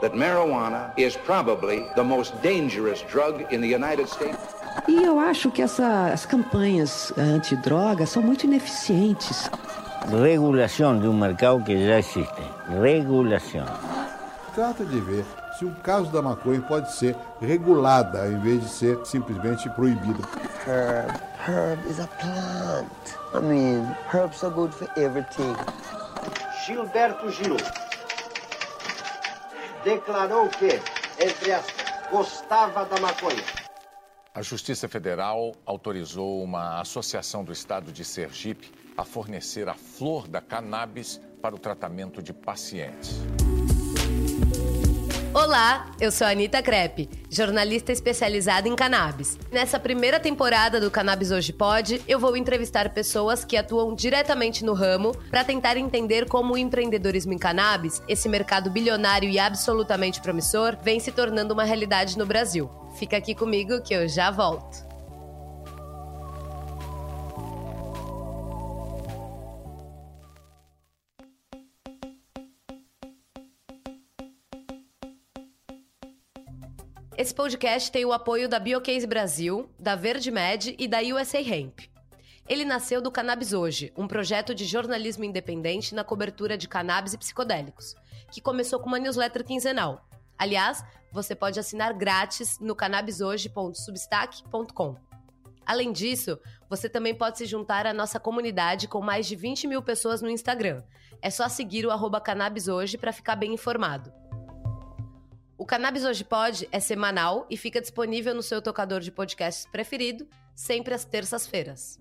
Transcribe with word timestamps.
that 0.00 0.14
marijuana 0.14 0.92
is 0.96 1.16
probably 1.16 1.86
the 1.96 2.04
most 2.04 2.40
dangerous 2.42 3.02
drug 3.02 3.46
in 3.52 3.60
the 3.60 3.68
United 3.68 4.08
States. 4.08 4.38
E 4.86 5.02
eu 5.02 5.18
acho 5.18 5.50
que 5.50 5.62
essa, 5.62 6.06
as 6.12 6.24
campanhas 6.24 7.12
antidrogas 7.18 8.10
são 8.10 8.22
muito 8.22 8.44
ineficientes. 8.44 9.50
Regulação 10.10 10.98
de 10.98 11.06
um 11.08 11.12
mercado 11.12 11.62
que 11.64 11.86
já 11.86 11.98
existe. 11.98 12.42
Regulação. 12.80 13.66
Trata 14.54 14.84
de 14.84 15.00
ver 15.00 15.24
se 15.58 15.64
o 15.64 15.74
caso 15.82 16.10
da 16.10 16.22
maconha 16.22 16.60
pode 16.62 16.92
ser 16.92 17.16
regulada 17.40 18.28
em 18.28 18.38
vez 18.38 18.62
de 18.62 18.68
ser 18.68 18.98
simplesmente 19.04 19.68
proibida. 19.70 20.22
Herb. 20.66 21.12
Herb 21.46 21.78
is 21.90 21.98
a 21.98 22.06
plant. 22.06 22.86
I 23.34 23.40
mean, 23.40 23.96
herbs 24.12 24.42
are 24.44 24.52
good 24.52 24.72
for 24.72 24.88
everything. 24.96 25.54
Gilberto 26.64 27.30
Gil 27.30 27.56
declarou 29.88 30.48
que, 30.50 30.78
entre 31.18 31.52
as 31.52 31.64
gostava 32.10 32.84
da 32.84 33.00
maconha. 33.00 33.42
A 34.34 34.42
Justiça 34.42 34.86
Federal 34.86 35.52
autorizou 35.64 36.42
uma 36.42 36.80
associação 36.80 37.42
do 37.42 37.52
estado 37.52 37.90
de 37.90 38.04
Sergipe 38.04 38.70
a 38.96 39.04
fornecer 39.04 39.66
a 39.68 39.74
flor 39.74 40.28
da 40.28 40.40
cannabis 40.42 41.20
para 41.40 41.54
o 41.54 41.58
tratamento 41.58 42.22
de 42.22 42.34
pacientes. 42.34 43.16
Olá, 45.34 45.92
eu 46.00 46.10
sou 46.10 46.26
a 46.26 46.30
Anitta 46.30 46.62
Crepe, 46.62 47.08
jornalista 47.28 47.92
especializada 47.92 48.66
em 48.66 48.74
cannabis. 48.74 49.38
Nessa 49.52 49.78
primeira 49.78 50.18
temporada 50.18 50.80
do 50.80 50.90
Cannabis 50.90 51.30
Hoje 51.30 51.52
Pode, 51.52 52.00
eu 52.08 52.18
vou 52.18 52.34
entrevistar 52.34 52.88
pessoas 52.94 53.44
que 53.44 53.56
atuam 53.56 53.94
diretamente 53.94 54.64
no 54.64 54.72
ramo 54.72 55.14
para 55.30 55.44
tentar 55.44 55.76
entender 55.76 56.26
como 56.26 56.54
o 56.54 56.58
empreendedorismo 56.58 57.34
em 57.34 57.38
cannabis, 57.38 58.02
esse 58.08 58.26
mercado 58.26 58.70
bilionário 58.70 59.28
e 59.28 59.38
absolutamente 59.38 60.20
promissor, 60.22 60.78
vem 60.82 60.98
se 60.98 61.12
tornando 61.12 61.52
uma 61.52 61.64
realidade 61.64 62.16
no 62.16 62.24
Brasil. 62.24 62.70
Fica 62.98 63.18
aqui 63.18 63.34
comigo 63.34 63.82
que 63.82 63.94
eu 63.94 64.08
já 64.08 64.30
volto. 64.30 64.87
Podcast 77.38 77.90
tem 77.92 78.04
o 78.04 78.12
apoio 78.12 78.48
da 78.48 78.58
Biocase 78.58 79.06
Brasil, 79.06 79.70
da 79.78 79.94
Verde 79.94 80.28
Med 80.28 80.74
e 80.76 80.88
da 80.88 80.98
USA 81.02 81.40
Hemp. 81.40 81.82
Ele 82.48 82.64
nasceu 82.64 83.00
do 83.00 83.12
Cannabis 83.12 83.52
Hoje, 83.52 83.92
um 83.96 84.08
projeto 84.08 84.52
de 84.52 84.64
jornalismo 84.64 85.22
independente 85.22 85.94
na 85.94 86.02
cobertura 86.02 86.58
de 86.58 86.66
cannabis 86.66 87.12
e 87.12 87.18
psicodélicos, 87.18 87.94
que 88.32 88.40
começou 88.40 88.80
com 88.80 88.88
uma 88.88 88.98
newsletter 88.98 89.44
quinzenal. 89.44 90.04
Aliás, 90.36 90.82
você 91.12 91.32
pode 91.32 91.60
assinar 91.60 91.94
grátis 91.94 92.58
no 92.58 92.74
cannabishoje.substack.com. 92.74 94.96
Além 95.64 95.92
disso, 95.92 96.40
você 96.68 96.88
também 96.88 97.14
pode 97.14 97.38
se 97.38 97.46
juntar 97.46 97.86
à 97.86 97.94
nossa 97.94 98.18
comunidade 98.18 98.88
com 98.88 99.00
mais 99.00 99.28
de 99.28 99.36
20 99.36 99.68
mil 99.68 99.80
pessoas 99.80 100.20
no 100.20 100.28
Instagram. 100.28 100.82
É 101.22 101.30
só 101.30 101.48
seguir 101.48 101.86
o 101.86 101.92
arroba 101.92 102.20
para 102.20 103.12
ficar 103.12 103.36
bem 103.36 103.54
informado. 103.54 104.12
O 105.58 105.66
Cannabis 105.66 106.04
Hoje 106.04 106.22
Pode 106.22 106.68
é 106.70 106.78
semanal 106.78 107.44
e 107.50 107.56
fica 107.56 107.80
disponível 107.80 108.32
no 108.32 108.44
seu 108.44 108.62
tocador 108.62 109.00
de 109.00 109.10
podcasts 109.10 109.66
preferido, 109.66 110.24
sempre 110.54 110.94
às 110.94 111.04
terças-feiras. 111.04 111.98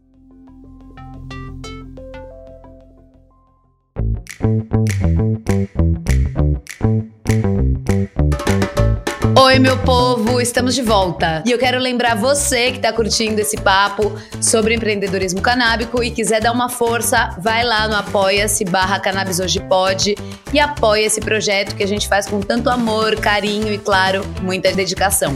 Oi, 9.35 9.59
meu 9.59 9.77
povo, 9.79 10.39
estamos 10.39 10.75
de 10.75 10.81
volta. 10.81 11.43
E 11.45 11.51
eu 11.51 11.57
quero 11.57 11.79
lembrar 11.79 12.15
você 12.15 12.71
que 12.71 12.77
está 12.77 12.93
curtindo 12.93 13.39
esse 13.39 13.57
papo 13.57 14.13
sobre 14.41 14.73
empreendedorismo 14.73 15.41
canábico 15.41 16.03
e 16.03 16.11
quiser 16.11 16.41
dar 16.41 16.51
uma 16.51 16.69
força, 16.69 17.35
vai 17.39 17.63
lá 17.63 17.87
no 17.87 17.95
apoia-se 17.95 18.63
barra 18.65 18.99
Cannabis 18.99 19.39
Hoje 19.39 19.59
Pode 19.61 20.15
e 20.53 20.59
apoia 20.59 21.05
esse 21.05 21.19
projeto 21.19 21.75
que 21.75 21.83
a 21.83 21.87
gente 21.87 22.07
faz 22.07 22.27
com 22.27 22.39
tanto 22.39 22.69
amor, 22.69 23.15
carinho 23.15 23.71
e, 23.71 23.77
claro, 23.77 24.23
muita 24.41 24.71
dedicação. 24.71 25.35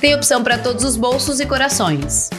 Tem 0.00 0.14
opção 0.14 0.42
para 0.42 0.58
todos 0.58 0.84
os 0.84 0.96
bolsos 0.96 1.40
e 1.40 1.46
corações. 1.46 2.30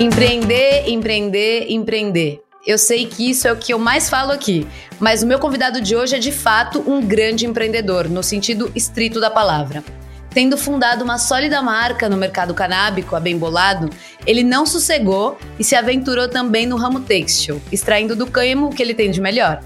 Empreender, 0.00 0.88
empreender, 0.88 1.66
empreender. 1.68 2.41
Eu 2.64 2.78
sei 2.78 3.06
que 3.06 3.28
isso 3.28 3.48
é 3.48 3.52
o 3.52 3.56
que 3.56 3.74
eu 3.74 3.78
mais 3.78 4.08
falo 4.08 4.30
aqui, 4.30 4.64
mas 5.00 5.20
o 5.22 5.26
meu 5.26 5.40
convidado 5.40 5.80
de 5.80 5.96
hoje 5.96 6.14
é 6.14 6.18
de 6.20 6.30
fato 6.30 6.80
um 6.88 7.04
grande 7.04 7.44
empreendedor, 7.44 8.08
no 8.08 8.22
sentido 8.22 8.70
estrito 8.72 9.20
da 9.20 9.28
palavra. 9.28 9.82
Tendo 10.30 10.56
fundado 10.56 11.02
uma 11.02 11.18
sólida 11.18 11.60
marca 11.60 12.08
no 12.08 12.16
mercado 12.16 12.54
canábico, 12.54 13.16
a 13.16 13.20
Bem 13.20 13.36
Bolado, 13.36 13.90
ele 14.24 14.44
não 14.44 14.64
sossegou 14.64 15.36
e 15.58 15.64
se 15.64 15.74
aventurou 15.74 16.28
também 16.28 16.64
no 16.64 16.76
ramo 16.76 17.00
têxtil, 17.00 17.60
extraindo 17.72 18.14
do 18.14 18.28
cânhamo 18.28 18.68
o 18.68 18.70
que 18.70 18.80
ele 18.80 18.94
tem 18.94 19.10
de 19.10 19.20
melhor. 19.20 19.60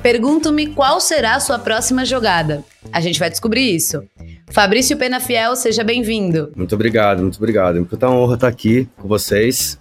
Pergunto-me 0.00 0.68
qual 0.68 1.00
será 1.00 1.34
a 1.34 1.40
sua 1.40 1.58
próxima 1.58 2.04
jogada. 2.04 2.64
A 2.92 3.00
gente 3.00 3.18
vai 3.18 3.28
descobrir 3.28 3.74
isso. 3.74 4.00
Fabrício 4.50 4.96
Penafiel, 4.96 5.56
seja 5.56 5.82
bem-vindo. 5.82 6.52
Muito 6.54 6.76
obrigado, 6.76 7.20
muito 7.20 7.36
obrigado. 7.36 7.78
É 7.78 8.06
uma 8.06 8.14
honra 8.14 8.34
estar 8.34 8.48
aqui 8.48 8.88
com 8.96 9.08
vocês. 9.08 9.76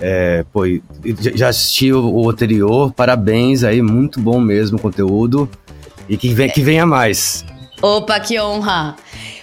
É, 0.00 0.44
pô, 0.52 0.62
já 1.34 1.48
assisti 1.48 1.92
o, 1.92 2.08
o, 2.08 2.30
anterior, 2.30 2.92
parabéns 2.92 3.64
aí, 3.64 3.82
muito 3.82 4.20
bom 4.20 4.38
mesmo 4.40 4.78
o 4.78 4.80
conteúdo. 4.80 5.48
E 6.08 6.16
que, 6.16 6.32
vem, 6.32 6.48
que 6.48 6.62
venha 6.62 6.86
mais. 6.86 7.44
Opa, 7.82 8.18
que 8.20 8.40
honra! 8.40 8.96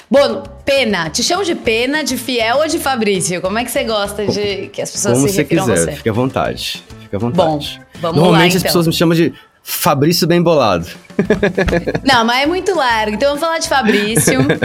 Bom, 0.10 0.44
Pena, 0.64 1.10
te 1.10 1.22
chamo 1.24 1.44
de 1.44 1.56
Pena, 1.56 2.04
de 2.04 2.18
Fiel 2.18 2.58
ou 2.58 2.68
de 2.68 2.80
Fabrício? 2.80 3.42
Como 3.42 3.58
é 3.58 3.64
que 3.64 3.72
você 3.72 3.84
gosta 3.84 4.26
de 4.26 4.68
que 4.68 4.82
as 4.82 4.92
pessoas 4.92 5.16
Como 5.16 5.30
se 5.30 5.38
refiram 5.38 5.66
quiser, 5.66 5.78
a 5.78 5.82
você? 5.82 5.92
fique 5.94 6.10
à 6.10 6.14
vontade. 6.14 6.84
Fique 7.02 7.16
à 7.16 7.20
vontade. 7.20 7.82
Bom, 7.96 8.02
vamos 8.02 8.18
Normalmente 8.18 8.42
lá, 8.42 8.48
as 8.48 8.56
então. 8.56 8.68
pessoas 8.68 8.88
me 8.88 8.94
chamam 8.94 9.16
de 9.16 9.34
Fabrício 9.68 10.28
Bem 10.28 10.42
Bolado. 10.44 10.86
Não, 12.06 12.24
mas 12.24 12.44
é 12.44 12.46
muito 12.46 12.76
largo. 12.76 13.16
Então 13.16 13.30
vamos 13.30 13.42
falar 13.42 13.58
de 13.58 13.68
Fabrício. 13.68 14.40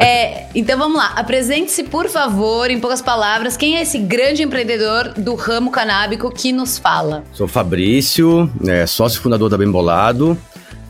É, 0.00 0.46
então 0.54 0.76
vamos 0.78 0.96
lá. 0.98 1.12
Apresente-se, 1.16 1.84
por 1.84 2.08
favor, 2.08 2.70
em 2.70 2.78
poucas 2.80 3.00
palavras, 3.00 3.56
quem 3.56 3.76
é 3.78 3.82
esse 3.82 3.98
grande 3.98 4.42
empreendedor 4.42 5.12
do 5.16 5.34
ramo 5.34 5.70
canábico 5.70 6.30
que 6.30 6.52
nos 6.52 6.76
fala? 6.78 7.24
Sou 7.32 7.46
Fabrício, 7.48 8.50
é, 8.66 8.84
sócio 8.86 9.20
fundador 9.20 9.48
da 9.48 9.56
Bem 9.56 9.70
Bolado, 9.70 10.36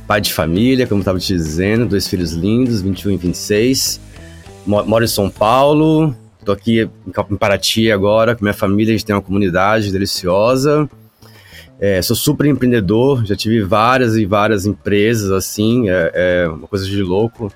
pai 0.07 0.21
de 0.21 0.33
família, 0.33 0.87
como 0.87 1.01
estava 1.01 1.19
te 1.19 1.33
dizendo, 1.35 1.87
dois 1.87 2.07
filhos 2.09 2.33
lindos, 2.33 2.81
21 2.83 3.13
e 3.13 3.17
26. 3.17 4.01
Mo- 4.67 4.85
Moro 4.85 5.05
em 5.05 5.09
São 5.09 5.31
Paulo, 5.31 6.15
tô 6.45 6.53
aqui 6.53 6.89
em 7.31 7.37
Paraty 7.37 7.91
agora 7.91 8.35
com 8.35 8.45
minha 8.45 8.55
família, 8.55 8.93
a 8.95 8.97
gente 8.97 9.07
tem 9.07 9.15
uma 9.15 9.23
comunidade 9.23 9.93
deliciosa. 9.93 10.89
É, 11.79 12.01
sou 12.01 12.17
super 12.17 12.47
empreendedor, 12.47 13.25
já 13.25 13.37
tive 13.37 13.63
várias 13.63 14.17
e 14.17 14.25
várias 14.25 14.65
empresas, 14.65 15.31
assim, 15.31 15.91
é, 15.91 16.13
é 16.15 16.49
uma 16.49 16.67
coisa 16.67 16.87
de 16.87 17.03
louco. 17.03 17.53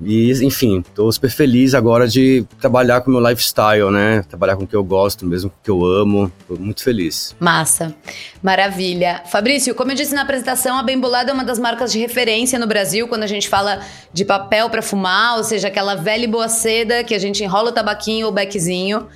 E, 0.00 0.30
enfim, 0.44 0.84
tô 0.94 1.10
super 1.10 1.30
feliz 1.30 1.74
agora 1.74 2.06
de 2.06 2.44
trabalhar 2.60 3.00
com 3.00 3.10
o 3.10 3.14
meu 3.14 3.30
lifestyle, 3.30 3.90
né? 3.90 4.22
Trabalhar 4.28 4.56
com 4.56 4.64
o 4.64 4.66
que 4.66 4.76
eu 4.76 4.84
gosto 4.84 5.24
mesmo, 5.24 5.48
com 5.48 5.56
o 5.56 5.60
que 5.62 5.70
eu 5.70 5.84
amo. 5.86 6.30
Tô 6.46 6.54
muito 6.56 6.82
feliz. 6.82 7.34
Massa. 7.40 7.94
Maravilha. 8.42 9.22
Fabrício, 9.26 9.74
como 9.74 9.92
eu 9.92 9.94
disse 9.94 10.14
na 10.14 10.20
apresentação, 10.20 10.76
a 10.76 10.82
Bem 10.82 11.00
Bolada 11.00 11.30
é 11.30 11.34
uma 11.34 11.44
das 11.44 11.58
marcas 11.58 11.92
de 11.92 11.98
referência 11.98 12.58
no 12.58 12.66
Brasil 12.66 13.08
quando 13.08 13.22
a 13.22 13.26
gente 13.26 13.48
fala 13.48 13.80
de 14.12 14.22
papel 14.24 14.68
para 14.68 14.82
fumar, 14.82 15.38
ou 15.38 15.44
seja, 15.44 15.68
aquela 15.68 15.94
velha 15.94 16.24
e 16.24 16.28
boa 16.28 16.48
seda 16.48 17.02
que 17.02 17.14
a 17.14 17.18
gente 17.18 17.42
enrola 17.42 17.70
o 17.70 17.72
tabaquinho 17.72 18.26
ou 18.26 18.32
o 18.32 18.34
beckzinho. 18.34 19.06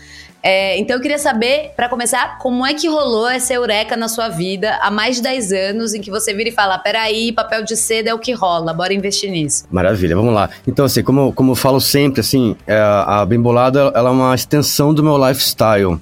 É, 0.42 0.78
então 0.78 0.96
eu 0.96 1.02
queria 1.02 1.18
saber, 1.18 1.72
para 1.76 1.86
começar, 1.88 2.38
como 2.38 2.64
é 2.64 2.72
que 2.72 2.88
rolou 2.88 3.28
essa 3.28 3.52
eureka 3.52 3.94
na 3.94 4.08
sua 4.08 4.28
vida 4.30 4.78
há 4.80 4.90
mais 4.90 5.16
de 5.16 5.22
10 5.22 5.52
anos 5.52 5.92
em 5.92 6.00
que 6.00 6.10
você 6.10 6.32
vira 6.32 6.48
e 6.48 6.52
fala: 6.52 6.78
peraí, 6.78 7.30
papel 7.30 7.62
de 7.62 7.76
seda 7.76 8.08
é 8.10 8.14
o 8.14 8.18
que 8.18 8.32
rola, 8.32 8.72
bora 8.72 8.94
investir 8.94 9.30
nisso. 9.30 9.64
Maravilha, 9.70 10.16
vamos 10.16 10.32
lá. 10.32 10.48
Então, 10.66 10.86
assim, 10.86 11.02
como, 11.02 11.30
como 11.34 11.52
eu 11.52 11.56
falo 11.56 11.78
sempre, 11.80 12.20
assim, 12.22 12.56
é, 12.66 12.78
a 12.78 13.24
Bem 13.26 13.38
Bolada, 13.40 13.92
ela 13.94 14.08
é 14.08 14.12
uma 14.12 14.34
extensão 14.34 14.94
do 14.94 15.02
meu 15.02 15.18
lifestyle. 15.28 15.98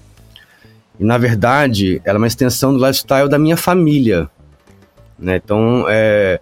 E, 1.00 1.04
na 1.04 1.18
verdade, 1.18 2.00
ela 2.04 2.16
é 2.16 2.20
uma 2.20 2.26
extensão 2.26 2.72
do 2.72 2.78
lifestyle 2.78 3.28
da 3.28 3.38
minha 3.40 3.56
família. 3.56 4.28
Né? 5.18 5.40
Então, 5.44 5.84
é, 5.88 6.38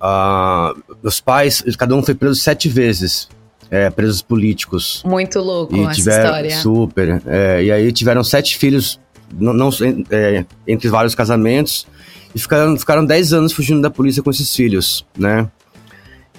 a- 0.00 0.74
meus 1.00 1.20
pais, 1.20 1.62
cada 1.78 1.94
um 1.94 2.02
foi 2.02 2.14
preso 2.14 2.34
sete 2.34 2.68
vezes. 2.68 3.28
É, 3.70 3.90
presos 3.90 4.22
políticos. 4.22 5.02
Muito 5.04 5.40
louco 5.40 5.74
E 5.76 5.80
essa 5.80 5.92
tiveram, 5.92 6.24
história. 6.26 6.56
super. 6.58 7.22
é, 7.26 7.64
e 7.64 7.72
aí 7.72 7.90
tiveram 7.92 8.22
sete 8.22 8.56
filhos, 8.56 9.00
não, 9.36 9.52
não- 9.52 9.70
é, 10.10 10.44
entre 10.68 10.88
vários 10.88 11.14
casamentos, 11.16 11.86
e 12.34 12.38
ficaram, 12.38 12.76
ficaram 12.76 13.04
dez 13.04 13.32
anos 13.32 13.52
fugindo 13.52 13.80
da 13.80 13.90
polícia 13.90 14.22
com 14.22 14.30
esses 14.30 14.54
filhos, 14.54 15.04
né? 15.18 15.48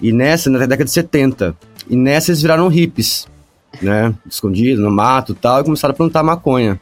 E 0.01 0.12
nessa, 0.13 0.50
na 0.50 0.59
década 0.59 0.85
de 0.85 0.91
70. 0.91 1.56
E 1.89 1.95
nessa 1.95 2.31
eles 2.31 2.41
viraram 2.41 2.68
hippies, 2.68 3.27
né? 3.81 4.13
Escondidos 4.30 4.81
no 4.83 4.91
mato 4.91 5.31
e 5.33 5.35
tal, 5.35 5.59
e 5.59 5.63
começaram 5.63 5.94
a 5.94 5.97
plantar 5.97 6.23
maconha. 6.23 6.80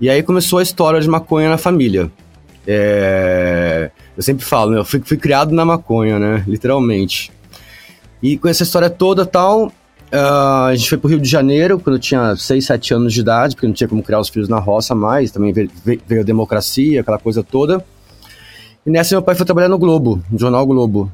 E 0.00 0.08
aí 0.08 0.22
começou 0.22 0.58
a 0.60 0.62
história 0.62 1.00
de 1.00 1.08
maconha 1.08 1.50
na 1.50 1.58
família. 1.58 2.10
É, 2.66 3.90
eu 4.16 4.22
sempre 4.22 4.44
falo, 4.44 4.70
né? 4.70 4.78
Eu 4.78 4.84
fui, 4.84 5.02
fui 5.04 5.16
criado 5.16 5.52
na 5.54 5.64
maconha, 5.64 6.18
né? 6.18 6.44
Literalmente. 6.46 7.30
E 8.22 8.36
com 8.36 8.48
essa 8.48 8.62
história 8.62 8.90
toda 8.90 9.24
tal, 9.24 9.72
ah, 10.12 10.66
a 10.66 10.74
gente 10.76 10.88
foi 10.88 10.98
pro 10.98 11.08
Rio 11.08 11.20
de 11.20 11.28
Janeiro 11.28 11.78
quando 11.78 11.96
eu 11.96 12.00
tinha 12.00 12.36
6, 12.36 12.64
7 12.64 12.94
anos 12.94 13.14
de 13.14 13.20
idade, 13.20 13.54
porque 13.54 13.66
não 13.66 13.74
tinha 13.74 13.88
como 13.88 14.02
criar 14.02 14.20
os 14.20 14.28
filhos 14.28 14.48
na 14.48 14.58
roça 14.58 14.94
mais, 14.94 15.30
também 15.30 15.52
veio, 15.52 15.70
a 16.20 16.24
democracia, 16.24 17.00
aquela 17.00 17.18
coisa 17.18 17.42
toda. 17.42 17.84
E 18.84 18.90
nessa 18.90 19.14
meu 19.14 19.22
pai 19.22 19.34
foi 19.34 19.46
trabalhar 19.46 19.68
no 19.68 19.78
Globo, 19.78 20.22
no 20.30 20.38
jornal 20.38 20.66
Globo. 20.66 21.10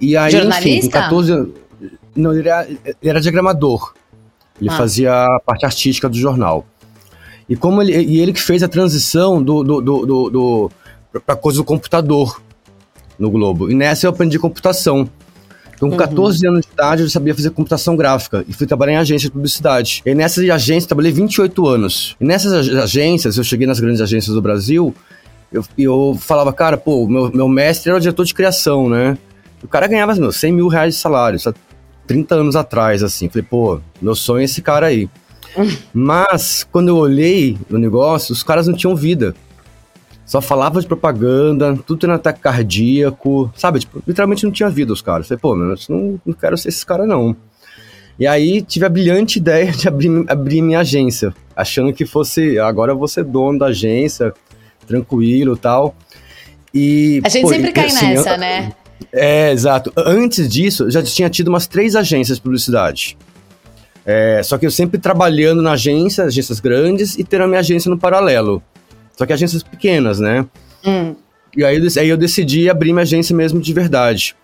E 0.00 0.16
aí, 0.16 0.28
enfim, 0.34 0.38
com 0.38 0.50
Jornalista? 0.50 0.90
14 0.90 1.32
anos. 1.32 1.48
Não, 2.14 2.32
ele 2.32 2.48
era, 2.48 2.68
ele 2.68 2.78
era 3.02 3.20
diagramador. 3.20 3.94
Ele 4.60 4.70
Ah. 4.70 4.76
fazia 4.76 5.12
a 5.12 5.40
parte 5.44 5.64
artística 5.64 6.08
do 6.08 6.16
jornal. 6.16 6.64
E 7.48 7.56
como 7.56 7.82
ele, 7.82 7.92
e 7.92 8.20
ele 8.20 8.32
que 8.32 8.40
fez 8.40 8.62
a 8.62 8.68
transição 8.68 9.42
do, 9.42 9.62
do, 9.62 9.80
do, 9.80 10.06
do, 10.06 10.30
do 10.30 10.70
pra 11.26 11.36
coisa 11.36 11.58
do 11.58 11.64
computador 11.64 12.40
no 13.18 13.30
Globo. 13.30 13.70
E 13.70 13.74
nessa 13.74 14.06
eu 14.06 14.10
aprendi 14.10 14.38
computação. 14.38 15.08
Então, 15.76 15.90
com 15.90 15.96
14 15.96 16.46
anos 16.46 16.66
de 16.66 16.72
idade, 16.72 17.02
eu 17.02 17.10
sabia 17.10 17.34
fazer 17.34 17.50
computação 17.50 17.96
gráfica 17.96 18.44
e 18.48 18.52
fui 18.52 18.66
trabalhar 18.66 18.92
em 18.92 18.96
agência 18.96 19.28
de 19.28 19.32
publicidade. 19.32 20.02
E 20.06 20.14
nessas 20.14 20.44
agências, 20.48 20.86
trabalhei 20.86 21.12
28 21.12 21.66
anos. 21.66 22.16
E 22.20 22.24
nessas 22.24 22.52
ag- 22.52 22.78
agências, 22.78 23.36
eu 23.36 23.44
cheguei 23.44 23.66
nas 23.66 23.80
grandes 23.80 24.00
agências 24.00 24.34
do 24.34 24.40
Brasil, 24.42 24.94
eu, 25.52 25.64
eu 25.76 26.18
falava, 26.20 26.52
cara, 26.52 26.76
pô, 26.76 27.06
meu, 27.08 27.30
meu 27.32 27.48
mestre 27.48 27.90
era 27.90 27.98
o 27.98 28.00
diretor 28.00 28.24
de 28.24 28.34
criação, 28.34 28.88
né? 28.88 29.16
O 29.62 29.68
cara 29.68 29.86
ganhava, 29.86 30.14
meu, 30.14 30.32
100 30.32 30.52
mil 30.52 30.68
reais 30.68 30.94
de 30.94 31.00
salário, 31.00 31.38
há 31.46 31.54
30 32.06 32.34
anos 32.34 32.56
atrás, 32.56 33.02
assim. 33.02 33.28
Falei, 33.28 33.46
pô, 33.48 33.80
meu 34.00 34.14
sonho 34.14 34.40
é 34.40 34.44
esse 34.44 34.60
cara 34.62 34.86
aí. 34.86 35.08
Mas, 35.92 36.66
quando 36.70 36.88
eu 36.88 36.96
olhei 36.96 37.56
no 37.70 37.78
negócio, 37.78 38.32
os 38.32 38.42
caras 38.42 38.66
não 38.66 38.74
tinham 38.74 38.94
vida. 38.96 39.34
Só 40.26 40.40
falava 40.40 40.80
de 40.80 40.86
propaganda, 40.86 41.76
tudo 41.86 42.00
tendo 42.00 42.14
ataque 42.14 42.40
cardíaco, 42.40 43.52
sabe? 43.56 43.80
Tipo, 43.80 44.02
literalmente 44.06 44.44
não 44.44 44.50
tinha 44.52 44.70
vida 44.70 44.92
os 44.92 45.02
caras. 45.02 45.28
Falei, 45.28 45.38
pô, 45.40 45.54
meu, 45.54 45.70
eu 45.70 45.76
não, 45.88 46.20
não 46.24 46.34
quero 46.34 46.56
ser 46.56 46.68
esse 46.70 46.84
cara, 46.84 47.06
não. 47.06 47.36
E 48.18 48.26
aí 48.26 48.62
tive 48.62 48.86
a 48.86 48.88
brilhante 48.88 49.38
ideia 49.40 49.70
de 49.70 49.86
abrir, 49.86 50.24
abrir 50.28 50.62
minha 50.62 50.80
agência, 50.80 51.34
achando 51.54 51.92
que 51.92 52.06
fosse, 52.06 52.58
agora 52.58 52.92
eu 52.92 52.98
vou 52.98 53.08
ser 53.08 53.24
dono 53.24 53.58
da 53.58 53.66
agência, 53.66 54.32
tranquilo 54.86 55.54
e 55.54 55.58
tal. 55.58 55.94
E, 56.72 57.20
A 57.24 57.28
gente 57.28 57.42
pô, 57.42 57.48
sempre 57.48 57.72
cai 57.72 57.86
assim, 57.86 58.06
nessa, 58.08 58.30
eu- 58.34 58.38
né? 58.38 58.72
é, 59.12 59.52
exato. 59.52 59.92
Antes 59.96 60.48
disso, 60.48 60.90
já 60.90 61.02
tinha 61.02 61.28
tido 61.28 61.48
umas 61.48 61.66
três 61.66 61.94
agências 61.94 62.38
de 62.38 62.42
publicidade. 62.42 63.16
É, 64.06 64.42
só 64.42 64.58
que 64.58 64.66
eu 64.66 64.70
sempre 64.70 64.98
trabalhando 64.98 65.60
na 65.62 65.72
agência, 65.72 66.24
agências 66.24 66.60
grandes, 66.60 67.16
e 67.18 67.24
tendo 67.24 67.44
a 67.44 67.46
minha 67.46 67.60
agência 67.60 67.90
no 67.90 67.98
paralelo. 67.98 68.62
Só 69.16 69.24
que 69.26 69.32
agências 69.32 69.62
pequenas, 69.62 70.18
né? 70.20 70.46
Hum. 70.86 71.14
E 71.56 71.64
aí, 71.64 71.80
aí 71.98 72.08
eu 72.08 72.16
decidi 72.16 72.68
abrir 72.68 72.92
minha 72.92 73.02
agência 73.02 73.34
mesmo 73.34 73.60
de 73.60 73.72
verdade. 73.72 74.34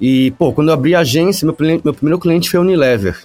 E, 0.00 0.30
pô, 0.32 0.52
quando 0.52 0.68
eu 0.68 0.74
abri 0.74 0.94
a 0.94 1.00
agência, 1.00 1.46
meu, 1.46 1.56
meu 1.84 1.94
primeiro 1.94 2.18
cliente 2.18 2.48
foi 2.50 2.58
a 2.58 2.62
Unilever. 2.62 3.18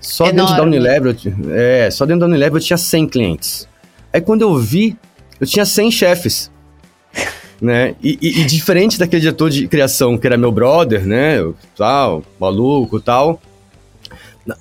Só 0.00 0.24
dentro 0.24 0.46
da 0.46 0.52
Enorme. 0.54 0.76
Unilever, 0.78 1.16
eu 1.24 1.54
é, 1.54 1.90
só 1.90 2.04
dentro 2.06 2.20
da 2.20 2.26
Unilever 2.26 2.56
eu 2.60 2.64
tinha 2.64 2.76
100 2.76 3.08
clientes. 3.08 3.68
Aí 4.12 4.20
quando 4.20 4.42
eu 4.42 4.56
vi, 4.56 4.96
eu 5.40 5.46
tinha 5.46 5.64
100 5.64 5.90
chefes. 5.90 6.50
né? 7.60 7.94
E, 8.02 8.18
e- 8.20 8.40
e 8.40 8.44
diferente 8.44 8.98
daquele 8.98 9.20
diretor 9.20 9.50
de 9.50 9.68
criação 9.68 10.16
que 10.16 10.26
era 10.26 10.36
meu 10.36 10.50
brother, 10.50 11.04
né? 11.06 11.38
eu, 11.38 11.54
Tal, 11.76 12.24
maluco 12.40 12.98
e 12.98 13.02
tal. 13.02 13.40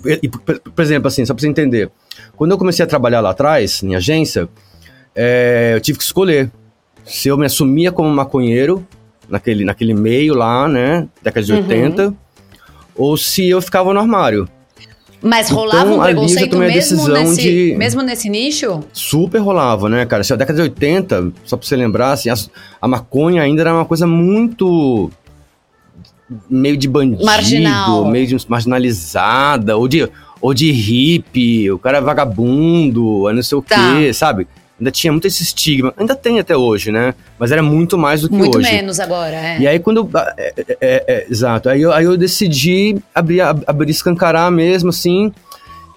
E- 0.06 0.20
e, 0.24 0.30
por, 0.30 0.42
por 0.60 0.82
exemplo, 0.82 1.08
assim, 1.08 1.26
só 1.26 1.34
pra 1.34 1.42
você 1.42 1.48
entender. 1.48 1.90
Quando 2.36 2.52
eu 2.52 2.58
comecei 2.58 2.84
a 2.84 2.88
trabalhar 2.88 3.22
lá 3.22 3.32
atrás, 3.32 3.82
em 3.84 3.96
agência, 3.96 4.48
é, 5.16 5.72
eu 5.76 5.82
tive 5.82 5.98
que 5.98 6.04
escolher 6.04 6.52
se 7.06 7.28
eu 7.28 7.38
me 7.38 7.46
assumia 7.46 7.92
como 7.92 8.10
maconheiro 8.10 8.86
naquele, 9.30 9.66
naquele 9.66 9.94
meio 9.94 10.34
lá, 10.36 10.68
né? 10.68 11.08
Década 11.22 11.46
de 11.46 11.52
Uhum. 11.54 11.60
80, 11.60 12.14
ou 12.96 13.18
se 13.18 13.48
eu 13.50 13.62
ficava 13.62 13.94
no 13.94 14.00
armário. 14.00 14.48
Mas 15.24 15.48
Então, 15.52 15.58
rolava 15.58 15.86
um 15.90 15.94
eu 15.94 15.98
já 15.98 16.04
preconceito 16.06 16.56
a 16.56 16.60
mesmo 16.60 17.08
nesse, 17.10 17.42
de- 17.42 17.76
mesmo 17.78 18.02
nesse 18.02 18.28
nicho? 18.30 18.84
Super 18.92 19.38
rolava, 19.40 19.88
né, 19.88 20.04
cara? 20.06 20.24
Se 20.24 20.34
a 20.34 20.36
década 20.36 20.56
de 20.58 20.62
80, 20.64 21.32
só 21.46 21.56
pra 21.58 21.68
você 21.68 21.76
lembrar, 21.76 22.14
assim, 22.14 22.30
as- 22.30 22.50
a 22.82 22.88
maconha 22.88 23.42
ainda 23.44 23.62
era 23.62 23.72
uma 23.74 23.86
coisa 23.86 24.08
muito 24.08 25.12
meio 26.50 26.76
de 26.78 26.88
bandido, 26.88 27.24
Marginal. 27.26 28.06
meio 28.06 28.26
de 28.26 28.38
marginalizada, 28.50 29.78
ou 29.78 29.88
de, 29.88 30.10
ou 30.42 30.54
de 30.54 30.72
hippie, 30.72 31.70
o 31.72 31.78
cara 31.78 31.98
é 32.00 32.02
vagabundo, 32.02 33.28
aí 33.28 33.36
não 33.36 33.44
sei 33.44 33.58
o 33.58 33.62
Tá. 33.62 33.76
quê, 33.76 34.14
sabe? 34.14 34.48
Ainda 34.82 34.90
tinha 34.90 35.12
muito 35.14 35.28
esse 35.28 35.44
estigma. 35.44 35.94
Ainda 35.96 36.16
tem 36.16 36.40
até 36.40 36.58
hoje, 36.58 36.92
né? 36.92 37.14
Mas 37.38 37.52
era 37.52 37.62
muito 37.62 38.00
mais 38.00 38.22
do 38.22 38.30
que 38.30 38.34
Muito 38.36 38.58
hoje. 38.58 38.68
menos 38.74 39.00
agora, 39.00 39.36
é. 39.36 39.60
E 39.60 39.68
aí 39.68 39.78
quando 39.80 39.98
eu, 39.98 40.10
é, 40.36 40.54
é, 40.58 40.66
é, 40.82 41.04
é, 41.08 41.28
exato, 41.30 41.70
aí 41.70 41.84
eu, 41.84 41.92
aí 41.94 42.04
eu 42.04 42.18
decidi 42.18 42.98
abrir, 43.14 43.42
ab- 43.42 43.64
abrir 43.68 43.92
escancarar 43.92 44.52
mesmo, 44.52 44.90
assim, 44.90 45.32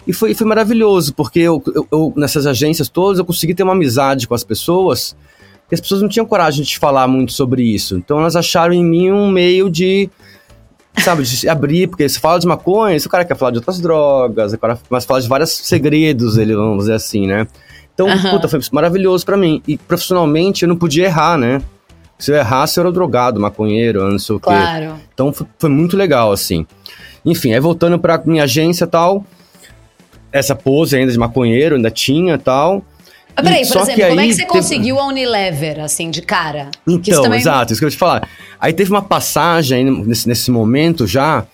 e 0.06 0.12
foi, 0.12 0.34
foi 0.34 0.46
maravilhoso, 0.46 1.14
porque 1.14 1.38
eu, 1.40 1.62
eu- 1.74 1.88
eu, 1.90 2.12
nessas 2.14 2.46
agências 2.46 2.90
todas 2.90 3.18
eu 3.18 3.24
consegui 3.24 3.54
ter 3.54 3.62
uma 3.62 3.72
amizade 3.72 4.28
com 4.28 4.34
as 4.34 4.44
pessoas, 4.44 5.16
porque 5.62 5.76
as 5.76 5.80
pessoas 5.80 6.02
não 6.02 6.08
tinham 6.10 6.26
coragem 6.26 6.62
de 6.62 6.78
falar 6.78 7.08
muito 7.08 7.32
sobre 7.32 7.62
isso, 7.62 7.96
então 7.96 8.20
elas 8.20 8.36
acharam 8.36 8.74
em 8.74 8.84
mim 8.84 9.10
um 9.10 9.30
meio 9.30 9.70
de, 9.70 10.10
sabe, 10.98 11.22
de 11.22 11.34
se 11.38 11.48
abrir, 11.48 11.88
porque 11.88 12.06
se 12.06 12.20
fala 12.20 12.38
de 12.38 12.46
maconha, 12.46 12.94
esse 12.94 13.08
cara 13.08 13.24
quer 13.24 13.34
falar 13.34 13.52
de 13.52 13.56
outras 13.60 13.80
drogas, 13.80 14.54
cara 14.56 14.78
mas 14.90 15.06
fala 15.06 15.22
de 15.22 15.28
vários 15.28 15.52
segredos, 15.52 16.36
ele, 16.36 16.54
vamos 16.54 16.80
dizer 16.80 16.92
assim, 16.96 17.26
né? 17.26 17.46
Então, 17.94 18.08
Aham. 18.08 18.30
puta, 18.30 18.48
foi 18.48 18.60
maravilhoso 18.72 19.24
pra 19.24 19.36
mim, 19.36 19.62
e 19.68 19.78
profissionalmente 19.78 20.64
eu 20.64 20.68
não 20.68 20.76
podia 20.76 21.04
errar, 21.06 21.38
né? 21.38 21.62
Se 22.18 22.32
eu 22.32 22.36
errasse, 22.36 22.78
eu 22.78 22.82
era 22.82 22.92
drogado, 22.92 23.40
maconheiro, 23.40 24.08
não 24.10 24.18
sei 24.18 24.36
o 24.36 24.40
quê. 24.40 24.46
Claro. 24.46 24.94
Então 25.12 25.32
foi, 25.32 25.46
foi 25.58 25.70
muito 25.70 25.96
legal, 25.96 26.32
assim. 26.32 26.66
Enfim, 27.24 27.52
aí 27.52 27.60
voltando 27.60 27.98
pra 27.98 28.20
minha 28.24 28.44
agência 28.44 28.84
e 28.84 28.88
tal, 28.88 29.24
essa 30.32 30.54
pose 30.54 30.96
ainda 30.96 31.12
de 31.12 31.18
maconheiro 31.18 31.76
ainda 31.76 31.90
tinha 31.90 32.34
e 32.34 32.38
tal. 32.38 32.84
Ah, 33.36 33.42
peraí, 33.42 33.62
E 33.62 33.66
por 33.66 33.78
exemplo, 33.80 34.06
como 34.08 34.20
é 34.20 34.26
que 34.26 34.32
você 34.32 34.38
teve- 34.42 34.48
conseguiu 34.48 34.98
a 35.00 35.06
Unilever, 35.08 35.80
assim, 35.80 36.08
de 36.10 36.22
cara? 36.22 36.70
Então, 36.86 37.22
também- 37.22 37.40
exato, 37.40 37.72
isso 37.72 37.80
que 37.80 37.84
eu 37.84 37.88
ia 37.88 37.92
te 37.92 37.96
falar. 37.98 38.28
Aí 38.60 38.72
teve 38.72 38.90
uma 38.90 39.02
passagem 39.02 39.84
nesse, 40.04 40.28
nesse 40.28 40.50
momento 40.52 41.06
já, 41.06 41.44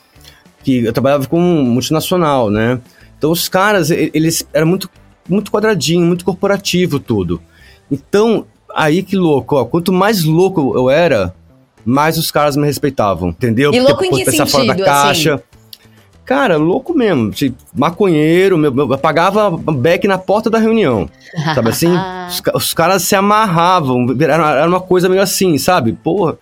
que 0.63 0.85
eu 0.85 0.93
trabalhava 0.93 1.27
com 1.27 1.41
um 1.41 1.63
multinacional, 1.65 2.51
né? 2.51 2.79
Então 3.17 3.31
os 3.31 3.49
caras, 3.49 3.91
eles 3.91 4.47
eram 4.53 4.67
muito, 4.67 4.91
muito 5.29 5.51
quadradinho, 5.51 6.07
muito 6.07 6.25
corporativo 6.25 6.99
tudo. 6.99 7.41
Então, 7.91 8.45
aí 8.75 9.03
que 9.03 9.17
louco, 9.17 9.57
ó, 9.57 9.65
quanto 9.65 9.93
mais 9.93 10.25
louco 10.25 10.73
eu 10.77 10.89
era, 10.91 11.35
mais 11.85 12.19
os 12.19 12.31
caras 12.31 12.57
me 12.57 12.67
respeitavam, 12.67 13.31
entendeu? 13.31 13.73
E 13.73 13.81
louco 13.81 14.05
em 14.05 14.11
que 14.11 14.25
pensar 14.25 14.47
fora 14.47 14.65
da 14.67 14.73
sentido, 14.73 14.89
assim? 14.89 15.03
caixa. 15.03 15.43
Cara, 16.31 16.57
louco 16.57 16.95
mesmo. 16.97 17.33
Tipo, 17.33 17.57
maconheiro, 17.75 18.57
meu, 18.57 18.73
eu 18.73 18.99
pagava 18.99 19.51
beck 19.51 20.07
na 20.07 20.17
porta 20.17 20.49
da 20.49 20.61
reunião. 20.61 21.11
Sabe 21.57 21.71
assim? 21.71 21.89
os, 22.29 22.43
os 22.55 22.73
caras 22.73 23.03
se 23.03 23.17
amarravam. 23.17 24.07
Era, 24.21 24.35
era 24.35 24.69
uma 24.69 24.81
coisa 24.81 25.09
meio 25.09 25.21
assim, 25.21 25.59
sabe? 25.59 25.93
Porra. 25.93 26.39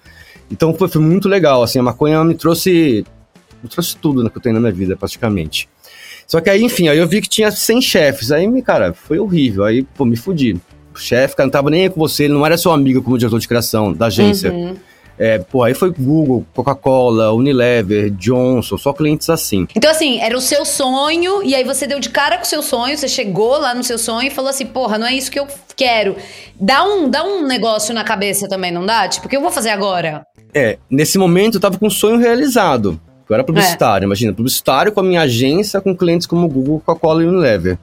Então 0.50 0.74
foi, 0.74 0.88
foi 0.88 1.00
muito 1.00 1.26
legal. 1.26 1.62
Assim, 1.62 1.78
a 1.78 1.82
maconha 1.82 2.22
me 2.22 2.34
trouxe. 2.34 3.02
Me 3.62 3.68
trouxe 3.70 3.96
tudo 3.96 4.22
né, 4.22 4.28
que 4.28 4.36
eu 4.36 4.42
tenho 4.42 4.56
na 4.56 4.60
minha 4.60 4.72
vida, 4.72 4.94
praticamente. 4.94 5.70
Só 6.28 6.40
que 6.42 6.50
aí, 6.50 6.62
enfim, 6.62 6.88
aí 6.88 6.98
eu 6.98 7.08
vi 7.08 7.20
que 7.22 7.28
tinha 7.28 7.50
100 7.50 7.80
chefes. 7.80 8.30
Aí, 8.30 8.46
me- 8.46 8.62
cara, 8.62 8.92
foi 8.92 9.18
horrível. 9.18 9.64
Aí, 9.64 9.82
pô, 9.82 10.04
me 10.04 10.14
fudi. 10.16 10.60
O 10.94 10.98
chefe, 10.98 11.34
cara, 11.34 11.46
não 11.46 11.50
tava 11.52 11.70
nem 11.70 11.82
aí 11.82 11.88
com 11.90 11.98
você, 11.98 12.24
ele 12.24 12.34
não 12.34 12.44
era 12.44 12.58
seu 12.58 12.70
amigo 12.70 13.00
como 13.02 13.16
diretor 13.16 13.38
de 13.40 13.48
criação 13.48 13.92
da 13.92 14.06
agência. 14.06 14.52
Uhum. 14.52 14.76
É, 15.20 15.38
pô, 15.38 15.64
aí 15.64 15.74
foi 15.74 15.90
Google, 15.90 16.46
Coca-Cola, 16.54 17.32
Unilever, 17.32 18.08
Johnson, 18.10 18.78
só 18.78 18.92
clientes 18.92 19.28
assim. 19.28 19.66
Então, 19.74 19.90
assim, 19.90 20.20
era 20.20 20.36
o 20.36 20.40
seu 20.40 20.64
sonho, 20.64 21.42
e 21.42 21.56
aí 21.56 21.64
você 21.64 21.88
deu 21.88 21.98
de 21.98 22.08
cara 22.10 22.36
com 22.36 22.44
o 22.44 22.46
seu 22.46 22.62
sonho, 22.62 22.96
você 22.96 23.08
chegou 23.08 23.58
lá 23.58 23.74
no 23.74 23.82
seu 23.82 23.98
sonho 23.98 24.28
e 24.28 24.30
falou 24.30 24.48
assim, 24.50 24.66
porra, 24.66 24.96
não 24.96 25.06
é 25.08 25.14
isso 25.14 25.28
que 25.30 25.40
eu 25.40 25.48
quero. 25.76 26.14
Dá 26.60 26.84
um, 26.84 27.08
dá 27.10 27.24
um 27.24 27.44
negócio 27.46 27.92
na 27.92 28.04
cabeça 28.04 28.46
também, 28.48 28.70
não 28.70 28.86
dá? 28.86 29.08
Tipo, 29.08 29.26
o 29.26 29.28
que 29.28 29.36
eu 29.36 29.40
vou 29.40 29.50
fazer 29.50 29.70
agora? 29.70 30.24
É, 30.54 30.78
nesse 30.88 31.18
momento 31.18 31.56
eu 31.56 31.60
tava 31.60 31.78
com 31.78 31.86
um 31.88 31.90
sonho 31.90 32.18
realizado. 32.18 33.00
Eu 33.28 33.34
era 33.34 33.44
publicitário, 33.44 34.06
imagina, 34.06 34.32
publicitário 34.32 34.90
com 34.90 35.00
a 35.00 35.02
minha 35.02 35.22
agência, 35.22 35.80
com 35.80 35.94
clientes 35.94 36.26
como 36.26 36.48
Google, 36.48 36.80
Coca-Cola 36.84 37.22
e 37.22 37.26
Unilever. 37.26 37.78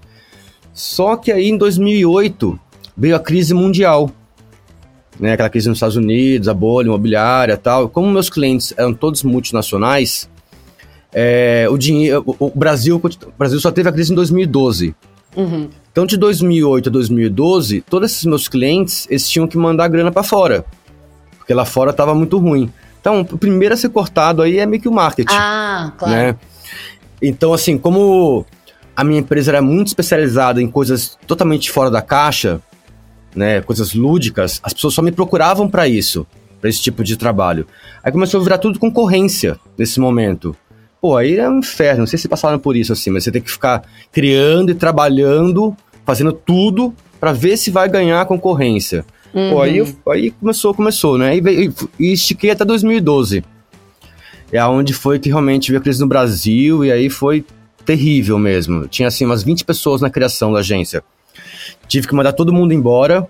Só 0.74 1.16
que 1.16 1.32
aí 1.32 1.50
em 1.50 1.58
2008 1.58 2.60
veio 2.98 3.16
a 3.16 3.20
crise 3.20 3.54
mundial. 3.54 4.10
Né, 5.18 5.32
aquela 5.32 5.50
crise 5.50 5.70
nos 5.70 5.78
Estados 5.78 5.96
Unidos, 5.96 6.50
a 6.50 6.54
bolha 6.54 6.88
imobiliária 6.88 7.54
e 7.54 7.58
tal. 7.58 7.88
Como 7.88 8.12
meus 8.12 8.30
clientes 8.30 8.74
eram 8.76 8.94
todos 8.94 9.24
multinacionais, 9.24 10.30
é, 11.14 11.66
o, 11.70 11.78
dinheiro, 11.78 12.22
o, 12.26 12.48
o 12.48 12.52
Brasil, 12.54 12.98
o 12.98 13.32
Brasil 13.38 13.60
só 13.62 13.72
teve 13.72 13.88
a 13.88 13.92
crise 13.94 14.12
em 14.12 14.16
2012. 14.16 14.94
Uhum. 15.38 15.70
Então, 15.90 16.06
de 16.06 16.18
2008 16.18 16.90
a 16.90 16.92
2012, 16.92 17.82
todos 17.90 18.12
esses 18.12 18.26
meus 18.26 18.50
clientes, 18.50 19.08
eles 19.10 19.30
tinham 19.30 19.48
que 19.48 19.58
mandar 19.58 19.88
grana 19.88 20.12
pra 20.12 20.24
fora. 20.24 20.66
Porque 21.38 21.54
lá 21.54 21.64
fora 21.64 21.94
tava 21.94 22.14
muito 22.14 22.38
ruim. 22.38 22.70
Então, 23.06 23.22
o 23.22 23.38
primeiro 23.38 23.76
a 23.76 23.78
ser 23.78 23.90
cortado 23.90 24.42
aí 24.42 24.58
é 24.58 24.66
meio 24.66 24.82
que 24.82 24.90
o 24.90 24.92
marketing, 24.92 25.32
Ah, 25.32 25.94
claro. 25.96 26.12
né? 26.16 26.36
Então, 27.22 27.54
assim, 27.54 27.78
como 27.78 28.44
a 28.96 29.04
minha 29.04 29.20
empresa 29.20 29.52
era 29.52 29.62
muito 29.62 29.90
especializada 29.90 30.60
em 30.60 30.68
coisas 30.68 31.16
totalmente 31.28 31.70
fora 31.70 31.92
da 31.92 32.02
caixa, 32.02 32.60
né, 33.36 33.62
coisas 33.62 33.94
lúdicas, 33.94 34.60
as 34.64 34.74
pessoas 34.74 34.96
só 34.96 35.04
me 35.04 35.12
procuravam 35.12 35.70
pra 35.70 35.88
isso, 35.88 36.26
pra 36.60 36.68
esse 36.68 36.82
tipo 36.82 37.04
de 37.04 37.16
trabalho. 37.16 37.68
Aí 38.04 38.12
começou 38.12 38.40
a 38.40 38.44
virar 38.44 38.58
tudo 38.58 38.80
concorrência 38.80 39.60
nesse 39.78 40.00
momento. 40.00 40.56
Pô, 41.00 41.16
aí 41.16 41.38
é 41.38 41.48
um 41.48 41.60
inferno. 41.60 42.00
Não 42.00 42.08
sei 42.08 42.18
se 42.18 42.28
passaram 42.28 42.58
por 42.58 42.76
isso 42.76 42.92
assim, 42.92 43.12
mas 43.12 43.24
você 43.24 43.32
tem 43.32 43.42
que 43.42 43.52
ficar 43.52 43.84
criando 44.12 44.72
e 44.72 44.74
trabalhando, 44.74 45.78
fazendo 46.04 46.34
tudo 46.34 46.92
para 47.20 47.32
ver 47.34 47.56
se 47.56 47.70
vai 47.70 47.88
ganhar 47.88 48.20
a 48.22 48.26
concorrência. 48.26 49.06
Uhum. 49.36 49.52
Pô, 49.52 49.62
aí, 49.62 49.96
aí 50.08 50.32
começou, 50.32 50.74
começou, 50.74 51.18
né? 51.18 51.38
E, 51.38 51.72
e, 52.00 52.14
estiquei 52.14 52.52
até 52.52 52.64
2012. 52.64 53.44
É 54.50 54.64
onde 54.66 54.94
foi 54.94 55.20
que 55.20 55.28
realmente 55.28 55.70
veio 55.70 55.82
a 55.82 55.84
crise 55.84 56.00
no 56.00 56.08
Brasil 56.08 56.86
e 56.86 56.92
aí 56.92 57.10
foi 57.10 57.44
terrível 57.84 58.40
mesmo. 58.40 58.88
Tinha 58.88 59.10
assim 59.10 59.26
umas 59.26 59.44
20 59.44 59.66
pessoas 59.66 60.00
na 60.00 60.10
criação 60.10 60.54
da 60.54 60.60
agência. 60.60 61.04
Tive 61.86 62.08
que 62.08 62.16
mandar 62.16 62.32
todo 62.32 62.54
mundo 62.54 62.74
embora, 62.74 63.28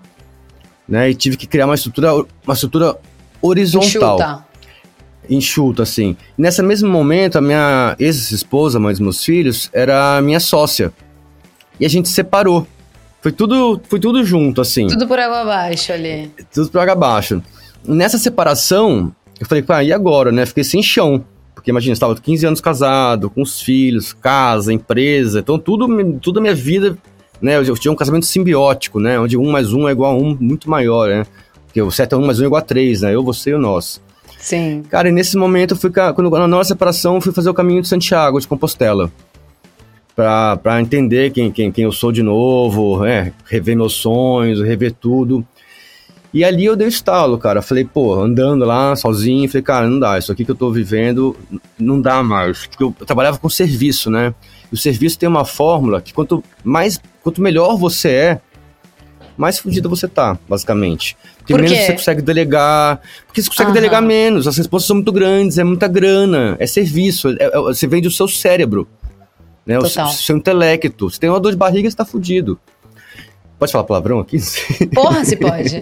né? 0.88 1.10
E 1.10 1.14
tive 1.14 1.36
que 1.36 1.46
criar 1.46 1.66
uma 1.66 1.74
estrutura, 1.74 2.12
uma 2.14 2.54
estrutura 2.54 2.96
horizontal. 3.42 4.16
Enxuta. 4.16 4.46
Enxuta, 5.28 5.82
assim. 5.82 6.16
Nesse 6.38 6.62
mesmo 6.62 6.88
momento, 6.88 7.36
a 7.36 7.40
minha 7.40 7.96
ex-esposa, 7.98 8.78
mãe 8.78 8.92
dos 8.92 9.00
meus 9.00 9.24
filhos, 9.24 9.68
era 9.72 10.22
minha 10.22 10.38
sócia. 10.38 10.92
E 11.80 11.84
a 11.84 11.88
gente 11.88 12.08
separou. 12.08 12.64
Foi 13.26 13.32
tudo, 13.32 13.80
foi 13.88 13.98
tudo 13.98 14.24
junto, 14.24 14.60
assim. 14.60 14.86
Tudo 14.86 15.04
por 15.08 15.18
água 15.18 15.40
abaixo 15.40 15.92
ali. 15.92 16.30
Tudo 16.54 16.70
por 16.70 16.80
água 16.80 16.92
abaixo. 16.92 17.42
Nessa 17.84 18.18
separação, 18.18 19.12
eu 19.40 19.44
falei, 19.46 19.64
pá, 19.64 19.82
e 19.82 19.92
agora, 19.92 20.30
né? 20.30 20.46
Fiquei 20.46 20.62
sem 20.62 20.80
chão. 20.80 21.24
Porque 21.52 21.72
imagina, 21.72 21.90
eu 21.90 21.94
estava 21.94 22.14
15 22.14 22.46
anos 22.46 22.60
casado, 22.60 23.28
com 23.28 23.42
os 23.42 23.60
filhos, 23.60 24.12
casa, 24.12 24.72
empresa. 24.72 25.40
Então 25.40 25.58
tudo, 25.58 25.88
tudo 26.20 26.38
a 26.38 26.40
minha 26.40 26.54
vida, 26.54 26.96
né? 27.42 27.56
Eu 27.56 27.76
tinha 27.76 27.90
um 27.90 27.96
casamento 27.96 28.26
simbiótico, 28.26 29.00
né? 29.00 29.18
Onde 29.18 29.36
um 29.36 29.50
mais 29.50 29.72
um 29.72 29.88
é 29.88 29.90
igual 29.90 30.12
a 30.12 30.16
um 30.16 30.36
muito 30.38 30.70
maior, 30.70 31.08
né? 31.08 31.26
Porque 31.66 31.82
o 31.82 31.90
7 31.90 32.14
é 32.14 32.16
1 32.16 32.24
mais 32.24 32.38
1 32.38 32.44
é 32.44 32.46
igual 32.46 32.60
a 32.60 32.64
3, 32.64 33.00
né? 33.00 33.12
Eu, 33.12 33.24
você 33.24 33.50
e 33.50 33.54
o 33.54 33.58
nós. 33.58 34.00
Sim. 34.38 34.84
Cara, 34.88 35.08
e 35.08 35.12
nesse 35.12 35.36
momento, 35.36 35.72
eu 35.72 35.76
fui, 35.76 35.90
quando, 35.90 36.30
na 36.30 36.46
nossa 36.46 36.68
separação, 36.68 37.16
eu 37.16 37.20
fui 37.20 37.32
fazer 37.32 37.50
o 37.50 37.54
caminho 37.54 37.82
de 37.82 37.88
Santiago, 37.88 38.38
de 38.38 38.46
Compostela 38.46 39.10
para 40.16 40.80
entender 40.80 41.30
quem, 41.30 41.52
quem, 41.52 41.70
quem 41.70 41.84
eu 41.84 41.92
sou 41.92 42.10
de 42.10 42.22
novo, 42.22 43.04
é, 43.04 43.34
rever 43.44 43.76
meus 43.76 43.92
sonhos, 43.92 44.62
rever 44.62 44.94
tudo. 44.94 45.46
E 46.32 46.42
ali 46.42 46.64
eu 46.64 46.74
dei 46.74 46.86
o 46.86 46.88
estalo, 46.88 47.38
cara. 47.38 47.60
Falei, 47.60 47.84
pô, 47.84 48.14
andando 48.14 48.64
lá 48.64 48.96
sozinho, 48.96 49.48
falei, 49.48 49.62
cara, 49.62 49.88
não 49.88 49.98
dá, 49.98 50.18
isso 50.18 50.32
aqui 50.32 50.44
que 50.44 50.50
eu 50.50 50.56
tô 50.56 50.72
vivendo 50.72 51.36
não 51.78 52.00
dá 52.00 52.22
mais. 52.22 52.66
Porque 52.66 52.82
eu, 52.82 52.94
trabalhava 53.06 53.38
com 53.38 53.48
serviço, 53.50 54.10
né? 54.10 54.34
E 54.72 54.74
o 54.74 54.78
serviço 54.78 55.18
tem 55.18 55.28
uma 55.28 55.44
fórmula 55.44 56.00
que 56.00 56.14
quanto 56.14 56.42
mais, 56.64 56.98
quanto 57.22 57.42
melhor 57.42 57.76
você 57.76 58.08
é, 58.08 58.40
mais 59.36 59.58
fudido 59.58 59.88
você 59.88 60.08
tá, 60.08 60.38
basicamente. 60.48 61.16
Porque 61.38 61.52
Por 61.52 61.60
menos 61.60 61.78
você 61.78 61.92
consegue 61.92 62.22
delegar. 62.22 63.00
Porque 63.26 63.42
você 63.42 63.50
consegue 63.50 63.68
Aham. 63.68 63.74
delegar 63.74 64.02
menos, 64.02 64.46
as 64.46 64.56
respostas 64.56 64.86
são 64.88 64.96
muito 64.96 65.12
grandes, 65.12 65.58
é 65.58 65.64
muita 65.64 65.86
grana, 65.86 66.56
é 66.58 66.66
serviço, 66.66 67.28
é, 67.28 67.36
é, 67.40 67.50
você 67.58 67.86
vende 67.86 68.08
o 68.08 68.10
seu 68.10 68.26
cérebro 68.26 68.88
né? 69.66 69.78
O 69.78 69.86
seu, 69.86 70.36
intelecto. 70.36 71.10
Se 71.10 71.18
tem 71.18 71.28
uma 71.28 71.40
dor 71.40 71.50
de 71.50 71.58
barriga, 71.58 71.90
você 71.90 71.96
tá 71.96 72.04
fudido. 72.04 72.58
Pode 73.58 73.72
falar 73.72 73.84
palavrão 73.84 74.20
aqui? 74.20 74.38
Porra, 74.94 75.24
se 75.24 75.34
pode. 75.36 75.80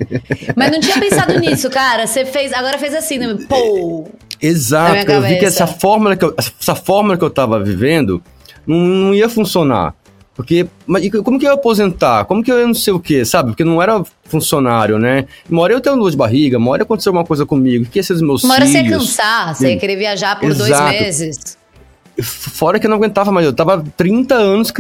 Mas 0.57 0.71
não 0.71 0.81
tinha 0.81 0.99
pensado 0.99 1.38
nisso, 1.41 1.69
cara. 1.69 2.07
Você 2.07 2.25
fez, 2.25 2.53
agora 2.53 2.79
fez 2.79 2.95
assim, 2.95 3.19
né? 3.19 3.37
Pô. 3.49 4.09
Exato. 4.41 5.11
Eu 5.11 5.23
vi 5.23 5.38
que 5.38 5.45
essa 5.45 5.67
fórmula 5.67 6.17
que 6.17 6.25
eu, 6.25 6.35
essa 6.37 6.75
fórmula 6.75 7.17
que 7.19 7.25
eu 7.25 7.31
tava 7.31 7.62
vivendo 7.62 8.23
não, 8.67 8.76
não 8.79 9.14
ia 9.14 9.29
funcionar. 9.29 9.95
Porque, 10.35 10.67
mas 10.85 11.09
como 11.23 11.38
que 11.38 11.47
eu 11.47 11.50
ia 11.50 11.55
aposentar? 11.55 12.25
Como 12.25 12.43
que 12.43 12.50
eu 12.50 12.59
ia 12.59 12.67
não 12.67 12.75
sei 12.75 12.93
o 12.93 12.99
quê, 12.99 13.25
sabe? 13.25 13.50
Porque 13.50 13.64
não 13.64 13.81
era 13.81 14.03
funcionário, 14.25 14.99
né? 14.99 15.26
Uma 15.49 15.62
hora 15.62 15.73
eu 15.73 15.81
tenho 15.81 15.97
dor 15.97 16.11
de 16.11 16.17
barriga, 16.17 16.59
uma 16.59 16.73
hora 16.73 16.83
aconteceu 16.83 17.11
alguma 17.11 17.25
coisa 17.25 17.47
comigo, 17.47 17.85
o 17.85 17.88
que 17.88 18.00
ia 18.00 18.03
ser 18.03 18.14
meus 18.14 18.43
uma 18.43 18.55
filhos? 18.55 18.55
Uma 18.55 18.55
hora 18.55 18.67
você 18.67 18.83
ia 18.83 18.91
cansar, 18.91 19.55
você 19.55 19.71
ia 19.71 19.79
querer 19.79 19.97
viajar 19.97 20.38
por 20.41 20.50
Exato. 20.50 20.71
dois 20.71 21.00
meses. 21.00 21.57
Fora 22.23 22.78
que 22.78 22.87
eu 22.87 22.90
não 22.90 22.97
aguentava 22.97 23.33
mais, 23.33 23.47
eu 23.47 23.52
tava 23.52 23.85
30 23.97 24.35
anos 24.35 24.73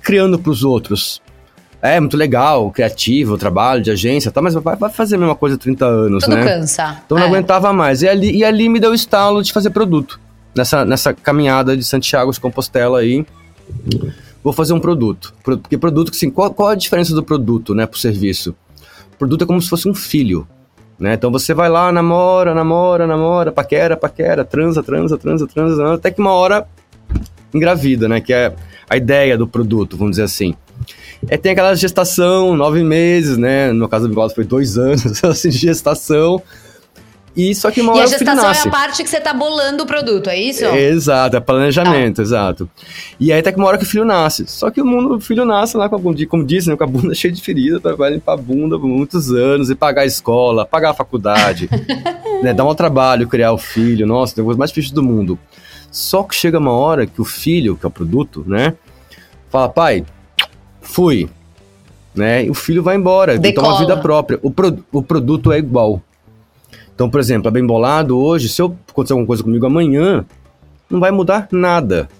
criando 0.00 0.38
pros 0.38 0.62
outros. 0.62 1.20
É, 1.82 2.00
muito 2.00 2.16
legal, 2.16 2.70
criativo, 2.70 3.36
trabalho 3.36 3.82
de 3.82 3.90
agência, 3.90 4.30
tá, 4.30 4.40
mas 4.40 4.54
vai, 4.54 4.76
vai 4.76 4.90
fazer 4.90 5.16
a 5.16 5.18
mesma 5.18 5.34
coisa 5.34 5.56
há 5.56 5.58
30 5.58 5.84
anos, 5.84 6.24
Tudo 6.24 6.36
né? 6.36 6.44
cansa. 6.44 7.02
Então 7.04 7.16
eu 7.16 7.20
não 7.20 7.26
é. 7.26 7.30
aguentava 7.30 7.72
mais. 7.72 8.02
E 8.02 8.08
ali, 8.08 8.36
e 8.36 8.44
ali 8.44 8.68
me 8.68 8.80
deu 8.80 8.90
o 8.90 8.94
estalo 8.94 9.42
de 9.42 9.52
fazer 9.52 9.70
produto. 9.70 10.18
Nessa, 10.54 10.84
nessa 10.84 11.12
caminhada 11.12 11.76
de 11.76 11.84
Santiago 11.84 12.32
de 12.32 12.40
Compostela 12.40 13.00
aí, 13.00 13.26
vou 14.42 14.52
fazer 14.52 14.72
um 14.72 14.80
produto. 14.80 15.34
Porque 15.44 15.76
produto, 15.76 16.10
assim, 16.12 16.30
qual, 16.30 16.52
qual 16.52 16.70
a 16.70 16.74
diferença 16.74 17.14
do 17.14 17.22
produto, 17.22 17.74
né, 17.74 17.84
pro 17.84 17.98
serviço? 17.98 18.54
O 19.12 19.18
produto 19.18 19.44
é 19.44 19.46
como 19.46 19.60
se 19.60 19.68
fosse 19.68 19.88
um 19.88 19.94
filho. 19.94 20.48
Né? 20.98 21.14
Então 21.14 21.30
você 21.30 21.52
vai 21.52 21.68
lá, 21.68 21.92
namora, 21.92 22.54
namora, 22.54 23.06
namora, 23.06 23.52
paquera, 23.52 23.96
paquera, 23.96 24.44
transa, 24.44 24.82
transa, 24.82 25.18
transa, 25.18 25.46
transa, 25.46 25.94
até 25.94 26.10
que 26.10 26.20
uma 26.20 26.32
hora 26.32 26.66
engravida, 27.56 28.08
né? 28.08 28.20
Que 28.20 28.32
é 28.32 28.54
a 28.88 28.96
ideia 28.96 29.36
do 29.36 29.46
produto, 29.46 29.96
vamos 29.96 30.12
dizer 30.12 30.24
assim. 30.24 30.54
É, 31.28 31.36
tem 31.36 31.52
aquela 31.52 31.74
gestação, 31.74 32.56
nove 32.56 32.82
meses, 32.84 33.36
né? 33.36 33.72
No 33.72 33.88
caso 33.88 34.04
do 34.06 34.10
Bigode 34.10 34.34
foi 34.34 34.44
dois 34.44 34.76
anos 34.76 35.22
assim, 35.24 35.48
de 35.48 35.58
gestação. 35.58 36.42
E 37.36 37.54
só 37.54 37.70
que 37.70 37.82
uma 37.82 37.92
hora 37.92 38.00
E 38.00 38.04
a 38.04 38.06
gestação 38.06 38.50
é 38.50 38.58
a 38.60 38.70
parte 38.70 39.02
que 39.02 39.10
você 39.10 39.20
tá 39.20 39.34
bolando 39.34 39.82
o 39.82 39.86
produto, 39.86 40.30
é 40.30 40.40
isso? 40.40 40.64
É, 40.64 40.88
exato, 40.88 41.36
é 41.36 41.40
planejamento, 41.40 42.20
ah. 42.20 42.24
exato. 42.24 42.70
E 43.20 43.30
aí 43.30 43.40
até 43.40 43.52
que 43.52 43.58
uma 43.58 43.68
hora 43.68 43.76
que 43.76 43.84
o 43.84 43.86
filho 43.86 44.06
nasce. 44.06 44.46
Só 44.46 44.70
que 44.70 44.80
o 44.80 44.86
mundo, 44.86 45.16
o 45.16 45.20
filho 45.20 45.44
nasce 45.44 45.76
lá 45.76 45.86
com 45.86 45.96
a 45.96 45.98
bunda, 45.98 46.26
como 46.26 46.42
disse, 46.42 46.70
né, 46.70 46.76
com 46.76 46.84
a 46.84 46.86
bunda 46.86 47.12
cheia 47.14 47.32
de 47.32 47.42
ferida, 47.42 47.94
vai 47.94 48.12
limpar 48.12 48.32
a 48.32 48.36
bunda 48.38 48.78
por 48.78 48.88
muitos 48.88 49.30
anos 49.30 49.68
e 49.68 49.74
pagar 49.74 50.02
a 50.02 50.06
escola, 50.06 50.64
pagar 50.64 50.92
a 50.92 50.94
faculdade, 50.94 51.68
né, 52.42 52.54
dar 52.54 52.64
um 52.64 52.74
trabalho, 52.74 53.28
criar 53.28 53.52
o 53.52 53.58
filho, 53.58 54.06
nossa, 54.06 54.34
tem 54.34 54.42
coisa 54.42 54.58
mais 54.58 54.70
difícil 54.70 54.94
do 54.94 55.02
mundo. 55.02 55.38
Só 55.96 56.22
que 56.22 56.34
chega 56.34 56.58
uma 56.58 56.72
hora 56.72 57.06
que 57.06 57.22
o 57.22 57.24
filho, 57.24 57.74
que 57.74 57.86
é 57.86 57.88
o 57.88 57.90
produto, 57.90 58.44
né, 58.46 58.74
fala, 59.48 59.66
pai, 59.66 60.04
fui, 60.82 61.26
né, 62.14 62.44
e 62.44 62.50
o 62.50 62.54
filho 62.54 62.82
vai 62.82 62.96
embora, 62.96 63.38
tem 63.38 63.54
tomar 63.54 63.78
vida 63.78 63.96
própria. 63.96 64.38
O, 64.42 64.50
pro, 64.50 64.78
o 64.92 65.02
produto 65.02 65.50
é 65.50 65.58
igual. 65.58 66.02
Então, 66.94 67.08
por 67.08 67.18
exemplo, 67.18 67.48
a 67.48 67.50
Bem 67.50 67.66
Bolado 67.66 68.18
hoje, 68.18 68.46
se 68.50 68.60
eu 68.60 68.76
acontecer 68.90 69.14
alguma 69.14 69.26
coisa 69.26 69.42
comigo 69.42 69.64
amanhã, 69.64 70.22
não 70.90 71.00
vai 71.00 71.10
mudar 71.10 71.48
nada. 71.50 72.10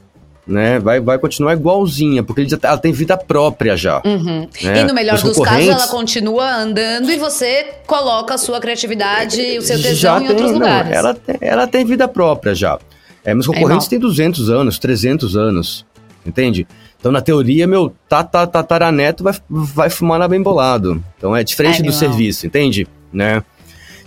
Né? 0.47 0.79
Vai, 0.79 0.99
vai 0.99 1.19
continuar 1.19 1.53
igualzinha, 1.53 2.23
porque 2.23 2.47
tá, 2.57 2.69
ela 2.69 2.79
tem 2.79 2.93
vida 2.93 3.15
própria 3.19 3.77
já. 3.77 4.01
Uhum. 4.07 4.49
Né? 4.63 4.81
E 4.81 4.85
no 4.85 4.95
melhor 4.95 5.17
Os 5.17 5.23
dos 5.23 5.39
casos, 5.39 5.69
ela 5.69 5.89
continua 5.89 6.51
andando 6.51 7.11
e 7.11 7.19
você 7.19 7.75
coloca 7.87 8.37
a 8.37 8.39
sua 8.39 8.59
criatividade 8.59 9.39
e 9.39 9.59
o 9.59 9.63
seu 9.63 9.77
tesão 9.77 9.95
já 9.95 10.17
em 10.17 10.21
tem, 10.21 10.29
outros 10.31 10.53
lugares. 10.53 10.93
ela, 10.93 11.17
ela 11.43 11.67
tem 11.67 11.85
vida 11.85 12.09
própria 12.09 12.55
já. 12.55 12.79
É, 13.27 13.35
meus 13.35 13.47
concorrentes 13.47 13.87
é 13.89 13.91
têm 13.91 13.99
200 13.99 14.49
anos, 14.49 14.79
300 14.79 15.37
anos, 15.37 15.85
entende? 16.25 16.67
Então, 16.99 17.13
na 17.13 17.21
teoria, 17.21 17.67
meu 17.67 17.93
tataraneto 18.09 19.23
vai, 19.23 19.35
vai 19.51 19.91
fumar 19.91 20.19
na 20.19 20.27
bem 20.27 20.41
bolado. 20.41 21.03
Então, 21.19 21.37
é 21.37 21.45
diferente 21.45 21.83
do 21.83 21.93
serviço, 21.93 22.47
entende? 22.47 22.87
Né? 23.13 23.43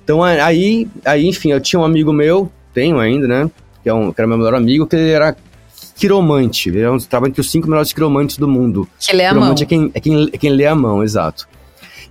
Então 0.09 0.23
aí, 0.23 0.88
aí, 1.05 1.27
enfim, 1.27 1.51
eu 1.51 1.61
tinha 1.61 1.79
um 1.79 1.83
amigo 1.83 2.11
meu, 2.11 2.51
tenho 2.73 2.97
ainda, 2.97 3.27
né? 3.27 3.51
Que, 3.83 3.89
é 3.89 3.93
um, 3.93 4.11
que 4.11 4.19
era 4.19 4.27
meu 4.27 4.39
melhor 4.39 4.55
amigo, 4.55 4.88
que 4.88 4.95
ele 4.95 5.11
era 5.11 5.35
quiromante. 5.95 6.69
Ele 6.69 6.81
é 6.81 6.89
um, 6.89 6.97
trabalho 6.97 7.29
entre 7.29 7.41
os 7.41 7.51
cinco 7.51 7.67
melhores 7.67 7.93
quiromantes 7.93 8.35
do 8.35 8.47
mundo. 8.47 8.88
Que 8.99 9.15
lê 9.15 9.25
a 9.25 9.35
mão. 9.35 9.51
É 9.51 9.65
quem, 9.65 9.91
é, 9.93 9.99
quem, 9.99 10.29
é 10.33 10.38
quem 10.38 10.49
lê 10.49 10.65
a 10.65 10.73
mão, 10.73 11.03
exato. 11.03 11.47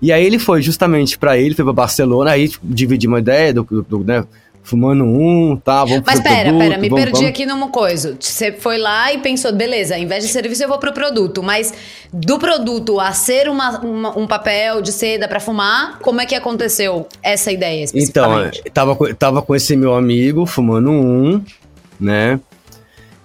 E 0.01 0.13
aí 0.13 0.25
ele 0.25 0.39
foi 0.39 0.63
justamente 0.63 1.19
para 1.19 1.37
ele, 1.37 1.57
foi 1.57 1.65
pra 1.65 1.73
Barcelona, 1.73 2.31
aí 2.31 2.49
tipo, 2.49 2.65
dividi 2.69 3.09
uma 3.09 3.19
ideia 3.19 3.53
do, 3.53 3.65
do, 3.65 3.83
do 3.83 4.05
né? 4.05 4.25
Fumando 4.69 5.03
um, 5.03 5.57
tá, 5.57 5.83
vamos 5.83 6.03
Mas 6.05 6.21
pera, 6.21 6.51
produto, 6.51 6.59
pera, 6.59 6.79
me 6.79 6.91
vamos, 6.91 7.05
perdi 7.05 7.21
vamos. 7.21 7.31
aqui 7.31 7.47
numa 7.47 7.69
coisa. 7.69 8.15
Você 8.21 8.53
foi 8.53 8.77
lá 8.77 9.11
e 9.11 9.19
pensou, 9.19 9.51
beleza, 9.51 9.95
ao 9.95 10.01
invés 10.01 10.23
de 10.23 10.31
serviço 10.31 10.63
eu 10.63 10.69
vou 10.69 10.79
pro 10.79 10.93
produto, 10.93 11.43
mas 11.43 11.73
do 12.13 12.39
produto 12.39 13.01
a 13.01 13.13
ser 13.13 13.49
uma, 13.49 13.81
uma 13.81 14.19
um 14.19 14.27
papel 14.27 14.83
de 14.83 14.93
seda 14.93 15.27
para 15.27 15.41
fumar, 15.41 15.99
como 16.01 16.21
é 16.21 16.27
que 16.27 16.35
aconteceu 16.35 17.09
essa 17.23 17.51
ideia 17.51 17.87
Então, 17.95 18.51
tava, 18.75 19.15
tava 19.15 19.41
com 19.41 19.57
esse 19.57 19.75
meu 19.75 19.95
amigo 19.95 20.45
fumando 20.45 20.91
um, 20.91 21.43
né? 21.99 22.39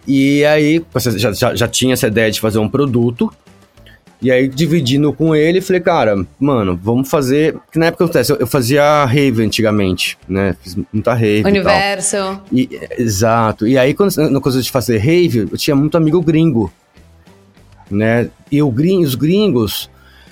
E 0.07 0.45
aí, 0.45 0.81
já, 1.17 1.33
já, 1.33 1.55
já 1.55 1.67
tinha 1.67 1.93
essa 1.93 2.07
ideia 2.07 2.31
de 2.31 2.39
fazer 2.39 2.59
um 2.59 2.69
produto, 2.69 3.33
e 4.23 4.31
aí, 4.31 4.47
dividindo 4.47 5.11
com 5.11 5.35
ele, 5.35 5.59
falei, 5.59 5.81
cara, 5.81 6.25
mano, 6.39 6.79
vamos 6.81 7.09
fazer. 7.09 7.57
Que 7.69 7.77
na 7.77 7.87
época 7.87 8.05
acontece, 8.05 8.31
eu, 8.31 8.47
fazia 8.47 9.03
rave 9.03 9.43
antigamente, 9.43 10.17
né? 10.29 10.55
Fiz 10.63 10.77
muita 10.93 11.13
rave. 11.13 11.45
Universo. 11.45 12.39
E, 12.49 12.69
e, 12.71 13.01
exato. 13.01 13.67
E 13.67 13.77
aí, 13.77 13.93
quando, 13.93 14.15
na 14.15 14.39
coisa 14.39 14.61
de 14.61 14.71
fazer 14.71 14.97
rave, 14.99 15.39
eu 15.51 15.57
tinha 15.57 15.75
muito 15.75 15.97
amigo 15.97 16.21
gringo. 16.21 16.71
Né? 17.91 18.29
E 18.49 18.63
o, 18.63 18.73
os 19.01 19.15
gringos. 19.15 19.89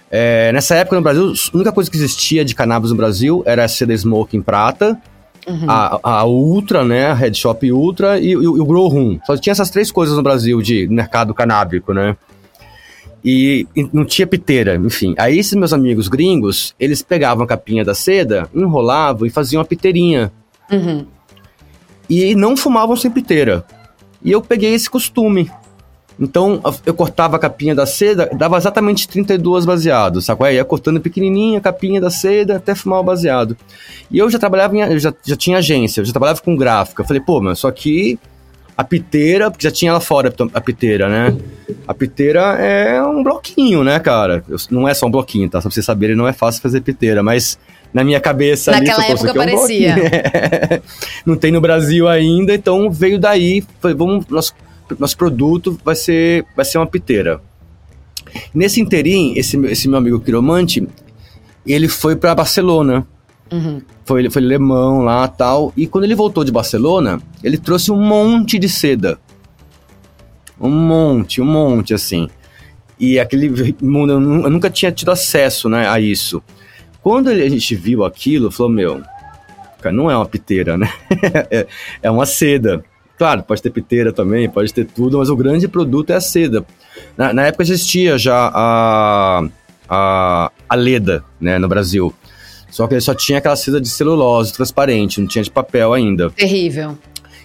É, 0.09 0.53
nessa 0.53 0.75
época 0.75 0.95
no 0.95 1.01
Brasil, 1.01 1.33
a 1.53 1.55
única 1.57 1.71
coisa 1.73 1.91
que 1.91 1.97
existia 1.97 2.45
de 2.45 2.55
cannabis 2.55 2.91
no 2.91 2.95
Brasil 2.95 3.43
era 3.45 3.65
a 3.65 3.67
CD 3.67 3.97
Smoke 3.97 4.37
em 4.37 4.41
prata. 4.41 4.97
Uhum. 5.45 5.65
A, 5.67 5.99
a, 6.01 6.25
Ultra, 6.25 6.85
né? 6.85 7.07
A 7.07 7.13
Red 7.13 7.33
Shop 7.33 7.69
Ultra 7.69 8.17
e, 8.19 8.27
e, 8.27 8.31
e 8.31 8.35
o 8.37 8.65
Grow 8.65 8.87
Room. 8.87 9.19
Só 9.25 9.35
tinha 9.35 9.51
essas 9.51 9.69
três 9.69 9.91
coisas 9.91 10.15
no 10.15 10.23
Brasil 10.23 10.61
de 10.61 10.87
mercado 10.87 11.33
canábico, 11.33 11.93
né? 11.93 12.15
E, 13.23 13.67
e, 13.75 13.87
não 13.93 14.03
tinha 14.03 14.25
piteira, 14.25 14.75
enfim. 14.75 15.13
Aí 15.17 15.37
esses 15.37 15.53
meus 15.53 15.73
amigos 15.73 16.07
gringos, 16.07 16.73
eles 16.79 17.01
pegavam 17.01 17.43
a 17.43 17.47
capinha 17.47 17.85
da 17.85 17.93
seda, 17.93 18.49
enrolavam 18.53 19.27
e 19.27 19.29
faziam 19.29 19.59
uma 19.59 19.65
piteirinha. 19.65 20.31
Uhum. 20.71 21.05
E 22.09 22.35
não 22.35 22.57
fumavam 22.57 22.95
sem 22.95 23.11
piteira. 23.11 23.63
E 24.23 24.31
eu 24.31 24.41
peguei 24.41 24.73
esse 24.73 24.89
costume. 24.89 25.49
Então, 26.19 26.61
eu 26.85 26.93
cortava 26.93 27.35
a 27.35 27.39
capinha 27.39 27.73
da 27.73 27.85
seda, 27.85 28.29
dava 28.33 28.57
exatamente 28.57 29.07
32 29.07 29.65
baseados, 29.65 30.25
sacou? 30.25 30.45
Aí 30.45 30.55
ia 30.55 30.65
cortando 30.65 31.01
pequenininha 31.01 31.57
a 31.57 31.61
capinha 31.61 31.99
da 31.99 32.11
seda 32.11 32.57
até 32.57 32.75
fumar 32.75 32.99
o 32.99 33.03
baseado. 33.03 33.57
E 34.09 34.19
eu 34.19 34.29
já 34.29 34.37
trabalhava, 34.37 34.75
em, 34.75 34.81
eu 34.81 34.99
já, 34.99 35.11
já 35.25 35.35
tinha 35.35 35.57
agência, 35.57 36.01
eu 36.01 36.05
já 36.05 36.11
trabalhava 36.11 36.39
com 36.41 36.55
gráfica. 36.55 37.01
Eu 37.01 37.07
falei, 37.07 37.21
pô, 37.21 37.41
mas 37.41 37.57
só 37.59 37.71
que 37.71 38.19
a 38.81 38.83
piteira, 38.83 39.51
porque 39.51 39.67
já 39.67 39.71
tinha 39.71 39.93
lá 39.93 39.99
fora 39.99 40.33
a 40.53 40.61
piteira, 40.61 41.07
né? 41.07 41.37
A 41.87 41.93
piteira 41.93 42.41
é 42.59 43.01
um 43.03 43.23
bloquinho, 43.23 43.83
né, 43.83 43.99
cara? 43.99 44.43
Não 44.71 44.87
é 44.87 44.93
só 44.93 45.05
um 45.05 45.11
bloquinho, 45.11 45.47
tá? 45.47 45.59
Só 45.59 45.69
pra 45.69 45.73
vocês 45.73 45.85
saberem, 45.85 46.15
não 46.15 46.27
é 46.27 46.33
fácil 46.33 46.61
fazer 46.61 46.81
piteira, 46.81 47.21
mas 47.21 47.59
na 47.93 48.03
minha 48.03 48.19
cabeça 48.19 48.71
Naquela 48.71 49.03
ali, 49.03 49.11
época 49.11 49.29
é 49.29 49.31
um 49.31 49.35
parecia. 49.35 49.95
não 51.25 51.35
tem 51.35 51.51
no 51.51 51.61
Brasil 51.61 52.07
ainda, 52.07 52.55
então 52.55 52.89
veio 52.89 53.19
daí, 53.19 53.63
foi, 53.79 53.93
vamos, 53.93 54.25
nosso, 54.27 54.53
nosso 54.97 55.15
produto 55.15 55.79
vai 55.85 55.95
ser, 55.95 56.43
vai 56.55 56.65
ser 56.65 56.79
uma 56.79 56.87
piteira. 56.87 57.39
Nesse 58.51 58.81
interim, 58.81 59.33
esse, 59.35 59.57
esse 59.67 59.87
meu 59.87 59.99
amigo 59.99 60.19
quiromante, 60.19 60.87
ele 61.67 61.87
foi 61.87 62.15
para 62.15 62.33
Barcelona. 62.33 63.05
Uhum. 63.51 63.81
Foi, 64.05 64.29
foi 64.29 64.41
alemão 64.41 65.01
lá 65.01 65.27
tal. 65.27 65.73
E 65.75 65.85
quando 65.85 66.05
ele 66.05 66.15
voltou 66.15 66.43
de 66.43 66.51
Barcelona, 66.51 67.21
ele 67.43 67.57
trouxe 67.57 67.91
um 67.91 68.01
monte 68.01 68.57
de 68.57 68.69
seda. 68.69 69.19
Um 70.59 70.69
monte, 70.69 71.41
um 71.41 71.45
monte, 71.45 71.93
assim. 71.93 72.29
E 72.99 73.19
aquele 73.19 73.75
mundo, 73.81 74.13
eu 74.13 74.19
nunca 74.19 74.69
tinha 74.69 74.91
tido 74.91 75.11
acesso 75.11 75.67
né, 75.67 75.87
a 75.87 75.99
isso. 75.99 76.41
Quando 77.01 77.29
a 77.29 77.49
gente 77.49 77.75
viu 77.75 78.05
aquilo, 78.05 78.51
falou: 78.51 78.71
Meu, 78.71 79.01
cara, 79.81 79.95
não 79.95 80.09
é 80.09 80.15
uma 80.15 80.25
piteira, 80.25 80.77
né? 80.77 80.91
É, 82.01 82.11
uma 82.11 82.25
seda. 82.25 82.83
Claro, 83.17 83.43
pode 83.43 83.61
ter 83.61 83.69
piteira 83.69 84.11
também, 84.11 84.49
pode 84.49 84.73
ter 84.73 84.85
tudo, 84.85 85.19
mas 85.19 85.29
o 85.29 85.35
grande 85.35 85.67
produto 85.67 86.11
é 86.11 86.15
a 86.15 86.21
seda. 86.21 86.65
Na, 87.17 87.33
na 87.33 87.47
época 87.47 87.63
existia 87.63 88.17
já 88.17 88.51
a, 88.53 89.43
a, 89.87 90.51
a 90.67 90.75
Leda, 90.75 91.23
né, 91.39 91.59
no 91.59 91.67
Brasil. 91.67 92.13
Só 92.71 92.87
que 92.87 92.93
ele 92.93 93.01
só 93.01 93.13
tinha 93.13 93.37
aquela 93.37 93.55
seda 93.55 93.79
de 93.79 93.89
celulose 93.89 94.53
transparente, 94.53 95.19
não 95.19 95.27
tinha 95.27 95.43
de 95.43 95.51
papel 95.51 95.93
ainda. 95.93 96.29
Terrível. 96.31 96.97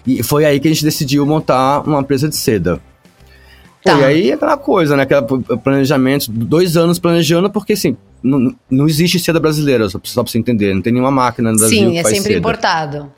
E 0.05 0.23
foi 0.23 0.45
aí 0.45 0.57
que 0.57 0.69
a 0.69 0.71
gente 0.71 0.85
decidiu 0.85 1.25
montar 1.25 1.81
uma 1.81 1.99
empresa 1.99 2.29
de 2.29 2.35
seda. 2.35 2.79
Tá. 3.83 3.99
E 3.99 4.03
aí 4.05 4.31
aquela 4.31 4.57
coisa, 4.57 4.95
né? 4.95 5.03
Aquele 5.03 5.21
planejamento, 5.61 6.31
dois 6.31 6.77
anos 6.77 6.97
planejando, 6.97 7.49
porque 7.49 7.73
assim, 7.73 7.97
não, 8.23 8.55
não 8.71 8.87
existe 8.87 9.19
seda 9.19 9.39
brasileira, 9.39 9.89
só, 9.89 9.99
só 10.01 10.23
pra 10.23 10.31
você 10.31 10.39
entender. 10.39 10.73
Não 10.73 10.81
tem 10.81 10.93
nenhuma 10.93 11.11
máquina 11.11 11.51
no 11.51 11.57
Brasil. 11.57 11.77
Sim, 11.77 11.97
é 11.97 12.03
sempre 12.03 12.21
seda. 12.21 12.39
importado. 12.39 13.11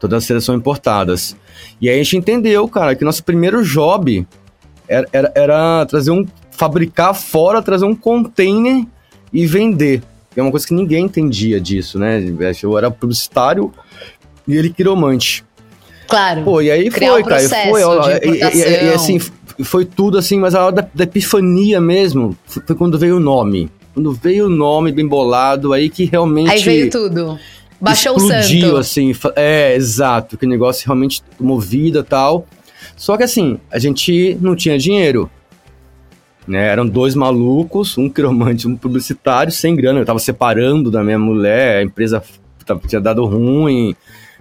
Todas 0.00 0.18
as 0.18 0.24
sedas 0.24 0.44
são 0.44 0.56
importadas. 0.56 1.36
E 1.80 1.88
aí 1.88 1.94
a 1.94 2.02
gente 2.02 2.16
entendeu, 2.16 2.66
cara, 2.66 2.96
que 2.96 3.04
nosso 3.04 3.22
primeiro 3.22 3.64
job 3.64 4.26
era, 4.88 5.08
era, 5.12 5.32
era 5.32 5.86
trazer 5.86 6.10
um. 6.10 6.26
fabricar 6.50 7.14
fora, 7.14 7.62
trazer 7.62 7.84
um 7.84 7.94
container 7.94 8.84
e 9.32 9.46
vender 9.46 10.02
é 10.36 10.42
uma 10.42 10.50
coisa 10.50 10.66
que 10.66 10.74
ninguém 10.74 11.04
entendia 11.04 11.60
disso, 11.60 11.98
né? 11.98 12.22
Eu 12.62 12.78
era 12.78 12.90
publicitário 12.90 13.72
e 14.46 14.56
ele 14.56 14.70
quiromante. 14.70 15.44
Claro. 16.08 16.42
Pô, 16.42 16.60
e 16.60 16.70
aí 16.70 16.90
foi, 16.90 17.22
cara. 17.22 17.48
Foi, 17.70 17.82
ó, 17.82 18.10
e, 18.10 18.28
e, 18.28 18.38
e, 18.38 18.92
assim, 18.92 19.18
foi 19.64 19.84
tudo 19.84 20.18
assim, 20.18 20.38
mas 20.38 20.54
a 20.54 20.66
hora 20.66 20.76
da, 20.76 20.88
da 20.94 21.04
epifania 21.04 21.80
mesmo 21.80 22.36
foi, 22.46 22.62
foi 22.66 22.76
quando 22.76 22.98
veio 22.98 23.16
o 23.16 23.20
nome. 23.20 23.70
Quando 23.94 24.12
veio 24.12 24.46
o 24.46 24.50
nome 24.50 24.92
bem 24.92 25.06
bolado, 25.06 25.72
aí 25.72 25.88
que 25.88 26.04
realmente. 26.04 26.50
Aí 26.50 26.62
veio 26.62 26.90
tudo. 26.90 27.38
Baixou 27.80 28.16
explodiu, 28.16 28.68
o 28.68 28.70
santo. 28.70 28.76
assim. 28.76 29.12
É, 29.34 29.74
exato. 29.74 30.38
Que 30.38 30.46
o 30.46 30.48
negócio 30.48 30.86
realmente 30.86 31.22
tomou 31.36 31.58
vida 31.58 31.98
e 31.98 32.02
tal. 32.04 32.46
Só 32.96 33.16
que 33.16 33.24
assim, 33.24 33.58
a 33.70 33.78
gente 33.78 34.36
não 34.40 34.54
tinha 34.54 34.78
dinheiro. 34.78 35.30
Né? 36.46 36.68
Eram 36.68 36.86
dois 36.86 37.14
malucos, 37.14 37.96
um 37.96 38.08
quiromante 38.08 38.66
um 38.66 38.76
publicitário, 38.76 39.52
sem 39.52 39.76
grana. 39.76 40.00
Eu 40.00 40.06
tava 40.06 40.18
separando 40.18 40.90
da 40.90 41.02
minha 41.02 41.18
mulher, 41.18 41.78
a 41.78 41.82
empresa 41.82 42.22
tinha 42.88 43.00
dado 43.00 43.24
ruim, 43.24 43.94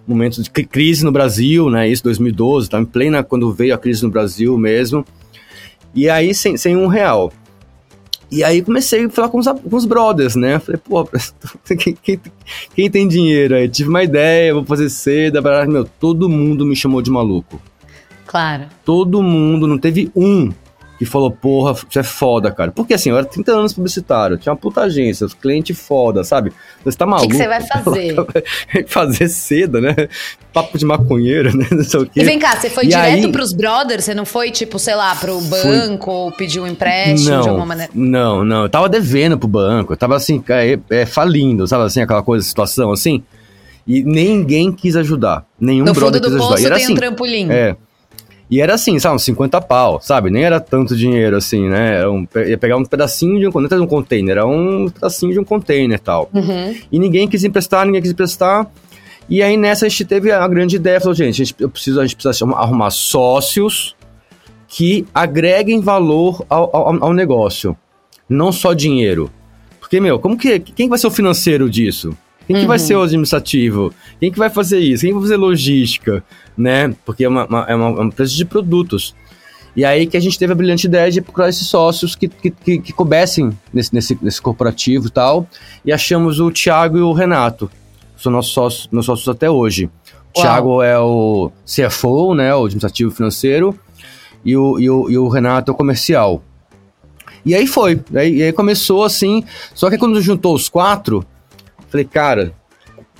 momentos 0.07 0.43
de 0.43 0.49
crise 0.49 1.03
no 1.03 1.11
Brasil, 1.11 1.69
né? 1.69 1.87
Isso 1.87 2.03
2012, 2.03 2.69
tava 2.69 2.83
em 2.83 2.85
plena 2.85 3.23
quando 3.23 3.51
veio 3.51 3.73
a 3.73 3.77
crise 3.77 4.03
no 4.03 4.09
Brasil 4.09 4.57
mesmo. 4.57 5.05
E 5.93 6.09
aí, 6.09 6.33
sem, 6.33 6.57
sem 6.57 6.75
um 6.75 6.87
real. 6.87 7.31
E 8.31 8.45
aí 8.45 8.61
comecei 8.61 9.05
a 9.05 9.09
falar 9.09 9.27
com 9.27 9.39
os, 9.39 9.45
com 9.45 9.75
os 9.75 9.85
brothers, 9.85 10.35
né? 10.35 10.57
Falei, 10.57 10.79
pô, 10.81 11.05
quem, 11.77 11.97
quem, 12.01 12.21
quem, 12.73 12.89
tem 12.89 13.07
dinheiro 13.07 13.55
aí? 13.55 13.67
Tive 13.67 13.89
uma 13.89 14.03
ideia, 14.03 14.53
vou 14.53 14.63
fazer 14.63 14.89
seda. 14.89 15.41
Meu, 15.67 15.83
todo 15.83 16.29
mundo 16.29 16.65
me 16.65 16.75
chamou 16.75 17.01
de 17.01 17.11
maluco. 17.11 17.61
Claro. 18.25 18.67
Todo 18.85 19.21
mundo, 19.21 19.67
não 19.67 19.77
teve 19.77 20.09
um 20.15 20.49
que 21.01 21.05
falou, 21.07 21.31
porra, 21.31 21.75
isso 21.89 21.97
é 21.97 22.03
foda, 22.03 22.51
cara. 22.51 22.69
Porque 22.69 22.93
assim, 22.93 23.09
eu 23.09 23.17
era 23.17 23.25
30 23.25 23.51
anos 23.51 23.73
publicitário, 23.73 24.37
tinha 24.37 24.53
uma 24.53 24.57
puta 24.57 24.81
agência, 24.81 25.25
os 25.25 25.33
clientes 25.33 25.75
foda, 25.75 26.23
sabe? 26.23 26.53
Você 26.85 26.95
tá 26.95 27.07
maluco. 27.07 27.25
O 27.25 27.29
que, 27.31 27.37
você 27.37 27.47
vai 27.47 27.59
fazer? 27.65 28.15
fazer 28.85 29.27
seda, 29.27 29.81
né? 29.81 29.95
Papo 30.53 30.77
de 30.77 30.85
maconheiro, 30.85 31.57
né? 31.57 31.65
Não 31.71 31.83
sei 31.83 32.01
o 32.01 32.05
quê. 32.05 32.21
E 32.21 32.23
vem 32.23 32.37
cá, 32.37 32.55
você 32.55 32.69
foi 32.69 32.83
e 32.85 32.89
direto 32.89 33.25
aí... 33.25 33.31
pros 33.31 33.51
brothers? 33.51 34.03
Você 34.03 34.13
não 34.13 34.27
foi, 34.27 34.51
tipo, 34.51 34.77
sei 34.77 34.93
lá, 34.93 35.15
pro 35.15 35.41
banco 35.41 36.11
ou 36.11 36.31
pedir 36.31 36.59
um 36.59 36.67
empréstimo 36.67 37.31
não, 37.31 37.41
de 37.41 37.49
alguma 37.49 37.65
maneira? 37.65 37.91
Não, 37.95 38.45
não. 38.45 38.61
Eu 38.61 38.69
tava 38.69 38.87
devendo 38.87 39.39
pro 39.39 39.47
banco. 39.47 39.93
Eu 39.93 39.97
tava 39.97 40.15
assim, 40.15 40.43
é, 40.49 40.77
é, 40.91 41.05
falindo, 41.07 41.67
sabe 41.67 41.83
assim, 41.83 42.01
aquela 42.01 42.21
coisa, 42.21 42.45
situação 42.45 42.91
assim. 42.91 43.23
E 43.87 44.03
ninguém 44.03 44.71
quis 44.71 44.95
ajudar. 44.95 45.47
Nenhum 45.59 45.83
no 45.83 45.93
brother 45.93 46.21
quis 46.21 46.27
ajudar. 46.27 46.43
No 46.43 46.47
fundo 46.47 46.55
do 46.55 46.61
poço 46.61 46.75
tem 46.75 46.83
assim, 46.83 46.93
um 46.93 46.95
trampolim. 46.95 47.47
É. 47.49 47.75
E 48.51 48.59
era 48.59 48.73
assim, 48.73 48.99
sabe, 48.99 49.15
uns 49.15 49.23
50 49.23 49.61
pau, 49.61 50.01
sabe? 50.01 50.29
Nem 50.29 50.43
era 50.43 50.59
tanto 50.59 50.93
dinheiro 50.93 51.37
assim, 51.37 51.69
né? 51.69 52.05
Um, 52.05 52.27
ia 52.45 52.57
pegar 52.57 52.75
um 52.75 52.83
pedacinho 52.83 53.39
de 53.39 53.47
um, 53.47 53.51
não 53.61 53.65
era 53.71 53.81
um 53.81 53.87
container, 53.87 54.31
era 54.31 54.45
um 54.45 54.89
pedacinho 54.89 55.31
de 55.31 55.39
um 55.39 55.43
container 55.45 55.97
e 55.97 56.01
tal. 56.01 56.29
Uhum. 56.33 56.75
E 56.91 56.99
ninguém 56.99 57.29
quis 57.29 57.45
emprestar, 57.45 57.85
ninguém 57.85 58.01
quis 58.01 58.11
emprestar. 58.11 58.69
E 59.29 59.41
aí 59.41 59.55
nessa 59.55 59.85
a 59.85 59.89
gente 59.89 60.03
teve 60.03 60.33
a 60.33 60.45
grande 60.49 60.75
ideia, 60.75 60.99
falou, 60.99 61.15
gente, 61.15 61.41
a 61.41 61.45
gente, 61.45 61.55
eu 61.57 61.69
preciso, 61.69 62.01
a 62.01 62.05
gente 62.05 62.17
precisa 62.17 62.45
arrumar 62.53 62.89
sócios 62.89 63.95
que 64.67 65.05
agreguem 65.13 65.79
valor 65.79 66.45
ao, 66.49 66.75
ao, 66.75 67.03
ao 67.05 67.13
negócio, 67.13 67.77
não 68.27 68.51
só 68.51 68.73
dinheiro. 68.73 69.31
Porque, 69.79 69.97
meu, 70.01 70.19
como 70.19 70.37
que, 70.37 70.59
quem 70.59 70.89
vai 70.89 70.99
ser 70.99 71.07
o 71.07 71.11
financeiro 71.11 71.69
disso? 71.69 72.17
Quem 72.47 72.55
uhum. 72.55 72.61
que 72.63 72.67
vai 72.67 72.77
uhum. 72.77 72.85
ser 72.85 72.95
o 72.95 73.01
administrativo? 73.01 73.93
Quem 74.19 74.31
que 74.31 74.39
vai 74.39 74.49
fazer 74.49 74.79
isso? 74.79 75.03
Quem 75.03 75.13
vai 75.13 75.21
fazer 75.21 75.37
logística? 75.37 76.23
Né? 76.57 76.93
Porque 77.05 77.23
é 77.23 77.29
uma, 77.29 77.45
uma, 77.45 77.65
é 77.67 77.75
uma 77.75 78.03
empresa 78.03 78.33
de 78.33 78.45
produtos. 78.45 79.15
E 79.75 79.85
aí 79.85 80.05
que 80.05 80.17
a 80.17 80.19
gente 80.19 80.37
teve 80.37 80.51
a 80.51 80.55
brilhante 80.55 80.87
ideia 80.87 81.09
de 81.09 81.21
procurar 81.21 81.47
esses 81.47 81.65
sócios 81.65 82.15
que, 82.15 82.27
que, 82.27 82.51
que, 82.51 82.79
que 82.79 82.93
coubessem 82.93 83.57
nesse, 83.73 83.93
nesse, 83.93 84.17
nesse 84.21 84.41
corporativo 84.41 85.07
e 85.07 85.09
tal. 85.09 85.47
E 85.85 85.91
achamos 85.91 86.39
o 86.39 86.51
Thiago 86.51 86.97
e 86.97 87.01
o 87.01 87.13
Renato. 87.13 87.71
São 88.17 88.31
nossos 88.31 88.53
sócios, 88.53 88.89
meus 88.91 89.05
sócios 89.05 89.27
até 89.29 89.49
hoje. 89.49 89.89
O 90.35 90.41
Thiago 90.41 90.81
é 90.81 90.99
o 90.99 91.51
CFO, 91.65 92.33
né? 92.35 92.53
O 92.53 92.65
administrativo 92.65 93.11
financeiro. 93.11 93.77
E 94.43 94.55
o, 94.57 94.79
e 94.79 94.89
o, 94.89 95.09
e 95.09 95.17
o 95.17 95.27
Renato 95.27 95.71
é 95.71 95.73
o 95.73 95.77
comercial. 95.77 96.43
E 97.45 97.55
aí 97.55 97.65
foi. 97.65 97.99
E 98.11 98.43
aí 98.43 98.53
começou 98.53 99.03
assim. 99.03 99.43
Só 99.73 99.89
que 99.89 99.97
quando 99.97 100.21
juntou 100.21 100.53
os 100.53 100.69
quatro, 100.69 101.25
Falei, 101.91 102.05
cara, 102.05 102.53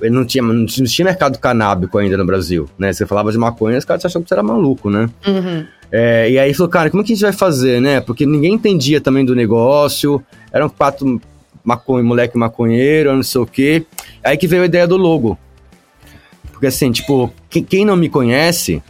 ele 0.00 0.14
não 0.14 0.24
tinha, 0.24 0.42
não 0.42 0.66
tinha 0.66 1.04
mercado 1.04 1.38
canábico 1.38 1.98
ainda 1.98 2.16
no 2.16 2.24
Brasil, 2.24 2.68
né? 2.78 2.92
Você 2.92 3.06
falava 3.06 3.30
de 3.30 3.36
maconha, 3.36 3.78
os 3.78 3.84
caras 3.84 4.04
achavam 4.04 4.22
que 4.22 4.28
você 4.28 4.34
era 4.34 4.42
maluco, 4.42 4.88
né? 4.88 5.08
Uhum. 5.26 5.66
É, 5.92 6.30
e 6.30 6.38
aí 6.38 6.54
falou, 6.54 6.70
cara, 6.70 6.90
como 6.90 7.02
é 7.02 7.06
que 7.06 7.12
a 7.12 7.14
gente 7.14 7.22
vai 7.22 7.32
fazer, 7.32 7.80
né? 7.80 8.00
Porque 8.00 8.24
ninguém 8.24 8.54
entendia 8.54 8.98
também 8.98 9.24
do 9.24 9.34
negócio, 9.34 10.24
eram 10.50 10.70
quatro 10.70 11.20
maconha, 11.62 12.02
moleque 12.02 12.36
maconheiro, 12.36 13.14
não 13.14 13.22
sei 13.22 13.40
o 13.42 13.46
quê. 13.46 13.84
Aí 14.24 14.36
que 14.36 14.46
veio 14.46 14.62
a 14.62 14.66
ideia 14.66 14.86
do 14.86 14.96
logo. 14.96 15.38
Porque 16.50 16.66
assim, 16.66 16.90
tipo, 16.90 17.32
quem 17.50 17.84
não 17.84 17.96
me 17.96 18.08
conhece 18.08 18.82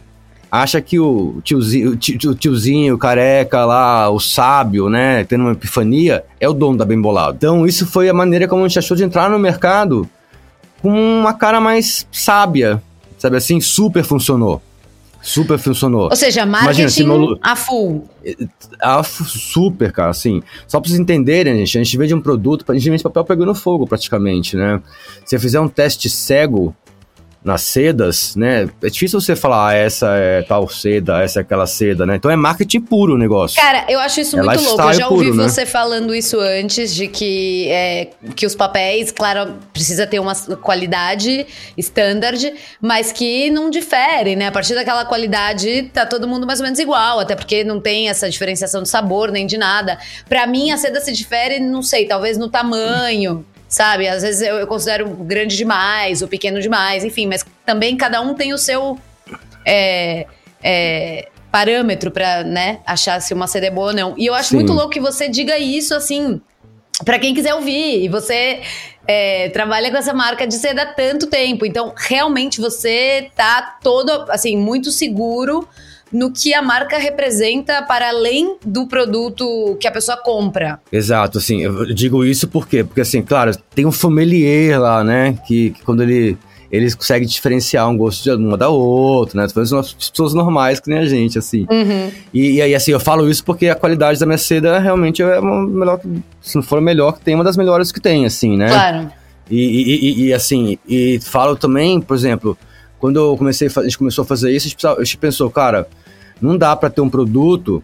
acha 0.53 0.79
que 0.79 0.99
o 0.99 1.41
tiozinho, 1.43 1.93
o 1.93 1.95
tio, 1.97 2.35
tiozinho, 2.35 2.93
o 2.93 2.97
careca 2.97 3.65
lá, 3.65 4.07
o 4.11 4.19
sábio, 4.19 4.87
né, 4.87 5.23
tendo 5.23 5.41
uma 5.41 5.53
epifania, 5.53 6.23
é 6.39 6.47
o 6.47 6.53
dono 6.53 6.77
da 6.77 6.85
Bem 6.85 7.01
Bolado. 7.01 7.35
Então, 7.35 7.65
isso 7.65 7.87
foi 7.87 8.07
a 8.07 8.13
maneira 8.13 8.47
como 8.47 8.63
a 8.63 8.67
gente 8.67 8.77
achou 8.77 8.95
de 8.95 9.03
entrar 9.03 9.31
no 9.31 9.39
mercado 9.39 10.07
com 10.79 10.91
uma 10.91 11.33
cara 11.33 11.59
mais 11.59 12.07
sábia, 12.11 12.79
sabe 13.17 13.35
assim? 13.35 13.59
Super 13.59 14.03
funcionou. 14.03 14.61
Super 15.23 15.57
funcionou. 15.57 16.09
Ou 16.11 16.15
seja, 16.15 16.45
marketing 16.45 16.81
Imagina, 17.01 17.39
a 17.41 17.55
full. 17.55 18.07
A 18.79 19.01
super, 19.01 19.91
cara, 19.91 20.11
assim. 20.11 20.43
Só 20.67 20.79
pra 20.79 20.87
vocês 20.87 20.99
entenderem, 20.99 21.65
gente, 21.65 21.79
a 21.79 21.83
gente 21.83 21.97
vende 21.97 22.13
um 22.13 22.21
produto, 22.21 22.63
a 22.71 22.75
gente 22.75 22.87
vende 22.91 23.01
papel 23.01 23.25
pegando 23.25 23.55
fogo 23.55 23.87
praticamente, 23.87 24.55
né? 24.55 24.79
Se 25.25 25.31
você 25.31 25.39
fizer 25.39 25.59
um 25.59 25.67
teste 25.67 26.11
cego, 26.11 26.75
nas 27.43 27.61
sedas, 27.61 28.35
né? 28.35 28.69
É 28.81 28.89
difícil 28.89 29.19
você 29.19 29.35
falar, 29.35 29.69
ah, 29.69 29.73
essa 29.73 30.15
é 30.15 30.41
tal 30.43 30.67
seda, 30.69 31.21
essa 31.21 31.39
é 31.39 31.41
aquela 31.41 31.67
seda, 31.67 32.05
né? 32.05 32.15
Então 32.15 32.31
é 32.31 32.35
marketing 32.35 32.81
puro 32.81 33.15
o 33.15 33.17
negócio. 33.17 33.61
Cara, 33.61 33.85
eu 33.89 33.99
acho 33.99 34.21
isso 34.21 34.37
É 34.39 34.43
muito 34.43 34.61
louco. 34.61 34.81
Eu 34.81 34.93
já 34.93 35.09
ouvi 35.09 35.25
puro, 35.25 35.37
né? 35.37 35.49
você 35.49 35.65
falando 35.65 36.15
isso 36.15 36.39
antes, 36.39 36.95
de 36.95 37.07
que, 37.07 37.67
é, 37.69 38.09
que 38.35 38.45
os 38.45 38.55
papéis, 38.55 39.11
claro, 39.11 39.55
precisa 39.73 40.07
ter 40.07 40.19
uma 40.19 40.33
qualidade 40.61 41.45
standard, 41.77 42.53
mas 42.79 43.11
que 43.11 43.49
não 43.49 43.69
difere, 43.69 44.35
né? 44.35 44.47
A 44.47 44.51
partir 44.51 44.73
daquela 44.73 45.03
qualidade, 45.03 45.89
tá 45.93 46.05
todo 46.05 46.27
mundo 46.27 46.47
mais 46.47 46.59
ou 46.59 46.63
menos 46.63 46.79
igual, 46.79 47.19
até 47.19 47.35
porque 47.35 47.63
não 47.63 47.79
tem 47.81 48.09
essa 48.09 48.29
diferenciação 48.29 48.83
de 48.83 48.89
sabor 48.89 49.31
nem 49.31 49.45
de 49.45 49.57
nada. 49.57 49.97
Pra 50.29 50.47
mim, 50.47 50.71
a 50.71 50.77
seda 50.77 51.01
se 51.01 51.11
difere, 51.11 51.59
não 51.59 51.81
sei, 51.81 52.05
talvez 52.05 52.37
no 52.37 52.49
tamanho. 52.49 53.45
Sabe, 53.73 54.07
às 54.07 54.21
vezes 54.21 54.43
eu, 54.43 54.57
eu 54.57 54.67
considero 54.67 55.09
grande 55.09 55.57
demais 55.57 56.21
ou 56.21 56.27
pequeno 56.27 56.61
demais, 56.61 57.03
enfim, 57.03 57.25
mas 57.25 57.43
também 57.65 57.97
cada 57.97 58.21
um 58.21 58.35
tem 58.35 58.53
o 58.53 58.57
seu 58.57 58.99
é, 59.65 60.27
é, 60.61 61.27
parâmetro 61.51 62.11
pra, 62.11 62.43
né, 62.43 62.81
achar 62.85 63.19
se 63.19 63.33
uma 63.33 63.47
CD 63.47 63.65
é 63.65 63.71
boa 63.71 63.87
ou 63.87 63.93
não. 63.93 64.13
E 64.15 64.27
eu 64.27 64.35
acho 64.35 64.49
Sim. 64.49 64.57
muito 64.57 64.73
louco 64.73 64.91
que 64.91 64.99
você 64.99 65.27
diga 65.27 65.57
isso, 65.57 65.95
assim, 65.95 66.39
pra 67.03 67.17
quem 67.17 67.33
quiser 67.33 67.55
ouvir. 67.55 68.03
E 68.03 68.07
você 68.07 68.61
é, 69.07 69.49
trabalha 69.49 69.89
com 69.89 69.97
essa 69.97 70.13
marca 70.13 70.45
de 70.45 70.53
seda 70.53 70.83
há 70.83 70.93
tanto 70.93 71.25
tempo. 71.25 71.65
Então, 71.65 71.95
realmente, 71.97 72.61
você 72.61 73.31
tá 73.35 73.79
todo, 73.81 74.11
assim, 74.29 74.55
muito 74.55 74.91
seguro 74.91 75.67
no 76.13 76.31
que 76.31 76.53
a 76.53 76.61
marca 76.61 76.97
representa 76.97 77.81
para 77.81 78.09
além 78.09 78.55
do 78.65 78.85
produto 78.87 79.75
que 79.79 79.87
a 79.87 79.91
pessoa 79.91 80.15
compra. 80.17 80.79
Exato, 80.91 81.39
assim, 81.39 81.61
eu 81.63 81.85
digo 81.93 82.23
isso 82.23 82.47
por 82.47 82.67
quê? 82.67 82.83
Porque, 82.83 83.01
assim, 83.01 83.21
claro, 83.21 83.51
tem 83.73 83.85
um 83.85 83.91
sommelier 83.91 84.79
lá, 84.79 85.03
né, 85.03 85.35
que, 85.47 85.71
que 85.71 85.81
quando 85.83 86.03
ele, 86.03 86.37
eles 86.71 86.93
conseguem 86.93 87.27
diferenciar 87.27 87.89
um 87.89 87.97
gosto 87.97 88.23
de 88.23 88.31
uma 88.31 88.57
da 88.57 88.69
outra, 88.69 89.41
né, 89.41 89.65
são 89.65 89.79
as 89.79 89.91
pessoas 89.93 90.33
normais 90.33 90.79
que 90.79 90.89
nem 90.89 90.99
a 90.99 91.05
gente, 91.05 91.37
assim. 91.39 91.65
E, 92.33 92.51
e 92.53 92.61
aí, 92.61 92.75
assim, 92.75 92.91
eu 92.91 92.99
falo 92.99 93.29
isso 93.29 93.43
porque 93.43 93.67
a 93.67 93.75
qualidade 93.75 94.19
da 94.19 94.25
minha 94.25 94.37
seda 94.37 94.77
realmente 94.79 95.21
é 95.23 95.39
uma 95.39 95.65
melhor, 95.67 95.99
se 96.41 96.55
não 96.55 96.63
for 96.63 96.77
a 96.77 96.81
melhor 96.81 97.13
que 97.13 97.21
tem, 97.21 97.33
uma 97.35 97.43
das 97.43 97.57
melhores 97.57 97.91
que 97.91 97.99
tem, 97.99 98.25
assim, 98.25 98.55
né. 98.55 98.67
Claro. 98.69 99.11
E, 99.49 99.57
e- 99.57 99.99
e- 100.23 100.25
e, 100.27 100.33
assim, 100.33 100.77
e 100.87 101.19
falo 101.21 101.55
também, 101.55 101.99
por 101.99 102.15
exemplo, 102.15 102.57
quando 102.99 103.17
eu 103.19 103.35
comecei, 103.37 103.67
a 103.75 103.83
gente 103.83 103.97
começou 103.97 104.23
a 104.23 104.25
fazer 104.25 104.51
isso, 104.51 104.73
a 104.87 105.03
gente 105.03 105.17
pensou, 105.17 105.49
cara, 105.49 105.85
não 106.41 106.57
dá 106.57 106.75
para 106.75 106.89
ter 106.89 107.01
um 107.01 107.09
produto 107.09 107.83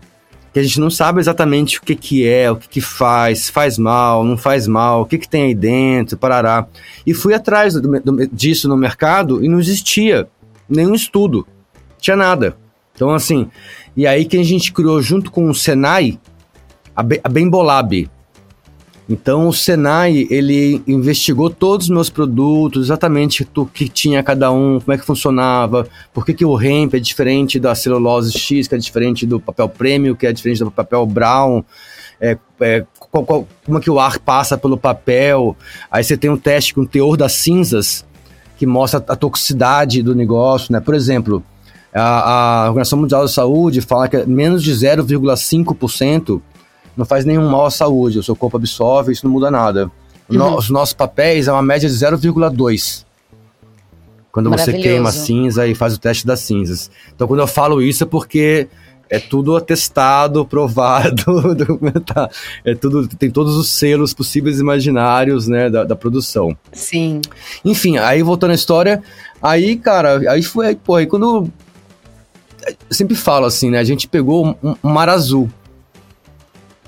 que 0.51 0.59
a 0.59 0.63
gente 0.63 0.79
não 0.79 0.89
sabe 0.89 1.19
exatamente 1.19 1.77
o 1.77 1.81
que 1.83 1.95
que 1.95 2.27
é, 2.27 2.49
o 2.49 2.55
que 2.55 2.67
que 2.67 2.81
faz, 2.81 3.49
faz 3.49 3.77
mal, 3.77 4.23
não 4.23 4.35
faz 4.35 4.67
mal, 4.67 5.01
o 5.01 5.05
que 5.05 5.17
que 5.19 5.29
tem 5.29 5.43
aí 5.43 5.53
dentro, 5.55 6.17
parará. 6.17 6.65
E 7.05 7.13
fui 7.13 7.33
atrás 7.35 7.75
do- 7.75 7.99
do- 7.99 8.27
disso 8.27 8.67
no 8.67 8.75
mercado 8.75 9.43
e 9.45 9.47
não 9.47 9.59
existia 9.59 10.27
nenhum 10.67 10.95
estudo, 10.95 11.45
tinha 11.99 12.15
nada. 12.15 12.57
Então, 12.95 13.11
assim, 13.11 13.47
e 13.95 14.07
aí 14.07 14.25
que 14.25 14.37
a 14.37 14.43
gente 14.43 14.73
criou 14.73 14.99
junto 15.01 15.29
com 15.31 15.47
o 15.49 15.53
Senai, 15.55 16.19
a, 16.95 17.03
Be 17.03 17.21
a 17.23 17.29
Bembolab, 17.29 18.09
então 19.09 19.47
o 19.47 19.53
Senai, 19.53 20.27
ele 20.29 20.83
investigou 20.87 21.49
todos 21.49 21.87
os 21.87 21.89
meus 21.89 22.09
produtos, 22.11 22.85
exatamente 22.85 23.47
o 23.55 23.65
que 23.65 23.89
tinha 23.89 24.21
cada 24.21 24.51
um, 24.51 24.79
como 24.79 24.93
é 24.93 24.97
que 24.97 25.05
funcionava, 25.05 25.87
por 26.13 26.23
que, 26.25 26.33
que 26.33 26.45
o 26.45 26.61
hemp 26.61 26.93
é 26.93 26.99
diferente 26.99 27.59
da 27.59 27.73
celulose 27.73 28.31
X, 28.37 28.67
que 28.67 28.75
é 28.75 28.77
diferente 28.77 29.25
do 29.25 29.39
papel 29.39 29.67
premium, 29.67 30.13
que 30.13 30.27
é 30.27 30.31
diferente 30.31 30.63
do 30.63 30.69
papel 30.69 31.05
brown, 31.07 31.63
é, 32.21 32.37
é, 32.59 32.85
qual- 33.09 33.25
qual- 33.25 33.47
como 33.65 33.77
é 33.79 33.81
que 33.81 33.89
o 33.89 33.99
ar 33.99 34.19
passa 34.19 34.57
pelo 34.57 34.77
papel. 34.77 35.57
Aí 35.89 36.03
você 36.03 36.15
tem 36.15 36.29
um 36.29 36.37
teste 36.37 36.75
com 36.75 36.81
o 36.81 36.87
teor 36.87 37.17
das 37.17 37.31
cinzas, 37.33 38.05
que 38.57 38.65
mostra 38.67 39.03
a 39.07 39.15
toxicidade 39.15 40.03
do 40.03 40.13
negócio, 40.13 40.71
né? 40.71 40.79
Por 40.81 40.93
exemplo, 40.93 41.41
a, 41.93 42.65
a 42.65 42.67
Organização 42.67 42.99
Mundial 42.99 43.21
da 43.21 43.27
Saúde 43.29 43.79
fala 43.81 44.07
que 44.07 44.23
menos 44.25 44.61
de 44.61 44.71
0,5% 44.73 46.41
não 46.99 47.05
faz 47.05 47.25
nenhum 47.25 47.49
mal 47.49 47.65
à 47.65 47.71
saúde, 47.71 48.19
o 48.19 48.23
seu 48.23 48.35
corpo 48.35 48.57
absorve, 48.57 49.11
isso 49.11 49.25
não 49.25 49.31
muda 49.33 49.49
nada. 49.49 49.89
No- 50.29 50.57
os 50.57 50.69
nossos 50.69 50.93
papéis 50.93 51.47
é 51.47 51.51
uma 51.51 51.61
média 51.63 51.89
de 51.89 51.95
0,2. 51.95 53.05
Quando 54.31 54.49
você 54.51 54.71
queima 54.83 55.09
a 55.09 55.11
cinza 55.11 55.65
e 55.65 55.73
faz 55.73 55.95
o 55.95 55.99
teste 55.99 56.27
das 56.27 56.41
cinzas. 56.41 56.91
Então, 57.15 57.27
quando 57.27 57.39
eu 57.39 57.47
falo 57.47 57.81
isso 57.81 58.03
é 58.03 58.05
porque 58.05 58.67
é 59.09 59.17
tudo 59.17 59.55
atestado, 59.55 60.45
provado, 60.45 61.55
documentado. 61.55 62.29
É 62.63 62.75
tudo, 62.75 63.07
tem 63.07 63.31
todos 63.31 63.55
os 63.57 63.69
selos 63.69 64.13
possíveis 64.13 64.57
e 64.59 64.61
imaginários, 64.61 65.47
né, 65.47 65.67
da, 65.69 65.83
da 65.83 65.95
produção. 65.95 66.55
Sim. 66.71 67.21
Enfim, 67.65 67.97
aí 67.97 68.21
voltando 68.21 68.51
à 68.51 68.55
história, 68.55 69.01
aí, 69.41 69.75
cara, 69.77 70.31
aí 70.31 70.43
foi, 70.43 70.67
aí, 70.67 70.75
pô, 70.75 70.95
aí 70.95 71.07
quando. 71.07 71.49
Eu 72.67 72.75
sempre 72.95 73.15
falo 73.15 73.45
assim, 73.47 73.71
né? 73.71 73.79
A 73.79 73.83
gente 73.83 74.07
pegou 74.07 74.55
um, 74.61 74.75
um 74.83 74.89
mar 74.89 75.09
azul. 75.09 75.49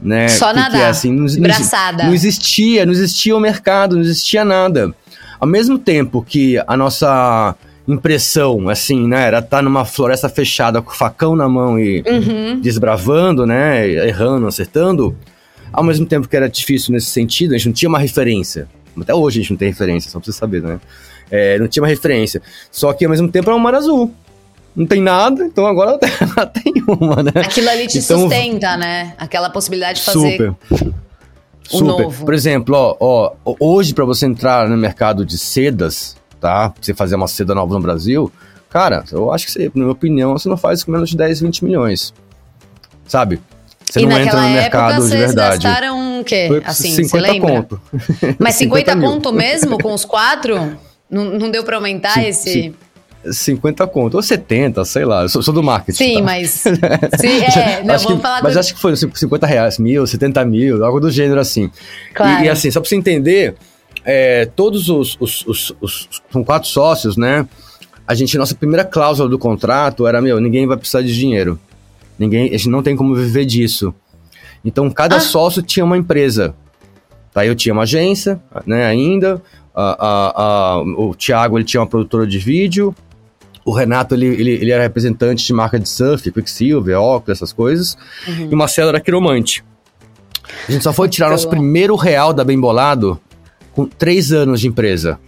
Né? 0.01 0.27
Só 0.29 0.47
que, 0.47 0.53
que 0.53 0.59
nadar, 0.59 0.81
é, 0.81 0.85
assim, 0.87 1.11
não, 1.11 1.27
braçada. 1.41 2.03
não 2.05 2.13
existia, 2.13 2.85
não 2.85 2.91
existia 2.93 3.35
o 3.35 3.39
mercado, 3.39 3.95
não 3.95 4.01
existia 4.01 4.43
nada. 4.43 4.93
Ao 5.39 5.47
mesmo 5.47 5.77
tempo 5.77 6.23
que 6.27 6.57
a 6.67 6.75
nossa 6.75 7.55
impressão, 7.87 8.69
assim, 8.69 9.07
né, 9.07 9.27
era 9.27 9.39
estar 9.39 9.61
numa 9.61 9.85
floresta 9.85 10.29
fechada 10.29 10.81
com 10.81 10.91
o 10.91 10.95
facão 10.95 11.35
na 11.35 11.47
mão 11.47 11.79
e 11.79 12.03
Uhum. 12.07 12.59
desbravando, 12.61 13.45
né, 13.45 13.87
errando, 14.07 14.47
acertando, 14.47 15.15
ao 15.73 15.83
mesmo 15.83 16.05
tempo 16.05 16.27
que 16.27 16.35
era 16.35 16.49
difícil 16.49 16.93
nesse 16.93 17.07
sentido, 17.07 17.53
a 17.53 17.57
gente 17.57 17.67
não 17.67 17.73
tinha 17.73 17.89
uma 17.89 17.99
referência. 17.99 18.67
Até 18.99 19.13
hoje 19.13 19.39
a 19.39 19.41
gente 19.41 19.51
não 19.51 19.57
tem 19.57 19.69
referência, 19.69 20.11
só 20.11 20.19
pra 20.19 20.25
você 20.25 20.37
saber, 20.37 20.61
né? 20.61 20.79
É, 21.29 21.57
não 21.57 21.67
tinha 21.67 21.81
uma 21.81 21.87
referência. 21.87 22.41
Só 22.69 22.91
que 22.91 23.05
ao 23.05 23.11
mesmo 23.11 23.29
tempo 23.29 23.49
era 23.49 23.55
um 23.55 23.59
mar 23.59 23.73
azul. 23.73 24.13
Não 24.75 24.85
tem 24.85 25.01
nada, 25.01 25.43
então 25.43 25.65
agora 25.65 25.97
tem 26.53 26.73
uma, 26.87 27.21
né? 27.23 27.31
Aquilo 27.35 27.69
ali 27.69 27.87
te 27.87 27.97
Então, 27.99 28.21
sustenta, 28.21 28.77
né? 28.77 29.13
Aquela 29.17 29.49
possibilidade 29.49 29.99
de 29.99 30.05
fazer 30.05 30.31
Super. 30.31 30.49
o 30.71 30.93
Super. 31.67 31.83
novo. 31.85 32.25
Por 32.25 32.33
exemplo, 32.33 32.75
ó, 32.99 33.33
ó, 33.45 33.55
hoje 33.59 33.93
para 33.93 34.05
você 34.05 34.25
entrar 34.25 34.69
no 34.69 34.77
mercado 34.77 35.25
de 35.25 35.37
sedas, 35.37 36.15
tá? 36.39 36.69
Pra 36.69 36.81
você 36.81 36.93
fazer 36.93 37.15
uma 37.15 37.27
seda 37.27 37.53
nova 37.53 37.73
no 37.73 37.81
Brasil, 37.81 38.31
cara, 38.69 39.03
eu 39.11 39.31
acho 39.33 39.45
que 39.45 39.51
você, 39.51 39.65
na 39.65 39.71
minha 39.83 39.91
opinião, 39.91 40.31
você 40.37 40.47
não 40.47 40.57
faz 40.57 40.83
com 40.83 40.91
menos 40.91 41.09
de 41.09 41.17
10, 41.17 41.41
20 41.41 41.65
milhões. 41.65 42.13
Sabe? 43.05 43.41
Você 43.83 43.99
e 43.99 44.05
não 44.05 44.17
entra 44.17 44.39
no 44.39 44.47
época 44.47 44.61
mercado 44.61 44.95
de 44.95 45.01
vocês 45.01 45.19
verdade. 45.19 45.63
gastaram 45.63 46.21
o 46.21 46.23
quê? 46.23 46.45
Foi 46.47 46.61
Assim, 46.65 46.91
você 46.95 47.03
50 47.03 47.31
lembra? 47.33 47.51
conto. 47.51 47.81
Mas 48.39 48.55
50, 48.55 48.91
50 48.91 48.95
mil. 48.95 49.09
conto 49.09 49.33
mesmo 49.33 49.77
com 49.77 49.93
os 49.93 50.05
quatro? 50.05 50.77
Não, 51.09 51.25
não 51.25 51.51
deu 51.51 51.61
pra 51.65 51.75
aumentar 51.75 52.13
Sim, 52.13 52.25
esse? 52.27 52.49
sim. 52.53 52.73
50 53.29 53.85
conto, 53.87 54.15
ou 54.15 54.21
70, 54.23 54.83
sei 54.85 55.05
lá, 55.05 55.23
eu 55.23 55.29
sou, 55.29 55.43
sou 55.43 55.53
do 55.53 55.61
marketing. 55.61 55.97
Sim, 55.97 56.15
tá? 56.17 56.21
mas. 56.23 56.49
Sim, 57.19 57.41
é, 57.59 57.83
não, 57.83 57.95
Acho 57.95 58.05
vamos 58.05 58.19
que- 58.19 58.21
falar 58.23 58.41
mas 58.43 58.53
do. 58.53 58.59
acho 58.59 58.73
que 58.73 58.79
foi 58.79 58.95
50 58.95 59.45
reais, 59.45 59.77
mil, 59.77 60.05
70 60.07 60.43
mil, 60.45 60.83
algo 60.83 60.99
do 60.99 61.11
gênero 61.11 61.39
assim. 61.39 61.69
Claro. 62.13 62.43
E, 62.43 62.47
e 62.47 62.49
assim, 62.49 62.71
só 62.71 62.79
pra 62.79 62.89
você 62.89 62.95
entender, 62.95 63.55
é, 64.03 64.45
todos 64.55 64.89
os, 64.89 65.17
os- 65.19 65.45
os- 65.45 65.75
os- 65.81 66.09
São 66.31 66.43
quatro 66.43 66.67
sócios, 66.69 67.15
né? 67.17 67.47
A 68.07 68.15
gente, 68.15 68.37
nossa 68.37 68.55
primeira 68.55 68.83
cláusula 68.83 69.29
do 69.29 69.37
contrato 69.39 70.07
era, 70.07 70.21
meu, 70.21 70.39
ninguém 70.41 70.65
vai 70.67 70.75
precisar 70.77 71.01
de 71.01 71.15
dinheiro. 71.15 71.59
Ninguém, 72.17 72.47
a 72.49 72.51
gente 72.51 72.69
não 72.69 72.81
tem 72.83 72.95
como 72.95 73.15
viver 73.15 73.45
disso. 73.45 73.93
Então, 74.65 74.89
cada 74.89 75.15
Ah. 75.17 75.19
sócio 75.19 75.61
tinha 75.61 75.83
uma 75.85 75.97
empresa. 75.97 76.53
Tá, 77.33 77.45
eu 77.45 77.55
tinha 77.55 77.71
uma 77.73 77.83
agência, 77.83 78.41
né, 78.65 78.85
ainda. 78.85 79.41
A- 79.73 79.95
a- 79.99 80.41
a- 80.43 80.81
o 80.81 81.15
Thiago, 81.15 81.57
ele 81.57 81.63
tinha 81.63 81.79
uma 81.79 81.87
produtora 81.87 82.27
de 82.27 82.37
vídeo. 82.37 82.93
O 83.63 83.71
Renato, 83.71 84.15
ele, 84.15 84.25
ele, 84.27 84.51
ele 84.53 84.71
era 84.71 84.81
representante 84.83 85.45
de 85.45 85.53
marca 85.53 85.79
de 85.79 85.87
surf, 85.87 86.31
Quicksilver, 86.31 86.99
óculos, 86.99 87.37
essas 87.37 87.53
coisas. 87.53 87.95
E 88.27 88.53
o 88.53 88.57
Marcelo 88.57 88.89
era 88.89 88.99
quiromante. 88.99 89.63
A 90.67 90.71
gente 90.71 90.83
só 90.83 90.91
foi 90.91 91.07
tirar 91.07 91.27
Muito 91.27 91.37
nosso 91.37 91.45
bom. 91.47 91.51
primeiro 91.51 91.95
real 91.95 92.33
da 92.33 92.43
Bem 92.43 92.59
Bolado 92.59 93.19
com 93.73 93.85
três 93.85 94.31
anos 94.31 94.59
de 94.59 94.67
empresa. 94.67 95.19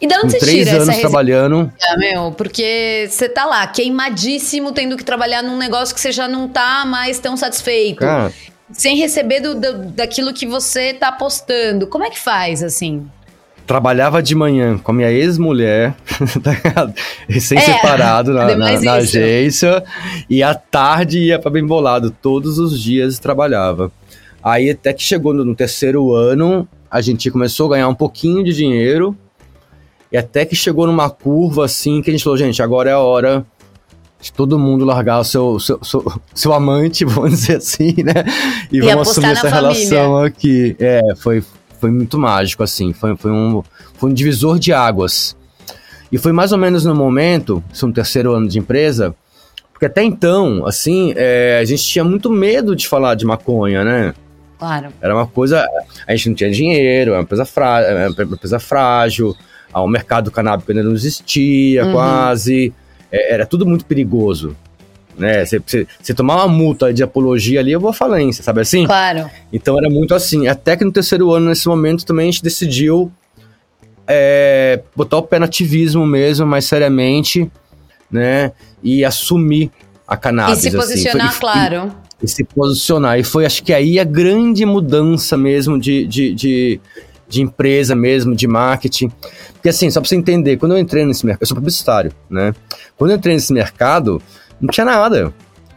E 0.00 0.06
de 0.06 0.14
onde 0.14 0.22
Com 0.22 0.30
você 0.30 0.38
três 0.38 0.64
tira 0.66 0.76
anos 0.76 0.88
essa 0.88 1.00
trabalhando. 1.00 1.56
resiliência, 1.78 1.96
meu? 2.22 2.32
Porque 2.32 3.06
você 3.10 3.28
tá 3.28 3.44
lá, 3.44 3.66
queimadíssimo, 3.66 4.72
tendo 4.72 4.96
que 4.96 5.04
trabalhar 5.04 5.42
num 5.42 5.58
negócio 5.58 5.94
que 5.94 6.00
você 6.00 6.12
já 6.12 6.26
não 6.28 6.48
tá 6.48 6.84
mais 6.86 7.18
tão 7.18 7.36
satisfeito. 7.36 7.98
Cara, 8.00 8.32
Sem 8.72 8.96
receber 8.96 9.40
do, 9.40 9.54
do- 9.54 9.86
daquilo 9.90 10.32
que 10.32 10.46
você 10.46 10.92
tá 10.94 11.08
apostando. 11.08 11.86
Como 11.86 12.04
é 12.04 12.10
que 12.10 12.18
faz, 12.18 12.62
assim? 12.62 13.06
Trabalhava 13.68 14.22
de 14.22 14.34
manhã 14.34 14.78
com 14.78 14.90
a 14.90 14.94
minha 14.94 15.12
ex-mulher, 15.12 15.94
tá 16.42 16.90
recém-separado 17.28 18.32
na, 18.32 18.50
é 18.50 18.56
na, 18.56 18.64
na 18.64 18.74
isso. 18.74 18.88
agência, 18.88 19.84
e 20.28 20.42
à 20.42 20.54
tarde 20.54 21.18
ia 21.18 21.38
pra 21.38 21.50
Bem 21.50 21.66
Bolado. 21.66 22.10
Todos 22.10 22.58
os 22.58 22.80
dias 22.80 23.18
trabalhava. 23.18 23.92
Aí 24.42 24.70
até 24.70 24.94
que 24.94 25.02
chegou 25.02 25.34
no, 25.34 25.54
terceiro 25.54 26.14
ano, 26.14 26.66
a 26.90 27.02
gente 27.02 27.30
começou 27.30 27.66
a 27.66 27.76
ganhar 27.76 27.88
um 27.88 27.94
pouquinho 27.94 28.42
de 28.42 28.54
dinheiro, 28.54 29.14
e 30.10 30.16
até 30.16 30.46
que 30.46 30.56
chegou 30.56 30.86
numa 30.86 31.10
curva 31.10 31.66
assim 31.66 32.00
que 32.00 32.08
a 32.08 32.12
gente 32.12 32.24
falou, 32.24 32.38
gente, 32.38 32.62
agora 32.62 32.88
é 32.88 32.94
a 32.94 32.98
hora 32.98 33.44
de 34.18 34.32
todo 34.32 34.58
mundo 34.58 34.86
largar 34.86 35.20
o 35.20 35.24
seu, 35.24 35.60
seu, 35.60 35.78
seu, 35.84 36.12
seu 36.34 36.54
amante, 36.54 37.04
vamos 37.06 37.32
dizer 37.32 37.58
assim, 37.58 37.94
né? 38.02 38.24
E, 38.72 38.78
E 38.78 38.80
vamos 38.80 39.10
assumir 39.10 39.26
na 39.26 39.32
essa 39.32 39.50
família. 39.50 39.60
relação 39.60 40.16
aqui. 40.16 40.74
É, 40.78 41.02
foi, 41.18 41.42
foi 41.78 41.90
muito 41.90 42.18
mágico, 42.18 42.62
assim. 42.62 42.92
Foi, 42.92 43.16
foi, 43.16 43.30
um, 43.30 43.62
foi 43.94 44.10
um 44.10 44.12
divisor 44.14 44.58
de 44.58 44.72
águas. 44.72 45.36
E 46.10 46.18
foi 46.18 46.32
mais 46.32 46.52
ou 46.52 46.58
menos 46.58 46.84
no 46.84 46.94
momento, 46.94 47.62
isso 47.72 47.84
é 47.84 47.88
um 47.88 47.92
terceiro 47.92 48.32
ano 48.32 48.48
de 48.48 48.58
empresa, 48.58 49.14
porque 49.72 49.86
até 49.86 50.02
então, 50.02 50.66
assim, 50.66 51.12
é, 51.16 51.58
a 51.60 51.64
gente 51.64 51.84
tinha 51.84 52.02
muito 52.02 52.30
medo 52.30 52.74
de 52.74 52.88
falar 52.88 53.14
de 53.14 53.24
maconha, 53.24 53.84
né? 53.84 54.14
Claro. 54.58 54.88
Era 55.00 55.14
uma 55.14 55.26
coisa. 55.26 55.64
A 56.06 56.16
gente 56.16 56.30
não 56.30 56.34
tinha 56.34 56.50
dinheiro, 56.50 57.12
era 57.12 57.20
uma 57.20 57.22
empresa, 57.22 57.44
frá, 57.44 57.80
uma 58.16 58.34
empresa 58.34 58.58
frágil, 58.58 59.36
ah, 59.72 59.80
o 59.82 59.86
mercado 59.86 60.30
canábico 60.30 60.72
ainda 60.72 60.82
não 60.82 60.92
existia 60.94 61.84
Uhum. 61.84 61.92
quase, 61.92 62.72
é, 63.12 63.34
era 63.34 63.46
tudo 63.46 63.64
muito 63.66 63.84
perigoso. 63.84 64.56
Né? 65.18 65.44
Você, 65.44 65.60
você 66.00 66.14
tomar 66.14 66.36
uma 66.36 66.48
multa 66.48 66.94
de 66.94 67.02
apologia 67.02 67.58
ali, 67.60 67.72
eu 67.72 67.80
vou 67.80 67.90
à 67.90 67.92
falência, 67.92 68.42
sabe 68.44 68.60
assim? 68.60 68.86
Claro. 68.86 69.28
Então 69.52 69.76
era 69.76 69.90
muito 69.90 70.14
assim. 70.14 70.46
Até 70.46 70.76
que 70.76 70.84
no 70.84 70.92
terceiro 70.92 71.32
ano, 71.32 71.48
nesse 71.48 71.66
momento, 71.66 72.06
também 72.06 72.28
a 72.28 72.30
gente 72.30 72.42
decidiu 72.42 73.10
é, 74.06 74.80
botar 74.94 75.18
o 75.18 75.22
pé 75.22 75.38
no 75.38 75.44
ativismo 75.44 76.06
mesmo, 76.06 76.46
mais 76.46 76.64
seriamente, 76.64 77.50
né? 78.10 78.52
E 78.82 79.04
assumir 79.04 79.70
a 80.06 80.14
E 80.14 80.18
cannabis. 80.18 80.58
se 80.60 80.68
assim. 80.68 80.76
posicionar, 80.76 81.32
Foi- 81.32 81.36
e- 81.36 81.40
claro. 81.40 81.92
e 82.22 82.28
se 82.28 82.44
posicionar. 82.44 83.18
E 83.18 83.24
foi, 83.24 83.44
acho 83.44 83.62
que 83.62 83.72
aí 83.72 83.98
a 83.98 84.04
grande 84.04 84.64
mudança 84.64 85.36
mesmo 85.36 85.78
de, 85.78 86.06
de, 86.06 86.32
de, 86.32 86.80
de 87.28 87.42
empresa 87.42 87.94
mesmo, 87.94 88.34
de 88.34 88.46
marketing. 88.46 89.10
Porque 89.52 89.68
assim, 89.68 89.90
só 89.90 90.00
pra 90.00 90.08
você 90.08 90.16
entender, 90.16 90.56
quando 90.56 90.72
eu 90.72 90.78
entrei 90.78 91.04
nesse 91.04 91.26
mercado, 91.26 91.42
eu 91.42 91.46
sou 91.48 91.56
publicitário, 91.56 92.12
né? 92.30 92.54
Quando 92.96 93.10
eu 93.10 93.16
entrei 93.16 93.34
nesse 93.34 93.52
mercado, 93.52 94.22
não 94.60 94.68
tinha 94.70 94.84
nada. 94.86 95.32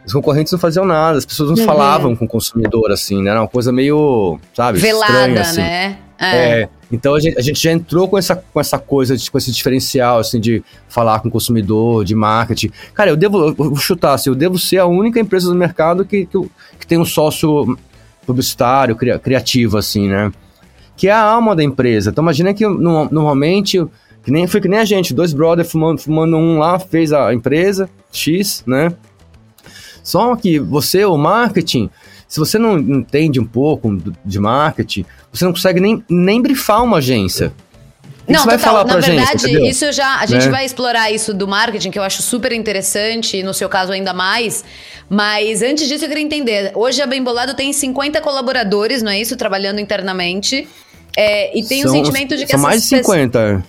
Os 0.06 0.14
concorrentes 0.14 0.52
não 0.52 0.58
faziam 0.60 0.84
nada, 0.86 1.18
as 1.20 1.26
pessoas 1.26 1.50
não 1.52 1.58
Uhum. 1.58 1.66
falavam 1.66 2.16
com 2.16 2.26
o 2.26 2.28
consumidor, 2.28 2.92
assim, 2.92 3.22
né? 3.22 3.30
Era 3.32 3.42
uma 3.42 3.48
coisa 3.48 3.72
meio, 3.72 4.40
sabe, 4.54 4.80
Velada, 4.80 5.12
estranha, 5.14 5.42
assim. 5.42 5.62
né? 5.62 5.98
É, 6.24 6.70
então 6.92 7.16
a 7.16 7.20
gente, 7.20 7.38
a 7.38 7.42
gente 7.42 7.60
já 7.62 7.72
entrou 7.72 8.08
com 8.08 8.16
essa, 8.18 8.36
com 8.36 8.60
essa 8.60 8.78
coisa, 8.78 9.18
de- 9.18 9.30
com 9.32 9.38
esse 9.40 9.52
diferencial, 9.52 10.20
assim, 10.20 10.40
de 10.40 10.64
falar 10.88 11.20
com 11.20 11.28
o 11.30 11.32
consumidor, 11.32 12.06
de 12.06 12.14
marketing. 12.14 12.72
Cara, 12.94 13.10
eu 13.10 13.18
devo, 13.18 13.48
eu 13.48 13.54
vou 13.56 13.76
chutar, 13.78 14.14
assim, 14.14 14.30
eu 14.30 14.36
devo 14.36 14.58
ser 14.60 14.78
a 14.78 14.86
única 14.86 15.20
empresa 15.20 15.48
do 15.50 15.56
mercado 15.56 16.06
que, 16.06 16.26
que, 16.28 16.38
que 16.80 16.86
tem 16.88 17.00
um 17.00 17.06
sócio 17.06 17.76
publicitário, 18.26 18.96
cria- 18.96 19.18
criativo, 19.20 19.78
assim, 19.78 20.08
né? 20.08 20.32
Que 20.96 21.08
é 21.08 21.12
a 21.12 21.22
alma 21.22 21.56
da 21.56 21.64
empresa. 21.64 22.12
Então 22.12 22.24
imagina 22.24 22.54
que 22.54 22.68
no- 22.68 23.10
normalmente, 23.12 23.84
que 24.24 24.32
nem, 24.32 24.46
foi 24.48 24.62
que 24.62 24.68
nem 24.68 24.80
a 24.80 24.86
gente, 24.86 25.14
dois 25.14 25.34
brothers 25.34 25.72
fumando, 25.72 26.00
fumando 26.02 26.38
um 26.38 26.60
lá, 26.60 26.78
fez 26.80 27.12
a 27.14 27.34
empresa, 27.34 27.90
X, 28.12 28.64
né? 28.68 28.94
Só 30.04 30.36
que 30.36 30.60
você, 30.60 31.06
o 31.06 31.18
marketing, 31.18 31.90
se 32.28 32.40
você 32.40 32.58
não 32.58 32.78
entende 32.80 33.40
um 33.40 33.46
pouco 33.46 33.98
de 34.26 34.40
marketing, 34.40 35.06
você 35.32 35.46
não 35.46 35.52
consegue 35.52 35.80
nem, 35.80 36.04
nem 36.10 36.42
brifar 36.42 36.84
uma 36.84 36.98
agência. 36.98 37.54
Não, 38.28 38.40
você 38.42 38.46
vai 38.48 38.58
total. 38.58 38.74
falar 38.74 38.86
Na 38.86 38.94
pra 38.94 39.02
gente, 39.02 39.16
verdade, 39.18 39.44
entendeu? 39.44 39.66
isso 39.66 39.92
já. 39.92 40.20
A 40.20 40.26
gente 40.26 40.46
Né? 40.46 40.52
vai 40.52 40.66
explorar 40.66 41.12
isso 41.12 41.34
do 41.34 41.48
marketing, 41.48 41.92
que 41.92 42.00
eu 42.00 42.04
acho 42.04 42.22
super 42.22 42.52
interessante, 42.52 43.38
e 43.38 43.44
no 43.44 43.54
seu 43.54 43.68
caso 43.68 43.92
ainda 43.92 44.14
mais. 44.14 44.64
Mas 45.10 45.62
antes 45.62 45.88
disso, 45.88 46.06
eu 46.06 46.10
queria 46.10 46.24
entender. 46.24 46.72
Hoje 46.76 47.02
a 47.02 47.08
Bem 47.08 47.22
Bolado 47.24 47.54
tem 47.56 47.74
50 47.74 48.22
colaboradores, 48.22 49.02
não 49.04 49.12
é 49.12 49.20
isso? 49.20 49.36
Trabalhando 49.36 49.80
internamente. 49.80 50.68
É, 51.18 51.58
e 51.58 51.64
tem 51.64 51.82
o 51.82 51.90
São- 51.90 51.92
sentimento 51.92 52.38
de 52.38 52.46
que 52.46 52.52
São 52.52 52.62
mais 52.62 52.84
de 52.84 52.90
pessoas- 52.96 53.18
50. 53.18 53.66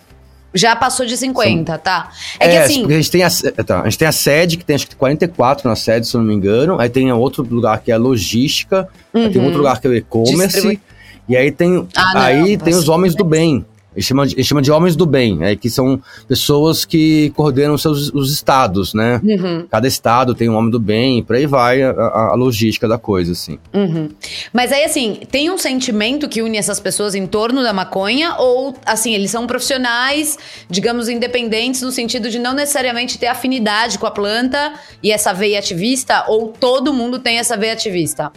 Já 0.54 0.76
passou 0.76 1.06
de 1.06 1.16
50, 1.16 1.78
tá? 1.78 2.10
É, 2.38 2.48
que 2.48 2.56
assim. 2.58 2.80
porque 2.80 2.92
a 2.94 2.96
gente, 2.96 3.10
tem 3.10 3.22
a, 3.24 3.30
tá, 3.64 3.80
a 3.80 3.84
gente 3.84 3.98
tem 3.98 4.08
a 4.08 4.12
sede, 4.12 4.56
que 4.58 4.64
tem 4.64 4.76
acho 4.76 4.86
que 4.86 4.94
44 4.96 5.68
na 5.68 5.74
sede, 5.74 6.06
se 6.06 6.14
eu 6.14 6.20
não 6.20 6.28
me 6.28 6.34
engano. 6.34 6.78
Aí 6.78 6.88
tem 6.90 7.10
outro 7.12 7.42
lugar 7.48 7.80
que 7.80 7.90
é 7.90 7.94
a 7.94 7.98
logística. 7.98 8.88
Aí 9.14 9.30
tem 9.30 9.38
Uhum. 9.40 9.46
outro 9.46 9.58
lugar 9.60 9.80
que 9.80 9.86
é 9.86 9.90
o 9.90 9.94
e-commerce. 9.94 10.36
Distribui- 10.54 10.80
E 11.28 11.36
aí 11.36 11.50
tem, 11.50 11.86
Ah, 11.96 12.12
não, 12.14 12.20
aí 12.20 12.56
tem 12.58 12.74
os 12.74 12.88
homens 12.88 13.14
do 13.14 13.24
bem. 13.24 13.64
Eles 13.94 14.07
chamam 14.07 14.24
de, 14.26 14.35
eles 14.35 14.46
chamam 14.46 14.62
de 14.62 14.70
homens 14.72 14.96
do 14.96 15.05
bem, 15.07 15.38
é, 15.42 15.55
que 15.57 15.68
são 15.68 16.00
pessoas 16.26 16.85
que 16.85 17.31
coordenam 17.37 17.76
seus, 17.76 18.11
os 18.14 18.33
estados, 18.33 18.94
né? 18.94 19.20
Uhum, 19.22 19.66
Cada 19.70 19.87
estado 19.87 20.35
tem 20.35 20.48
um 20.48 20.55
homem 20.57 20.70
do 20.70 20.81
bem, 20.81 21.18
e 21.18 21.22
por 21.22 21.37
aí 21.37 21.46
vai 21.46 21.83
a, 21.83 21.90
a- 21.90 22.28
a 22.33 22.35
logística 22.35 22.88
da 22.88 22.96
coisa, 22.98 23.33
assim. 23.33 23.59
uhum. 23.74 24.09
Mas 24.52 24.72
aí, 24.72 24.85
assim, 24.85 25.20
tem 25.31 25.50
um 25.50 25.59
sentimento 25.59 26.28
que 26.28 26.40
une 26.42 26.57
essas 26.59 26.81
pessoas 26.81 27.14
em 27.14 27.26
torno 27.26 27.62
da 27.62 27.72
maconha? 27.72 28.37
Ou, 28.38 28.74
assim, 28.87 29.14
eles 29.14 29.31
são 29.31 29.46
profissionais, 29.46 30.38
digamos, 30.70 31.09
independentes, 31.09 31.83
no 31.83 31.90
sentido 31.92 32.31
de 32.31 32.38
não 32.38 32.55
necessariamente 32.55 33.18
ter 33.18 33.26
afinidade 33.26 33.98
com 33.98 34.07
a 34.07 34.11
planta 34.11 34.72
e 35.02 35.11
essa 35.11 35.33
veia 35.33 35.59
ativista? 35.59 36.24
Ou 36.28 36.48
todo 36.48 36.92
mundo 36.92 37.18
tem 37.18 37.38
essa 37.38 37.57
veia 37.57 37.72
ativista? 37.74 38.33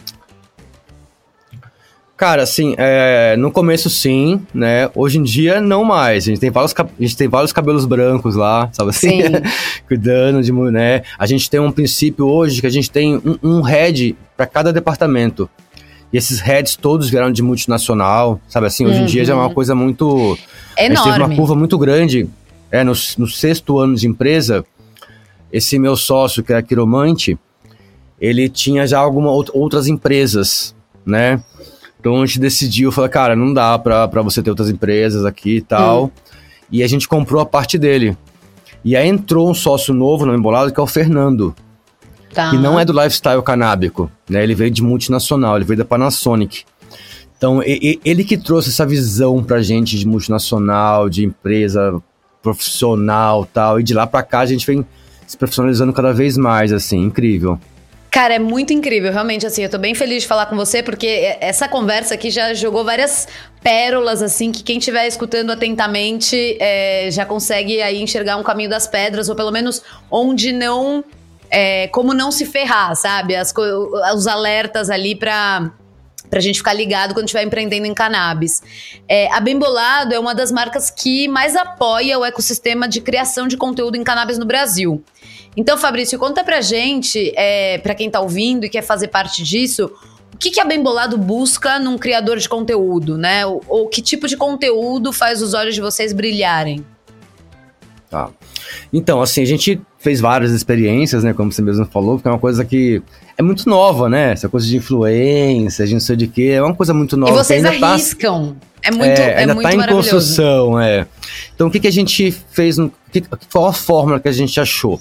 Cara, 2.16 2.42
assim, 2.42 2.74
é, 2.78 3.36
no 3.36 3.50
começo 3.50 3.90
sim, 3.90 4.40
né? 4.54 4.88
Hoje 4.94 5.18
em 5.18 5.22
dia 5.22 5.60
não 5.60 5.84
mais. 5.84 6.24
A 6.24 6.26
gente 6.28 6.40
tem 6.40 6.50
vários, 6.50 6.74
a 6.78 7.02
gente 7.02 7.16
tem 7.16 7.28
vários 7.28 7.52
cabelos 7.52 7.84
brancos 7.84 8.34
lá, 8.34 8.70
sabe 8.72 8.90
assim? 8.90 9.20
Sim. 9.22 9.32
Cuidando 9.86 10.42
de, 10.42 10.50
né? 10.52 11.02
A 11.18 11.26
gente 11.26 11.50
tem 11.50 11.60
um 11.60 11.70
princípio 11.70 12.26
hoje 12.26 12.60
que 12.62 12.66
a 12.66 12.70
gente 12.70 12.90
tem 12.90 13.16
um, 13.16 13.38
um 13.42 13.60
head 13.60 14.16
para 14.34 14.46
cada 14.46 14.72
departamento. 14.72 15.48
E 16.10 16.16
esses 16.16 16.40
heads 16.40 16.74
todos 16.76 17.10
vieram 17.10 17.30
de 17.30 17.42
multinacional, 17.42 18.40
sabe 18.48 18.66
assim? 18.66 18.86
Hoje 18.86 19.02
em 19.02 19.06
dia 19.06 19.24
já 19.24 19.34
é 19.34 19.36
uma 19.36 19.50
coisa 19.50 19.74
muito 19.74 20.38
a 20.76 20.82
gente 20.82 21.02
teve 21.02 21.08
uma 21.08 21.10
Uhum. 21.10 21.16
Enorme. 21.16 21.36
curva 21.36 21.54
muito 21.54 21.78
grande. 21.78 22.28
É, 22.70 22.82
no, 22.82 22.92
no 23.18 23.26
sexto 23.26 23.78
ano 23.78 23.94
de 23.94 24.06
empresa, 24.06 24.64
esse 25.52 25.78
meu 25.78 25.96
sócio, 25.96 26.42
que 26.42 26.52
era 26.52 26.62
quiromante, 26.62 27.38
ele 28.20 28.48
tinha 28.48 28.86
já 28.86 28.98
algumas 28.98 29.48
outras 29.52 29.86
empresas, 29.86 30.74
né? 31.04 31.42
Então 32.06 32.22
a 32.22 32.26
gente 32.26 32.38
decidiu, 32.38 32.92
falou, 32.92 33.10
cara, 33.10 33.34
não 33.34 33.52
dá 33.52 33.76
pra, 33.76 34.06
pra 34.06 34.22
você 34.22 34.40
ter 34.40 34.48
outras 34.48 34.70
empresas 34.70 35.24
aqui 35.24 35.56
e 35.56 35.60
tal. 35.60 36.04
Hum. 36.04 36.10
E 36.70 36.84
a 36.84 36.86
gente 36.86 37.08
comprou 37.08 37.42
a 37.42 37.46
parte 37.46 37.76
dele. 37.76 38.16
E 38.84 38.94
aí 38.94 39.08
entrou 39.08 39.50
um 39.50 39.54
sócio 39.54 39.92
novo 39.92 40.24
no 40.24 40.32
Embolado, 40.32 40.72
que 40.72 40.78
é 40.78 40.82
o 40.82 40.86
Fernando, 40.86 41.52
Tá. 42.32 42.50
que 42.50 42.58
não 42.58 42.78
é 42.78 42.84
do 42.84 42.92
lifestyle 42.92 43.42
canábico, 43.42 44.08
né? 44.30 44.40
Ele 44.40 44.54
veio 44.54 44.70
de 44.70 44.84
multinacional, 44.84 45.56
ele 45.56 45.64
veio 45.64 45.78
da 45.78 45.84
Panasonic. 45.84 46.62
Então, 47.36 47.60
ele 47.64 48.22
que 48.22 48.38
trouxe 48.38 48.68
essa 48.68 48.86
visão 48.86 49.42
pra 49.42 49.60
gente 49.60 49.98
de 49.98 50.06
multinacional, 50.06 51.08
de 51.08 51.24
empresa 51.24 52.00
profissional 52.40 53.44
tal. 53.52 53.80
E 53.80 53.82
de 53.82 53.92
lá 53.92 54.06
pra 54.06 54.22
cá 54.22 54.40
a 54.40 54.46
gente 54.46 54.64
vem 54.64 54.86
se 55.26 55.36
profissionalizando 55.36 55.92
cada 55.92 56.12
vez 56.12 56.36
mais, 56.36 56.72
assim, 56.72 57.00
incrível. 57.00 57.58
Cara, 58.16 58.32
é 58.32 58.38
muito 58.38 58.72
incrível, 58.72 59.12
realmente, 59.12 59.46
assim, 59.46 59.62
eu 59.62 59.68
tô 59.68 59.76
bem 59.76 59.94
feliz 59.94 60.22
de 60.22 60.26
falar 60.26 60.46
com 60.46 60.56
você, 60.56 60.82
porque 60.82 61.36
essa 61.38 61.68
conversa 61.68 62.14
aqui 62.14 62.30
já 62.30 62.54
jogou 62.54 62.82
várias 62.82 63.28
pérolas, 63.62 64.22
assim, 64.22 64.50
que 64.50 64.62
quem 64.62 64.78
estiver 64.78 65.06
escutando 65.06 65.50
atentamente 65.50 66.56
é, 66.58 67.10
já 67.10 67.26
consegue 67.26 67.82
aí 67.82 68.00
enxergar 68.00 68.38
um 68.38 68.42
caminho 68.42 68.70
das 68.70 68.86
pedras, 68.86 69.28
ou 69.28 69.36
pelo 69.36 69.50
menos 69.50 69.82
onde 70.10 70.50
não... 70.50 71.04
é, 71.50 71.88
como 71.88 72.14
não 72.14 72.32
se 72.32 72.46
ferrar, 72.46 72.96
sabe? 72.96 73.36
As 73.36 73.52
os 74.14 74.26
alertas 74.26 74.88
ali 74.88 75.14
pra... 75.14 75.70
Pra 76.28 76.40
gente 76.40 76.58
ficar 76.58 76.72
ligado 76.72 77.14
quando 77.14 77.26
estiver 77.26 77.44
empreendendo 77.44 77.86
em 77.86 77.94
cannabis. 77.94 78.62
É, 79.08 79.32
a 79.32 79.40
Bembolado 79.40 80.14
é 80.14 80.18
uma 80.18 80.34
das 80.34 80.50
marcas 80.50 80.90
que 80.90 81.28
mais 81.28 81.54
apoia 81.54 82.18
o 82.18 82.24
ecossistema 82.24 82.88
de 82.88 83.00
criação 83.00 83.46
de 83.46 83.56
conteúdo 83.56 83.96
em 83.96 84.04
cannabis 84.04 84.38
no 84.38 84.44
Brasil. 84.44 85.02
Então, 85.56 85.78
Fabrício, 85.78 86.18
conta 86.18 86.44
pra 86.44 86.60
gente, 86.60 87.32
é, 87.36 87.78
quem 87.96 88.10
tá 88.10 88.20
ouvindo 88.20 88.64
e 88.64 88.68
quer 88.68 88.82
fazer 88.82 89.08
parte 89.08 89.42
disso, 89.42 89.90
o 90.34 90.36
que, 90.36 90.50
que 90.50 90.60
a 90.60 90.64
Bembolado 90.64 91.16
busca 91.16 91.78
num 91.78 91.96
criador 91.96 92.36
de 92.36 92.46
conteúdo, 92.46 93.16
né? 93.16 93.46
Ou, 93.46 93.64
ou 93.66 93.88
que 93.88 94.02
tipo 94.02 94.28
de 94.28 94.36
conteúdo 94.36 95.12
faz 95.12 95.40
os 95.40 95.54
olhos 95.54 95.74
de 95.74 95.80
vocês 95.80 96.12
brilharem? 96.12 96.84
Tá. 98.10 98.30
Então, 98.92 99.22
assim, 99.22 99.40
a 99.40 99.46
gente 99.46 99.80
fez 100.06 100.20
várias 100.20 100.52
experiências, 100.52 101.24
né? 101.24 101.34
Como 101.34 101.50
você 101.50 101.60
mesmo 101.60 101.84
falou, 101.84 102.14
porque 102.14 102.28
é 102.28 102.30
uma 102.30 102.38
coisa 102.38 102.64
que 102.64 103.02
é 103.36 103.42
muito 103.42 103.68
nova, 103.68 104.08
né? 104.08 104.30
Essa 104.30 104.48
coisa 104.48 104.64
de 104.64 104.76
influência, 104.76 105.84
de 105.84 105.94
não 105.94 106.00
sei 106.00 106.14
de 106.14 106.28
quê, 106.28 106.52
é 106.54 106.62
uma 106.62 106.76
coisa 106.76 106.94
muito 106.94 107.16
nova. 107.16 107.32
e 107.32 107.34
vocês 107.34 107.64
ainda 107.64 107.80
tá- 107.80 107.88
arriscam. 107.88 108.54
É 108.84 108.90
muito, 108.92 109.20
é, 109.20 109.32
é, 109.32 109.38
ainda 109.38 109.54
muito 109.54 109.68
tá 109.68 109.74
em 109.74 109.88
construção, 109.88 110.78
é. 110.78 111.08
Então, 111.52 111.66
o 111.66 111.70
que, 111.72 111.80
que 111.80 111.88
a 111.88 111.92
gente 111.92 112.30
fez? 112.30 112.78
No, 112.78 112.92
que, 113.10 113.20
qual 113.52 113.66
a 113.66 113.72
fórmula 113.72 114.20
que 114.20 114.28
a 114.28 114.32
gente 114.32 114.60
achou? 114.60 115.00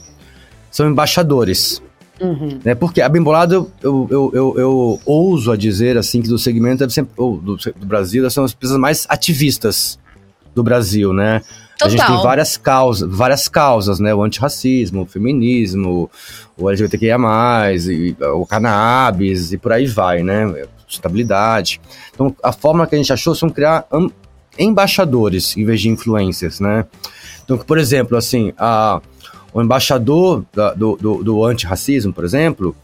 São 0.71 0.89
embaixadores. 0.89 1.83
Uhum. 2.19 2.57
Né? 2.63 2.73
Porque 2.73 2.99
a 2.99 3.07
Bembolado, 3.07 3.71
eu, 3.83 4.07
eu, 4.09 4.31
eu, 4.33 4.55
eu 4.57 4.99
ouso 5.05 5.51
a 5.51 5.55
dizer, 5.55 5.99
assim, 5.99 6.19
que 6.19 6.27
do 6.27 6.39
segmento, 6.39 6.89
sempre, 6.89 7.13
ou 7.15 7.37
do, 7.37 7.57
do 7.57 7.85
Brasil, 7.85 8.27
são 8.31 8.43
as 8.43 8.53
empresas 8.53 8.79
mais 8.79 9.05
ativistas 9.07 9.99
do 10.55 10.63
Brasil, 10.63 11.13
né? 11.13 11.43
A 11.81 11.89
gente 11.89 11.99
tem 11.99 12.07
Total. 12.07 12.23
várias 12.23 12.55
causas, 12.57 13.09
várias 13.17 13.47
causas, 13.47 13.99
né? 13.99 14.13
O 14.15 14.23
antirracismo, 14.23 15.01
o 15.01 15.05
feminismo, 15.05 16.09
o 16.57 16.69
LGBTQIA+, 16.69 17.17
e, 17.75 18.15
o 18.33 18.45
cannabis 18.45 19.51
e 19.51 19.57
por 19.57 19.73
aí 19.73 19.85
vai, 19.85 20.23
né? 20.23 20.65
Sustentabilidade. 20.87 21.81
Então, 22.13 22.33
a 22.41 22.53
forma 22.53 22.87
que 22.87 22.95
a 22.95 22.97
gente 22.97 23.11
achou 23.11 23.35
são 23.35 23.49
criar 23.49 23.85
embaixadores 24.57 25.55
em 25.57 25.65
vez 25.65 25.81
de 25.81 25.89
influencers, 25.89 26.59
né? 26.59 26.85
Então, 27.43 27.57
por 27.57 27.77
exemplo, 27.77 28.17
assim, 28.17 28.53
a, 28.57 29.01
o 29.53 29.61
embaixador 29.61 30.45
da- 30.53 30.73
do, 30.73 30.95
do, 30.95 31.23
do 31.23 31.43
antirracismo, 31.45 32.13
por 32.13 32.23
exemplo, 32.23 32.75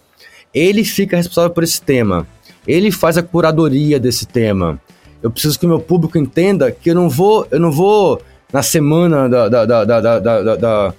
ele 0.53 0.83
fica 0.83 1.15
responsável 1.17 1.51
por 1.51 1.63
esse 1.63 1.81
tema. 1.81 2.27
Ele 2.67 2.91
faz 2.91 3.17
a 3.17 3.23
curadoria 3.23 3.99
desse 3.99 4.25
tema. 4.25 4.79
Eu 5.23 5.31
preciso 5.31 5.57
que 5.59 5.65
o 5.65 5.69
meu 5.69 5.79
público 5.79 6.17
entenda 6.17 6.71
que 6.71 6.89
eu 6.91 6.95
não 6.95 7.09
vou, 7.09 7.47
eu 7.51 7.59
não 7.59 7.71
vou 7.71 8.21
na 8.51 8.61
semana 8.63 9.27
da, 9.29 9.47
da, 9.49 9.65
da, 9.65 9.83
da, 9.85 9.99
da, 10.01 10.19
da, 10.19 10.41
da- 10.41 10.55
da- 10.55 10.93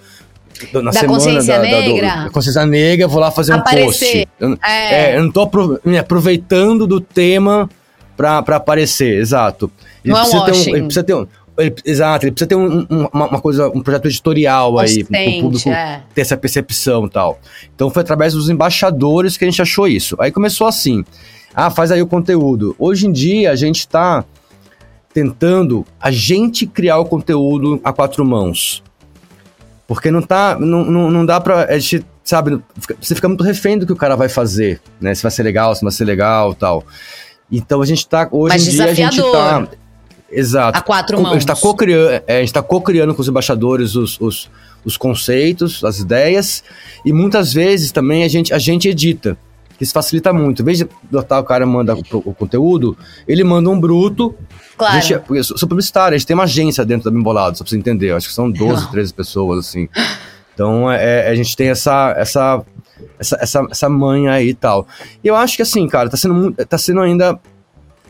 na 0.83 0.91
Da 0.93 1.05
consciência 1.07 1.59
negra? 1.59 1.83
do- 1.83 2.01
da 2.25 2.31
consciência 2.31 2.65
negra, 2.67 3.09
vou 3.09 3.19
lá 3.21 3.31
fazer 3.31 3.53
um 3.55 3.57
Aparecer. 3.57 4.27
post. 4.27 4.29
Eu, 4.39 4.59
É. 4.65 5.13
é, 5.13 5.17
eu 5.17 5.23
não 5.25 5.31
tô 5.33 5.49
me 5.85 5.99
aproveitando 5.99 6.87
do 6.87 7.01
tema 7.01 7.69
pra, 8.17 8.43
pra 8.43 8.57
aparecer, 8.57 9.19
exato. 9.19 9.71
Não 10.05 10.17
é 10.17 10.21
um 10.21 10.23
precisa 10.25 10.45
ter 10.45 10.51
washing. 10.53 10.71
ele 10.73 10.85
precisa 10.85 11.05
ter 11.05 11.15
um, 11.15 11.27
ele- 11.59 11.75
exato, 11.85 12.25
ele 12.27 12.33
precisa 12.33 12.49
ter 12.49 12.55
um- 12.55 12.87
um- 12.89 13.09
uma, 13.13 13.27
uma 13.29 13.41
coisa, 13.41 13.69
um 13.71 13.81
projeto 13.83 14.07
editorial 14.07 14.79
aí, 14.79 15.03
pro 15.05 15.17
público 15.41 15.69
é. 15.69 16.03
ter 16.15 16.21
essa 16.21 16.37
percepção 16.37 17.07
e 17.07 17.11
tal. 17.11 17.41
Então 17.75 17.91
foi 17.91 18.03
através 18.03 18.33
dos 18.35 18.49
embaixadores 18.49 19.37
que 19.37 19.45
a 19.45 19.49
gente 19.51 19.61
achou 19.61 19.89
isso. 19.89 20.15
Aí 20.21 20.31
começou 20.31 20.67
assim, 20.67 21.05
ah, 21.55 21.71
faz 21.71 21.91
aí 21.91 22.01
o 22.03 22.07
conteúdo. 22.07 22.77
Hoje 22.79 23.07
em 23.07 23.13
dia 23.13 23.51
a 23.51 23.57
gente 23.57 23.89
tá 23.89 24.25
tentando 25.13 25.85
a 26.01 26.11
gente 26.11 26.67
criar 26.67 26.99
o 26.99 27.05
conteúdo 27.05 27.81
a 27.85 27.93
quatro 27.93 28.25
mãos. 28.25 28.83
Porque 29.87 30.11
não 30.11 30.23
tá, 30.23 30.57
não, 30.59 30.85
não, 30.85 31.11
não 31.11 31.27
dá 31.27 31.41
pra, 31.41 31.65
a 31.65 31.79
gente, 31.79 32.05
sabe, 32.25 32.59
você 33.01 33.15
fica 33.15 33.29
muito 33.29 33.45
refém 33.45 33.79
do 33.79 33.87
que 33.87 33.93
o 33.93 33.97
cara 33.97 34.17
vai 34.17 34.29
fazer, 34.29 34.81
né? 35.01 35.15
Se 35.15 35.23
vai 35.23 35.31
ser 35.31 35.43
legal, 35.43 35.75
se 35.75 35.83
não 35.83 35.91
vai 35.91 35.97
ser 35.97 36.05
legal 36.05 36.55
tal. 36.55 36.85
Então 37.51 37.83
a 37.83 37.87
gente 37.87 38.07
tá, 38.09 38.27
hoje 38.31 38.55
Mas 38.55 38.67
em 38.67 38.71
dia 38.71 38.85
a 38.85 38.95
gente 38.95 39.21
tá... 39.21 39.69
Exato. 40.35 40.79
A 40.79 40.81
quatro 40.81 41.19
Com- 41.19 41.27
A 41.27 41.33
gente 41.35 41.45
tá 41.45 41.53
mãos. 41.53 41.61
co-criando, 41.61 42.23
é, 42.27 42.39
a 42.39 42.41
gente 42.41 42.53
tá 42.55 42.63
co-criando 42.63 43.15
com 43.15 43.21
os 43.21 43.29
embaixadores 43.29 43.95
os, 43.95 44.19
os, 44.19 44.51
os 44.83 44.97
conceitos, 44.97 45.85
as 45.85 45.99
ideias, 45.99 46.65
e 47.05 47.13
muitas 47.13 47.53
vezes 47.53 47.93
também 47.93 48.25
a 48.25 48.29
gente, 48.29 48.55
a 48.55 48.59
gente 48.59 48.89
edita. 48.89 49.37
Isso 49.83 49.93
facilita 49.93 50.33
muito. 50.33 50.63
Em 50.63 50.65
vez 50.65 50.79
de 50.79 50.89
botar 51.11 51.41
o 51.41 51.45
cara 51.45 51.67
manda 51.67 51.93
o, 51.95 52.33
conteúdo, 52.33 52.97
ele 53.27 53.43
manda 53.43 53.69
um 53.69 53.79
bruto. 53.79 54.33
Claro. 54.79 55.01
Gente, 55.01 55.19
porque 55.19 55.41
eu 55.41 55.45
sou 55.45 55.69
publicitário, 55.69 56.15
a 56.15 56.19
gente 56.19 56.27
tem 56.27 56.35
uma 56.35 56.45
agência 56.45 56.85
dentro 56.85 57.11
da 57.11 57.11
Bembolado, 57.11 57.59
só 57.59 57.65
pra 57.65 57.71
você 57.71 57.77
entender. 57.77 58.13
Eu 58.13 58.17
acho 58.17 58.29
que 58.29 58.35
são 58.35 58.49
12, 58.49 58.91
13 58.93 59.13
pessoas, 59.13 59.67
assim. 59.67 59.89
Então 60.55 60.89
é, 60.89 61.29
a 61.29 61.35
gente 61.35 61.57
tem 61.57 61.69
essa, 61.69 62.15
essa, 62.17 62.65
essa, 63.19 63.37
essa, 63.41 63.67
essa 63.69 63.89
manha 63.89 64.31
aí 64.31 64.51
e 64.51 64.55
tal. 64.55 64.87
E 65.23 65.27
eu 65.27 65.35
acho 65.35 65.57
que 65.57 65.63
assim, 65.63 65.89
cara, 65.89 66.09
tá 66.09 66.17
sendo, 66.17 66.53
tá 66.53 66.79
sendo 66.79 67.01
ainda. 67.01 67.41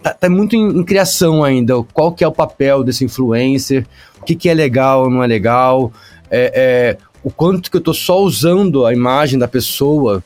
Tá, 0.02 0.12
tá 0.12 0.28
muito 0.28 0.54
em, 0.54 0.78
em 0.78 0.84
criação 0.84 1.42
ainda. 1.42 1.82
Qual 1.94 2.12
que 2.12 2.22
é 2.22 2.28
o 2.28 2.32
papel 2.32 2.84
desse 2.84 3.02
influencer? 3.02 3.86
O 4.20 4.24
que, 4.24 4.34
que 4.34 4.48
é 4.50 4.52
legal 4.52 5.04
ou 5.04 5.10
não 5.10 5.22
é 5.22 5.26
legal? 5.26 5.90
É, 6.30 6.52
é, 6.54 6.98
o 7.24 7.30
quanto 7.30 7.70
que 7.70 7.78
eu 7.78 7.80
tô 7.80 7.94
só 7.94 8.20
usando 8.20 8.84
a 8.84 8.92
imagem 8.92 9.38
da 9.38 9.48
pessoa 9.48 10.22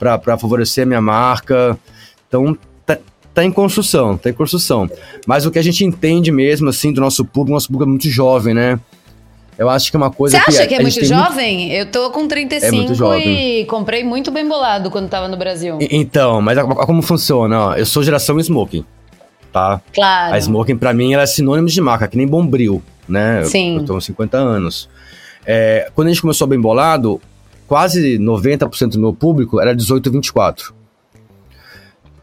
para 0.00 0.38
favorecer 0.38 0.82
a 0.84 0.86
minha 0.86 1.00
marca. 1.00 1.78
Então, 2.26 2.56
tá, 2.86 2.98
tá 3.34 3.44
em 3.44 3.52
construção, 3.52 4.16
tá 4.16 4.30
em 4.30 4.32
construção. 4.32 4.90
Mas 5.26 5.44
o 5.46 5.50
que 5.50 5.58
a 5.58 5.62
gente 5.62 5.84
entende 5.84 6.32
mesmo, 6.32 6.68
assim, 6.70 6.92
do 6.92 7.00
nosso 7.00 7.24
público, 7.24 7.52
nosso 7.52 7.66
público 7.68 7.84
é 7.84 7.88
muito 7.88 8.08
jovem, 8.08 8.54
né? 8.54 8.80
Eu 9.58 9.68
acho 9.68 9.90
que 9.90 9.96
é 9.96 9.98
uma 9.98 10.08
Você 10.08 10.16
coisa 10.16 10.40
que... 10.40 10.50
acha 10.50 10.66
que 10.66 10.74
é 10.74 10.78
gente 10.82 10.94
muito 11.00 11.04
jovem? 11.04 11.70
Eu 11.72 11.84
tô 11.84 12.10
com 12.10 12.26
35 12.26 12.66
É 12.66 12.70
muito 12.74 13.28
e 13.28 13.64
comprei 13.66 14.02
muito 14.02 14.30
bem 14.30 14.48
bolado 14.48 14.90
quando 14.90 15.06
tava 15.10 15.28
no 15.28 15.36
Brasil. 15.36 15.76
E- 15.82 15.88
Então, 15.98 16.40
mas 16.40 16.56
a- 16.56 16.62
a- 16.62 16.86
como 16.86 17.02
funciona? 17.02 17.66
Ó, 17.66 17.74
eu 17.74 17.84
sou 17.84 18.02
geração 18.02 18.40
smoking, 18.40 18.86
tá? 19.52 19.82
Claro. 19.92 20.34
A 20.34 20.38
smoking, 20.38 20.78
pra 20.78 20.94
mim, 20.94 21.12
ela 21.12 21.24
é 21.24 21.26
sinônimo 21.26 21.68
de 21.68 21.78
marca, 21.78 22.08
que 22.08 22.16
nem 22.16 22.26
bombril, 22.26 22.82
né? 23.06 23.40
Eu- 23.42 23.46
Sim. 23.46 23.76
Eu 23.76 23.84
tô 23.84 23.92
com 23.94 24.00
50 24.00 24.38
anos. 24.38 24.88
É, 25.44 25.90
quando 25.94 26.06
a 26.08 26.10
gente 26.10 26.22
começou 26.22 26.46
bem 26.46 26.58
bolado, 26.58 27.20
quase 27.70 28.18
90% 28.18 28.88
do 28.88 28.98
meu 28.98 29.14
público 29.14 29.60
era 29.60 29.72
18 29.72 30.08
e 30.08 30.12
24. 30.12 30.74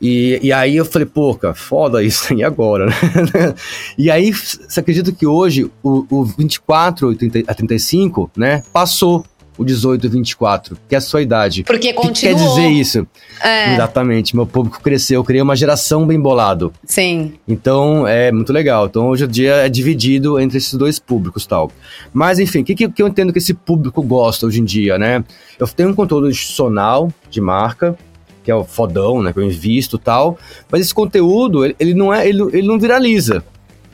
E, 0.02 0.40
e 0.44 0.52
aí 0.52 0.76
eu 0.76 0.84
falei, 0.84 1.06
pô, 1.06 1.34
cara, 1.36 1.54
foda 1.54 2.04
isso, 2.04 2.34
e 2.36 2.44
agora, 2.44 2.88
né? 3.34 3.56
e 3.98 4.12
aí, 4.12 4.34
você 4.34 4.82
acredita 4.82 5.10
que 5.14 5.26
hoje 5.26 5.72
o, 5.82 6.06
o 6.10 6.26
24 6.26 7.14
e 7.14 7.16
30 7.16 7.50
a 7.50 7.56
35, 7.56 8.30
né, 8.36 8.62
passou 8.74 9.26
o 9.58 9.66
18 9.66 10.06
e 10.06 10.10
24, 10.10 10.78
que 10.88 10.94
é 10.96 10.98
a 10.98 11.02
sua 11.02 11.22
idade. 11.22 11.64
Porque 11.64 11.90
O 11.90 12.02
que, 12.02 12.08
que 12.10 12.22
quer 12.22 12.32
continuou. 12.34 12.56
dizer 12.56 12.68
isso? 12.70 13.08
É, 13.44 13.74
Exatamente, 13.74 14.36
meu 14.36 14.46
público 14.46 14.80
cresceu, 14.82 15.20
eu 15.20 15.24
criei 15.24 15.42
uma 15.42 15.56
geração 15.56 16.06
bem 16.06 16.20
bolado. 16.20 16.72
sim. 16.86 17.34
Então 17.48 18.08
é 18.08 18.32
muito 18.32 18.52
legal. 18.54 18.86
Então 18.86 19.08
hoje 19.08 19.26
em 19.26 19.28
dia 19.28 19.54
é 19.56 19.70
dividido 19.70 20.40
entre 20.40 20.58
esses 20.58 20.74
dois 20.76 21.00
públicos 21.00 21.46
tal. 21.46 21.72
Mas 22.14 22.40
enfim, 22.40 22.62
o 22.62 22.64
que, 22.64 22.76
que, 22.76 22.90
que 22.90 23.02
eu 23.02 23.08
entendo 23.08 23.32
que 23.34 23.40
esse 23.40 23.54
público 23.54 24.02
gosta 24.02 24.46
hoje 24.46 24.60
em 24.62 24.66
dia, 24.66 24.98
né? 24.98 25.24
Eu 25.60 25.68
tenho 25.68 25.90
um 25.90 25.94
conteúdo 25.94 26.30
institucional 26.30 27.12
de 27.30 27.42
marca, 27.42 27.98
que 28.44 28.52
é 28.52 28.56
o 28.56 28.64
fodão, 28.64 29.22
né? 29.24 29.34
Que 29.34 29.40
eu 29.40 29.44
invisto 29.44 29.98
tal. 29.98 30.38
Mas 30.72 30.82
esse 30.82 30.94
conteúdo, 30.94 31.66
ele, 31.66 31.76
ele 31.80 31.94
não 31.94 32.14
é, 32.14 32.28
ele, 32.28 32.42
ele 32.54 32.68
não 32.68 32.78
viraliza. 32.80 33.44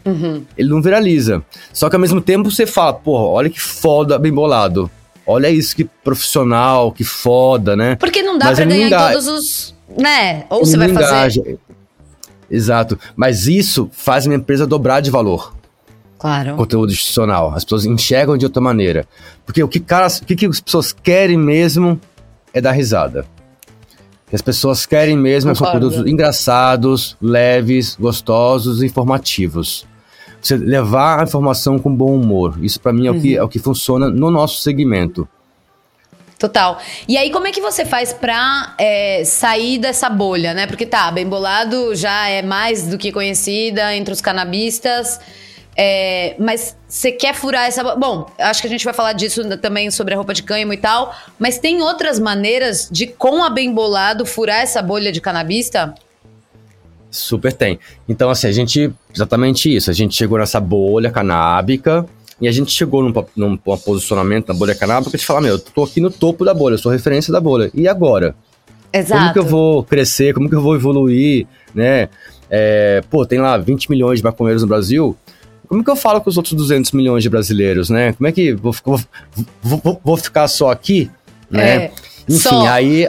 Uhum. 0.05 0.43
Ele 0.57 0.69
não 0.69 0.81
viraliza. 0.81 1.41
Só 1.71 1.89
que 1.89 1.95
ao 1.95 2.01
mesmo 2.01 2.19
tempo 2.19 2.51
você 2.51 2.65
fala, 2.65 2.93
porra, 2.93 3.23
olha 3.23 3.49
que 3.49 3.61
foda 3.61 4.19
bem 4.19 4.33
bolado. 4.33 4.91
Olha 5.25 5.49
isso, 5.49 5.75
que 5.75 5.85
profissional, 5.85 6.91
que 6.91 7.03
foda, 7.03 7.75
né? 7.75 7.95
Porque 7.95 8.21
não 8.21 8.37
dá 8.37 8.47
Mas 8.47 8.57
pra 8.57 8.65
ganhar 8.65 8.83
em 8.83 8.87
enga- 8.87 9.11
todos 9.11 9.27
os. 9.27 9.75
Né? 9.97 10.45
Ou 10.49 10.59
Ele 10.61 10.65
você 10.65 10.77
vai 10.77 10.89
fazer. 10.89 11.59
Exato. 12.49 12.99
Mas 13.15 13.47
isso 13.47 13.89
faz 13.93 14.25
minha 14.27 14.37
empresa 14.37 14.67
dobrar 14.67 14.99
de 14.99 15.09
valor. 15.09 15.55
Claro. 16.19 16.55
Conteúdo 16.55 16.91
institucional. 16.91 17.53
As 17.55 17.63
pessoas 17.63 17.85
enxergam 17.85 18.37
de 18.37 18.45
outra 18.45 18.61
maneira. 18.61 19.05
Porque 19.45 19.61
o 19.63 19.67
que, 19.67 19.79
caras, 19.79 20.19
o 20.19 20.25
que, 20.25 20.35
que 20.35 20.45
as 20.45 20.59
pessoas 20.61 20.93
querem 20.93 21.37
mesmo 21.37 21.99
é 22.53 22.61
dar 22.61 22.71
risada. 22.71 23.25
O 24.27 24.29
que 24.29 24.35
as 24.35 24.41
pessoas 24.41 24.85
querem 24.85 25.17
mesmo 25.17 25.55
são 25.55 25.65
Concordo. 25.65 25.87
conteúdos 25.89 26.11
engraçados, 26.11 27.17
leves, 27.21 27.95
gostosos, 27.99 28.81
informativos. 28.83 29.85
Você 30.43 30.57
levar 30.57 31.21
a 31.21 31.23
informação 31.23 31.79
com 31.79 31.95
bom 31.95 32.13
humor. 32.15 32.57
Isso 32.61 32.79
pra 32.79 32.91
mim 32.91 33.07
é, 33.07 33.11
o 33.11 33.13
Uhum. 33.13 33.21
que, 33.21 33.37
é 33.37 33.41
o 33.43 33.47
que 33.47 33.59
funciona 33.59 34.09
no 34.09 34.29
nosso 34.29 34.61
segmento. 34.61 35.27
Total. 36.37 36.77
E 37.07 37.15
aí, 37.17 37.31
como 37.31 37.47
é 37.47 37.51
que 37.51 37.61
você 37.61 37.85
faz 37.85 38.11
pra 38.11 38.73
é, 38.77 39.23
sair 39.23 39.77
dessa 39.77 40.09
bolha, 40.09 40.53
né? 40.53 40.67
Porque 40.67 40.85
tá, 40.85 41.09
Bem 41.09 41.25
Bolado 41.25 41.95
já 41.95 42.27
é 42.27 42.41
mais 42.41 42.85
do 42.87 42.97
que 42.97 43.11
conhecida 43.13 43.95
entre 43.95 44.13
os 44.13 44.19
canabistas. 44.19 45.19
é, 45.75 46.35
mas 46.37 46.75
você 46.87 47.11
quer 47.11 47.33
furar 47.33 47.65
essa. 47.67 47.81
bo- 47.83 47.95
Bom, 47.97 48.27
acho 48.37 48.61
que 48.61 48.67
a 48.67 48.69
gente 48.69 48.83
vai 48.85 48.93
falar 48.93 49.13
disso 49.13 49.41
também 49.57 49.89
sobre 49.89 50.13
a 50.13 50.17
roupa 50.17 50.33
de 50.33 50.43
cânhamo 50.43 50.73
e 50.73 50.77
tal. 50.77 51.15
Mas 51.39 51.57
tem 51.57 51.81
outras 51.81 52.19
maneiras 52.19 52.89
de, 52.91 53.07
com 53.07 53.41
a 53.43 53.49
Bem 53.49 53.73
Bolado, 53.73 54.23
furar 54.25 54.59
essa 54.61 54.81
bolha 54.81 55.11
de 55.11 55.19
canabista? 55.21 55.95
Super 57.15 57.53
tem. 57.53 57.79
Então, 58.09 58.29
assim, 58.29 58.47
a 58.47 58.51
gente. 58.51 58.91
Exatamente 59.13 59.73
isso. 59.73 59.89
A 59.89 59.93
gente 59.93 60.15
chegou 60.15 60.37
nessa 60.39 60.59
bolha 60.59 61.11
canábica 61.11 62.05
e 62.41 62.47
a 62.47 62.51
gente 62.51 62.71
chegou 62.71 63.03
num, 63.03 63.13
num 63.35 63.55
pa- 63.55 63.77
posicionamento 63.77 64.47
na 64.47 64.53
bolha 64.55 64.73
canábica 64.73 65.15
de 65.17 65.23
falar: 65.25 65.41
meu, 65.41 65.51
eu 65.51 65.59
tô 65.59 65.83
aqui 65.83 66.01
no 66.01 66.09
topo 66.09 66.43
da 66.43 66.53
bolha, 66.53 66.73
eu 66.73 66.77
sou 66.79 66.91
referência 66.91 67.31
da 67.31 67.39
bolha. 67.39 67.69
E 67.73 67.87
agora? 67.87 68.35
Exato. 68.91 69.19
Como 69.21 69.33
que 69.33 69.39
eu 69.39 69.45
vou 69.45 69.83
crescer? 69.83 70.33
Como 70.33 70.49
que 70.49 70.55
eu 70.55 70.61
vou 70.61 70.75
evoluir? 70.75 71.45
Né? 71.73 72.09
É, 72.49 73.01
pô, 73.09 73.25
tem 73.25 73.39
lá 73.39 73.57
20 73.57 73.89
milhões 73.89 74.19
de 74.19 74.23
maconheiros 74.23 74.61
no 74.63 74.67
Brasil. 74.67 75.15
Como 75.67 75.83
que 75.83 75.89
eu 75.89 75.95
falo 75.95 76.19
com 76.21 76.29
os 76.29 76.37
outros 76.37 76.53
200 76.53 76.91
milhões 76.91 77.23
de 77.23 77.29
brasileiros, 77.29 77.89
né? 77.89 78.13
Como 78.13 78.27
é 78.27 78.31
que 78.31 78.53
vou, 78.53 78.75
vou, 78.85 78.99
vou, 79.61 79.81
vou- 79.83 80.01
vou 80.03 80.17
ficar 80.17 80.47
só 80.47 80.69
aqui? 80.71 81.09
Né? 81.49 81.75
É, 81.85 81.91
Enfim, 82.29 82.39
só. 82.39 82.67
aí 82.67 83.07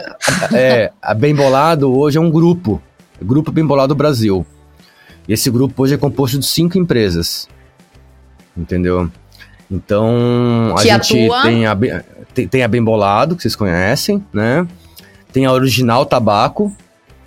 é, 0.53 0.91
a 1.01 1.13
Bem 1.13 1.35
Bolado 1.35 1.91
hoje 1.95 2.17
é 2.17 2.21
um 2.21 2.29
grupo. 2.31 2.81
Grupo 3.21 3.51
Bem 3.51 3.65
Bolado 3.65 3.95
Brasil. 3.95 4.45
E 5.27 5.33
esse 5.33 5.49
grupo 5.49 5.83
hoje 5.83 5.95
é 5.95 5.97
composto 5.97 6.37
de 6.37 6.45
cinco 6.45 6.77
empresas. 6.77 7.47
Entendeu? 8.55 9.09
Então, 9.69 10.73
a 10.77 10.81
Que 10.81 10.89
gente 10.89 11.27
atua? 11.27 11.41
tem 11.41 11.65
a, 11.65 11.75
tem, 12.33 12.47
tem 12.47 12.63
a 12.63 12.67
Bem 12.67 12.83
Bolado, 12.83 13.35
que 13.35 13.41
vocês 13.41 13.55
conhecem, 13.55 14.23
né? 14.31 14.67
Tem 15.33 15.45
a 15.45 15.51
Original 15.51 16.05
Tabaco, 16.05 16.71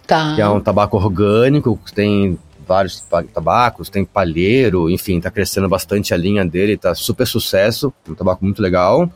Tá. 0.07 0.35
que 0.35 0.41
é 0.41 0.49
um 0.49 0.61
tabaco 0.61 0.97
orgânico, 0.97 1.79
tem 1.95 2.39
vários 2.67 3.01
ta- 3.01 3.23
tabacos, 3.25 3.91
tem 3.91 4.05
palheiro, 4.05 4.89
enfim, 4.89 5.21
tá 5.21 5.31
crescendo 5.31 5.69
bastante 5.69 6.15
a 6.15 6.17
linha 6.17 6.45
dele, 6.47 6.77
tá 6.79 6.95
super 6.95 7.27
sucesso, 7.27 7.93
um 8.09 8.15
tabaco 8.15 8.43
muito 8.45 8.63
legal. 8.63 9.11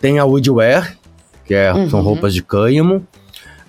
Tem 0.00 0.18
a 0.18 0.24
Woodwear, 0.24 0.96
que 1.44 1.54
é, 1.54 1.72
são 1.90 1.98
Uhum. 2.00 2.04
roupas 2.06 2.32
de 2.32 2.42
cânhamo. 2.42 3.06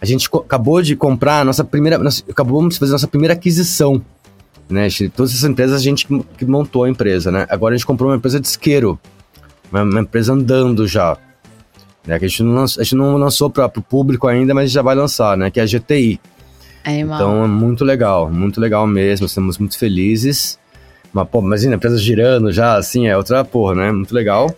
A 0.02 0.06
gente 0.06 0.30
acabou 0.34 0.82
de 0.82 0.96
comprar 0.96 1.42
a 1.42 1.44
nossa 1.44 1.64
primeira, 1.64 1.98
nós 1.98 2.24
acabamos 2.30 2.76
de 2.76 2.80
fazer 2.80 2.92
a 2.92 2.96
nossa 2.96 3.08
primeira 3.08 3.34
aquisição, 3.34 4.02
né? 4.70 4.86
A 4.86 4.90
gente- 4.90 5.10
Todas 5.10 5.32
essas 5.32 5.44
empresas 5.50 5.80
a 5.80 5.84
gente 5.84 6.08
que 6.38 6.46
montou 6.46 6.84
a 6.84 6.90
empresa, 6.90 7.32
né? 7.32 7.46
Agora 7.50 7.74
a 7.74 7.78
gente 7.78 7.86
comprou 7.88 8.10
uma 8.12 8.18
empresa 8.18 8.40
de 8.40 8.48
isqueiro, 8.48 9.00
uma, 9.72 9.84
uma 9.84 10.02
empresa 10.02 10.34
andando 10.34 10.88
já, 10.88 11.18
né? 12.06 12.20
Que 12.20 12.26
a 12.26 12.28
gente 12.28 12.44
não 12.44 12.54
lançou, 12.54 12.82
a 12.82 12.84
gente 12.84 12.96
não 12.96 13.18
lançou 13.18 13.50
para 13.50 13.66
o 13.76 13.82
público 13.82 14.28
ainda, 14.28 14.54
mas 14.54 14.72
já 14.72 14.82
vai 14.84 14.94
lançar, 14.96 15.36
né? 15.36 15.50
Que 15.50 15.60
é 15.60 15.64
a 15.64 15.66
GTI. 15.66 16.20
Animal. 16.86 17.18
Então 17.20 17.44
é 17.44 17.48
muito 17.48 17.84
legal, 17.84 18.30
muito 18.32 18.62
legal 18.62 18.86
mesmo, 18.86 19.26
estamos 19.26 19.58
muito 19.58 19.78
felizes. 19.78 20.60
Mas, 21.12 21.28
pô, 21.28 21.40
imagina, 21.40 21.74
a 21.74 21.78
empresa 21.78 21.98
girando 21.98 22.52
já, 22.52 22.78
assim, 22.78 23.08
é 23.08 23.18
outra 23.18 23.44
porra, 23.44 23.74
né? 23.76 23.92
Muito 23.92 24.14
legal. 24.14 24.54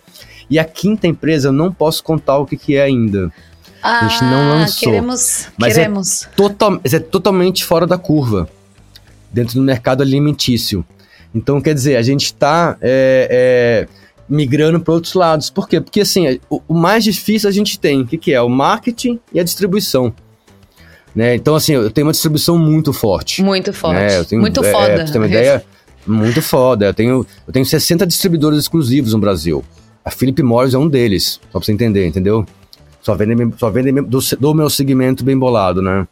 E 0.50 0.58
a 0.58 0.64
quinta 0.64 1.06
empresa, 1.06 1.48
eu 1.48 1.52
não 1.52 1.72
posso 1.72 2.02
contar 2.04 2.36
o 2.38 2.44
que, 2.44 2.56
que 2.56 2.76
é 2.76 2.82
ainda. 2.82 3.32
Ah, 3.82 4.08
gente 4.08 4.24
não 4.24 4.48
lançou. 4.50 4.90
Queremos. 4.90 5.48
Mas 5.58 5.72
é 5.72 5.82
queremos. 5.82 6.28
Total, 6.36 6.80
mas 6.82 6.94
é 6.94 6.98
totalmente 6.98 7.64
fora 7.64 7.86
da 7.86 7.96
curva, 7.96 8.48
dentro 9.32 9.54
do 9.54 9.62
mercado 9.62 10.02
alimentício. 10.02 10.84
Então, 11.34 11.60
quer 11.60 11.74
dizer, 11.74 11.96
a 11.96 12.02
gente 12.02 12.24
está 12.24 12.76
é, 12.80 13.86
é, 13.88 13.88
migrando 14.28 14.80
para 14.80 14.94
outros 14.94 15.14
lados. 15.14 15.48
Por 15.48 15.68
quê? 15.68 15.80
Porque, 15.80 16.00
assim, 16.00 16.40
o, 16.48 16.60
o, 16.68 16.74
mais 16.74 17.04
difícil 17.04 17.48
a 17.48 17.52
gente 17.52 17.78
tem, 17.78 18.02
o 18.02 18.06
que, 18.06 18.18
que 18.18 18.32
é? 18.32 18.42
O 18.42 18.48
marketing 18.48 19.18
e 19.32 19.38
a 19.38 19.44
distribuição. 19.44 20.12
Né? 21.14 21.34
Então, 21.34 21.54
assim, 21.54 21.72
eu 21.72 21.90
tenho 21.90 22.06
uma 22.06 22.12
distribuição 22.12 22.58
muito 22.58 22.92
forte. 22.92 23.42
Muito 23.42 23.72
forte. 23.72 23.94
Né? 23.94 24.24
Tenho, 24.24 24.40
muito 24.40 24.64
é, 24.64 24.72
foda. 24.72 24.92
É, 24.92 25.06
você 25.06 25.12
ter 25.12 25.18
uma 25.18 25.26
ideia, 25.26 25.64
muito 26.06 26.42
foda. 26.42 26.86
Eu 26.86 26.94
tenho, 26.94 27.26
eu 27.46 27.52
tenho 27.52 27.64
60 27.64 28.06
distribuidores 28.06 28.58
exclusivos 28.58 29.12
no 29.12 29.18
Brasil. 29.18 29.64
A 30.04 30.10
Philip 30.10 30.42
Morris 30.42 30.74
é 30.74 30.78
um 30.78 30.88
deles, 30.88 31.40
só 31.52 31.58
pra 31.58 31.60
você 31.60 31.72
entender, 31.72 32.06
entendeu? 32.06 32.46
Só 33.02 33.14
vendem, 33.14 33.52
só 33.58 33.70
vendem 33.70 33.94
do, 33.94 34.18
do 34.38 34.54
meu 34.54 34.68
segmento 34.70 35.24
bem 35.24 35.38
bolado, 35.38 35.80
né? 35.80 36.06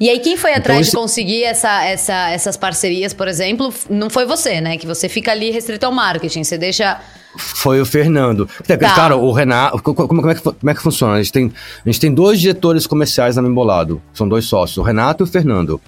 E 0.00 0.08
aí, 0.08 0.18
quem 0.18 0.36
foi 0.36 0.50
Então, 0.50 0.60
atrás 0.60 0.80
esse- 0.80 0.90
de 0.90 0.96
conseguir 0.96 1.44
essa, 1.44 1.84
essa, 1.84 2.30
essas 2.30 2.56
parcerias, 2.56 3.12
por 3.12 3.28
exemplo, 3.28 3.72
não 3.88 4.08
foi 4.10 4.24
você, 4.26 4.60
né? 4.60 4.76
Que 4.78 4.86
você 4.86 5.08
fica 5.08 5.30
ali 5.30 5.50
restrito 5.50 5.84
ao 5.86 5.92
marketing. 5.92 6.42
Você 6.42 6.56
deixa. 6.58 6.98
Foi 7.36 7.80
o 7.80 7.86
Fernando. 7.86 8.48
Tá. 8.66 8.76
Tá. 8.76 8.94
Cara, 8.94 9.16
o 9.16 9.30
Renato. 9.30 9.80
co- 9.82 9.94
co- 9.94 10.08
Como, 10.08 10.28
é 10.30 10.34
que, 10.34 10.40
como 10.40 10.70
é 10.70 10.74
que 10.74 10.82
funciona? 10.82 11.14
A 11.14 11.22
gente, 11.22 11.32
tem, 11.32 11.52
a 11.84 11.88
gente 11.88 12.00
tem 12.00 12.12
dois 12.12 12.40
diretores 12.40 12.86
comerciais 12.86 13.36
na 13.36 13.42
Membolado. 13.42 14.02
São 14.14 14.28
dois 14.28 14.46
sócios, 14.46 14.78
o 14.78 14.82
Renato 14.82 15.22
e 15.22 15.24
o 15.24 15.26
Fernando. 15.26 15.80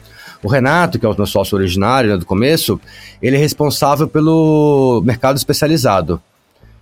O 0.43 0.49
Renato, 0.49 0.99
que 0.99 1.05
é 1.05 1.09
o 1.09 1.15
meu 1.17 1.27
sócio 1.27 1.57
originário 1.57 2.11
né, 2.11 2.17
do 2.17 2.25
começo, 2.27 2.81
ele 3.21 3.37
é 3.37 3.39
responsável 3.39 4.07
pelo 4.09 5.03
mercado 5.05 5.37
especializado, 5.37 6.23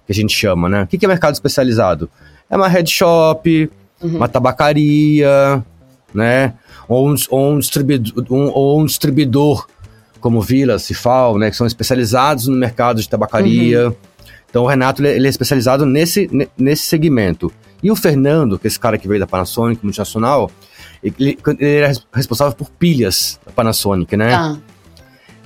que 0.07 0.13
a 0.13 0.15
gente 0.15 0.33
chama, 0.35 0.69
né? 0.69 0.83
O 0.83 0.87
que 0.87 1.05
é 1.05 1.09
mercado 1.09 1.35
especializado? 1.35 2.11
É 2.51 2.57
uma 2.57 2.69
head 2.69 2.91
shop, 2.91 3.71
uma 4.03 4.29
tabacaria, 4.29 5.63
né? 6.15 6.55
Ou 6.89 7.11
um, 7.11 7.15
ou 7.31 7.53
um 7.53 7.59
distribuidor, 7.59 8.25
um- 8.31 8.51
ou 8.53 8.81
um 8.81 8.87
distribuidor 8.87 9.67
como 10.21 10.41
Vila, 10.41 10.79
Cifal, 10.79 11.39
né? 11.39 11.51
Que 11.51 11.57
são 11.57 11.67
especializados 11.67 12.47
no 12.47 12.57
mercado 12.57 13.01
de 13.01 13.09
tabacaria. 13.09 13.95
Então 14.49 14.65
o 14.65 14.67
Renato 14.67 15.03
ele, 15.03 15.15
ele 15.17 15.27
é 15.27 15.31
especializado 15.31 15.85
nesse, 15.85 16.29
ne- 16.33 16.49
nesse 16.57 16.85
segmento. 16.85 17.53
E 17.83 17.91
o 17.91 17.97
Fernando, 17.97 18.59
que 18.59 18.67
é 18.67 18.69
esse 18.69 18.81
cara 18.81 18.99
que 18.99 19.07
veio 19.07 19.21
da 19.21 19.27
Panasonic 19.27 19.85
multinacional, 19.85 20.51
ele, 21.05 21.39
ele 21.61 21.71
era 21.77 21.89
res- 21.89 22.05
responsável 22.13 22.55
por 22.55 22.71
pilhas 22.71 23.39
da 23.47 23.53
Panasonic, 23.53 24.17
né? 24.17 24.35
Ah, 24.35 24.57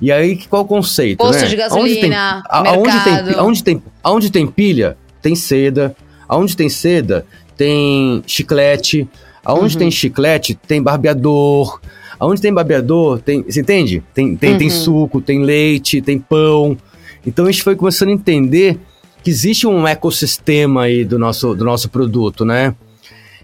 E 0.01 0.11
aí, 0.11 0.37
qual 0.49 0.63
o 0.63 0.65
conceito? 0.65 1.17
Posto 1.19 1.41
né? 1.41 1.47
de 1.47 1.61
Aonde 1.61 1.95
tem- 1.99 2.09
gasolina, 2.09 2.43
aonde 2.49 3.03
tem, 3.03 3.35
aonde, 3.37 3.63
tem, 3.63 3.83
aonde 4.03 4.31
tem 4.31 4.47
pilha, 4.47 4.97
tem 5.21 5.35
seda. 5.35 5.95
Aonde 6.27 6.55
tem 6.55 6.69
seda, 6.69 7.25
tem 7.57 8.23
chiclete. 8.25 9.07
Aonde 9.45 9.75
Uhum. 9.75 9.79
tem 9.79 9.91
chiclete, 9.91 10.55
tem 10.55 10.81
barbeador. 10.81 11.79
Aonde 12.19 12.41
tem 12.41 12.53
barbeador, 12.53 13.19
tem. 13.19 13.43
Você 13.43 13.61
entende? 13.61 14.01
Tem, 14.13 14.35
tem, 14.35 14.57
tem 14.57 14.67
Uhum. 14.69 14.73
suco, 14.73 15.21
tem 15.21 15.43
leite, 15.43 16.01
tem 16.01 16.17
pão. 16.17 16.77
Então 17.25 17.45
a 17.45 17.51
gente 17.51 17.63
foi 17.63 17.75
começando 17.75 18.09
a 18.09 18.13
entender 18.13 18.79
que 19.23 19.29
existe 19.29 19.65
um 19.67 19.87
ecossistema 19.87 20.83
aí 20.83 21.03
do 21.05 21.17
nosso, 21.19 21.53
do 21.55 21.63
nosso 21.65 21.89
produto, 21.89 22.43
né? 22.45 22.75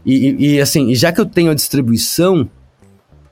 E, 0.05 0.55
e- 0.55 0.61
assim, 0.61 0.93
já 0.95 1.11
que 1.11 1.19
eu 1.19 1.25
tenho 1.25 1.51
a 1.51 1.53
distribuição, 1.53 2.49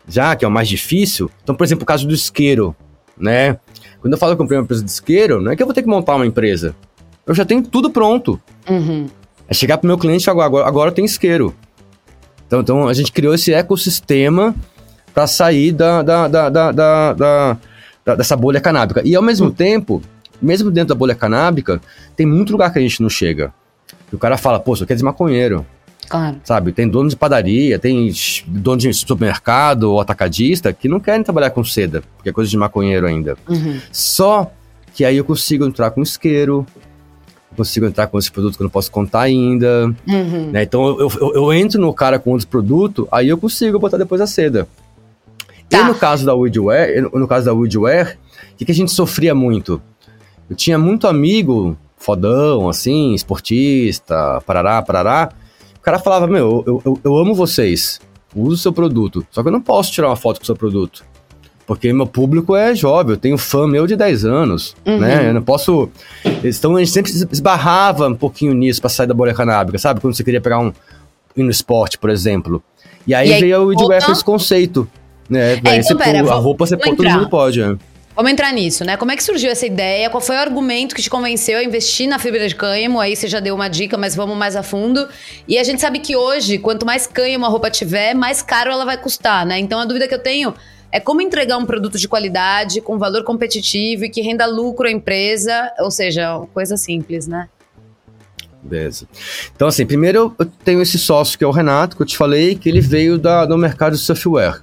já 0.07 0.35
que 0.35 0.43
é 0.45 0.47
o 0.47 0.51
mais 0.51 0.67
difícil, 0.67 1.29
então, 1.43 1.55
por 1.55 1.63
exemplo, 1.63 1.83
o 1.83 1.85
caso 1.85 2.07
do 2.07 2.13
isqueiro, 2.13 2.75
né? 3.17 3.57
Quando 4.01 4.13
eu 4.13 4.17
falo 4.19 4.31
que 4.31 4.33
eu 4.35 4.37
comprei 4.37 4.57
uma 4.57 4.63
empresa 4.63 4.83
de 4.83 4.91
isqueiro, 4.91 5.41
não 5.41 5.51
é 5.51 5.55
que 5.55 5.61
eu 5.63 5.67
vou 5.67 5.73
ter 5.73 5.81
que 5.81 5.87
montar 5.89 6.15
uma 6.15 6.25
empresa. 6.25 6.75
Eu 7.25 7.33
já 7.33 7.43
tenho 7.45 7.61
tudo 7.61 7.89
pronto. 7.89 8.39
uhum. 8.69 9.07
É 9.47 9.53
chegar 9.53 9.77
pro 9.77 9.87
meu 9.87 9.97
cliente 9.97 10.29
agora, 10.29 10.45
agora, 10.47 10.67
agora 10.67 10.91
tem 10.91 11.05
isqueiro. 11.05 11.53
Então, 12.45 12.61
então 12.61 12.87
a 12.87 12.93
gente 12.93 13.11
criou 13.11 13.33
esse 13.33 13.53
ecossistema 13.53 14.55
para 15.13 15.27
sair 15.27 15.71
da, 15.71 16.01
da, 16.01 16.27
da, 16.27 16.71
da, 16.71 17.57
dessa 18.15 18.35
bolha 18.35 18.61
canábica. 18.61 19.01
E 19.03 19.15
ao 19.15 19.23
mesmo 19.23 19.51
tempo, 19.51 20.01
mesmo 20.41 20.69
dentro 20.71 20.89
da 20.89 20.95
bolha 20.95 21.15
canábica, 21.15 21.81
tem 22.15 22.25
muito 22.25 22.51
lugar 22.51 22.71
que 22.71 22.79
a 22.79 22.81
gente 22.81 23.01
não 23.01 23.09
chega. 23.09 23.53
E 24.11 24.15
o 24.15 24.19
cara 24.19 24.37
fala, 24.37 24.59
pô, 24.59 24.73
isso 24.73 24.83
aqui 24.83 24.93
é 24.93 24.95
de 24.95 25.03
maconheiro, 25.03 25.65
Claro. 26.07 26.37
sabe? 26.43 26.71
Tem 26.71 26.87
dono 26.87 27.09
de 27.09 27.15
padaria, 27.15 27.77
tem 27.77 28.11
dono 28.47 28.77
de 28.77 28.93
supermercado 28.93 29.91
ou 29.91 29.99
atacadista 29.99 30.71
que 30.71 30.87
não 30.87 30.99
querem 30.99 31.23
trabalhar 31.23 31.49
com 31.49 31.63
seda, 31.63 32.01
porque 32.15 32.29
é 32.29 32.31
coisa 32.33 32.49
de 32.49 32.55
maconheiro 32.57 33.05
ainda. 33.05 33.35
Uhum. 33.47 33.79
Só 33.91 34.51
que 34.93 35.03
aí 35.03 35.17
eu 35.17 35.25
consigo 35.25 35.65
entrar 35.65 35.91
com 35.91 36.01
isqueiro, 36.01 36.65
consigo 37.57 37.85
entrar 37.85 38.07
com 38.07 38.17
esse 38.17 38.31
produto 38.31 38.55
que 38.55 38.61
eu 38.61 38.65
não 38.65 38.71
posso 38.71 38.91
contar 38.91 39.21
ainda. 39.21 39.93
Uhum. 40.07 40.51
Né? 40.51 40.63
Então 40.63 40.87
eu, 40.99 41.11
eu, 41.19 41.33
eu 41.33 41.53
entro 41.53 41.81
no 41.81 41.93
cara 41.93 42.19
com 42.19 42.31
outro 42.31 42.47
produto, 42.47 43.07
aí 43.11 43.27
eu 43.27 43.37
consigo 43.37 43.79
botar 43.79 43.97
depois 43.97 44.21
a 44.21 44.27
seda. 44.27 44.67
Tá. 45.67 45.81
E 45.81 45.83
no 45.83 45.95
caso 45.95 46.25
da 46.25 46.33
Woodware, 46.33 47.01
no 47.11 47.27
caso 47.27 47.45
da 47.47 47.53
Woodware, 47.53 48.17
o 48.53 48.55
que, 48.57 48.65
que 48.65 48.71
a 48.71 48.75
gente 48.75 48.91
sofria 48.91 49.35
muito? 49.35 49.81
Eu 50.49 50.55
tinha 50.55 50.77
muito 50.77 51.07
amigo 51.07 51.75
fodão, 51.97 52.69
assim, 52.69 53.13
esportista, 53.13 54.41
parará, 54.45 54.81
parará. 54.81 55.29
O 55.75 55.79
cara 55.81 55.99
falava, 55.99 56.27
meu, 56.27 56.63
eu, 56.65 56.81
eu, 56.85 56.99
eu 57.03 57.17
amo 57.17 57.33
vocês, 57.33 57.99
uso 58.35 58.53
o 58.53 58.57
seu 58.57 58.71
produto, 58.71 59.25
só 59.31 59.41
que 59.41 59.49
eu 59.49 59.51
não 59.51 59.61
posso 59.61 59.91
tirar 59.91 60.07
uma 60.07 60.15
foto 60.15 60.37
com 60.37 60.43
o 60.43 60.45
seu 60.45 60.55
produto. 60.55 61.03
Porque 61.67 61.91
meu 61.91 62.07
público 62.07 62.55
é 62.55 62.73
jovem, 62.73 63.11
eu 63.11 63.17
tenho 63.17 63.37
fã 63.37 63.67
meu 63.67 63.85
de 63.85 63.97
10 63.97 64.23
anos, 64.23 64.73
Uhum. 64.85 64.99
né? 64.99 65.27
Eu 65.29 65.33
não 65.33 65.43
posso... 65.43 65.89
Então 66.41 66.77
a 66.77 66.79
gente 66.79 66.91
sempre 66.91 67.11
esbarrava 67.29 68.07
um 68.07 68.15
pouquinho 68.15 68.53
nisso 68.53 68.79
pra 68.79 68.89
sair 68.89 69.05
da 69.05 69.13
bolha 69.13 69.33
canábica, 69.33 69.77
sabe? 69.77 69.99
Quando 69.99 70.15
você 70.15 70.23
queria 70.23 70.39
pegar 70.39 70.59
um... 70.59 70.71
ir 71.35 71.43
no 71.43 71.51
esporte, 71.51 71.97
por 71.97 72.09
exemplo. 72.09 72.63
E 73.05 73.13
aí, 73.13 73.29
E 73.29 73.33
aí, 73.33 73.41
veio 73.41 73.61
o 73.61 73.73
roupa? 73.73 73.99
com 74.01 74.11
esse 74.13 74.23
conceito. 74.23 74.89
Né? 75.29 75.53
Aí 75.55 75.57
então 75.59 75.83
você 75.83 75.95
pera, 75.95 76.23
pô, 76.23 76.31
a 76.31 76.35
roupa 76.35 76.65
você 76.65 76.77
pô, 76.77 76.95
todo 76.95 77.09
mundo 77.09 77.29
pode, 77.29 77.59
né? 77.61 77.77
Vamos 78.15 78.31
entrar 78.31 78.51
nisso, 78.53 78.83
né? 78.85 78.95
Como 78.97 79.11
é 79.11 79.15
que 79.17 79.23
surgiu 79.23 79.51
essa 79.51 79.65
ideia? 79.65 80.09
Qual 80.09 80.21
foi 80.21 80.37
o 80.37 80.39
argumento 80.39 80.95
que 80.95 81.01
te 81.01 81.09
convenceu 81.09 81.59
a 81.59 81.63
investir 81.63 82.07
na 82.07 82.17
fibra 82.17 82.47
de 82.47 82.55
cânhamo? 82.55 82.99
Aí 82.99 83.15
você 83.15 83.27
já 83.27 83.39
deu 83.39 83.53
uma 83.53 83.67
dica, 83.67 83.95
mas 83.97 84.15
vamos 84.15 84.35
mais 84.35 84.55
a 84.55 84.63
fundo. 84.63 85.05
E 85.47 85.57
a 85.57 85.63
gente 85.63 85.79
sabe 85.81 85.99
que 85.99 86.15
hoje, 86.15 86.57
quanto 86.57 86.85
mais 86.85 87.05
cânhamo 87.05 87.45
a 87.45 87.49
roupa 87.49 87.69
tiver, 87.69 88.15
mais 88.15 88.41
caro 88.41 88.71
ela 88.71 88.85
vai 88.85 88.97
custar, 88.97 89.45
né? 89.45 89.59
Então 89.59 89.79
a 89.79 89.85
dúvida 89.85 90.07
que 90.07 90.15
eu 90.15 90.19
tenho 90.19 90.53
é 90.91 90.99
como 90.99 91.21
entregar 91.21 91.57
um 91.57 91.65
produto 91.65 91.97
de 91.97 92.07
qualidade, 92.07 92.81
com 92.81 92.97
valor 92.97 93.23
competitivo 93.23 94.05
e 94.05 94.09
que 94.09 94.21
renda 94.21 94.45
lucro 94.45 94.87
à 94.87 94.91
empresa, 94.91 95.71
ou 95.79 95.91
seja, 95.91 96.39
coisa 96.53 96.77
simples, 96.77 97.27
né? 97.27 97.49
Beleza. 98.63 99.07
Então, 99.55 99.67
assim, 99.67 99.85
primeiro 99.85 100.35
eu- 100.37 100.45
tenho 100.63 100.81
esse 100.81 100.97
sócio 100.97 101.37
que 101.37 101.43
é 101.43 101.47
o 101.47 101.51
Renato, 101.51 101.95
que 101.95 102.01
eu 102.01 102.05
te 102.07 102.17
falei, 102.17 102.55
que 102.55 102.67
ele 102.67 102.81
veio 102.81 103.17
da, 103.17 103.45
do 103.45 103.57
mercado 103.57 103.93
de 103.93 103.99
software. 104.01 104.61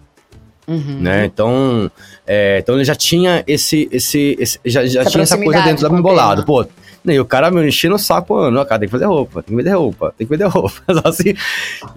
Uhum. 0.67 0.99
Né? 1.01 1.27
Então, 1.27 1.91
é, 2.27 2.59
então 2.59 2.75
ele 2.75 2.85
já 2.85 2.95
tinha 2.95 3.45
esse, 3.47 3.89
esse, 3.93 4.37
esse- 4.39 4.59
já, 4.65 4.85
já 4.87 5.03
Essa 5.03 5.11
tinha 5.11 5.23
essa 5.23 5.37
coisa 5.37 5.61
dentro 5.63 5.83
da 5.83 5.89
tema. 5.91 6.43
Pô, 6.45 6.67
e 7.13 7.21
o 7.21 7.25
cara 7.25 7.51
me 7.51 7.67
enchendo 7.67 7.97
o 7.97 7.99
saco, 7.99 8.35
mano, 8.35 8.65
cara, 8.65 8.79
tem 8.79 8.89
que 8.89 8.93
fazer 8.93 9.05
roupa, 9.05 9.43
tem 9.43 9.55
que 9.55 9.63
vender 9.63 9.77
roupa, 9.77 10.15
tem 10.17 10.27
que 10.27 10.31
vender 10.33 10.47
roupa. 10.47 10.81
Assim, 11.05 11.35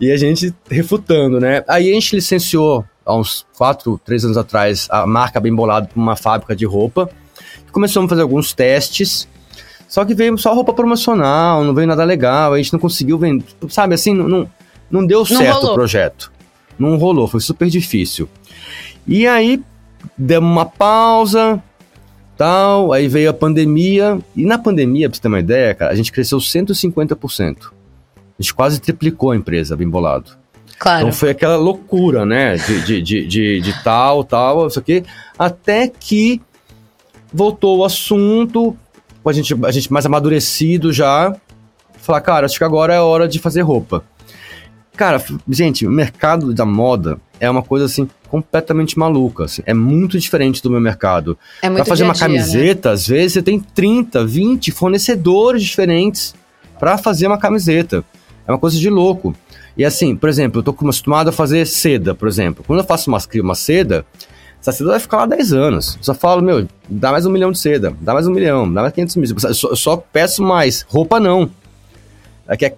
e 0.02 0.12
a 0.12 0.18
gente 0.18 0.54
refutando, 0.70 1.40
né? 1.40 1.64
Aí 1.68 1.90
a 1.90 1.94
gente 1.94 2.16
licenciou, 2.16 2.84
há 3.06 3.16
uns 3.16 3.46
4, 3.58 4.02
3 4.04 4.26
anos 4.26 4.38
atrás, 4.38 4.88
a 4.92 5.08
marca 5.08 5.40
Bembolado 5.40 5.88
para 5.88 6.02
uma 6.02 6.18
fábrica 6.18 6.54
de 6.56 6.66
roupa. 6.66 7.10
Começamos 7.72 8.08
a 8.08 8.10
fazer 8.10 8.22
alguns 8.22 8.54
testes, 8.54 9.28
só 9.88 10.04
que 10.04 10.14
veio 10.14 10.38
só 10.38 10.54
roupa 10.54 10.74
promocional, 10.74 11.64
não 11.64 11.74
veio 11.74 11.88
nada 11.88 12.04
legal, 12.04 12.54
a 12.54 12.58
gente 12.58 12.74
não 12.74 12.80
conseguiu 12.80 13.18
vender, 13.18 13.46
sabe 13.70 13.96
assim, 13.96 14.14
não, 14.14 14.28
não, 14.28 14.50
não 14.92 15.06
deu 15.06 15.26
certo 15.26 15.54
rolou. 15.54 15.72
o 15.72 15.76
projeto. 15.76 16.32
Não 16.78 16.98
rolou, 16.98 17.28
foi 17.28 17.40
super 17.40 17.70
difícil. 17.70 18.28
E 19.08 19.26
aí, 19.26 19.64
demos 20.18 20.52
uma 20.52 20.66
pausa, 20.66 21.64
tal, 22.38 22.94
aí 22.94 23.08
veio 23.08 23.30
a 23.30 23.34
pandemia, 23.34 24.20
e 24.36 24.46
na 24.46 24.58
pandemia, 24.58 25.10
pra 25.10 25.16
você 25.16 25.22
ter 25.22 25.28
uma 25.28 25.40
ideia, 25.40 25.74
cara, 25.74 25.92
a 25.92 25.96
gente 25.96 26.12
cresceu 26.12 26.38
150%. 26.38 27.58
A 28.40 28.42
gente 28.42 28.54
quase 28.54 28.80
triplicou 28.80 29.32
a 29.32 29.36
empresa, 29.36 29.76
bem 29.76 29.90
bolado. 29.90 30.32
Claro. 30.78 31.08
Então 31.08 31.12
foi 31.12 31.32
aquela 31.32 31.58
loucura, 31.58 32.26
né? 32.26 32.56
De, 32.56 32.82
de, 32.86 33.02
de, 33.02 33.28
de, 33.28 33.62
de 33.62 33.84
tal, 33.84 34.24
tal, 34.24 34.68
isso 34.68 34.78
aqui. 34.78 35.04
Até 35.38 35.88
que 35.88 36.40
voltou 37.34 37.80
o 37.80 37.84
assunto, 37.84 38.78
a 39.26 39.32
gente, 39.34 39.54
a 39.66 39.72
gente 39.72 39.92
mais 39.92 40.06
amadurecido 40.06 40.94
já. 40.94 41.36
Falar, 41.98 42.22
cara, 42.22 42.46
acho 42.46 42.58
que 42.58 42.64
agora 42.64 42.94
é 42.94 43.02
hora 43.02 43.28
de 43.28 43.40
fazer 43.40 43.62
roupa. 43.62 44.04
Cara, 44.96 45.22
gente, 45.50 45.86
o 45.86 45.92
mercado 45.92 46.54
da 46.54 46.66
moda 46.66 47.20
é 47.40 47.50
uma 47.50 47.62
coisa 47.62 47.86
assim 47.86 48.08
completamente 48.30 48.98
maluca. 48.98 49.46
assim. 49.46 49.62
É 49.66 49.74
muito 49.74 50.20
diferente 50.20 50.62
do 50.62 50.70
meu 50.70 50.80
mercado. 50.80 51.38
É 51.62 51.70
Pra 51.70 51.86
fazer 51.86 52.04
dia 52.04 52.06
uma 52.06 52.14
né? 52.14 52.20
camiseta, 52.20 52.92
às 52.92 53.08
vezes 53.08 53.34
você 53.34 53.42
tem 53.42 53.60
30, 53.60 54.26
20 54.26 54.72
fornecedores 54.72 55.64
diferentes 55.64 56.36
pra 56.80 56.98
fazer 56.98 57.28
uma 57.28 57.38
camiseta. 57.38 58.04
É 58.48 58.52
uma 58.52 58.60
coisa 58.60 58.78
de 58.78 58.90
louco. 58.90 59.36
E 59.78 59.86
assim, 59.86 60.16
por 60.16 60.30
exemplo, 60.30 60.60
eu 60.60 60.64
tô 60.64 60.72
acostumado 60.72 61.30
a 61.30 61.32
fazer 61.32 61.66
seda, 61.68 62.16
por 62.16 62.28
exemplo. 62.28 62.64
Quando 62.66 62.80
eu 62.80 62.86
faço 62.86 63.10
uma, 63.10 63.20
uma 63.42 63.56
seda, 63.56 64.06
essa 64.60 64.72
seda 64.72 64.90
vai 64.92 65.00
ficar 65.00 65.18
lá 65.18 65.26
10 65.28 65.54
anos. 65.54 65.96
Eu 65.98 66.04
só 66.04 66.14
falo, 66.14 66.42
meu, 66.42 66.68
dá 66.90 67.12
mais 67.12 67.26
um 67.26 67.30
milhão 67.30 67.52
de 67.52 67.60
seda, 67.60 67.96
dá 68.02 68.14
mais 68.14 68.28
um 68.28 68.32
milhão, 68.32 68.72
dá 68.72 68.82
mais 68.82 68.94
500 68.94 69.16
mil. 69.18 69.30
Eu 69.44 69.54
só, 69.54 69.70
eu 69.70 69.76
só 69.76 69.98
peço 69.98 70.42
mais. 70.42 70.86
Roupa 70.90 71.20
não. 71.20 71.50
É 72.48 72.56
que 72.56 72.66
é- 72.66 72.76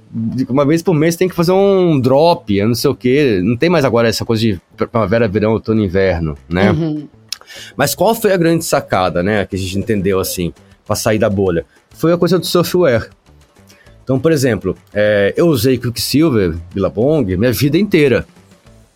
uma 0.49 0.65
vez 0.65 0.81
por 0.81 0.93
mês 0.95 1.15
tem 1.15 1.29
que 1.29 1.35
fazer 1.35 1.51
um 1.51 1.99
drop, 1.99 2.55
eu 2.55 2.67
não 2.67 2.75
sei 2.75 2.89
o 2.89 2.95
quê. 2.95 3.39
Não 3.43 3.55
tem 3.55 3.69
mais 3.69 3.85
agora 3.85 4.07
essa 4.07 4.25
coisa 4.25 4.41
de 4.41 4.59
primavera, 4.75 5.27
verão, 5.27 5.51
outono 5.51 5.81
e 5.81 5.85
inverno, 5.85 6.37
né? 6.49 6.71
Uhum. 6.71 7.07
Mas 7.75 7.93
qual 7.95 8.13
foi 8.15 8.33
a 8.33 8.37
grande 8.37 8.63
sacada, 8.65 9.23
né, 9.23 9.45
que 9.45 9.55
a 9.55 9.59
gente 9.59 9.77
entendeu 9.77 10.19
assim, 10.19 10.53
para 10.85 10.95
sair 10.95 11.19
da 11.19 11.29
bolha? 11.29 11.65
Foi 11.91 12.11
a 12.13 12.17
coisa 12.17 12.37
do 12.39 12.45
software. 12.45 13.09
Então, 14.03 14.19
por 14.19 14.31
exemplo, 14.31 14.75
é, 14.93 15.33
eu 15.37 15.47
usei 15.47 15.77
Quicksilver, 15.77 16.55
Billabong, 16.73 17.37
minha 17.37 17.51
vida 17.51 17.77
inteira, 17.77 18.25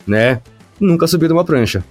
né? 0.08 0.42
Nunca 0.80 1.06
subi 1.06 1.28
de 1.28 1.34
uma 1.34 1.44
prancha. 1.44 1.84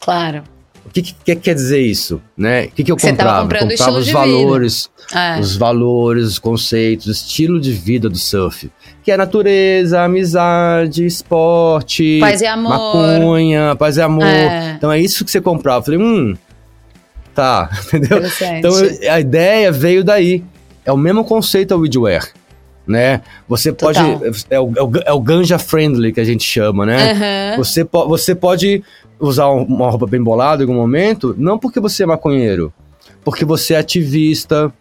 Claro. 0.00 0.42
O 0.86 0.90
que, 0.90 1.02
que 1.02 1.36
quer 1.36 1.54
dizer 1.54 1.80
isso, 1.80 2.20
né? 2.36 2.64
O 2.64 2.70
que, 2.70 2.82
que 2.84 2.90
eu 2.92 2.98
Você 2.98 3.10
comprava? 3.10 3.42
comprando 3.42 3.70
comprava 3.70 3.98
os 3.98 4.08
valores, 4.10 4.90
É. 5.14 5.38
os 5.38 5.54
valores, 5.56 6.24
os 6.26 6.38
conceitos, 6.38 7.06
o 7.06 7.10
estilo 7.10 7.60
de 7.60 7.72
vida 7.72 8.08
do 8.08 8.16
surf, 8.18 8.70
que 9.04 9.12
é 9.12 9.16
natureza, 9.16 10.00
amizade, 10.02 11.04
esporte, 11.04 12.18
Paz 12.20 12.40
e 12.40 12.46
amor. 12.46 12.70
maconha, 12.70 13.76
paz 13.76 13.96
e 13.98 14.02
amor. 14.02 14.24
É. 14.26 14.74
Então 14.76 14.90
é 14.90 14.98
isso 14.98 15.24
que 15.24 15.30
você 15.30 15.40
comprava. 15.40 15.80
Eu 15.80 15.84
falei, 15.84 16.00
hum, 16.00 16.34
tá, 17.34 17.68
entendeu? 17.86 18.22
Então 18.58 18.72
a 19.10 19.20
ideia 19.20 19.70
veio 19.70 20.02
daí. 20.02 20.42
É 20.84 20.92
o 20.92 20.96
mesmo 20.96 21.22
conceito 21.22 21.72
ao 21.74 21.80
Weedwear, 21.80 22.26
né? 22.86 23.20
Você 23.46 23.72
pode 23.72 23.98
Total. 23.98 24.22
é 24.48 24.58
o, 24.58 24.72
é 24.74 24.82
o, 24.82 24.90
é 25.06 25.12
o 25.12 25.20
ganja 25.20 25.58
friendly 25.58 26.12
que 26.14 26.20
a 26.20 26.24
gente 26.24 26.42
chama, 26.44 26.86
né? 26.86 27.12
Aham. 27.12 27.56
Você, 27.58 27.84
po 27.84 28.08
você 28.08 28.34
pode 28.34 28.82
usar 29.20 29.48
um- 29.50 29.64
uma 29.64 29.90
roupa 29.90 30.06
bem 30.06 30.22
bolada 30.22 30.62
em 30.62 30.66
algum 30.66 30.78
momento, 30.78 31.34
não 31.38 31.58
porque 31.58 31.80
você 31.80 32.02
é 32.02 32.06
maconheiro, 32.06 32.72
porque 33.24 33.44
você 33.44 33.74
é 33.74 33.78
ativista, 33.78 34.72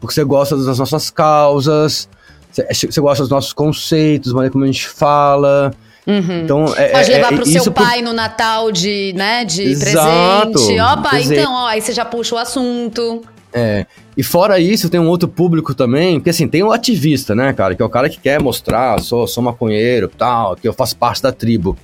porque 0.00 0.14
você 0.14 0.24
gosta 0.24 0.56
das 0.56 0.78
nossas 0.78 1.10
causas, 1.10 2.08
você, 2.52 2.86
você 2.86 3.00
gosta 3.00 3.22
dos 3.22 3.30
nossos 3.30 3.52
conceitos, 3.52 4.32
maneira 4.32 4.52
como 4.52 4.64
a 4.64 4.66
gente 4.66 4.86
fala. 4.88 5.72
Uhum. 6.06 6.40
Então, 6.42 6.64
é, 6.76 6.88
Pode 6.88 7.10
é- 7.12 7.16
levar 7.16 7.32
é- 7.32 7.36
pro 7.36 7.46
seu 7.46 7.70
pai 7.70 8.00
no 8.00 8.12
Natal 8.14 8.72
de, 8.72 9.12
né, 9.14 9.44
de 9.44 9.62
Exato, 9.62 10.52
presente. 10.52 10.80
Ó, 10.80 10.96
pai, 11.02 11.10
presente. 11.10 11.40
então, 11.40 11.52
ó, 11.52 11.66
aí 11.66 11.80
você 11.82 11.92
já 11.92 12.04
puxa 12.04 12.34
o 12.34 12.38
assunto. 12.38 13.22
É, 13.52 13.86
e 14.16 14.22
fora 14.22 14.58
isso, 14.58 14.88
tem 14.90 15.00
um 15.00 15.08
outro 15.08 15.26
público 15.28 15.74
também, 15.74 16.18
porque 16.18 16.30
assim, 16.30 16.46
tem 16.46 16.62
o 16.62 16.70
ativista, 16.72 17.34
né, 17.34 17.52
cara, 17.52 17.74
que 17.74 17.82
é 17.82 17.84
o 17.84 17.88
cara 17.88 18.08
que 18.08 18.18
quer 18.18 18.40
mostrar, 18.40 19.00
sou, 19.00 19.26
sou 19.26 19.42
maconheiro, 19.42 20.08
tal, 20.08 20.54
que 20.56 20.66
eu 20.68 20.72
faço 20.72 20.96
parte 20.96 21.22
da 21.22 21.32
tribo. 21.32 21.76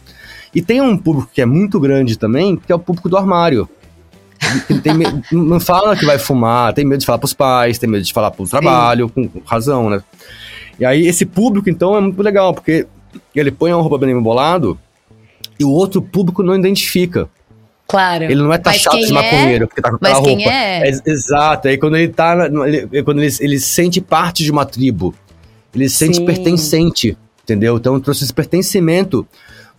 E 0.55 0.63
tem 0.63 0.81
um 0.81 0.97
público 0.97 1.31
que 1.33 1.41
é 1.43 1.47
muito 1.47 1.81
grande 1.81 2.17
também, 2.19 2.57
que 2.57 2.71
é 2.71 2.75
o 2.75 2.79
público 2.79 3.09
do 3.09 3.17
armário. 3.17 3.69
Tem 4.83 4.93
não 5.33 5.59
fala 5.59 5.97
que 5.97 6.05
vai 6.05 6.19
fumar, 6.19 6.73
tem 6.73 6.85
medo 6.85 7.01
de 7.01 7.07
falar 7.07 7.19
pros 7.19 7.33
pais, 7.35 7.79
tem 7.79 7.89
medo 7.89 8.05
de 8.05 8.13
falar 8.13 8.31
pro 8.31 8.47
trabalho, 8.47 9.09
com 9.09 9.27
com 9.29 9.41
razão, 9.45 9.91
né? 9.91 10.03
E 10.79 10.85
aí 10.85 11.07
esse 11.07 11.25
público, 11.25 11.69
então, 11.71 11.97
é 11.97 12.01
muito 12.01 12.23
legal, 12.23 12.53
porque 12.53 12.87
ele 13.35 13.51
põe 13.51 13.73
uma 13.73 13.81
roupa 13.83 13.99
bem 13.99 14.11
embolado 14.11 14.79
e 15.59 15.65
o 15.65 15.71
outro 15.71 16.03
público 16.03 16.43
não 16.43 16.55
identifica. 16.55 17.29
Claro. 17.87 18.25
Ele 18.25 18.37
não 18.37 18.53
é 18.53 18.59
taxado 18.59 18.99
de 18.99 19.11
é? 19.11 19.13
maconheiro, 19.13 19.69
porque 19.69 19.81
tá 19.83 19.91
com 19.91 19.97
aquela 19.97 20.15
roupa. 20.19 20.43
é? 20.43 20.89
Ex- 20.89 21.03
Exato, 21.07 21.69
aí 21.69 21.77
quando 21.79 21.97
ele 21.97 22.09
tá. 22.09 22.49
ele- 22.67 23.03
quando 23.03 23.23
ele, 23.23 23.33
ele 23.41 23.59
se 23.59 23.69
sente 23.69 24.01
parte 24.01 24.43
de 24.43 24.51
uma 24.51 24.65
tribo, 24.65 25.15
ele 25.75 25.89
se 25.89 25.97
sente 25.97 26.17
Sim. 26.17 26.25
pertencente, 26.25 27.17
entendeu? 27.45 27.77
Então 27.77 28.01
trouxe 28.01 28.25
esse 28.25 28.33
pertencimento 28.33 29.27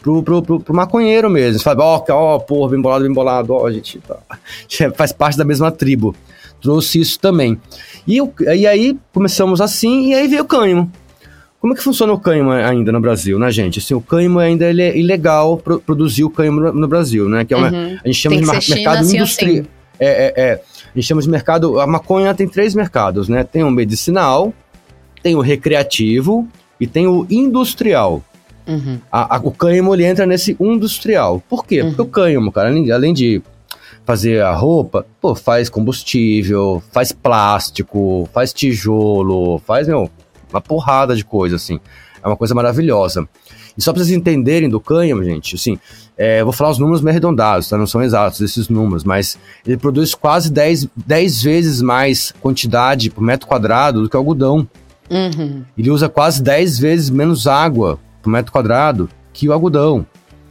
pro, 0.06 0.22
pro, 0.22 0.42
pro, 0.44 0.60
pro 0.60 0.76
maconheiro 0.76 1.30
mesmo. 1.32 1.58
Você 1.58 1.64
fala, 1.64 1.84
ó, 1.84 2.06
ó, 2.10 2.40
porra, 2.40 2.70
bem 2.70 2.82
bolado, 2.82 3.04
bem 3.04 3.14
bolado, 3.14 3.54
ó, 3.54 3.66
a 3.66 3.72
gente 3.72 4.00
tá, 4.00 4.18
faz 4.96 5.12
parte 5.12 5.36
da 5.36 5.44
mesma 5.44 5.72
tribo. 5.72 6.16
Trouxe 6.62 7.00
isso 7.00 7.20
também. 7.20 7.60
E, 8.08 8.20
e 8.56 8.68
aí 8.68 8.96
começamos 9.12 9.60
assim, 9.60 10.10
e 10.10 10.14
aí 10.14 10.28
veio 10.28 10.44
o 10.44 10.46
cânimo. 10.46 10.92
Como 11.60 11.74
é 11.74 11.76
que 11.76 11.82
funciona 11.82 12.14
o 12.14 12.20
cânhamo 12.20 12.52
ainda 12.52 12.92
no 12.92 13.00
Brasil, 13.00 13.40
né, 13.40 13.52
gente? 13.52 13.80
Assim, 13.80 13.96
o 13.96 14.02
cânhamo 14.02 14.38
ainda 14.38 14.66
ele 14.66 14.84
é 14.84 14.96
ilegal 14.96 15.58
pro, 15.58 15.80
produzir 15.80 16.24
o 16.24 16.30
cânhamo 16.30 16.62
no, 16.62 16.72
no 16.74 16.88
Brasil, 16.88 17.28
né? 17.28 17.44
Que 17.44 17.56
é 17.56 17.58
uma, 17.58 17.72
Uhum. 17.72 17.98
a 18.04 18.08
gente 18.08 18.20
chama 18.20 18.36
de 18.36 18.62
China, 18.62 18.76
mercado 18.76 19.06
industrial. 19.10 19.52
assim. 19.56 19.68
É, 20.00 20.08
é, 20.08 20.34
é. 20.38 20.54
A 20.54 21.00
gente 21.00 21.08
chama 21.08 21.22
de 21.24 21.30
mercado. 21.30 21.80
A 21.80 21.88
maconha 21.88 22.36
tem 22.36 22.48
três 22.48 22.76
mercados, 22.76 23.28
né? 23.28 23.44
Tem 23.44 23.64
o 23.64 23.72
medicinal, 23.72 24.54
tem 25.24 25.36
o 25.36 25.42
recreativo 25.42 26.48
e 26.80 26.86
tem 26.86 27.08
o 27.08 27.26
industrial. 27.32 28.24
Uhum. 28.68 29.00
A- 29.12 29.36
a- 29.38 29.40
o 29.44 29.52
cânhamo 29.52 29.94
ele 29.94 30.06
entra 30.06 30.26
nesse 30.26 30.56
industrial. 30.60 31.42
Por 31.50 31.66
quê? 31.66 31.84
Porque 31.84 32.02
o 32.02 32.06
cânhamo, 32.08 32.52
cara, 32.52 32.70
além, 32.70 33.14
de 33.14 33.42
fazer 34.06 34.42
a 34.42 34.54
roupa, 34.54 35.06
pô, 35.20 35.34
faz 35.36 35.70
combustível, 35.70 36.82
faz 36.92 37.12
plástico, 37.12 38.30
faz 38.34 38.54
tijolo, 38.54 39.60
faz, 39.60 39.88
meu, 39.88 40.10
uma 40.52 40.62
porrada 40.62 41.16
de 41.16 41.26
coisa, 41.26 41.56
assim. 41.56 41.80
É 42.24 42.28
uma 42.28 42.38
coisa 42.38 42.54
maravilhosa. 42.56 43.28
E 43.78 43.82
só 43.82 43.92
pra 43.92 44.04
vocês 44.04 44.16
entenderem 44.16 44.70
do 44.70 44.80
cânhamo, 44.80 45.24
gente, 45.24 45.56
assim, 45.56 45.78
é, 46.18 46.44
vou 46.44 46.54
falar 46.54 46.70
os 46.72 46.80
números 46.80 47.02
meio 47.02 47.12
arredondados, 47.12 47.68
tá? 47.68 47.78
Não 47.78 47.86
são 47.86 48.02
exatos 48.02 48.40
esses 48.42 48.70
números, 48.70 49.04
mas 49.04 49.38
ele 49.68 49.76
produz 49.78 50.16
quase 50.16 50.52
10, 50.52 50.88
10 50.96 51.44
vezes 51.44 51.82
mais 51.82 52.32
quantidade 52.40 53.10
por 53.10 53.22
metro 53.22 53.48
quadrado 53.48 54.02
do 54.02 54.10
que 54.10 54.16
o 54.16 54.20
algodão. 54.20 54.68
Uhum. 55.10 55.64
Ele 55.78 55.92
usa 55.92 56.08
quase 56.10 56.42
10 56.42 56.80
vezes 56.80 57.10
menos 57.10 57.48
água 57.48 58.00
por 58.26 58.30
metro 58.32 58.52
quadrado 58.52 59.08
que 59.32 59.48
o 59.48 59.54
algodão. 59.54 60.06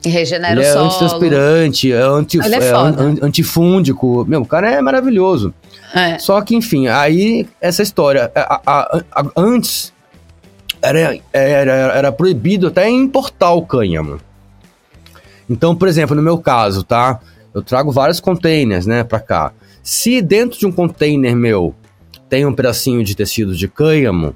E 0.05 0.09
regenera 0.09 0.53
ele 0.53 0.61
o 0.61 0.62
é 0.62 0.72
solo. 0.72 0.87
antitranspirante, 0.87 1.93
é, 1.93 1.97
anti, 1.97 2.39
é 2.39 2.45
é 2.45 2.70
an- 2.72 3.16
antifúndico. 3.22 4.25
Meu, 4.27 4.43
o 4.43 4.47
cara 4.47 4.70
é 4.70 4.81
maravilhoso. 4.81 5.53
É. 5.95 6.18
Só 6.18 6.41
que, 6.43 6.55
enfim, 6.55 6.87
aí 6.89 7.47
essa 7.61 7.83
história. 7.83 8.31
a- 8.35 8.61
a- 8.66 9.03
a- 9.12 9.27
antes 9.37 9.93
era, 10.83 11.18
era, 11.33 11.72
era 11.72 12.12
proibido 12.12 12.66
até 12.68 12.89
importar 12.89 13.53
o 13.53 13.62
cânhamo. 13.66 14.20
Então, 15.49 15.75
por 15.75 15.89
exemplo, 15.89 16.14
no 16.14 16.22
meu 16.22 16.39
caso, 16.39 16.85
tá? 16.85 17.20
Eu 17.55 17.62
trago 17.62 17.91
vários 17.91 18.20
containers, 18.20 18.87
né, 18.87 19.05
pra 19.05 19.20
cá. 19.20 19.53
Se 19.83 20.20
dentro 20.22 20.59
de 20.59 20.66
um 20.66 20.72
container 20.72 21.35
meu 21.37 21.75
tem 22.29 22.45
um 22.47 22.53
pedacinho 22.55 23.03
de 23.05 23.14
tecido 23.14 23.55
de 23.55 23.68
cânhamo, 23.68 24.35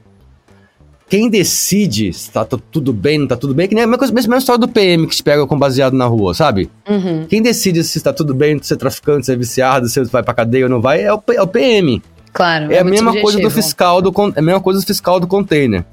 quem 1.09 1.30
decide 1.30 2.12
se 2.12 2.30
tá 2.30 2.44
tu- 2.44 2.59
tudo 2.59 2.92
bem, 2.92 3.18
não 3.18 3.26
tá 3.26 3.36
tudo 3.36 3.54
bem, 3.54 3.66
que 3.66 3.74
nem 3.74 3.84
a 3.84 3.86
mesma, 3.86 3.98
coisa, 3.98 4.12
mesma 4.12 4.36
história 4.36 4.59
do 4.61 4.68
PM 4.68 5.06
que 5.06 5.16
te 5.16 5.22
pega 5.22 5.46
com 5.46 5.59
baseado 5.59 5.94
na 5.94 6.04
rua, 6.06 6.34
sabe? 6.34 6.70
Uhum. 6.88 7.26
Quem 7.28 7.40
decide 7.42 7.82
se 7.82 7.98
está 7.98 8.12
tudo 8.12 8.34
bem, 8.34 8.59
se 8.62 8.74
é 8.74 8.76
traficante, 8.76 9.26
se 9.26 9.32
é 9.32 9.36
viciado, 9.36 9.88
se 9.88 10.02
vai 10.04 10.22
pra 10.22 10.34
cadeia 10.34 10.64
ou 10.64 10.70
não 10.70 10.80
vai, 10.80 11.02
é 11.02 11.12
o, 11.12 11.22
é 11.34 11.42
o 11.42 11.46
PM. 11.46 12.02
Claro. 12.32 12.70
É, 12.72 12.78
a 12.78 12.84
muito 12.84 12.90
mesma 12.94 13.12
coisa 13.12 13.38
do 13.38 13.42
subjetivo. 13.44 13.50
fiscal 13.62 14.02
do 14.02 14.12
é 14.36 14.38
a 14.38 14.42
mesma 14.42 14.61
coisa 14.61 14.80
do 14.80 14.86
fiscal 14.86 15.18
do 15.18 15.26
container. 15.26 15.84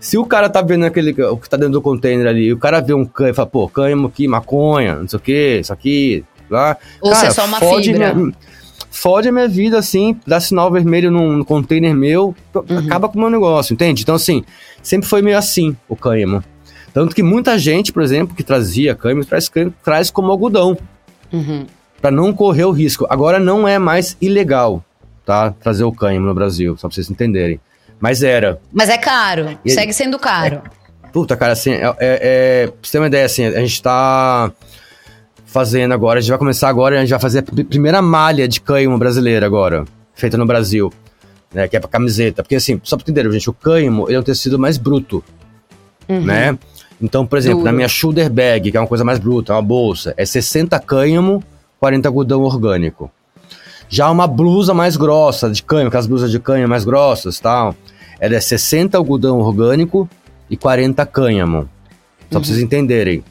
Se 0.00 0.16
o 0.16 0.24
cara 0.24 0.48
tá 0.48 0.62
vendo 0.62 0.84
aquele 0.86 1.10
o 1.24 1.36
que 1.36 1.48
tá 1.50 1.56
dentro 1.56 1.72
do 1.74 1.82
container 1.82 2.26
ali, 2.26 2.44
e 2.46 2.52
o 2.52 2.58
cara 2.58 2.80
vê 2.80 2.94
um 2.94 3.04
cânhamo 3.04 3.32
e 3.32 3.34
fala, 3.34 3.48
pô, 3.48 3.68
cânhamo 3.68 4.06
aqui, 4.06 4.28
maconha, 4.28 4.94
não 4.96 5.08
sei 5.08 5.16
o 5.16 5.20
que, 5.20 5.58
isso 5.60 5.72
aqui, 5.72 6.24
lá. 6.48 6.76
Ou 7.00 7.14
se 7.14 7.26
é 7.26 7.30
só 7.30 7.44
uma 7.44 7.58
fode 7.58 7.92
fibra. 7.92 8.14
Minha, 8.14 8.32
fode 9.00 9.28
a 9.28 9.32
minha 9.32 9.48
vida, 9.48 9.78
assim, 9.78 10.18
dá 10.26 10.40
sinal 10.40 10.70
vermelho 10.70 11.10
num, 11.10 11.42
container 11.44 11.94
meu, 11.94 12.34
Uhum. 12.54 12.78
acaba 12.86 13.08
com 13.08 13.16
o 13.18 13.20
meu 13.20 13.30
negócio, 13.30 13.72
entende? 13.74 14.02
Então, 14.02 14.14
assim, 14.14 14.44
sempre 14.82 15.08
foi 15.08 15.22
meio 15.22 15.36
assim 15.38 15.76
o 15.88 15.94
cânhamo. 15.96 16.42
Tanto 16.92 17.14
que 17.14 17.22
muita 17.22 17.58
gente, 17.58 17.92
por 17.92 18.02
exemplo, 18.02 18.34
que 18.34 18.42
trazia 18.42 18.94
cânhamo, 18.94 19.24
traz, 19.24 19.50
traz 19.84 20.10
como 20.10 20.30
algodão 20.30 20.76
Uhum. 21.32 21.66
para 22.00 22.10
não 22.10 22.32
correr 22.32 22.64
o 22.64 22.70
risco. 22.72 23.06
Agora 23.08 23.38
não 23.38 23.68
é 23.68 23.78
mais 23.78 24.16
ilegal, 24.20 24.82
tá? 25.24 25.50
Trazer 25.52 25.84
o 25.84 25.92
cânhamo 25.92 26.26
no 26.26 26.34
Brasil, 26.34 26.76
só 26.76 26.88
pra 26.88 26.94
vocês 26.94 27.10
entenderem. 27.10 27.60
Mas 28.00 28.22
era. 28.22 28.60
Mas 28.72 28.88
é 28.88 28.96
caro. 28.98 29.58
E- 29.64 29.70
Segue 29.70 29.92
sendo 29.92 30.18
caro. 30.18 30.62
Puta, 31.12 31.36
cara, 31.36 31.52
assim, 31.52 31.72
é, 31.72 31.86
é, 31.86 31.94
é, 32.00 32.66
pra 32.66 32.76
você 32.82 32.92
ter 32.92 32.98
uma 32.98 33.06
ideia, 33.06 33.26
assim, 33.26 33.44
a 33.46 33.60
gente 33.60 33.82
tá 33.82 34.52
fazendo 35.48 35.92
agora, 35.92 36.18
a 36.18 36.20
gente 36.20 36.30
vai 36.30 36.38
começar 36.38 36.68
agora, 36.68 36.96
a 36.96 37.00
gente 37.00 37.10
vai 37.10 37.18
fazer 37.18 37.38
a 37.40 37.42
pri- 37.42 37.64
primeira 37.64 38.00
malha 38.02 38.46
de 38.46 38.60
cânhamo 38.60 38.96
brasileira 38.98 39.44
agora, 39.46 39.84
feita 40.14 40.36
no 40.36 40.44
Brasil, 40.46 40.92
né, 41.52 41.66
que 41.66 41.76
é 41.76 41.80
pra 41.80 41.88
camiseta. 41.88 42.42
Porque, 42.42 42.54
assim, 42.54 42.78
só 42.84 42.96
pra 42.96 43.04
entender, 43.10 43.30
gente, 43.32 43.48
o 43.48 43.52
cânhamo, 43.54 44.06
ele 44.08 44.16
é 44.16 44.20
um 44.20 44.22
tecido 44.22 44.58
mais 44.58 44.76
bruto, 44.76 45.24
Uhum. 46.08 46.20
né? 46.20 46.56
Então, 47.00 47.24
por 47.26 47.38
exemplo, 47.38 47.58
Duro. 47.60 47.66
na 47.66 47.72
minha 47.72 47.88
shoulder 47.88 48.28
bag, 48.30 48.70
que 48.70 48.76
é 48.76 48.80
uma 48.80 48.86
coisa 48.86 49.04
mais 49.04 49.18
bruta, 49.18 49.52
é 49.52 49.56
uma 49.56 49.62
bolsa, 49.62 50.12
é 50.16 50.24
60 50.26 50.78
cânhamo, 50.80 51.42
40 51.80 52.08
algodão 52.08 52.42
orgânico. 52.42 53.10
Já 53.88 54.10
uma 54.10 54.26
blusa 54.26 54.74
mais 54.74 54.96
grossa, 54.96 55.48
de 55.48 55.62
cânhamo, 55.62 55.88
aquelas 55.88 56.06
blusas 56.06 56.30
de 56.30 56.38
cânhamo 56.38 56.68
mais 56.68 56.84
grossas 56.84 57.38
tal, 57.40 57.74
ela 58.20 58.34
é 58.34 58.40
60 58.40 58.98
algodão 58.98 59.38
orgânico 59.38 60.08
e 60.50 60.56
40 60.56 61.06
cânhamo. 61.06 61.68
Só 62.30 62.38
pra 62.38 62.46
vocês 62.46 62.58
entenderem. 62.58 63.22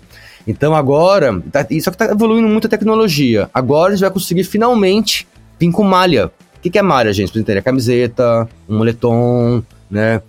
Então 0.48 0.74
agora, 0.74 1.42
tá, 1.52 1.68
isso 1.70 1.92
que 1.92 1.98
tá 1.98 2.06
evoluindo 2.06 2.48
muito 2.48 2.68
a 2.68 2.70
tecnologia. 2.70 3.50
Agora 3.54 3.90
a 3.90 3.96
gente 3.96 4.02
vai 4.02 4.12
conseguir 4.12 4.46
finalmente 4.46 5.28
vir 5.60 5.72
com 5.72 5.84
malha. 5.84 6.28
O 6.56 6.60
que, 6.62 6.70
que 6.70 6.80
é 6.80 6.82
malha, 6.82 7.12
gente? 7.12 7.28
Pra 7.28 7.34
vocês 7.34 7.42
entenderem, 7.44 7.60
é 7.60 7.64
camiseta, 7.64 8.50
um 8.68 8.78
moletom, 8.78 9.62
né? 9.92 10.22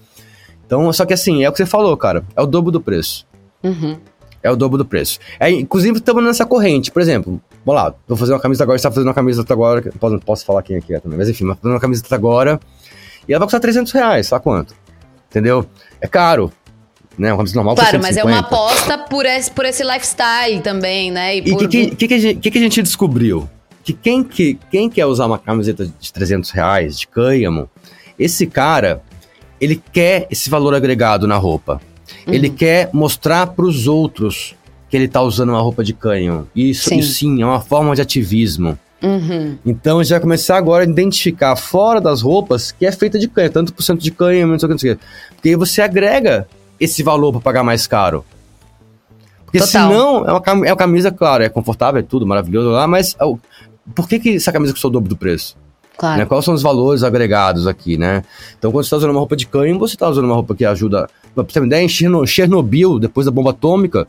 Então, 0.66 0.92
só 0.92 1.06
que 1.06 1.14
assim, 1.14 1.44
é 1.44 1.48
o 1.48 1.52
que 1.52 1.58
você 1.58 1.66
falou, 1.66 1.96
cara. 1.96 2.24
É 2.36 2.42
o 2.42 2.46
dobro 2.46 2.70
do 2.72 2.80
preço. 2.80 3.26
Uhum. 3.62 3.96
É 4.42 4.50
o 4.50 4.56
dobro 4.56 4.76
do 4.76 4.84
preço. 4.84 5.18
É, 5.38 5.50
inclusive, 5.50 5.98
estamos 5.98 6.22
nessa 6.22 6.44
corrente. 6.44 6.90
Por 6.90 7.00
exemplo, 7.00 7.40
vamos 7.64 7.82
lá, 7.82 7.94
vou 8.06 8.16
fazer 8.16 8.32
uma 8.32 8.40
camisa 8.40 8.64
agora, 8.64 8.78
você 8.78 8.82
tá 8.82 8.90
fazendo 8.90 9.08
uma 9.08 9.14
camisa 9.14 9.44
agora, 9.48 9.82
posso, 10.00 10.18
posso 10.20 10.44
falar 10.44 10.62
quem 10.62 10.76
aqui 10.76 10.94
é 10.94 11.00
também, 11.00 11.18
mas 11.18 11.28
enfim, 11.28 11.44
vou 11.44 11.54
fazer 11.54 11.68
uma 11.68 11.80
camisa 11.80 12.02
agora, 12.12 12.58
e 13.28 13.32
ela 13.32 13.40
vai 13.40 13.46
custar 13.46 13.60
300 13.60 13.92
reais, 13.92 14.26
sabe 14.26 14.42
quanto? 14.42 14.74
Entendeu? 15.28 15.66
É 16.00 16.06
caro, 16.06 16.50
né? 17.18 17.30
Uma 17.32 17.38
camisa 17.38 17.54
normal 17.56 17.74
Claro, 17.74 17.98
mas 18.00 18.16
é 18.16 18.22
uma 18.24 18.36
150. 18.42 18.46
aposta 18.46 18.98
por 18.98 19.26
esse, 19.26 19.50
por 19.50 19.64
esse 19.64 19.82
lifestyle 19.82 20.60
também, 20.62 21.10
né? 21.10 21.36
E 21.38 21.40
o 21.40 21.44
por... 21.58 21.68
que, 21.68 21.86
que, 21.88 21.96
que, 21.96 22.08
que, 22.08 22.14
a 22.14 22.18
gente- 22.18 22.50
que 22.50 22.58
a 22.58 22.60
gente 22.60 22.82
descobriu? 22.82 23.48
que 23.84 23.92
quem, 23.94 24.22
que 24.22 24.58
quem 24.70 24.90
quer 24.90 25.06
usar 25.06 25.24
uma 25.24 25.38
camiseta 25.38 25.90
de 25.98 26.12
300 26.12 26.50
reais, 26.50 26.98
de 26.98 27.06
cânhamo, 27.06 27.70
esse 28.18 28.46
cara, 28.46 29.02
ele 29.58 29.82
quer 29.92 30.26
esse 30.30 30.50
valor 30.50 30.74
agregado 30.74 31.26
na 31.26 31.36
roupa. 31.36 31.80
Ele 32.26 32.50
quer 32.50 32.90
mostrar 32.92 33.46
para 33.46 33.64
os 33.64 33.86
outros 33.86 34.54
que 34.90 34.96
ele 34.96 35.08
tá 35.08 35.22
usando 35.22 35.50
uma 35.50 35.60
roupa 35.60 35.82
de 35.82 35.94
cânhamo. 35.94 36.46
Isso 36.54 36.90
Sim. 36.90 36.98
isso 36.98 37.12
sim 37.14 37.40
é 37.40 37.46
uma 37.46 37.60
forma 37.60 37.94
de 37.94 38.02
ativismo. 38.02 38.78
Uhum. 39.02 39.56
Então 39.64 40.00
a 40.00 40.02
gente 40.02 40.10
vai 40.10 40.20
começar 40.20 40.58
agora 40.58 40.84
a 40.84 40.86
identificar 40.86 41.56
fora 41.56 41.98
das 42.00 42.20
roupas 42.20 42.72
que 42.72 42.84
é 42.84 42.92
feita 42.92 43.18
de 43.18 43.26
canha, 43.28 43.48
tanto 43.48 43.72
por 43.72 43.82
cento 43.82 44.02
de 44.02 44.10
canha, 44.10 44.46
não 44.46 44.58
sei 44.58 44.66
o 44.66 44.68
que, 44.68 44.74
não 44.74 44.78
sei 44.78 44.92
o 44.92 44.96
que. 44.96 45.04
Porque 45.34 45.48
aí 45.50 45.56
você 45.56 45.80
agrega 45.80 46.46
esse 46.80 47.02
valor 47.02 47.32
para 47.32 47.40
pagar 47.40 47.62
mais 47.64 47.86
caro. 47.86 48.24
Porque 49.44 49.58
Total. 49.58 49.88
senão, 49.88 50.26
é 50.28 50.32
uma, 50.32 50.66
é 50.66 50.70
uma 50.72 50.76
camisa, 50.76 51.10
claro, 51.10 51.42
é 51.42 51.48
confortável, 51.48 52.00
é 52.00 52.02
tudo 52.02 52.26
maravilhoso 52.26 52.68
lá, 52.70 52.86
mas 52.86 53.16
ó, 53.18 53.34
por 53.94 54.06
que, 54.08 54.18
que 54.18 54.36
essa 54.36 54.52
camisa 54.52 54.72
custou 54.72 54.90
o 54.90 54.92
dobro 54.92 55.08
do 55.08 55.16
preço? 55.16 55.56
Claro. 55.96 56.18
Né? 56.18 56.26
Quais 56.26 56.44
são 56.44 56.54
os 56.54 56.62
valores 56.62 57.02
agregados 57.02 57.66
aqui, 57.66 57.96
né? 57.96 58.22
Então, 58.58 58.70
quando 58.70 58.84
você 58.84 58.88
está 58.88 58.98
usando 58.98 59.10
uma 59.10 59.18
roupa 59.18 59.34
de 59.34 59.46
cânhamo, 59.46 59.80
você 59.80 59.94
está 59.94 60.08
usando 60.08 60.26
uma 60.26 60.34
roupa 60.34 60.54
que 60.54 60.64
ajuda. 60.64 61.08
Pra 61.34 61.42
você 61.42 61.54
ter 61.54 61.60
uma 61.60 61.66
ideia, 61.66 61.82
em 61.82 61.88
Cherno- 61.88 62.24
Chernobyl, 62.26 62.98
depois 63.00 63.24
da 63.24 63.32
bomba 63.32 63.50
atômica, 63.50 64.06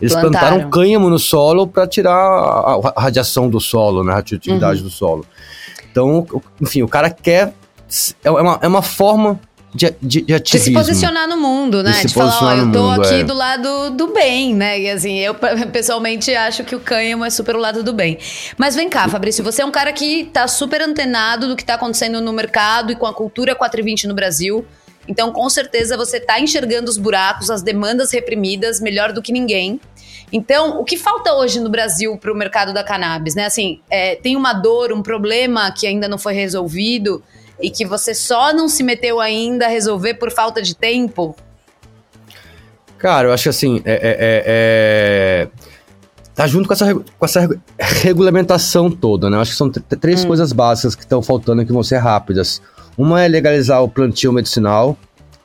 eles 0.00 0.12
Plantaram. 0.12 0.30
plantaram 0.50 0.70
cânhamo 0.70 1.10
no 1.10 1.18
solo 1.18 1.66
para 1.66 1.86
tirar 1.86 2.14
a, 2.14 2.92
a 2.94 3.00
radiação 3.02 3.48
do 3.50 3.58
solo, 3.60 4.04
né? 4.04 4.12
A 4.12 4.16
radioatividade 4.16 4.80
Uhum. 4.80 4.84
do 4.86 4.90
solo. 4.90 5.26
Então, 5.90 6.26
enfim, 6.60 6.82
o 6.82 6.88
cara 6.88 7.10
quer. 7.10 7.52
É 8.22 8.30
uma, 8.30 8.58
é 8.62 8.68
uma 8.68 8.82
forma 8.82 9.38
de, 9.74 9.94
de, 10.02 10.20
de 10.20 10.40
De 10.40 10.58
se 10.58 10.72
posicionar 10.72 11.26
no 11.26 11.38
mundo, 11.38 11.82
né? 11.82 11.92
De 11.92 11.96
se 11.98 12.06
De, 12.08 12.14
falar, 12.14 12.38
ó, 12.42 12.52
eu 12.54 12.72
tô 12.72 12.82
mundo, 12.82 13.02
aqui 13.02 13.14
é. 13.14 13.24
do 13.24 13.32
lado 13.32 13.90
do 13.90 14.12
bem, 14.12 14.54
né? 14.54 14.78
E 14.80 14.90
assim, 14.90 15.18
eu 15.18 15.34
pessoalmente 15.72 16.34
acho 16.34 16.62
que 16.62 16.76
o 16.76 16.80
cânhamo 16.80 17.24
é 17.24 17.30
super 17.30 17.56
o 17.56 17.58
lado 17.58 17.82
do 17.82 17.92
bem. 17.92 18.18
Mas 18.58 18.74
vem 18.74 18.88
cá, 18.88 19.08
Fabrício, 19.08 19.42
você 19.42 19.62
é 19.62 19.64
um 19.64 19.70
cara 19.70 19.92
que 19.92 20.24
tá 20.26 20.46
super 20.46 20.82
antenado 20.82 21.48
do 21.48 21.56
que 21.56 21.64
tá 21.64 21.74
acontecendo 21.74 22.20
no 22.20 22.32
mercado 22.32 22.92
e 22.92 22.96
com 22.96 23.06
a 23.06 23.14
cultura 23.14 23.54
420 23.54 24.06
no 24.06 24.14
Brasil. 24.14 24.66
Então, 25.08 25.32
com 25.32 25.48
certeza, 25.48 25.96
você 25.96 26.20
tá 26.20 26.38
enxergando 26.38 26.90
os 26.90 26.96
buracos, 26.96 27.50
as 27.50 27.62
demandas 27.62 28.12
reprimidas 28.12 28.80
melhor 28.80 29.12
do 29.12 29.22
que 29.22 29.32
ninguém. 29.32 29.80
Então, 30.30 30.80
o 30.80 30.84
que 30.84 30.96
falta 30.96 31.34
hoje 31.34 31.60
no 31.60 31.68
Brasil 31.68 32.16
para 32.16 32.32
o 32.32 32.36
mercado 32.36 32.72
da 32.72 32.84
cannabis, 32.84 33.34
né? 33.34 33.46
Assim, 33.46 33.80
é, 33.90 34.16
tem 34.16 34.36
uma 34.36 34.52
dor, 34.52 34.92
um 34.92 35.02
problema 35.02 35.70
que 35.72 35.86
ainda 35.86 36.08
não 36.08 36.18
foi 36.18 36.34
resolvido 36.34 37.22
e 37.60 37.70
que 37.70 37.84
você 37.84 38.14
só 38.14 38.52
não 38.52 38.68
se 38.68 38.82
meteu 38.82 39.20
ainda 39.20 39.66
a 39.66 39.68
resolver 39.68 40.14
por 40.14 40.30
falta 40.30 40.60
de 40.62 40.74
tempo? 40.74 41.34
Cara, 42.98 43.28
eu 43.28 43.32
acho 43.32 43.44
que 43.44 43.48
assim, 43.48 43.82
é, 43.84 43.92
é- 43.92 43.96
é- 43.96 44.44
é- 44.46 45.48
tá 46.34 46.46
junto 46.46 46.66
com 46.68 46.72
essa, 46.74 46.94
com 46.94 47.24
essa 47.24 47.40
regu- 47.40 47.60
regulamentação 47.78 48.90
toda, 48.90 49.28
né? 49.28 49.36
Eu 49.36 49.40
acho 49.40 49.50
que 49.52 49.56
são 49.56 49.70
tr- 49.70 49.80
tr- 49.80 49.96
três 49.96 50.24
coisas 50.24 50.52
básicas 50.52 50.94
que 50.94 51.02
estão 51.02 51.20
faltando 51.22 51.62
e 51.62 51.66
que 51.66 51.72
vão 51.72 51.82
ser 51.82 51.98
rápidas. 51.98 52.62
Uma 52.96 53.22
é 53.22 53.28
legalizar 53.28 53.82
o 53.82 53.88
plantio 53.88 54.32
medicinal, 54.32 54.96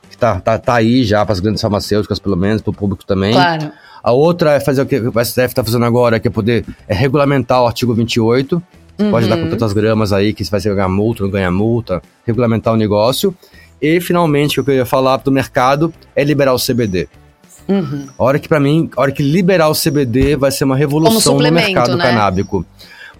que 0.08 0.16
tá, 0.16 0.40
tá, 0.40 0.58
tá 0.58 0.74
aí 0.74 1.02
já 1.04 1.24
para 1.24 1.32
as 1.32 1.40
grandes 1.40 1.60
farmacêuticas, 1.60 2.18
pelo 2.18 2.36
menos, 2.36 2.62
para 2.62 2.70
o 2.70 2.74
público 2.74 3.04
também. 3.04 3.32
Claro. 3.32 3.72
A 4.02 4.12
outra 4.12 4.52
é 4.52 4.60
fazer 4.60 4.82
o 4.82 4.86
que 4.86 4.96
o 4.96 5.10
STF 5.24 5.46
está 5.48 5.64
fazendo 5.64 5.84
agora, 5.84 6.20
que 6.20 6.28
é 6.28 6.30
poder 6.30 6.64
é 6.86 6.94
regulamentar 6.94 7.60
o 7.62 7.66
artigo 7.66 7.92
28. 7.92 8.62
Você 8.98 9.10
Pode 9.10 9.28
dar 9.28 9.36
com 9.36 9.48
tantas 9.48 9.72
gramas 9.72 10.12
aí 10.12 10.32
que 10.34 10.44
você 10.44 10.50
vai 10.50 10.74
ganhar 10.76 10.88
multa, 10.88 11.22
não 11.22 11.30
ganhar 11.30 11.50
multa, 11.52 12.02
regulamentar 12.26 12.74
o 12.74 12.76
negócio. 12.76 13.34
E, 13.80 14.00
finalmente, 14.00 14.52
o 14.58 14.64
que 14.64 14.70
eu 14.70 14.74
queria 14.74 14.86
falar 14.86 15.18
do 15.18 15.30
mercado 15.30 15.94
é 16.16 16.24
liberar 16.24 16.52
o 16.52 16.58
CBD. 16.58 17.08
Uhum. 17.68 18.06
A 18.18 18.24
hora 18.24 18.38
que, 18.40 18.48
pra 18.48 18.58
mim, 18.58 18.90
a 18.96 19.00
hora 19.02 19.12
que 19.12 19.22
liberar 19.22 19.68
o 19.68 19.72
CBD 19.74 20.34
vai 20.36 20.50
ser 20.50 20.64
uma 20.64 20.74
revolução 20.76 21.38
no 21.38 21.52
mercado 21.52 21.96
né? 21.96 22.02
canábico. 22.04 22.66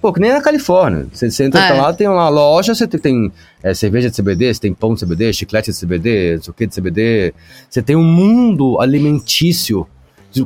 Pô, 0.00 0.12
que 0.12 0.20
nem 0.20 0.32
na 0.32 0.40
Califórnia. 0.40 1.06
Você, 1.12 1.30
você 1.30 1.44
entra 1.44 1.60
É. 1.60 1.72
lá, 1.80 1.92
tem 1.92 2.08
uma 2.08 2.28
loja, 2.28 2.74
você 2.74 2.86
tem, 2.86 2.98
tem, 3.00 3.32
é, 3.62 3.74
cerveja 3.74 4.10
de 4.10 4.16
CBD, 4.16 4.52
você 4.54 4.60
tem 4.60 4.72
pão 4.72 4.94
de 4.94 5.04
CBD, 5.04 5.32
chiclete 5.32 5.70
de 5.72 5.78
CBD, 5.78 6.36
não 6.36 6.42
sei 6.42 6.50
o 6.50 6.54
que 6.54 6.66
de 6.66 6.74
CBD. 6.74 7.34
Você 7.68 7.82
tem 7.82 7.94
um 7.94 8.04
mundo 8.04 8.80
alimentício 8.80 9.86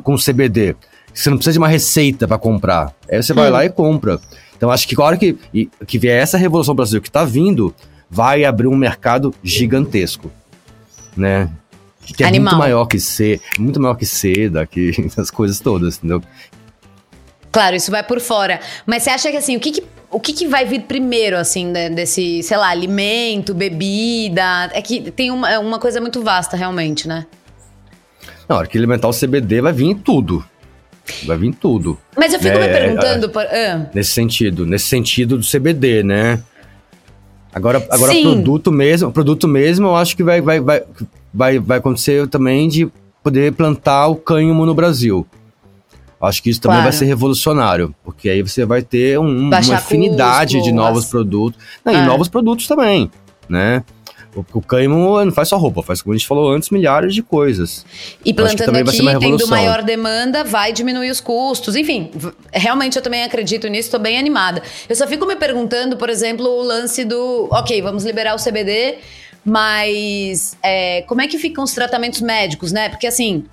com 0.03 0.15
CBD. 0.15 0.75
Você 1.13 1.29
não 1.29 1.37
precisa 1.37 1.53
de 1.53 1.59
uma 1.59 1.67
receita 1.67 2.27
pra 2.27 2.37
comprar. 2.37 2.93
Aí 3.09 3.21
você 3.21 3.33
vai 3.33 3.49
Hum. 3.49 3.53
lá 3.53 3.65
e 3.65 3.69
compra. 3.69 4.19
Então 4.55 4.69
acho 4.71 4.87
que 4.87 4.99
a 4.99 5.03
hora 5.03 5.17
que, 5.17 5.37
que 5.85 5.97
vier 5.99 6.21
essa 6.21 6.37
revolução 6.37 6.73
brasileira 6.75 7.03
que 7.03 7.11
tá 7.11 7.25
vindo, 7.25 7.73
vai 8.09 8.45
abrir 8.45 8.67
um 8.67 8.75
mercado 8.75 9.33
gigantesco. 9.43 10.31
Né? 11.17 11.49
Que 12.05 12.23
é 12.23 12.27
Animal. 12.27 12.53
muito 12.53 12.59
maior 12.59 12.85
que 12.85 12.99
ser, 12.99 13.41
muito 13.57 13.79
maior 13.79 13.95
que 13.95 14.05
seda, 14.05 14.65
que 14.65 14.91
essas 15.05 15.31
coisas 15.31 15.59
todas, 15.59 15.97
entendeu? 15.97 16.21
Claro, 17.51 17.75
isso 17.75 17.91
vai 17.91 18.03
por 18.03 18.19
fora. 18.19 18.59
Mas 18.85 19.03
você 19.03 19.09
acha 19.11 19.31
que 19.31 19.37
assim, 19.37 19.55
o 19.55 19.59
que, 19.59 19.71
que- 19.71 19.83
o 20.09 20.19
que, 20.19 20.31
que 20.33 20.47
vai 20.47 20.63
vir 20.65 20.81
primeiro, 20.83 21.37
assim, 21.37 21.65
né, 21.65 21.89
desse, 21.89 22.43
sei 22.43 22.55
lá, 22.57 22.69
alimento, 22.69 23.53
bebida? 23.53 24.69
É 24.73 24.81
que 24.81 25.09
tem 25.11 25.31
uma, 25.31 25.49
é 25.49 25.57
uma 25.57 25.79
coisa 25.79 25.99
muito 25.99 26.21
vasta, 26.21 26.55
realmente, 26.55 27.07
né? 27.07 27.25
Na 28.47 28.57
hora 28.57 28.67
que 28.67 28.77
alimentar 28.77 29.07
o 29.07 29.13
CBD 29.13 29.61
vai 29.61 29.73
vir 29.73 29.85
em 29.85 29.95
tudo. 29.95 30.45
Vai 31.25 31.37
vir 31.37 31.53
tudo. 31.55 31.97
Mas 32.17 32.33
eu 32.33 32.39
fico 32.39 32.57
me 32.57 32.65
É, 32.65 32.79
perguntando. 32.79 33.29
por- 33.29 33.43
ah, 33.45 33.89
Nesse 33.93 34.11
sentido, 34.11 34.65
nesse 34.65 34.85
sentido 34.85 35.37
do 35.37 35.43
CBD, 35.43 36.01
né? 36.03 36.41
Agora, 37.53 37.85
agora 37.89 38.11
Sim. 38.11 38.23
produto 38.23 38.71
mesmo, 38.71 39.11
produto 39.11 39.47
mesmo, 39.47 39.87
eu 39.87 39.95
acho 39.95 40.15
que 40.15 40.23
vai, 40.23 40.41
vai, 40.41 40.59
vai, 40.59 40.83
vai, 41.33 41.59
vai 41.59 41.77
acontecer 41.77 42.27
também 42.27 42.67
de 42.67 42.89
poder 43.21 43.53
plantar 43.53 44.07
o 44.07 44.15
cânhamo 44.15 44.65
no 44.65 44.73
Brasil. 44.73 45.25
Acho 46.19 46.41
que 46.41 46.49
isso 46.49 46.61
também 46.61 46.77
Claro. 46.77 46.89
vai 46.89 46.97
ser 46.97 47.05
revolucionário, 47.05 47.93
porque 48.03 48.29
aí 48.29 48.41
você 48.41 48.65
vai 48.65 48.81
ter 48.81 49.19
um- 49.19 49.27
uma 49.41 49.49
Baixar 49.51 49.81
infinidade 49.81 50.55
custo, 50.55 50.69
de 50.69 50.73
novos 50.73 51.03
as- 51.03 51.09
produtos. 51.09 51.59
Não, 51.83 51.93
É. 51.93 51.97
E 52.03 52.05
novos 52.05 52.29
produtos 52.29 52.65
também, 52.65 53.11
né? 53.49 53.83
O, 54.35 54.45
o 54.53 54.61
cânhamo 54.61 55.23
não 55.23 55.31
faz 55.31 55.49
só 55.49 55.57
roupa, 55.57 55.83
faz, 55.83 56.01
como 56.01 56.13
a 56.13 56.17
gente 56.17 56.27
falou 56.27 56.51
antes, 56.51 56.69
milhares 56.69 57.13
de 57.13 57.21
coisas. 57.21 57.85
E 58.25 58.33
plantando 58.33 58.75
aqui, 58.77 58.99
tendo 59.19 59.47
maior 59.47 59.83
demanda, 59.83 60.43
vai 60.43 60.73
diminuir 60.73 61.11
os 61.11 61.21
custos. 61.21 61.75
Enfim, 61.75 62.09
realmente 62.51 62.95
eu 62.95 63.01
também 63.01 63.23
acredito 63.23 63.67
nisso, 63.67 63.91
tô 63.91 63.99
bem 63.99 64.17
animada. 64.17 64.63
Eu 64.89 64.95
só 64.95 65.07
fico 65.07 65.25
me 65.25 65.35
perguntando, 65.35 65.97
por 65.97 66.09
exemplo, 66.09 66.47
o 66.47 66.63
lance 66.63 67.05
do. 67.05 67.47
Ok, 67.51 67.81
vamos 67.81 68.03
liberar 68.03 68.35
o 68.35 68.43
CBD, 68.43 68.97
mas 69.45 70.57
é, 70.63 71.03
como 71.03 71.21
é 71.21 71.27
que 71.27 71.37
ficam 71.37 71.63
os 71.63 71.73
tratamentos 71.73 72.21
médicos, 72.21 72.71
né? 72.71 72.89
Porque 72.89 73.07
assim. 73.07 73.45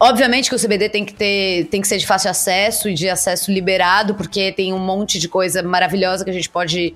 Obviamente 0.00 0.48
que 0.50 0.56
o 0.56 0.58
CBD 0.58 0.88
tem 0.88 1.04
que 1.04 1.14
ter, 1.14 1.68
tem 1.70 1.80
que 1.80 1.86
ser 1.86 1.96
de 1.96 2.04
fácil 2.04 2.28
acesso 2.28 2.88
e 2.88 2.94
de 2.94 3.08
acesso 3.08 3.52
liberado, 3.52 4.16
porque 4.16 4.50
tem 4.50 4.72
um 4.72 4.78
monte 4.78 5.16
de 5.16 5.28
coisa 5.28 5.62
maravilhosa 5.62 6.24
que 6.24 6.30
a 6.30 6.32
gente 6.32 6.48
pode 6.48 6.92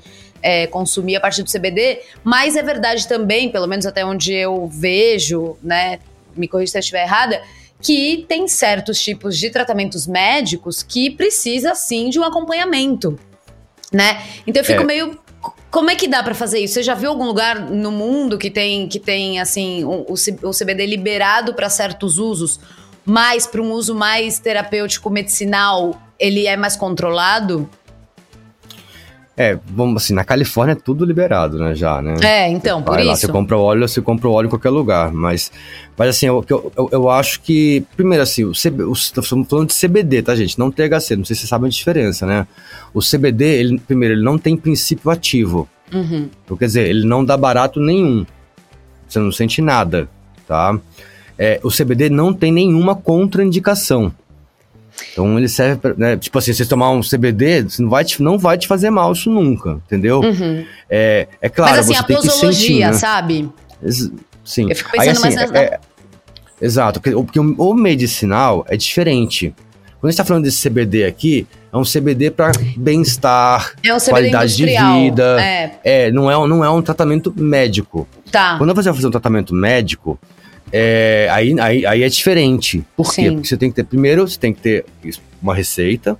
é, 0.46 0.64
consumir 0.68 1.16
a 1.16 1.20
partir 1.20 1.42
do 1.42 1.50
CBD. 1.50 2.00
Mas 2.22 2.54
é 2.54 2.62
verdade 2.62 3.08
também, 3.08 3.50
pelo 3.50 3.66
menos 3.66 3.84
até 3.84 4.06
onde 4.06 4.32
eu 4.32 4.68
vejo, 4.68 5.56
né? 5.60 5.98
Me 6.36 6.46
corrija 6.46 6.70
se 6.70 6.78
eu 6.78 6.80
estiver 6.80 7.02
errada, 7.02 7.42
que 7.82 8.24
tem 8.28 8.46
certos 8.46 9.02
tipos 9.02 9.36
de 9.36 9.50
tratamentos 9.50 10.06
médicos 10.06 10.84
que 10.84 11.10
precisa 11.10 11.74
sim 11.74 12.08
de 12.08 12.20
um 12.20 12.22
acompanhamento, 12.22 13.18
né? 13.92 14.22
Então 14.46 14.60
eu 14.60 14.64
fico 14.64 14.82
É. 14.82 14.86
meio 14.86 15.18
como 15.70 15.90
é 15.90 15.96
que 15.96 16.08
dá 16.08 16.22
pra 16.22 16.34
fazer 16.34 16.60
isso? 16.60 16.74
Você 16.74 16.82
já 16.82 16.94
viu 16.94 17.10
algum 17.10 17.26
lugar 17.26 17.60
no 17.60 17.90
mundo 17.90 18.38
que 18.38 18.50
tem, 18.50 18.88
que 18.88 18.98
tem 18.98 19.40
assim, 19.40 19.84
o, 19.84 20.06
o 20.08 20.50
CBD 20.50 20.86
liberado 20.86 21.54
para 21.54 21.68
certos 21.68 22.18
usos, 22.18 22.58
mas 23.04 23.46
para 23.46 23.60
um 23.60 23.72
uso 23.72 23.94
mais 23.94 24.38
terapêutico 24.38 25.10
medicinal, 25.10 26.00
ele 26.18 26.46
é 26.46 26.56
mais 26.56 26.76
controlado? 26.76 27.68
É, 29.38 29.58
vamos 29.66 30.02
assim, 30.02 30.14
na 30.14 30.24
Califórnia 30.24 30.72
é 30.72 30.76
tudo 30.76 31.04
liberado, 31.04 31.58
né, 31.58 31.74
já, 31.74 32.00
né? 32.00 32.16
É, 32.22 32.48
então, 32.48 32.82
por 32.82 32.94
Vai 32.94 33.04
lá, 33.04 33.12
isso. 33.12 33.26
você 33.26 33.28
compra 33.32 33.58
óleo, 33.58 33.86
você 33.86 34.00
compra 34.00 34.28
o 34.28 34.32
óleo 34.32 34.46
em 34.46 34.50
qualquer 34.50 34.70
lugar. 34.70 35.12
Mas, 35.12 35.52
mas 35.94 36.08
assim, 36.08 36.26
eu, 36.26 36.42
eu, 36.48 36.72
eu, 36.74 36.88
eu 36.90 37.10
acho 37.10 37.42
que, 37.42 37.84
primeiro 37.94 38.22
assim, 38.22 38.44
o 38.44 38.52
CB, 38.52 38.84
o, 38.84 38.92
estamos 38.94 39.28
falando 39.28 39.68
de 39.68 39.74
CBD, 39.74 40.22
tá, 40.22 40.34
gente? 40.34 40.58
Não 40.58 40.70
THC, 40.70 41.16
não 41.16 41.24
sei 41.24 41.36
se 41.36 41.40
vocês 41.40 41.48
sabem 41.50 41.66
a 41.66 41.70
diferença, 41.70 42.24
né? 42.24 42.46
O 42.94 43.00
CBD, 43.00 43.44
ele, 43.44 43.78
primeiro, 43.78 44.14
ele 44.14 44.24
não 44.24 44.38
tem 44.38 44.56
princípio 44.56 45.10
ativo. 45.10 45.68
Uhum. 45.92 46.30
Então, 46.44 46.56
quer 46.56 46.66
dizer, 46.66 46.88
ele 46.88 47.06
não 47.06 47.22
dá 47.22 47.36
barato 47.36 47.78
nenhum. 47.78 48.24
Você 49.06 49.18
não 49.18 49.30
sente 49.30 49.60
nada, 49.60 50.08
tá? 50.48 50.78
É, 51.38 51.60
o 51.62 51.68
CBD 51.68 52.08
não 52.08 52.32
tem 52.32 52.50
nenhuma 52.50 52.94
contraindicação. 52.94 54.10
Então 55.12 55.38
ele 55.38 55.48
serve 55.48 55.76
pra, 55.76 55.94
né, 55.96 56.16
tipo 56.16 56.38
assim, 56.38 56.52
se 56.52 56.58
você 56.64 56.68
tomar 56.68 56.90
um 56.90 57.00
CBD, 57.00 57.62
você 57.64 57.82
não 57.82 57.88
vai 57.90 58.04
te, 58.04 58.22
não 58.22 58.38
vai 58.38 58.58
te 58.58 58.66
fazer 58.68 58.90
mal 58.90 59.12
isso 59.12 59.30
nunca, 59.30 59.72
entendeu? 59.86 60.20
Uhum. 60.20 60.64
É, 60.90 61.26
é 61.40 61.48
claro, 61.48 61.72
mas 61.76 61.80
assim, 61.86 61.94
você 61.94 62.00
a 62.00 62.02
tem 62.04 62.16
que 62.20 62.30
sentir, 62.30 62.80
né? 62.80 62.92
sabe? 62.92 63.50
Sim. 64.44 64.68
Eu 64.70 64.76
fico 64.76 64.90
pensando 64.92 65.20
mais 65.20 65.34
nessa- 65.34 65.56
é- 65.58 65.80
Exato, 66.60 67.00
porque, 67.00 67.14
o- 67.40 67.54
o, 67.58 67.74
medicinal 67.74 68.64
é 68.68 68.76
diferente. 68.76 69.54
Quando 70.00 70.08
a 70.08 70.10
gente 70.10 70.16
tá 70.16 70.24
falando 70.24 70.44
desse 70.44 70.58
CBD 70.58 71.04
aqui, 71.04 71.46
é 71.72 71.76
um 71.76 71.84
CBD 71.84 72.30
para 72.30 72.52
bem-estar, 72.76 73.74
É 73.84 73.92
um 73.92 73.98
qualidade 73.98 74.56
de 74.56 74.64
vida. 74.64 75.36
É, 75.42 75.78
É, 75.84 76.10
não 76.10 76.30
é, 76.30 76.48
não 76.48 76.64
é 76.64 76.70
um 76.70 76.80
tratamento 76.80 77.32
médico. 77.36 78.08
tá. 78.32 78.56
Quando 78.56 78.74
você 78.74 78.84
vai 78.88 78.94
fazer 78.94 79.06
um 79.06 79.10
tratamento 79.10 79.54
médico, 79.54 80.18
é, 80.72 81.28
aí, 81.30 81.58
aí, 81.60 81.86
aí 81.86 82.02
é 82.02 82.08
diferente. 82.08 82.84
Por 82.96 83.12
quê? 83.14 83.22
Sim. 83.22 83.34
Porque 83.34 83.48
você 83.48 83.56
tem 83.56 83.70
que 83.70 83.76
ter, 83.76 83.84
primeiro, 83.84 84.26
você 84.26 84.38
tem 84.38 84.52
que 84.52 84.60
ter 84.60 84.84
uma 85.42 85.54
receita, 85.54 86.18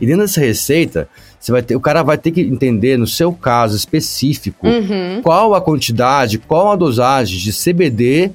E 0.00 0.06
dentro 0.06 0.22
dessa 0.22 0.40
receita, 0.40 1.08
você 1.38 1.52
vai 1.52 1.62
ter, 1.62 1.76
o 1.76 1.80
cara 1.80 2.02
vai 2.02 2.18
ter 2.18 2.32
que 2.32 2.40
entender, 2.40 2.98
no 2.98 3.06
seu 3.06 3.32
caso 3.32 3.76
específico, 3.76 4.66
Uhum. 4.66 5.20
qual 5.22 5.54
a 5.54 5.60
quantidade, 5.60 6.38
qual 6.38 6.72
a 6.72 6.76
dosagem 6.76 7.38
de 7.38 7.52
CBD, 7.52 8.32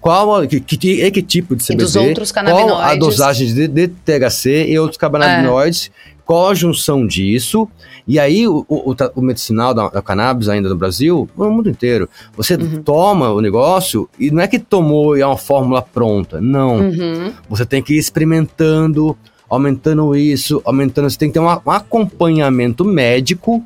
qual 0.00 0.36
a, 0.36 0.46
que, 0.46 0.58
que, 0.58 0.76
que, 0.76 1.10
que 1.10 1.22
tipo 1.22 1.54
de 1.54 1.62
E 1.62 1.66
CBD, 1.66 1.82
dos 1.84 1.96
outros 1.96 2.32
qual 2.32 2.78
a 2.80 2.94
dosagem 2.94 3.52
de, 3.52 3.68
de 3.68 3.88
THC 3.88 4.66
e 4.68 4.78
outros 4.78 4.96
canabinoides, 4.96 5.90
qual 6.30 6.48
a 6.50 6.54
junção 6.54 7.04
disso. 7.08 7.66
E 8.06 8.16
aí, 8.16 8.46
o, 8.46 8.64
o, 8.68 8.94
o 9.16 9.20
medicinal 9.20 9.74
da, 9.74 9.88
da 9.88 10.00
cannabis 10.00 10.48
ainda 10.48 10.68
no 10.68 10.76
Brasil, 10.76 11.28
no 11.36 11.50
mundo 11.50 11.68
inteiro, 11.68 12.08
você 12.36 12.54
Uhum. 12.54 12.84
toma 12.84 13.30
o 13.32 13.40
negócio 13.40 14.08
e 14.16 14.30
não 14.30 14.40
é 14.40 14.46
que 14.46 14.60
tomou 14.60 15.16
e 15.16 15.22
é 15.22 15.26
uma 15.26 15.36
fórmula 15.36 15.82
pronta. 15.82 16.40
Não. 16.40 16.76
Uhum. 16.78 17.32
Você 17.48 17.66
tem 17.66 17.82
que 17.82 17.94
ir 17.94 17.98
experimentando, 17.98 19.16
aumentando 19.48 20.14
isso, 20.14 20.62
aumentando. 20.64 21.10
Você 21.10 21.18
tem 21.18 21.28
que 21.30 21.34
ter 21.34 21.40
um, 21.40 21.46
um 21.48 21.70
acompanhamento 21.72 22.84
médico 22.84 23.64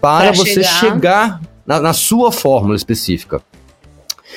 para 0.00 0.28
Pra 0.32 0.32
você 0.44 0.62
chegar- 0.62 0.78
chegar, 0.80 1.40
na, 1.66 1.80
na 1.80 1.92
sua 1.92 2.30
fórmula 2.30 2.76
específica. 2.76 3.42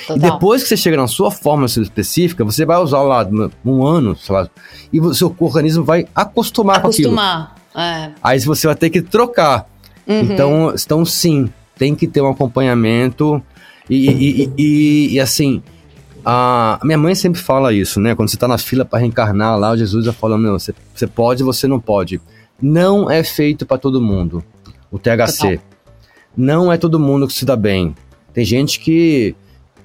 E 0.01 0.07
Total. 0.07 0.31
depois 0.31 0.63
que 0.63 0.69
você 0.69 0.77
chega 0.77 0.97
na 0.97 1.07
sua 1.07 1.29
fórmula 1.31 1.67
específica, 1.67 2.43
você 2.43 2.65
vai 2.65 2.77
usar 2.81 3.01
lá 3.03 3.27
um 3.65 3.85
ano, 3.85 4.15
sei 4.15 4.35
lá, 4.35 4.49
e 4.91 4.99
o 4.99 5.13
seu 5.13 5.35
organismo 5.39 5.83
vai 5.83 6.07
acostumar, 6.15 6.81
com 6.81 6.87
aquilo. 6.87 7.13
Acostumar. 7.13 7.55
É. 7.75 8.11
Aí 8.21 8.39
você 8.39 8.67
vai 8.67 8.75
ter 8.75 8.89
que 8.89 9.01
trocar. 9.01 9.67
Uhum. 10.07 10.19
Então, 10.21 10.73
então, 10.75 11.05
sim, 11.05 11.49
tem 11.77 11.95
que 11.95 12.07
ter 12.07 12.21
um 12.21 12.29
acompanhamento. 12.29 13.41
E, 13.89 14.09
e- 14.09 14.43
e- 14.43 14.51
e- 14.57 15.13
e, 15.15 15.19
assim, 15.19 15.61
a 16.25 16.79
minha 16.83 16.97
mãe 16.97 17.15
sempre 17.15 17.39
fala 17.41 17.73
isso, 17.73 17.99
né? 17.99 18.15
Quando 18.15 18.29
você 18.29 18.37
tá 18.37 18.47
na 18.47 18.57
fila 18.57 18.85
para 18.85 18.99
reencarnar 18.99 19.57
lá, 19.59 19.71
o 19.71 19.77
Jesus 19.77 20.05
já 20.05 20.13
fala: 20.13 20.37
Não, 20.37 20.57
você, 20.57 20.73
você 20.93 21.07
pode, 21.07 21.43
você 21.43 21.67
não 21.67 21.79
pode. 21.79 22.21
Não 22.61 23.09
é 23.09 23.23
feito 23.23 23.65
para 23.65 23.77
todo 23.77 24.01
mundo 24.01 24.43
o 24.91 24.97
THC. 24.99 25.59
Não 26.35 26.71
é 26.71 26.77
todo 26.77 26.99
mundo 26.99 27.27
que 27.27 27.33
se 27.33 27.45
dá 27.45 27.55
bem. 27.55 27.95
Tem 28.33 28.43
gente 28.45 28.79
que, 28.79 29.35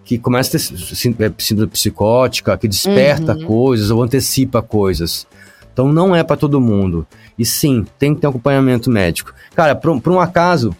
que 0.08 0.18
começa 0.18 0.56
a 0.56 0.58
ter 0.58 1.24
é, 1.26 1.32
síndrome 1.38 1.70
psicótica, 1.70 2.56
que 2.56 2.66
desperta 2.66 3.34
Uhum. 3.34 3.44
coisas 3.44 3.90
ou 3.90 4.02
antecipa 4.02 4.62
coisas. 4.62 5.26
Então 5.70 5.92
não 5.92 6.16
é 6.16 6.24
para 6.24 6.34
todo 6.34 6.58
mundo. 6.60 7.06
E 7.38 7.44
sim, 7.44 7.84
tem 7.98 8.14
que 8.14 8.22
ter 8.22 8.26
um 8.26 8.30
acompanhamento 8.30 8.90
médico. 8.90 9.34
Cara, 9.54 9.74
por, 9.76 9.90
um- 9.90 10.00
por 10.00 10.10
um 10.10 10.18
acaso, 10.18 10.74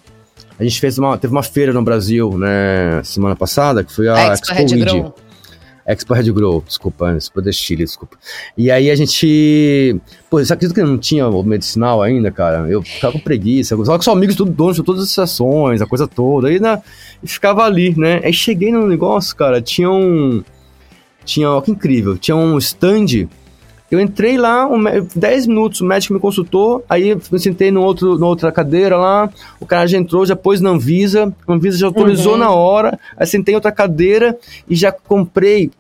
a 0.59 0.65
gente 0.65 0.81
fez 0.81 0.97
uma, 0.97 1.19
teve 1.19 1.31
uma 1.31 1.43
feira 1.43 1.75
no 1.75 1.83
Brasil, 1.83 2.39
né, 2.39 3.03
semana 3.05 3.37
passada, 3.37 3.85
que 3.85 3.93
foi 3.93 4.09
a 4.09 4.15
A 4.15 4.33
Expo. 4.33 4.47
Grow. 4.79 5.15
Expo 5.89 6.13
Red 6.13 6.31
Grow, 6.31 6.63
desculpa, 6.67 7.17
Expo 7.17 7.41
de 7.41 7.51
Chile, 7.51 7.83
desculpa. 7.83 8.19
E 8.59 8.71
aí 8.71 8.91
a 8.91 8.95
gente. 8.95 9.99
Pô, 10.29 10.39
você 10.39 10.53
acredita 10.53 10.79
que 10.79 10.87
não 10.87 10.99
tinha 10.99 11.27
o 11.27 11.43
medicinal 11.43 12.03
ainda, 12.03 12.31
cara? 12.31 12.69
Eu 12.69 12.83
ficava 12.83 13.15
com 13.15 13.19
preguiça. 13.19 13.75
Só 13.85 13.97
que 13.97 14.05
são 14.05 14.13
amigos 14.13 14.37
tudo 14.37 14.51
donos 14.51 14.77
de 14.77 14.83
todas 14.83 15.05
as 15.05 15.11
sessões, 15.11 15.81
a 15.81 15.87
coisa 15.87 16.07
toda. 16.07 16.49
Aí 16.49 16.61
e 17.23 17.27
ficava 17.27 17.65
ali, 17.65 17.99
né? 17.99 18.21
Aí 18.23 18.35
cheguei 18.35 18.71
no 18.71 18.87
negócio, 18.87 19.35
cara, 19.35 19.63
tinha 19.63 19.91
um. 19.91 20.45
Tinha, 21.25 21.51
ó, 21.51 21.61
que 21.63 21.71
incrível, 21.71 22.19
tinha 22.19 22.37
um 22.37 22.59
stand. 22.59 23.27
Eu 23.91 23.99
entrei 24.01 24.37
lá, 24.37 24.67
um, 24.67 24.77
mé- 24.77 25.01
10 25.15 25.47
minutos, 25.47 25.81
o 25.81 25.85
médico 25.87 26.13
me 26.13 26.21
consultou, 26.21 26.85
aí 26.91 27.09
eu 27.09 27.21
me 27.33 27.39
sentei 27.39 27.71
no 27.71 27.81
outro, 27.83 28.19
na 28.19 28.27
outra 28.27 28.53
cadeira 28.53 28.99
lá, 28.99 29.31
o 29.59 29.65
cara 29.65 29.87
já 29.87 29.97
entrou, 29.97 30.27
já 30.27 30.37
pôs 30.37 30.61
na 30.61 30.69
Anvisa, 30.71 31.33
a 31.47 31.53
Anvisa 31.53 31.79
já 31.79 31.87
autorizou 31.87 32.33
Uhum. 32.33 32.39
na 32.39 32.51
hora, 32.51 32.99
aí 33.17 33.27
sentei 33.27 33.55
em 33.55 33.57
outra 33.57 33.73
cadeira 33.73 34.37
e 34.69 34.75
já 34.77 34.93
comprei 34.93 35.71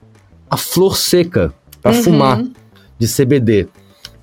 a 0.49 0.57
flor 0.57 0.97
seca 0.97 1.53
para 1.83 1.93
Uhum. 1.97 2.03
fumar 2.03 2.43
de 2.99 3.07
CBD, 3.07 3.69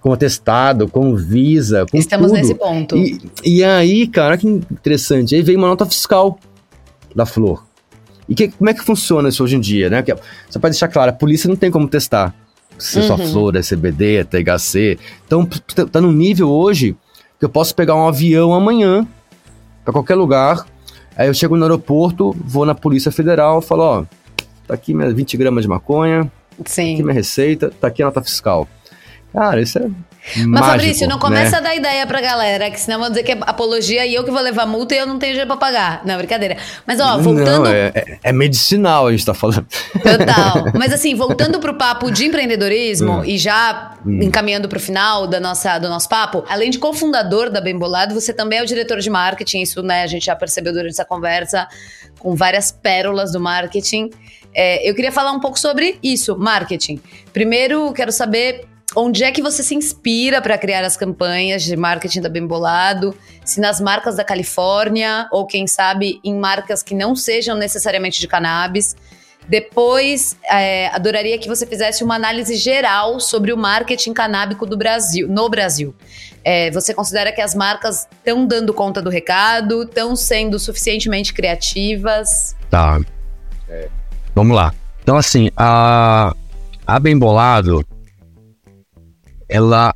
com 0.02 0.12
atestado, 0.12 0.88
com 0.88 1.16
Visa, 1.16 1.86
com 1.86 1.96
Estamos 1.98 2.28
tudo. 2.32 2.38
nesse 2.38 2.56
ponto. 2.56 2.98
E, 2.98 3.22
e 3.44 3.64
aí, 3.64 4.08
cara, 4.08 4.36
que 4.36 4.48
interessante, 4.48 5.36
aí 5.36 5.44
veio 5.44 5.60
uma 5.60 5.68
nota 5.68 5.86
fiscal 5.86 6.40
da 7.16 7.26
flor. 7.28 7.64
E 8.28 8.34
que- 8.34 8.48
como 8.48 8.68
é 8.68 8.74
que 8.74 8.84
funciona 8.84 9.30
isso 9.30 9.44
hoje 9.44 9.56
em 9.56 9.60
dia, 9.60 9.92
né? 9.92 10.04
Só 10.50 10.60
para 10.60 10.72
deixar 10.72 10.88
claro, 10.88 11.12
a 11.12 11.14
polícia 11.14 11.48
não 11.48 11.56
tem 11.56 11.70
como 11.70 11.88
testar 11.88 12.34
se 12.78 13.02
sua 13.02 13.16
Uhum. 13.18 13.28
flor 13.28 13.56
é 13.56 13.62
CBD, 13.62 14.18
é 14.18 14.24
THC. 14.24 14.98
Então, 15.26 15.46
tá 15.92 16.02
no 16.02 16.12
nível 16.12 16.50
hoje 16.50 16.96
que 17.40 17.46
eu 17.46 17.50
posso 17.50 17.76
pegar 17.76 17.96
um 17.96 18.08
avião 18.08 18.54
amanhã 18.54 19.08
para 19.84 19.94
qualquer 19.94 20.16
lugar. 20.16 20.66
Aí 21.18 21.28
eu 21.28 21.34
chego 21.34 21.56
no 21.56 21.64
aeroporto, 21.64 22.36
vou 22.44 22.66
na 22.66 22.76
Polícia 22.76 23.12
Federal, 23.12 23.62
falo, 23.62 23.84
ó, 23.84 24.06
tá 24.68 24.74
aqui 24.74 24.94
minhas 24.94 25.14
20 25.14 25.38
gramas 25.38 25.64
de 25.64 25.70
maconha, 25.70 26.26
tá 26.26 26.62
aqui 26.62 26.72
Sim. 26.72 27.02
minha 27.04 27.14
receita, 27.14 27.72
tá 27.80 27.88
aqui 27.88 28.02
a 28.02 28.06
nota 28.08 28.22
fiscal. 28.22 28.68
Cara, 29.32 29.62
isso 29.62 29.78
é 29.80 29.90
Mas, 30.38 30.46
mágico, 30.48 30.68
Fabrício, 30.72 31.08
não 31.08 31.20
começa 31.20 31.52
né? 31.52 31.58
a 31.58 31.60
dar 31.62 31.76
ideia 31.76 32.08
pra 32.08 32.20
galera, 32.20 32.72
que 32.72 32.80
senão 32.80 33.00
vão 33.00 33.10
dizer 33.10 33.24
que 33.24 33.32
é 33.34 33.38
apologia 33.42 34.06
e 34.06 34.14
eu 34.16 34.24
que 34.24 34.32
vou 34.32 34.42
levar 34.42 34.66
multa 34.66 34.96
e 34.96 34.98
eu 34.98 35.06
não 35.06 35.20
tenho 35.20 35.34
dinheiro 35.34 35.48
pra 35.48 35.58
pagar. 35.58 36.02
Não, 36.06 36.18
brincadeira. 36.18 36.58
Mas, 36.86 37.00
ó, 37.00 37.18
voltando. 37.20 37.64
Não, 37.64 37.68
é, 37.68 37.92
é- 37.94 38.20
é 38.24 38.32
medicinal 38.34 39.08
a 39.08 39.12
gente 39.12 39.26
tá 39.26 39.34
falando. 39.34 39.66
Total. 39.94 40.72
Mas 40.74 40.92
assim, 40.92 41.14
voltando 41.16 41.60
pro 41.60 41.76
papo 41.78 42.10
de 42.12 42.26
empreendedorismo 42.26 43.20
Hum. 43.20 43.26
e 43.26 43.38
já 43.38 43.94
encaminhando 44.06 44.68
pro 44.68 44.80
final 44.80 45.28
da 45.28 45.40
nossa, 45.40 45.78
do 45.78 45.90
nosso 45.90 46.10
papo, 46.10 46.44
além 46.50 46.70
de 46.70 46.80
cofundador 46.80 47.50
da 47.52 47.62
Bem 47.62 47.78
Bolado, 47.78 48.14
você 48.14 48.34
também 48.34 48.60
é 48.60 48.64
o 48.64 48.66
diretor 48.66 49.00
de 49.00 49.10
marketing. 49.10 49.62
Isso, 49.62 49.82
né, 49.84 50.02
a 50.04 50.08
gente 50.08 50.26
já 50.26 50.36
percebeu 50.36 50.74
durante 50.74 50.92
essa 50.94 51.06
conversa 51.06 51.68
com 52.20 52.36
várias 52.36 52.72
pérolas 52.72 53.32
do 53.32 53.40
marketing. 53.40 54.10
É, 54.54 54.90
eu 54.90 54.96
queria 54.96 55.12
falar 55.12 55.32
um 55.34 55.40
pouco 55.40 55.60
sobre 55.60 56.00
isso, 56.02 56.38
marketing. 56.38 57.00
Primeiro, 57.34 57.92
quero 57.94 58.12
saber 58.12 58.66
onde 58.96 59.24
é 59.24 59.32
que 59.32 59.42
você 59.42 59.62
se 59.62 59.76
inspira 59.76 60.42
para 60.42 60.58
criar 60.58 60.84
as 60.84 60.96
campanhas 60.96 61.64
de 61.64 61.76
marketing 61.76 62.22
da 62.22 62.30
Bem 62.30 62.48
Bolado, 62.48 63.16
se 63.44 63.60
nas 63.60 63.82
marcas 63.82 64.16
da 64.16 64.24
Califórnia 64.24 65.28
ou 65.32 65.46
quem 65.46 65.68
sabe 65.68 66.20
em 66.24 66.34
marcas 66.34 66.82
que 66.82 66.96
não 66.96 67.16
sejam 67.16 67.58
necessariamente 67.58 68.20
de 68.20 68.28
cannabis. 68.28 68.96
Depois, 69.48 70.36
é, 70.50 70.88
adoraria 70.88 71.38
que 71.38 71.48
você 71.48 71.68
fizesse 71.68 72.04
uma 72.04 72.16
análise 72.16 72.56
geral 72.56 73.20
sobre 73.20 73.54
o 73.54 73.58
marketing 73.58 74.12
canábico 74.12 74.66
do 74.66 74.76
Brasil, 74.76 75.28
no 75.28 75.48
Brasil. 75.50 75.94
É, 76.44 76.72
você 76.72 76.94
considera 76.94 77.32
que 77.32 77.42
as 77.42 77.54
marcas 77.54 78.08
estão 78.18 78.46
dando 78.48 78.74
conta 78.74 79.02
do 79.02 79.10
recado, 79.10 79.84
estão 79.84 80.16
sendo 80.16 80.58
suficientemente 80.58 81.32
criativas? 81.34 82.56
Tá. 82.72 83.00
Vamos 84.34 84.56
lá. 84.56 84.74
Então, 85.04 85.18
assim, 85.18 85.52
a, 85.56 86.36
a 86.88 87.00
Bem 87.00 87.18
Bolado, 87.18 87.86
ela 89.50 89.94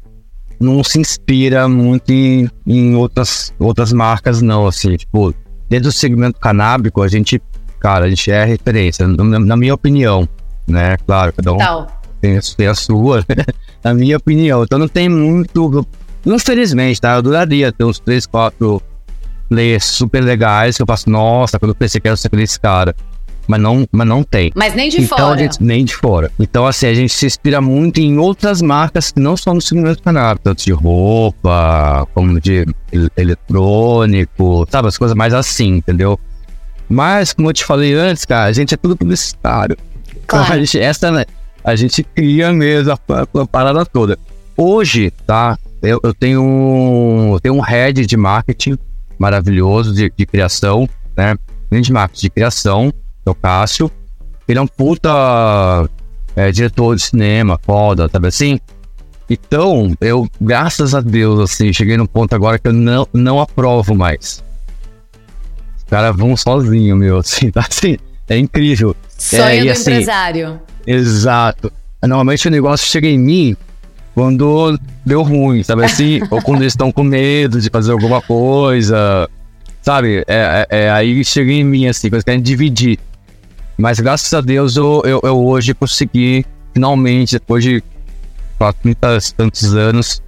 não 0.59 0.83
se 0.83 0.99
inspira 0.99 1.67
muito 1.69 2.11
em, 2.11 2.49
em 2.67 2.95
outras, 2.95 3.53
outras 3.59 3.93
marcas, 3.93 4.41
não. 4.41 4.67
Assim, 4.67 4.95
tipo, 4.97 5.33
dentro 5.69 5.89
do 5.89 5.91
segmento 5.93 6.39
canábico, 6.39 7.01
a 7.01 7.07
gente, 7.07 7.41
cara, 7.79 8.05
a 8.05 8.09
gente 8.09 8.29
é 8.31 8.43
referência, 8.43 9.07
na, 9.07 9.39
na 9.39 9.55
minha 9.57 9.73
opinião, 9.73 10.27
né? 10.67 10.97
Claro, 11.05 11.31
cada 11.33 11.53
um 11.53 11.57
Tal. 11.57 11.87
tem, 12.21 12.37
a- 12.37 12.41
tem 12.57 12.67
a 12.67 12.75
sua, 12.75 13.23
na 13.83 13.93
minha 13.93 14.17
opinião. 14.17 14.63
Então 14.63 14.77
não 14.79 14.87
tem 14.87 15.07
muito. 15.09 15.85
Infelizmente, 16.25 16.99
tá? 16.99 17.13
Eu 17.13 17.17
adoraria 17.19 17.71
ter 17.71 17.85
uns 17.85 17.99
3, 17.99 18.25
4 18.25 18.81
players 19.47 19.85
super 19.85 20.21
legais 20.23 20.75
que 20.75 20.83
eu 20.83 20.85
faço, 20.85 21.09
nossa, 21.09 21.57
quando 21.57 21.71
eu 21.71 21.75
pensei 21.75 21.99
que 22.01 22.07
era 22.07 22.17
ser 22.17 22.29
esse 22.33 22.59
cara. 22.59 22.93
Mas 23.49 23.59
não, 23.59 23.83
mas 23.91 24.07
não 24.07 24.21
tem. 24.21 24.51
Mas 24.55 24.75
nem 24.75 24.89
de 24.89 25.01
então, 25.01 25.17
fora. 25.17 25.33
A 25.33 25.37
gente, 25.37 25.63
nem 25.63 25.83
de 25.83 25.95
fora. 25.95 26.31
Então, 26.39 26.67
assim, 26.67 26.85
a 26.85 26.93
gente 26.93 27.11
se 27.11 27.25
inspira 27.25 27.59
muito 27.59 27.99
em 27.99 28.15
outras 28.19 28.61
marcas 28.61 29.11
que 29.11 29.19
não 29.19 29.35
são 29.35 29.55
do 29.55 29.61
segmento 29.61 30.03
canábico, 30.03 30.43
tanto 30.43 30.63
de 30.63 30.71
roupa, 30.71 32.07
como 32.13 32.39
de 32.39 32.63
el- 32.91 33.09
eletrônico, 33.17 34.67
sabe? 34.69 34.87
As 34.87 34.97
coisas 34.99 35.15
mais 35.17 35.33
assim, 35.33 35.77
entendeu? 35.77 36.19
Mas, 36.87 37.33
como 37.33 37.49
eu 37.49 37.53
te 37.53 37.65
falei 37.65 37.93
antes, 37.95 38.23
cara, 38.23 38.45
a 38.49 38.53
gente 38.53 38.73
é 38.73 38.77
tudo 38.77 38.95
publicitário. 38.95 39.75
Então, 40.11 40.21
Claro. 40.27 40.53
a 40.53 40.57
gente, 40.59 40.79
essa, 40.79 41.11
né, 41.11 41.25
a 41.63 41.75
gente 41.75 42.03
cria 42.03 42.51
mesmo 42.53 42.91
a, 42.91 42.97
a- 43.41 43.47
parada 43.47 43.83
toda. 43.85 44.17
Hoje, 44.55 45.11
tá? 45.25 45.57
Eu, 45.81 45.99
eu 46.03 46.13
tenho, 46.13 46.41
um- 46.43 47.33
eu 47.33 47.39
tenho 47.39 47.55
um 47.55 47.61
head 47.61 48.05
de 48.05 48.15
marketing 48.17 48.77
maravilhoso 49.17 49.91
de, 49.93 50.11
de 50.15 50.25
criação, 50.27 50.87
né? 51.17 51.35
De 51.71 51.91
marketing 51.91 52.21
de 52.27 52.29
criação, 52.29 52.93
que 53.29 53.29
é 53.29 53.31
o 53.31 53.35
Cássio. 53.35 53.91
Ele 54.47 54.57
é 54.57 54.61
um 54.61 54.67
puta 54.67 55.09
é, 56.35 56.51
diretor 56.51 56.95
de 56.95 57.03
cinema, 57.03 57.59
foda, 57.61 58.09
sabe 58.09 58.27
assim? 58.27 58.59
Então, 59.29 59.93
eu, 60.01 60.27
graças 60.41 60.95
a 60.95 61.01
Deus, 61.01 61.39
assim, 61.39 61.71
cheguei 61.71 61.95
num 61.95 62.07
ponto 62.07 62.33
agora 62.33 62.57
que 62.57 62.67
eu 62.67 62.73
não, 62.73 63.07
não 63.13 63.39
aprovo 63.39 63.93
mais. 63.93 64.43
Os 65.77 65.83
caras 65.83 66.15
vão 66.15 66.35
sozinho, 66.35 66.95
meu, 66.95 67.17
assim, 67.19 67.51
tá 67.51 67.65
assim, 67.69 67.97
é 68.27 68.37
incrível. 68.37 68.95
Sonho 69.17 69.43
é, 69.43 69.57
e 69.59 69.65
do 69.65 69.71
assim, 69.71 69.91
empresário. 69.91 70.59
Exato. 70.87 71.71
Normalmente 72.01 72.47
o 72.47 72.51
negócio 72.51 72.87
chega 72.87 73.07
em 73.07 73.19
mim 73.19 73.57
quando 74.15 74.79
deu 75.05 75.21
ruim, 75.21 75.61
sabe 75.61 75.85
assim? 75.85 76.21
Ou 76.31 76.41
quando 76.41 76.61
eles 76.61 76.73
estão 76.73 76.91
com 76.91 77.03
medo 77.03 77.61
de 77.61 77.69
fazer 77.69 77.91
alguma 77.91 78.21
coisa, 78.21 79.29
sabe? 79.81 80.23
É, 80.27 80.65
é- 80.71 80.85
é 80.85 80.91
aí 80.91 81.23
chega 81.23 81.51
em 81.51 81.63
mim, 81.63 81.85
assim, 81.87 82.07
quando 82.07 82.15
eles 82.15 82.23
querem 82.23 82.41
dividir. 82.41 82.97
Mas 83.79 83.97
graças 83.99 84.33
a 84.33 84.41
Deus 84.41 84.75
eu, 84.75 85.01
eu, 85.05 85.21
eu 85.23 85.45
hoje 85.45 85.73
consegui, 85.73 86.45
finalmente, 86.73 87.33
depois 87.39 87.63
de 87.63 87.81
40 88.57 89.17
e 89.17 89.33
tantos 89.33 89.73
anos, 89.73 90.21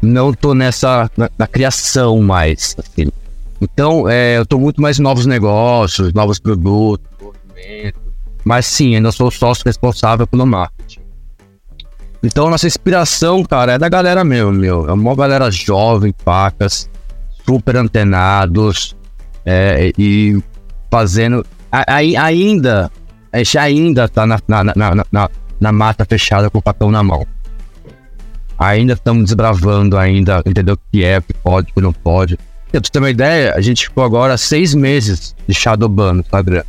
não 0.00 0.32
tô 0.32 0.54
nessa 0.54 1.10
na, 1.14 1.30
na 1.38 1.46
criação 1.46 2.18
mais. 2.22 2.74
Assim. 2.78 3.10
Então, 3.60 4.08
é, 4.08 4.38
eu 4.38 4.46
tô 4.46 4.58
muito 4.58 4.80
mais 4.80 4.98
em 4.98 5.02
novos 5.02 5.26
negócios, 5.26 6.12
novos 6.14 6.38
produtos. 6.38 7.06
Mas 8.42 8.64
sim, 8.64 8.94
ainda 8.94 9.12
sou 9.12 9.30
sócio 9.30 9.64
responsável 9.66 10.26
pelo 10.26 10.46
marketing. 10.46 11.00
Então, 12.22 12.48
nossa 12.48 12.66
inspiração, 12.66 13.44
cara, 13.44 13.72
é 13.72 13.78
da 13.78 13.90
galera 13.90 14.24
mesmo, 14.24 14.52
meu. 14.52 14.88
É 14.88 14.92
uma 14.92 15.14
galera 15.14 15.50
jovem, 15.50 16.14
pacas, 16.24 16.88
super 17.44 17.76
antenados, 17.76 18.96
é, 19.44 19.92
e 19.98 20.42
fazendo. 20.90 21.44
Ainda, 21.86 22.90
a 23.32 23.38
gente 23.38 23.58
ainda 23.58 24.08
tá 24.08 24.26
na, 24.26 24.38
na, 24.48 24.64
na, 24.64 25.04
na, 25.12 25.30
na 25.60 25.72
mata 25.72 26.04
fechada 26.04 26.48
com 26.50 26.58
o 26.58 26.62
papel 26.62 26.90
na 26.90 27.02
mão. 27.02 27.26
Ainda 28.58 28.94
estamos 28.94 29.24
desbravando 29.24 29.98
ainda, 29.98 30.42
entendeu 30.46 30.74
o 30.74 30.78
que 30.90 31.04
é, 31.04 31.18
o 31.18 31.22
que 31.22 31.34
pode, 31.34 31.70
o 31.70 31.74
que 31.74 31.80
não 31.80 31.92
pode. 31.92 32.38
Pra 32.70 32.80
tu 32.80 32.90
ter 32.90 32.98
uma 32.98 33.10
ideia, 33.10 33.54
a 33.54 33.60
gente 33.60 33.84
ficou 33.84 34.02
agora 34.02 34.36
seis 34.38 34.74
meses 34.74 35.34
de 35.46 35.54
Shadowban 35.54 36.14
no 36.14 36.20
Instagram. 36.20 36.62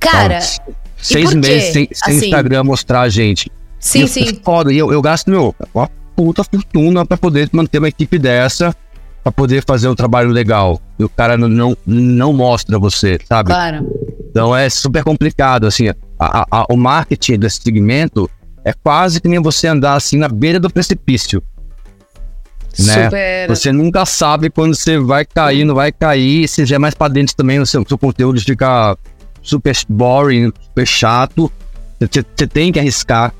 Cara, 0.00 0.38
Então, 0.38 0.74
seis 0.96 1.32
meses 1.34 1.72
sem, 1.72 1.88
sem 1.92 2.16
Assim, 2.16 2.26
Instagram 2.26 2.64
mostrar 2.64 3.02
a 3.02 3.08
gente. 3.08 3.50
Sim, 3.78 4.00
E 4.00 4.02
eu- 4.02 4.08
sim. 4.08 4.28
é 4.28 4.34
Foda, 4.44 4.72
e 4.72 4.78
eu, 4.78 4.92
eu 4.92 5.00
gasto, 5.00 5.30
meu, 5.30 5.54
uma 5.72 5.88
puta 6.16 6.42
fortuna 6.44 7.06
pra 7.06 7.16
poder 7.16 7.48
manter 7.52 7.78
uma 7.78 7.88
equipe 7.88 8.18
dessa, 8.18 8.74
pra 9.22 9.30
poder 9.32 9.62
fazer 9.66 9.88
um 9.88 9.94
trabalho 9.94 10.30
legal. 10.30 10.80
E 10.98 11.04
o 11.04 11.08
cara 11.08 11.36
não, 11.36 11.48
não, 11.48 11.76
não 11.86 12.32
mostra 12.32 12.78
você, 12.78 13.18
sabe? 13.28 13.48
Claro. 13.50 13.86
Então 14.30 14.54
é 14.56 14.68
super 14.70 15.04
complicado, 15.04 15.66
assim, 15.66 15.88
a- 15.88 15.94
a- 16.18 16.46
a- 16.50 16.66
o 16.70 16.76
marketing 16.76 17.38
desse 17.38 17.60
segmento 17.62 18.28
é 18.64 18.72
quase 18.72 19.20
que 19.20 19.28
nem 19.28 19.40
você 19.40 19.66
andar 19.68 19.94
assim 19.94 20.16
na 20.16 20.28
beira 20.28 20.58
do 20.58 20.70
precipício. 20.70 21.42
Né? 22.78 23.04
Super. 23.04 23.48
Você 23.48 23.70
nunca 23.72 24.06
sabe 24.06 24.48
quando 24.48 24.74
você 24.74 24.98
vai 24.98 25.24
cair, 25.26 25.64
não 25.64 25.74
vai 25.74 25.92
cair. 25.92 26.48
Se 26.48 26.64
já 26.64 26.76
é 26.76 26.78
mais 26.78 26.94
pra 26.94 27.08
dentro 27.08 27.36
também, 27.36 27.58
o 27.60 27.66
seu, 27.66 27.84
seu 27.86 27.98
conteúdo 27.98 28.40
fica 28.40 28.96
super 29.42 29.76
boring, 29.88 30.50
super 30.68 30.86
chato. 30.86 31.52
Você, 32.00 32.24
você 32.34 32.46
tem 32.46 32.72
que 32.72 32.78
arriscar. 32.80 33.34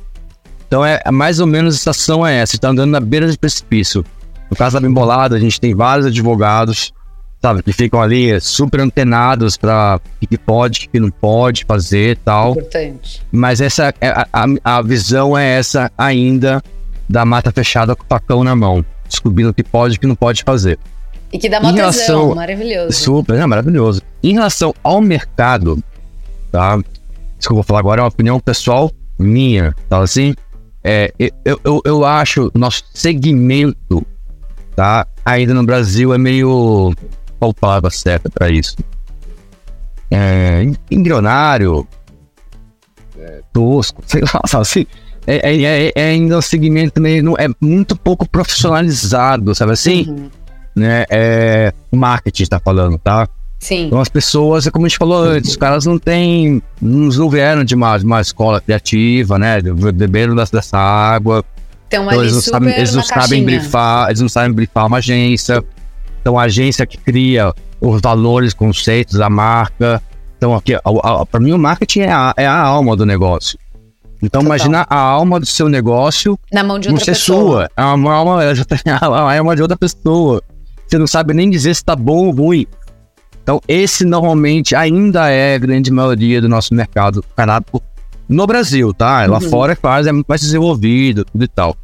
Então 0.68 0.84
é 0.84 1.00
é 1.04 1.10
mais 1.10 1.40
ou 1.40 1.46
menos 1.46 1.74
a 1.74 1.78
situação 1.78 2.26
é 2.26 2.36
essa. 2.40 2.52
Você 2.52 2.58
tá 2.58 2.68
andando 2.68 2.90
na 2.90 3.00
beira 3.00 3.26
do 3.26 3.38
precipício. 3.38 4.04
No 4.52 4.56
caso 4.56 4.74
da 4.74 4.80
Bembolada, 4.80 5.34
a 5.34 5.38
gente 5.38 5.58
tem 5.58 5.74
vários 5.74 6.04
advogados, 6.04 6.92
sabe, 7.40 7.62
que 7.62 7.72
ficam 7.72 8.02
ali 8.02 8.38
super 8.38 8.80
antenados 8.80 9.56
para 9.56 9.98
o 10.22 10.26
que 10.26 10.36
pode, 10.36 10.88
o 10.88 10.90
que 10.90 11.00
não 11.00 11.10
pode 11.10 11.64
fazer 11.64 12.10
e 12.10 12.16
tal. 12.16 12.50
Importante. 12.50 13.22
Mas 13.32 13.62
essa 13.62 13.94
é 13.98 14.08
a, 14.08 14.26
a, 14.62 14.82
visão 14.82 15.38
é 15.38 15.56
essa 15.56 15.90
ainda 15.96 16.62
da 17.08 17.24
mata 17.24 17.50
fechada 17.50 17.96
com 17.96 18.04
o 18.04 18.06
facão 18.06 18.44
na 18.44 18.54
mão, 18.54 18.84
descobrindo 19.08 19.48
o 19.48 19.54
que 19.54 19.64
pode 19.64 19.94
e 19.94 19.96
o 19.96 20.00
que 20.00 20.06
não 20.06 20.14
pode 20.14 20.42
fazer. 20.42 20.78
E 21.32 21.38
que 21.38 21.48
dá 21.48 21.58
uma 21.58 21.72
tesão, 21.72 21.80
relação- 21.80 22.34
maravilhoso. 22.34 22.92
Super, 22.92 23.36
é 23.36 23.46
maravilhoso. 23.46 24.02
Em 24.22 24.34
relação 24.34 24.74
ao 24.84 25.00
mercado, 25.00 25.82
tá? 26.50 26.78
Isso 27.38 27.48
que 27.48 27.52
eu 27.52 27.56
vou 27.56 27.64
falar 27.64 27.80
agora 27.80 28.02
é 28.02 28.04
uma 28.04 28.10
opinião 28.10 28.38
pessoal 28.38 28.92
minha, 29.18 29.74
tá 29.88 30.00
assim? 30.00 30.34
É, 30.84 31.10
eu, 31.42 31.58
eu, 31.64 31.80
eu 31.86 32.04
acho 32.04 32.50
nosso 32.54 32.84
segmento, 32.92 34.04
tá? 34.74 35.06
Ainda 35.24 35.54
no 35.54 35.64
Brasil 35.64 36.12
é 36.12 36.18
meio. 36.18 36.92
Qual 37.38 37.52
palavra 37.54 37.90
certa 37.90 38.30
para 38.30 38.50
isso? 38.50 38.76
É, 40.10 40.64
embrionário, 40.90 41.86
é, 43.18 43.40
tosco, 43.52 44.02
sei 44.06 44.20
lá, 44.22 44.40
sabe 44.46 44.62
assim? 44.62 44.86
É, 45.26 45.52
é, 45.52 45.62
é- 45.62 45.92
é 45.94 46.04
ainda 46.10 46.38
um 46.38 46.42
segmento 46.42 47.00
meio. 47.00 47.34
É 47.38 47.48
muito 47.60 47.96
pouco 47.96 48.28
profissionalizado, 48.28 49.54
sabe 49.54 49.72
assim? 49.72 50.06
Uhum. 50.08 50.30
né? 50.74 51.04
É, 51.10 51.72
o 51.90 51.96
marketing 51.96 52.42
está 52.42 52.60
falando, 52.60 52.98
tá? 52.98 53.28
Sim. 53.58 53.86
Então 53.86 54.00
as 54.00 54.08
pessoas, 54.08 54.66
é 54.66 54.70
como 54.72 54.86
a 54.86 54.88
gente 54.88 54.98
falou 54.98 55.22
antes, 55.22 55.50
os 55.50 55.56
caras 55.56 55.86
não 55.86 55.96
têm, 55.96 56.60
não 56.80 57.08
não 57.08 57.30
vieram 57.30 57.62
de 57.62 57.76
uma, 57.76 57.96
de 57.96 58.04
uma 58.04 58.20
escola 58.20 58.60
criativa, 58.60 59.38
né? 59.38 59.60
Beberam 59.94 60.34
dessa, 60.34 60.56
dessa 60.56 60.76
água. 60.78 61.44
Então, 61.92 62.04
Então, 62.06 62.20
eles 62.22 62.32
não 62.34 62.40
sabem, 62.40 62.74
eles 62.74 62.94
não 62.94 63.02
sabem 63.02 63.44
brifar, 63.44 64.08
eles 64.08 64.20
não 64.20 64.28
sabem 64.28 64.52
brifar 64.52 64.86
uma 64.86 64.98
agência. 64.98 65.62
Então 66.20 66.38
a 66.38 66.42
agência 66.44 66.86
que 66.86 66.96
cria 66.98 67.52
os 67.80 68.00
valores, 68.00 68.54
conceitos 68.54 69.18
da 69.18 69.28
marca. 69.28 70.00
Então 70.38 70.54
aqui, 70.54 70.72
para 71.30 71.40
mim 71.40 71.52
o 71.52 71.58
marketing 71.58 72.00
é 72.00 72.12
a, 72.12 72.34
é 72.36 72.46
a 72.46 72.56
alma 72.60 72.96
do 72.96 73.04
negócio. 73.04 73.58
Então 74.22 74.40
Total. 74.40 74.56
imagina 74.56 74.86
a 74.88 74.96
alma 74.98 75.40
do 75.40 75.46
seu 75.46 75.68
negócio 75.68 76.38
Na 76.52 76.62
mão 76.62 76.78
de 76.78 76.88
não 76.88 76.94
outra 76.94 77.06
ser 77.06 77.12
pessoa. 77.20 77.62
sua. 77.62 77.70
É 77.76 77.82
uma 77.84 78.12
alma, 78.14 78.42
ela 78.44 78.54
já 78.54 78.64
tem 78.64 78.78
a 78.86 79.04
alma 79.36 79.56
de 79.56 79.62
outra 79.62 79.76
pessoa. 79.76 80.40
Você 80.86 80.96
não 80.98 81.06
sabe 81.08 81.34
nem 81.34 81.50
dizer 81.50 81.74
se 81.74 81.84
tá 81.84 81.96
bom 81.96 82.26
ou 82.26 82.30
ruim. 82.30 82.66
Então, 83.42 83.60
esse 83.66 84.04
normalmente 84.04 84.76
ainda 84.76 85.28
é 85.28 85.56
a 85.56 85.58
grande 85.58 85.90
maioria 85.90 86.40
do 86.40 86.48
nosso 86.48 86.72
mercado 86.74 87.24
canábico 87.34 87.82
no 88.28 88.46
Brasil, 88.46 88.94
tá? 88.94 89.26
Lá 89.26 89.38
Uhum. 89.40 89.50
fora, 89.50 89.72
é 89.72 89.74
quase, 89.76 90.08
é 90.08 90.12
muito 90.12 90.26
mais 90.28 90.40
desenvolvido, 90.40 91.24
tudo 91.24 91.42
e 91.42 91.48
tal. 91.48 91.76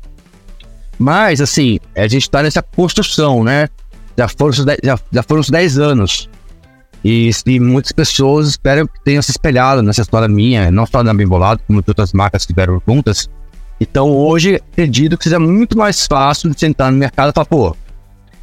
Mas, 0.98 1.40
assim, 1.40 1.78
a 1.96 2.08
gente 2.08 2.28
tá 2.28 2.42
nessa 2.42 2.62
construção, 2.62 3.44
né? 3.44 3.68
Já 4.16 4.26
foram, 4.28 4.52
já, 4.52 4.98
já 5.12 5.22
foram 5.22 5.40
uns 5.40 5.50
10 5.50 5.78
anos. 5.78 6.28
E, 7.04 7.30
e 7.46 7.60
muitas 7.60 7.92
pessoas 7.92 8.48
esperam 8.48 8.86
que 8.86 9.00
tenham 9.04 9.22
se 9.22 9.30
espelhado 9.30 9.82
nessa 9.82 10.02
história 10.02 10.26
minha, 10.26 10.70
não 10.70 10.84
só 10.84 11.02
na 11.04 11.14
Bembolado, 11.14 11.60
como 11.66 11.80
de 11.80 11.88
outras 11.90 12.12
marcas 12.12 12.42
que 12.44 12.52
tiveram 12.52 12.82
juntas. 12.86 13.30
Então, 13.80 14.10
hoje, 14.10 14.56
acredito 14.72 15.16
que 15.16 15.22
seja 15.24 15.38
muito 15.38 15.78
mais 15.78 16.04
fácil 16.06 16.50
de 16.50 16.58
sentar 16.58 16.90
no 16.90 16.98
mercado 16.98 17.30
e 17.30 17.32
falar, 17.32 17.44
pô, 17.46 17.76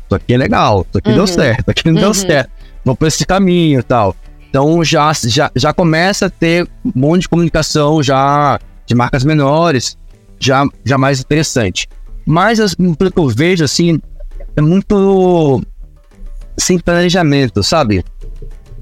isso 0.06 0.16
aqui 0.16 0.34
é 0.34 0.38
legal, 0.38 0.86
isso 0.88 0.98
aqui 0.98 1.10
Uhum. 1.10 1.16
deu 1.16 1.28
certo, 1.28 1.60
isso 1.60 1.72
aqui 1.72 1.88
não 1.92 1.96
deu 1.96 2.08
Uhum. 2.08 2.14
certo, 2.14 2.50
vou 2.86 2.96
por 2.96 3.08
esse 3.10 3.26
caminho 3.26 3.82
e 3.82 3.84
tal. 3.84 4.16
Então 4.50 4.82
já, 4.86 5.12
já, 5.26 5.52
já 5.54 5.74
começa 5.74 6.28
a 6.28 6.30
ter 6.30 6.66
um 6.86 6.92
monte 6.96 7.24
de 7.24 7.30
comunicação 7.30 8.02
já 8.02 8.58
de 8.86 8.96
marcas 8.96 9.26
menores, 9.26 9.98
já, 10.40 10.66
já 10.86 10.98
mais 10.98 11.20
interessante. 11.20 11.90
Mas 12.26 12.60
as- 12.60 12.76
pelo 12.76 13.12
que 13.12 13.20
eu 13.20 13.28
vejo, 13.30 13.64
assim, 13.64 14.00
é 14.56 14.62
muito 14.62 15.62
sem 16.58 16.80
planejamento, 16.80 17.62
sabe? 17.62 18.04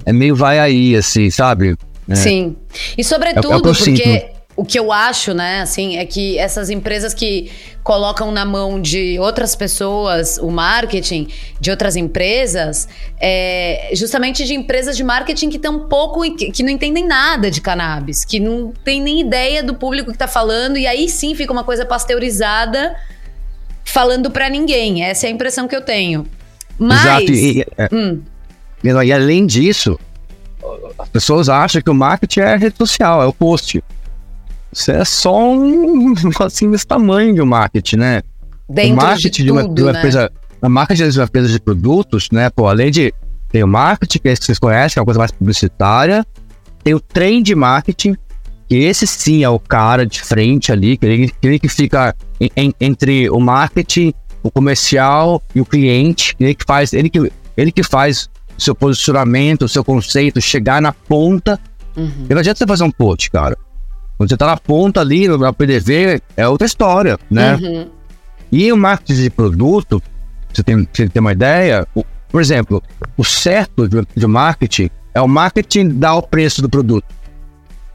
É 0.06 0.12
meio 0.12 0.34
vai 0.36 0.58
aí, 0.58 0.94
assim, 0.96 1.30
sabe? 1.30 1.76
É. 2.08 2.14
Sim. 2.14 2.56
E 2.96 3.00
É- 3.00 3.00
é 3.00 3.04
sobretudo, 3.04 3.48
que 3.48 3.68
eu 3.68 3.74
porque 3.74 4.34
o 4.56 4.64
que 4.64 4.78
eu 4.78 4.92
acho, 4.92 5.34
né, 5.34 5.62
assim, 5.62 5.96
é 5.96 6.06
que 6.06 6.38
essas 6.38 6.70
empresas 6.70 7.12
que 7.12 7.50
colocam 7.82 8.30
na 8.30 8.44
mão 8.44 8.80
de 8.80 9.18
outras 9.18 9.56
pessoas 9.56 10.38
o 10.38 10.48
marketing, 10.48 11.26
de 11.60 11.70
outras 11.72 11.96
empresas, 11.96 12.88
é 13.20 13.90
justamente 13.94 14.44
de 14.44 14.54
empresas 14.54 14.96
de 14.96 15.02
marketing 15.02 15.50
que 15.50 15.56
estão 15.56 15.88
pouco, 15.88 16.20
que, 16.36 16.52
que 16.52 16.62
não 16.62 16.70
entendem 16.70 17.04
nada 17.04 17.50
de 17.50 17.60
cannabis, 17.60 18.24
que 18.24 18.38
não 18.38 18.72
tem 18.84 19.00
nem 19.02 19.20
ideia 19.20 19.60
do 19.62 19.74
público 19.74 20.12
que 20.12 20.18
tá 20.18 20.28
falando, 20.28 20.78
e 20.78 20.86
aí 20.86 21.08
sim 21.08 21.34
fica 21.34 21.52
uma 21.52 21.64
coisa 21.64 21.84
pasteurizada 21.84 22.94
falando 23.84 24.30
pra 24.30 24.48
ninguém. 24.48 25.02
Essa 25.04 25.26
é 25.26 25.28
a 25.28 25.32
impressão 25.32 25.68
que 25.68 25.76
eu 25.76 25.82
tenho. 25.82 26.26
Mas. 26.78 27.04
Exato. 27.04 27.32
E, 27.32 27.66
é, 27.76 27.88
Hum. 27.92 28.20
e, 28.82 29.12
além 29.12 29.46
disso, 29.46 29.98
as 30.98 31.08
pessoas 31.08 31.48
acham 31.48 31.80
que 31.82 31.90
o 31.90 31.94
marketing 31.94 32.40
é 32.40 32.56
rede 32.56 32.76
social, 32.76 33.22
é 33.22 33.26
o 33.26 33.32
post. 33.32 33.82
Isso 34.72 34.90
é 34.90 35.04
só 35.04 35.52
um 35.52 36.14
assim 36.40 36.70
desse 36.70 36.86
tamanho 36.86 37.34
de 37.34 37.40
um 37.40 37.46
marketing, 37.46 37.96
né? 37.96 38.22
Dentro 38.68 38.94
o 38.94 38.96
marketing 38.96 39.30
de 39.30 39.44
de 39.44 39.50
uma, 39.52 39.62
tudo, 39.62 39.74
de 39.74 39.82
uma 39.82 39.92
né? 39.92 39.98
empresa, 39.98 40.32
a 40.60 40.68
marketing 40.68 41.08
de 41.08 41.18
uma 41.18 41.24
empresa 41.24 41.48
de 41.48 41.60
produtos, 41.60 42.28
né? 42.32 42.50
Pô, 42.50 42.66
além 42.66 42.90
de 42.90 43.12
tem 43.50 43.62
o 43.62 43.68
marketing, 43.68 44.18
que 44.18 44.28
é 44.28 44.32
esse 44.32 44.40
que 44.40 44.46
vocês 44.46 44.58
conhecem, 44.58 44.94
que 44.94 44.98
é 44.98 45.02
uma 45.02 45.04
coisa 45.04 45.18
mais 45.20 45.30
publicitária, 45.30 46.26
tem 46.82 46.92
o 46.92 46.98
trend 46.98 47.54
marketing, 47.54 48.16
que 48.68 48.74
esse 48.76 49.06
sim 49.06 49.44
é 49.44 49.48
o 49.48 49.60
cara 49.60 50.04
de 50.04 50.20
frente 50.20 50.72
ali, 50.72 50.96
que 50.96 51.06
ele, 51.06 51.28
que 51.28 51.46
ele 51.46 51.58
que 51.60 51.68
fica 51.68 52.16
em- 52.56 52.74
entre 52.80 53.28
o 53.30 53.38
marketing, 53.40 54.12
o 54.42 54.50
comercial 54.50 55.42
e 55.54 55.60
o 55.60 55.64
cliente, 55.64 56.34
ele 56.38 56.54
que 56.54 56.64
faz, 56.66 56.92
ele 56.92 57.08
que, 57.10 57.32
ele 57.56 57.72
que 57.72 57.82
faz 57.82 58.28
o 58.56 58.60
seu 58.62 58.74
posicionamento, 58.74 59.62
o 59.62 59.68
seu 59.68 59.84
conceito, 59.84 60.40
chegar 60.40 60.80
na 60.82 60.92
ponta. 60.92 61.58
Uhum. 61.96 62.26
E 62.28 62.34
não 62.34 62.40
adianta 62.40 62.58
você 62.58 62.66
fazer 62.66 62.84
um 62.84 62.90
post, 62.90 63.30
cara. 63.30 63.56
Quando 64.16 64.28
você 64.30 64.36
tá 64.36 64.46
na 64.46 64.56
ponta 64.56 65.00
ali, 65.00 65.26
no 65.26 65.52
PDV, 65.54 66.20
é 66.36 66.46
outra 66.48 66.66
história, 66.66 67.18
né? 67.30 67.56
Uhum. 67.56 67.88
E 68.52 68.72
o 68.72 68.76
marketing 68.76 69.22
de 69.22 69.30
produto, 69.30 70.00
você 70.52 70.62
tem, 70.62 70.88
você 70.92 71.08
tem 71.08 71.20
uma 71.20 71.32
ideia? 71.32 71.86
O- 71.94 72.04
por 72.28 72.40
exemplo, 72.40 72.82
o 73.16 73.24
certo 73.24 73.88
de, 73.88 74.04
de 74.14 74.26
marketing 74.26 74.90
é 75.14 75.20
o 75.20 75.28
marketing 75.28 75.88
dar 75.98 76.14
o 76.16 76.22
preço 76.22 76.60
do 76.62 76.68
produto. 76.68 77.06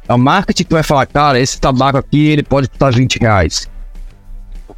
É 0.07 0.13
o 0.13 0.17
marketing 0.17 0.63
que 0.63 0.73
vai 0.73 0.83
falar, 0.83 1.05
cara, 1.05 1.39
esse 1.39 1.59
tabaco 1.59 1.97
aqui 1.97 2.27
ele 2.29 2.43
pode 2.43 2.67
custar 2.67 2.91
20 2.93 3.17
reais. 3.19 3.69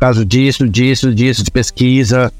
Causa 0.02 0.26
disso, 0.26 0.68
disso, 0.68 1.14
disso, 1.14 1.44
de 1.44 1.52
pesquisa. 1.52 2.34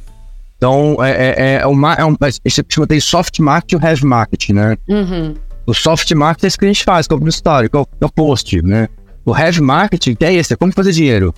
Então, 0.58 0.98
é, 1.00 1.12
é, 1.12 1.54
é, 1.62 1.68
uma, 1.68 1.94
é 1.94 2.04
um, 2.04 2.16
você 2.20 2.64
chama 2.68 2.88
de 2.88 3.00
soft 3.00 3.38
marketing 3.40 3.76
e 3.76 3.78
o 3.78 3.88
heavy 3.88 4.06
marketing, 4.06 4.54
né? 4.54 4.78
Uhum. 4.90 5.36
O 5.68 5.74
soft 5.74 6.12
marketing 6.14 6.46
é 6.46 6.48
isso 6.48 6.58
que 6.58 6.66
a 6.66 6.68
gente 6.68 6.84
faz, 6.84 7.06
que 7.08 7.14
é 7.14 7.16
o 7.16 7.20
publicitário, 7.20 7.70
que 7.70 7.78
é 7.78 7.80
o, 7.80 7.88
é 8.02 8.08
post, 8.08 8.60
né? 8.64 8.90
O 9.24 9.38
heavy 9.38 9.62
marketing, 9.62 10.18
é 10.22 10.34
esse, 10.34 10.54
é 10.54 10.56
como 10.58 10.72
fazer 10.74 10.92
dinheiro. 10.92 11.36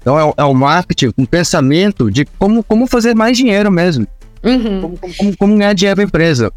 Então 0.00 0.18
é, 0.18 0.24
o- 0.24 0.34
é 0.36 0.42
o 0.42 0.52
marketing, 0.52 1.12
um 1.16 1.24
pensamento 1.24 2.10
de 2.10 2.24
como, 2.36 2.64
como 2.64 2.88
fazer 2.88 3.14
mais 3.14 3.36
dinheiro 3.38 3.70
mesmo. 3.70 4.04
Uhum. 4.42 4.80
Como, 4.80 4.98
como, 5.16 5.36
como 5.36 5.56
ganhar 5.56 5.72
dinheiro 5.72 5.96
pra 5.98 6.04
empresa. 6.04 6.52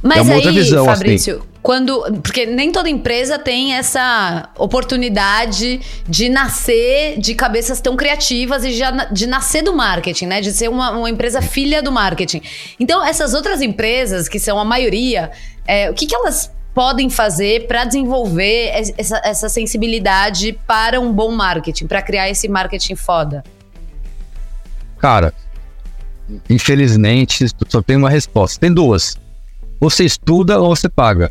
Mas 0.00 0.18
É 0.18 0.22
uma 0.22 0.30
aí, 0.34 0.36
outra 0.36 0.52
visão, 0.52 0.88
assim. 0.88 1.18
Quando. 1.66 2.00
Porque 2.22 2.46
nem 2.46 2.70
toda 2.70 2.88
empresa 2.88 3.40
tem 3.40 3.74
essa 3.74 4.48
oportunidade 4.56 5.80
de 6.08 6.28
nascer 6.28 7.18
de 7.18 7.34
cabeças 7.34 7.80
tão 7.80 7.96
criativas 7.96 8.62
e 8.64 8.78
na- 8.78 9.06
de 9.06 9.26
nascer 9.26 9.62
do 9.62 9.74
marketing, 9.74 10.26
né? 10.26 10.40
De 10.40 10.52
ser 10.52 10.68
uma, 10.68 10.92
uma 10.92 11.10
empresa 11.10 11.42
filha 11.42 11.82
do 11.82 11.90
marketing. 11.90 12.40
Então, 12.78 13.04
essas 13.04 13.34
outras 13.34 13.60
empresas, 13.60 14.28
que 14.28 14.38
são 14.38 14.60
a 14.60 14.64
maioria, 14.64 15.32
é, 15.66 15.90
o 15.90 15.94
que, 15.94 16.06
que 16.06 16.14
elas 16.14 16.52
podem 16.72 17.10
fazer 17.10 17.66
para 17.66 17.84
desenvolver 17.84 18.70
es- 18.80 18.94
essa, 18.96 19.20
essa 19.24 19.48
sensibilidade 19.48 20.52
para 20.68 21.00
um 21.00 21.12
bom 21.12 21.32
marketing, 21.32 21.88
para 21.88 22.00
criar 22.00 22.30
esse 22.30 22.46
marketing 22.48 22.94
foda? 22.94 23.42
Cara, 24.98 25.34
infelizmente, 26.48 27.44
só 27.68 27.82
tem 27.82 27.96
uma 27.96 28.08
resposta. 28.08 28.60
Tem 28.60 28.72
duas. 28.72 29.16
Você 29.80 30.04
estuda 30.04 30.60
ou 30.60 30.68
você 30.76 30.88
paga. 30.88 31.28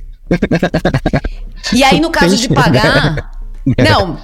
E 1.74 1.84
aí, 1.84 2.00
no 2.00 2.10
caso 2.10 2.38
de 2.38 2.50
pagar. 2.50 3.32
Não, 3.78 4.20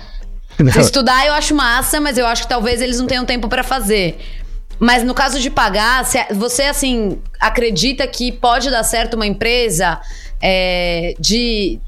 Não. 0.60 0.82
Estudar 0.82 1.26
eu 1.26 1.34
acho 1.34 1.56
massa, 1.56 2.00
mas 2.00 2.18
eu 2.18 2.28
acho 2.28 2.44
que 2.44 2.50
talvez 2.50 2.82
eles 2.82 3.00
não 3.00 3.08
tenham 3.08 3.26
tempo 3.26 3.50
pra 3.50 3.64
fazer. 3.64 4.20
Mas 4.80 5.04
no 5.04 5.14
caso 5.14 5.40
de 5.40 5.50
pagar, 5.50 6.04
você 6.32 6.64
assim 6.64 7.20
acredita 7.40 8.06
que 8.08 8.32
pode 8.32 8.70
dar 8.70 8.84
certo 8.84 9.14
uma 9.16 9.26
empresa 9.26 10.00
é, 10.42 11.14
de 11.20 11.80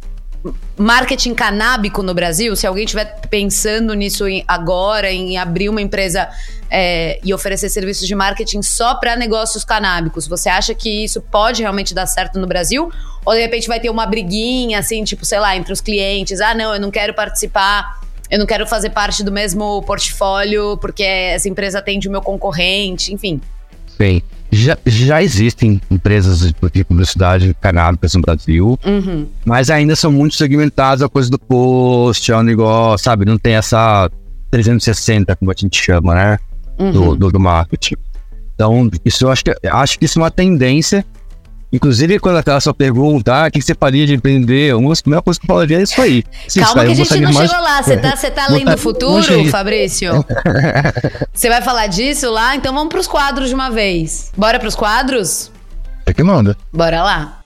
marketing 0.78 1.34
canábico 1.34 2.04
no 2.04 2.14
Brasil? 2.14 2.56
Se 2.56 2.68
alguém 2.68 2.86
estiver 2.86 3.20
pensando 3.30 3.94
nisso 3.94 4.26
agora, 4.48 5.12
em 5.12 5.38
abrir 5.38 5.70
uma 5.70 5.82
empresa 5.82 6.30
é, 6.76 7.20
e 7.24 7.32
oferecer 7.34 7.70
serviços 7.70 8.08
de 8.08 8.16
marketing 8.16 8.64
só 8.64 8.96
para 8.96 9.16
negócios 9.16 9.64
canábicos, 9.64 10.28
você 10.28 10.50
acha 10.50 10.74
que 10.74 11.04
isso 11.04 11.22
pode 11.22 11.62
realmente 11.62 11.94
dar 11.94 12.08
certo 12.08 12.40
no 12.40 12.48
Brasil? 12.48 12.92
Ou 13.24 13.34
de 13.34 13.42
repente 13.42 13.68
vai 13.68 13.80
ter 13.80 13.92
uma 13.92 14.08
briguinha, 14.08 14.80
assim, 14.80 15.04
tipo, 15.04 15.24
sei 15.24 15.40
lá, 15.40 15.56
entre 15.56 15.72
os 15.72 15.80
clientes? 15.80 16.42
Ah, 16.42 16.56
não, 16.56 16.74
eu 16.74 16.82
não 16.82 16.90
quero 16.90 17.14
participar 17.14 18.02
eu 18.32 18.40
não 18.40 18.48
quero 18.48 18.66
fazer 18.66 18.90
parte 18.90 19.24
do 19.24 19.32
mesmo 19.32 19.84
portfólio 19.84 20.76
porque 20.78 21.04
essa 21.04 21.48
empresa 21.48 21.78
atende 21.78 22.08
o 22.08 22.12
meu 22.12 22.22
concorrente, 22.22 23.14
enfim. 23.14 23.40
Bem, 24.00 24.24
já, 24.52 24.76
já 24.88 25.22
existem 25.22 25.80
empresas 25.92 26.40
de 26.40 26.56
de 26.74 26.84
publicidade 26.84 27.56
canábicas 27.62 28.16
no 28.16 28.22
Brasil, 28.22 28.80
Uhum. 28.84 29.28
mas 29.46 29.70
ainda 29.70 29.96
são 29.96 30.12
muito 30.12 30.36
segmentadas 30.36 31.04
a 31.04 31.10
coisa 31.10 31.30
do 31.30 31.38
post, 31.38 32.32
é 32.32 32.38
um 32.38 32.42
negócio, 32.42 33.04
sabe? 33.04 33.24
Não 33.24 33.38
tem 33.38 33.54
essa 33.54 34.10
360, 34.50 35.36
como 35.36 35.52
a 35.52 35.56
gente 35.56 35.80
chama, 35.80 36.16
né? 36.16 36.40
Do, 36.78 36.84
Uhum. 36.84 37.16
do, 37.18 37.32
do 37.32 37.40
marketing. 37.40 37.96
Então, 38.56 38.90
isso 39.06 39.26
eu 39.26 39.32
acho 39.32 39.44
que, 39.44 39.54
acho 39.68 40.00
que 40.00 40.06
isso 40.06 40.20
é 40.20 40.22
uma 40.22 40.32
tendência. 40.32 41.06
Inclusive, 41.72 42.20
quando 42.20 42.38
aquela 42.38 42.60
sua 42.62 42.74
pergunta, 42.74 43.34
ah, 43.34 43.48
o 43.48 43.52
que 43.52 43.60
você 43.60 43.74
faria 43.74 44.06
de 44.06 44.14
empreender? 44.14 44.76
Uma 44.76 44.90
das 44.90 45.02
primeiras 45.02 45.24
coisas 45.24 45.40
que 45.40 45.46
eu 45.46 45.48
falaria 45.48 45.80
é 45.80 45.82
isso 45.82 46.00
aí. 46.00 46.24
Sim, 46.48 46.60
Calma 46.60 46.76
cara, 46.76 46.86
que 46.86 46.92
a 46.92 46.96
gente 46.96 47.20
não 47.20 47.34
mais- 47.34 47.50
chegou 47.50 47.64
lá. 47.64 47.82
Você 47.82 47.98
tá, 47.98 48.16
você 48.16 48.30
tá 48.32 48.48
lendo 48.48 48.74
o 48.74 48.78
futuro, 48.78 49.46
Fabrício? 49.50 50.24
Você 51.34 51.50
vai 51.50 51.62
falar 51.64 51.88
disso 51.88 52.30
lá? 52.30 52.56
Então 52.56 52.72
vamos 52.74 52.90
pros 52.90 53.08
quadros 53.08 53.50
de 53.50 53.56
uma 53.56 53.72
vez. 53.72 54.32
Bora 54.38 54.60
pros 54.60 54.76
quadros? 54.76 55.52
É 56.06 56.14
que 56.14 56.22
manda. 56.22 56.56
Bora 56.72 57.02
lá. 57.02 57.40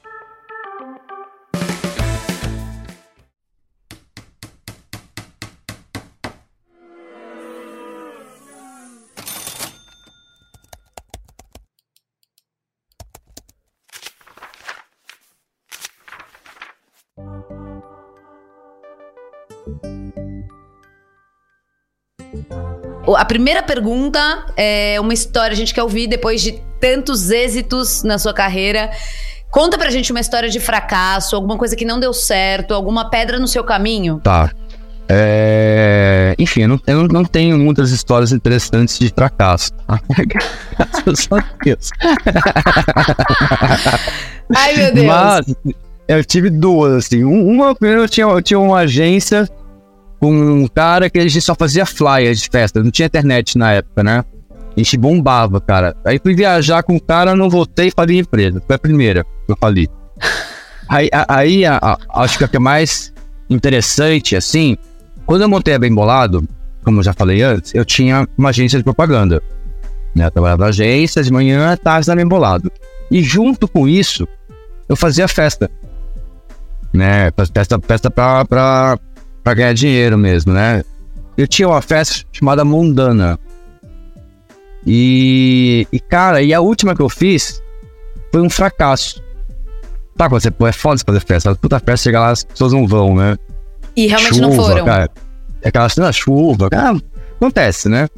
A 23.16 23.26
primeira 23.26 23.62
pergunta 23.64 24.46
é 24.58 24.98
uma 25.00 25.14
história, 25.14 25.54
a 25.54 25.58
gente 25.58 25.74
quer 25.74 25.84
ouvir 25.84 26.08
depois 26.08 26.42
de 26.42 26.62
tantos 26.80 27.30
êxitos 27.32 28.04
na 28.04 28.18
sua 28.18 28.34
carreira. 28.34 28.92
Conta 29.50 29.78
pra 29.78 29.90
gente 29.90 30.12
uma 30.12 30.20
história 30.20 30.50
de 30.50 30.60
fracasso, 30.60 31.36
alguma 31.36 31.58
coisa 31.58 31.76
que 31.76 31.86
não 31.86 32.00
deu 32.00 32.14
certo, 32.14 32.74
alguma 32.74 33.10
pedra 33.10 33.40
no 33.40 33.48
seu 33.48 33.64
caminho. 33.64 34.20
Tá. 34.24 34.52
É, 35.10 36.36
Enfim, 36.38 36.64
eu 36.64 36.68
não, 36.68 36.80
eu 36.86 37.08
não 37.08 37.24
tenho 37.24 37.58
muitas 37.58 37.92
histórias 37.92 38.34
interessantes 38.34 39.00
de 39.00 39.08
fracasso. 39.10 39.72
Graças 40.76 41.30
a 41.32 41.44
Deus. 41.64 41.90
Ai, 44.56 44.76
meu 44.76 44.94
Deus. 44.94 45.08
Mas 45.08 45.56
eu 46.08 46.24
tive 46.26 46.50
duas, 46.50 46.94
assim. 47.06 47.24
Um- 47.24 47.48
Uma, 47.50 47.74
primeiro 47.76 48.04
eu 48.04 48.10
tinha, 48.10 48.26
eu 48.28 48.42
tinha 48.42 48.60
uma 48.60 48.80
agência 48.80 49.50
com 50.20 50.32
um 50.34 50.68
cara 50.68 51.10
que 51.10 51.20
a 51.20 51.24
gente 51.28 51.42
só 51.42 51.54
fazia 51.56 51.86
flyers 51.86 52.40
de 52.42 52.50
festa. 52.50 52.82
Não 52.84 52.92
tinha 52.92 53.06
internet 53.06 53.58
na 53.58 53.74
época, 53.74 54.04
né? 54.04 54.24
A 54.76 54.80
gente 54.80 54.98
bombava, 54.98 55.60
cara. 55.60 55.96
Aí 56.06 56.20
fui 56.20 56.36
viajar 56.36 56.84
com 56.84 56.96
o 56.96 57.02
cara, 57.02 57.36
não 57.36 57.50
voltei 57.50 57.88
e 57.88 57.92
falei 57.92 58.20
empresa. 58.20 58.62
Foi 58.66 58.76
a 58.76 58.80
primeira 58.80 59.24
que 59.24 59.52
eu 59.52 59.58
falei. 59.60 59.88
Aí, 60.90 61.10
a- 61.12 61.26
aí 61.40 61.66
a- 61.66 61.80
a- 61.82 61.98
acho 62.24 62.38
que 62.38 62.46
a 62.46 62.48
que 62.48 62.56
é 62.56 62.60
mais 62.60 63.12
interessante, 63.50 64.38
assim, 64.38 64.78
quando 65.26 65.42
eu 65.42 65.50
montei 65.50 65.74
a 65.74 65.80
Bem 65.80 65.94
Bolado, 65.94 66.48
como 66.82 67.00
eu 67.00 67.04
já 67.04 67.12
falei 67.12 67.42
antes, 67.42 67.76
eu 67.76 67.84
tinha 67.84 68.26
uma 68.38 68.50
agência 68.52 68.78
de 68.78 68.86
propaganda. 68.86 69.44
Né? 70.16 70.26
Eu 70.28 70.32
trabalhava 70.32 70.62
na 70.64 70.70
agência 70.70 71.22
de 71.22 71.30
manhã, 71.30 71.76
tarde 71.76 72.08
na 72.08 72.16
Bem 72.16 72.26
Bolado. 72.26 72.72
E 73.12 73.22
junto 73.22 73.68
com 73.68 73.86
isso, 73.86 74.26
eu 74.88 74.96
fazia 74.96 75.28
festa. 75.28 75.70
Né? 76.94 77.32
Festa, 77.54 77.78
festa 77.86 78.10
pra, 78.10 78.46
pra, 78.46 78.98
pra 79.48 79.54
ganhar 79.54 79.74
dinheiro 79.74 80.18
mesmo, 80.18 80.52
né? 80.52 80.84
Eu 81.38 81.48
tinha 81.48 81.70
uma 81.70 81.82
festa 81.82 82.26
chamada 82.34 82.66
Mundana. 82.66 83.40
E, 84.86 85.88
e, 85.90 86.02
cara, 86.02 86.42
e 86.42 86.54
a 86.54 86.60
última 86.60 86.94
que 86.94 87.02
eu 87.02 87.08
fiz 87.08 87.64
foi 88.30 88.42
um 88.42 88.50
fracasso. 88.50 89.24
Tá, 90.18 90.28
quando 90.28 90.42
você 90.42 90.50
é 90.50 90.72
foda 90.74 91.02
fazer 91.06 91.22
festa. 91.22 91.56
Puta 91.56 91.80
festa, 91.80 92.10
chega 92.10 92.20
lá, 92.20 92.32
as 92.32 92.44
pessoas 92.44 92.74
não 92.74 92.86
vão, 92.86 93.16
né? 93.16 93.38
E 93.96 94.08
realmente 94.08 94.42
não 94.42 94.52
Chuva, 94.52 94.64
foram. 94.64 94.86
Cara, 94.86 95.10
é 95.62 95.70
aquela 95.70 95.88
cena 95.88 96.12
chuva, 96.12 96.70
cara, 96.70 96.98
acontece, 97.38 97.88
né? 97.88 98.10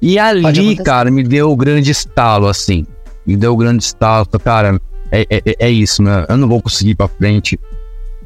E 0.00 0.20
ali, 0.20 0.76
cara, 0.76 1.10
me 1.10 1.24
deu 1.24 1.50
o 1.50 1.56
grande 1.56 1.90
estalo, 1.90 2.46
assim. 2.46 2.86
Me 3.26 3.36
deu 3.36 3.54
o 3.54 3.56
grande 3.56 3.82
estalo. 3.82 4.24
Cara, 4.44 4.80
é, 5.10 5.26
é, 5.28 5.42
é 5.58 5.68
isso, 5.68 6.00
né? 6.00 6.26
Eu 6.28 6.36
não 6.36 6.46
vou 6.46 6.62
conseguir 6.62 6.90
ir 6.90 6.94
pra 6.94 7.08
frente 7.08 7.58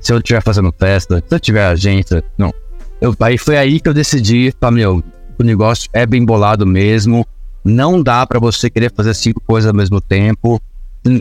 se 0.04 0.12
eu 0.12 0.18
estiver 0.18 0.42
fazendo 0.42 0.72
festa, 0.78 1.22
se 1.26 1.34
eu 1.34 1.40
tiver 1.40 1.66
agência. 1.66 2.22
Não. 2.38 2.52
Eu, 3.00 3.14
aí 3.20 3.36
foi 3.38 3.56
aí 3.56 3.80
que 3.80 3.88
eu 3.88 3.94
decidi, 3.94 4.52
tá, 4.52 4.70
meu, 4.70 5.02
o 5.38 5.42
negócio 5.42 5.88
é 5.92 6.06
bem 6.06 6.24
bolado 6.24 6.64
mesmo. 6.66 7.26
Não 7.64 8.02
dá 8.02 8.26
pra 8.26 8.38
você 8.38 8.68
querer 8.70 8.92
fazer 8.94 9.14
cinco 9.14 9.40
coisas 9.40 9.68
ao 9.70 9.74
mesmo 9.76 10.00
tempo. 10.00 10.60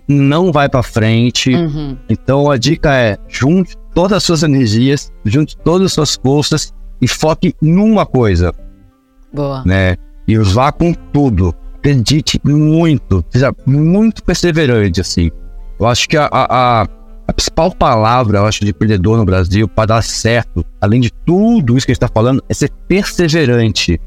Não 0.07 0.51
vai 0.51 0.69
pra 0.69 0.83
frente. 0.83 1.53
Uhum. 1.53 1.97
Então 2.09 2.51
a 2.51 2.57
dica 2.57 2.93
é: 2.93 3.17
junte 3.27 3.75
todas 3.93 4.17
as 4.17 4.23
suas 4.23 4.43
energias, 4.43 5.11
junte 5.25 5.57
todas 5.57 5.87
as 5.87 5.93
suas 5.93 6.15
forças 6.15 6.73
e 7.01 7.07
foque 7.07 7.53
numa 7.61 8.05
coisa, 8.05 8.53
Boa. 9.33 9.63
né? 9.65 9.95
E 10.27 10.37
vá 10.37 10.71
com 10.71 10.93
tudo. 10.93 11.53
Acredite 11.75 12.39
muito, 12.45 13.23
seja 13.29 13.53
muito 13.65 14.23
perseverante, 14.23 15.01
assim. 15.01 15.29
Eu 15.77 15.85
acho 15.85 16.07
que 16.07 16.15
a, 16.15 16.25
a, 16.31 16.81
a- 16.83 16.87
a 17.27 17.33
principal 17.33 17.71
palavra, 17.73 18.39
eu 18.39 18.45
acho, 18.45 18.63
de 18.63 18.71
empreendedor 18.71 19.17
no 19.17 19.25
Brasil 19.25 19.67
para 19.67 19.87
dar 19.87 20.03
certo, 20.03 20.65
além 20.81 20.99
de 20.99 21.11
tudo 21.25 21.77
isso 21.77 21.85
que 21.85 21.91
a 21.91 21.93
gente 21.93 22.03
está 22.03 22.13
falando, 22.13 22.43
é 22.49 22.53
ser 22.53 22.69
perseverante. 22.87 23.99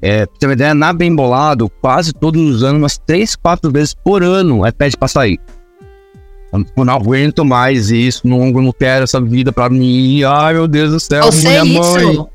É, 0.00 0.26
pra 0.26 0.34
você 0.34 0.38
ter 0.38 0.46
uma 0.46 0.52
ideia, 0.52 0.74
na 0.74 0.92
Bem 0.92 1.14
Bolado, 1.14 1.68
quase 1.80 2.12
todos 2.12 2.40
os 2.40 2.62
anos, 2.62 2.80
umas 2.80 2.98
três, 2.98 3.34
quatro 3.34 3.70
vezes 3.72 3.94
por 3.94 4.22
ano, 4.22 4.64
é 4.64 4.70
pede 4.70 4.96
pra 4.96 5.08
sair. 5.08 5.40
Eu 6.52 6.84
não 6.84 6.94
aguento 6.94 7.44
mais 7.44 7.90
isso, 7.90 8.26
não, 8.26 8.50
não 8.50 8.72
quero 8.72 9.04
essa 9.04 9.20
vida 9.20 9.52
pra 9.52 9.68
mim. 9.68 10.22
Ai, 10.22 10.54
meu 10.54 10.68
Deus 10.68 10.92
do 10.92 11.00
céu, 11.00 11.24
Você 11.24 11.48
é 11.48 11.64
minha 11.64 11.80
mãe. 11.80 12.12
isso? 12.12 12.30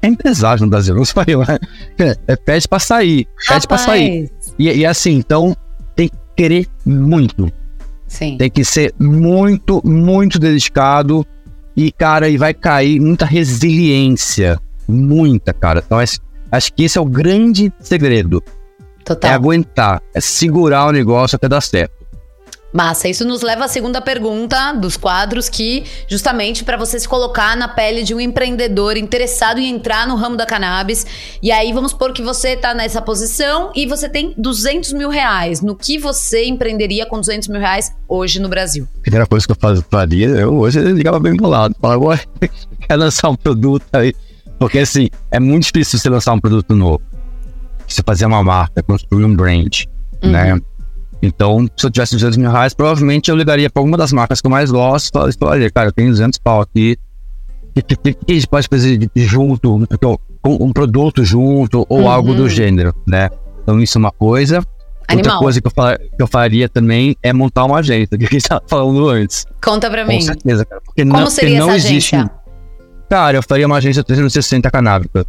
É 0.00 0.06
empresário 0.06 0.62
no 0.62 0.70
Brasil, 0.70 0.94
não 0.94 1.04
sou 1.04 1.24
eu, 1.26 1.40
né? 1.40 1.58
É, 2.28 2.36
pede 2.36 2.68
pra 2.68 2.78
sair, 2.78 3.26
pede 3.48 3.66
pra 3.66 3.76
sair. 3.76 4.30
E, 4.56 4.68
e 4.70 4.86
assim, 4.86 5.14
então, 5.14 5.56
tem 5.96 6.08
que 6.08 6.16
querer 6.36 6.68
muito. 6.86 7.50
Sim. 8.08 8.36
Tem 8.38 8.50
que 8.50 8.64
ser 8.64 8.92
muito, 8.98 9.80
muito 9.84 10.38
dedicado. 10.38 11.24
E, 11.76 11.92
cara, 11.92 12.28
e 12.28 12.36
vai 12.36 12.52
cair 12.52 12.98
muita 13.00 13.24
resiliência. 13.24 14.58
Muita, 14.88 15.52
cara. 15.52 15.82
Então, 15.86 16.00
esse- 16.02 16.18
acho 16.50 16.72
que 16.72 16.82
esse 16.84 16.98
é 16.98 17.00
o 17.00 17.04
grande 17.04 17.72
segredo. 17.78 18.42
É 19.00 19.04
Total. 19.04 19.30
aguentar, 19.32 20.02
é 20.14 20.20
segurar 20.20 20.86
o 20.86 20.92
negócio 20.92 21.36
até 21.36 21.48
dar 21.48 21.60
certo. 21.60 21.97
Massa, 22.70 23.08
isso 23.08 23.24
nos 23.24 23.40
leva 23.40 23.64
à 23.64 23.68
segunda 23.68 24.00
pergunta 24.00 24.72
dos 24.72 24.96
quadros, 24.96 25.48
que 25.48 25.84
justamente 26.06 26.62
para 26.62 26.76
você 26.76 27.00
se 27.00 27.08
colocar 27.08 27.56
na 27.56 27.66
pele 27.66 28.02
de 28.02 28.14
um 28.14 28.20
empreendedor 28.20 28.98
interessado 28.98 29.58
em 29.58 29.70
entrar 29.70 30.06
no 30.06 30.16
ramo 30.16 30.36
da 30.36 30.44
cannabis. 30.44 31.06
E 31.42 31.50
aí 31.50 31.72
vamos 31.72 31.92
supor 31.92 32.12
que 32.12 32.20
você 32.20 32.56
tá 32.56 32.74
nessa 32.74 33.00
posição 33.00 33.72
e 33.74 33.86
você 33.86 34.06
tem 34.06 34.34
200 34.36 34.92
mil 34.92 35.08
reais. 35.08 35.62
No 35.62 35.74
que 35.74 35.98
você 35.98 36.44
empreenderia 36.44 37.06
com 37.06 37.18
200 37.18 37.48
mil 37.48 37.60
reais 37.60 37.90
hoje 38.06 38.38
no 38.38 38.50
Brasil? 38.50 38.86
Primeira 39.00 39.26
coisa 39.26 39.46
que 39.46 39.52
eu 39.52 39.82
faria, 39.90 40.26
eu 40.28 40.54
hoje 40.58 40.78
eu 40.78 40.94
ligava 40.94 41.18
bem 41.18 41.34
bolado. 41.34 41.74
Falava, 41.80 42.04
"Ué, 42.04 42.20
quer 42.86 42.96
lançar 42.96 43.30
um 43.30 43.36
produto 43.36 43.86
aí. 43.94 44.14
Porque 44.58 44.80
assim, 44.80 45.08
é 45.30 45.40
muito 45.40 45.64
difícil 45.64 45.98
você 45.98 46.10
lançar 46.10 46.34
um 46.34 46.40
produto 46.40 46.74
novo. 46.74 47.00
Você 47.86 48.02
fazer 48.04 48.26
uma 48.26 48.42
marca, 48.42 48.82
construir 48.82 49.24
um 49.24 49.34
brand, 49.34 49.84
né? 50.22 50.60
Então, 51.22 51.66
se 51.76 51.84
eu 51.86 51.90
tivesse 51.90 52.14
200 52.14 52.36
mil 52.36 52.50
reais, 52.50 52.72
provavelmente 52.74 53.30
eu 53.30 53.36
ligaria 53.36 53.68
para 53.68 53.80
alguma 53.80 53.96
das 53.96 54.12
marcas 54.12 54.40
que 54.40 54.46
eu 54.46 54.50
mais 54.50 54.70
gosto 54.70 55.28
e 55.28 55.32
falaria, 55.32 55.70
cara, 55.70 55.88
eu 55.88 55.92
tenho 55.92 56.10
200 56.10 56.38
pau 56.38 56.60
aqui. 56.60 56.96
O 57.76 57.82
que, 57.82 57.96
que, 57.96 58.14
que 58.14 58.32
a 58.32 58.34
gente 58.34 58.46
pode 58.46 58.68
fazer 58.68 59.10
junto, 59.16 59.76
um, 59.76 59.86
um 60.44 60.72
produto 60.72 61.24
junto 61.24 61.84
ou 61.88 62.00
Uhum. 62.02 62.10
algo 62.10 62.34
do 62.34 62.48
gênero, 62.48 62.94
né? 63.06 63.28
Então, 63.62 63.80
isso 63.80 63.98
é 63.98 64.00
uma 64.00 64.12
coisa. 64.12 64.58
Outra 64.58 65.14
Animal. 65.32 65.38
coisa 65.40 65.60
que 65.60 65.66
eu, 65.66 65.72
que 65.72 66.22
eu 66.22 66.26
faria 66.26 66.68
também 66.68 67.16
é 67.22 67.32
montar 67.32 67.64
uma 67.64 67.78
agência, 67.78 68.08
que 68.18 68.24
a 68.24 68.28
gente 68.28 68.36
estava 68.42 68.62
falando 68.68 69.08
antes. 69.08 69.44
Conta 69.62 69.90
pra 69.90 70.04
mim. 70.04 70.16
Com 70.18 70.22
certeza, 70.22 70.64
cara. 70.64 70.80
Porque 70.84 71.02
Como 71.02 71.12
não, 71.14 71.20
porque 71.24 71.34
seria 71.40 71.58
não 71.60 71.70
essa 71.70 71.88
existe. 71.88 72.14
agência? 72.16 72.30
Cara, 73.08 73.38
eu 73.38 73.42
faria 73.42 73.66
uma 73.66 73.76
agência 73.78 74.04
360 74.04 74.70
canábica. 74.70 75.24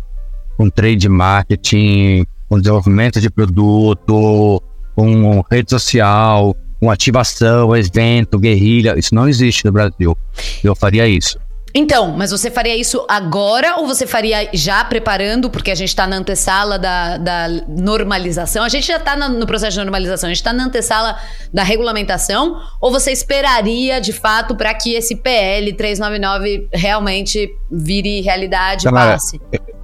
Com 0.57 0.69
trade 0.69 1.07
marketing, 1.07 2.25
com 2.49 2.59
desenvolvimento 2.59 3.21
de 3.21 3.29
produto, 3.29 4.61
com 4.99 5.41
rede 5.49 5.69
social, 5.69 6.55
com 6.79 6.91
ativação, 6.91 7.75
evento, 7.75 8.37
guerrilha. 8.37 8.95
Isso 8.97 9.15
não 9.15 9.29
existe 9.29 9.63
no 9.65 9.71
Brasil. 9.71 10.17
Eu 10.63 10.75
faria 10.75 11.07
isso. 11.07 11.39
Então, 11.73 12.17
mas 12.17 12.31
você 12.31 12.49
faria 12.49 12.75
isso 12.75 13.05
agora 13.07 13.75
ou 13.77 13.85
você 13.85 14.07
faria 14.07 14.49
já 14.53 14.83
preparando, 14.83 15.51
porque 15.51 15.69
a 15.69 15.75
gente 15.75 15.95
tá 15.95 16.07
na 16.07 16.17
antessala 16.17 16.79
da, 16.79 17.17
da 17.17 17.47
normalização? 17.67 18.63
A 18.63 18.69
gente 18.69 18.87
já 18.87 18.99
tá 18.99 19.15
na- 19.15 19.29
no 19.29 19.45
processo 19.45 19.73
de 19.77 19.83
normalização, 19.83 20.29
a 20.29 20.33
gente 20.33 20.43
tá 20.43 20.51
na 20.51 20.65
antessala 20.65 21.15
da 21.53 21.61
regulamentação? 21.63 22.59
Ou 22.81 22.91
você 22.91 23.11
esperaria, 23.11 24.01
de 24.01 24.11
fato, 24.11 24.55
para 24.55 24.73
que 24.73 24.95
esse 24.95 25.15
PL 25.15 25.71
399 25.73 26.67
realmente 26.73 27.47
vire 27.71 28.19
realidade 28.21 28.87
e 28.87 28.91
passe? 28.91 29.39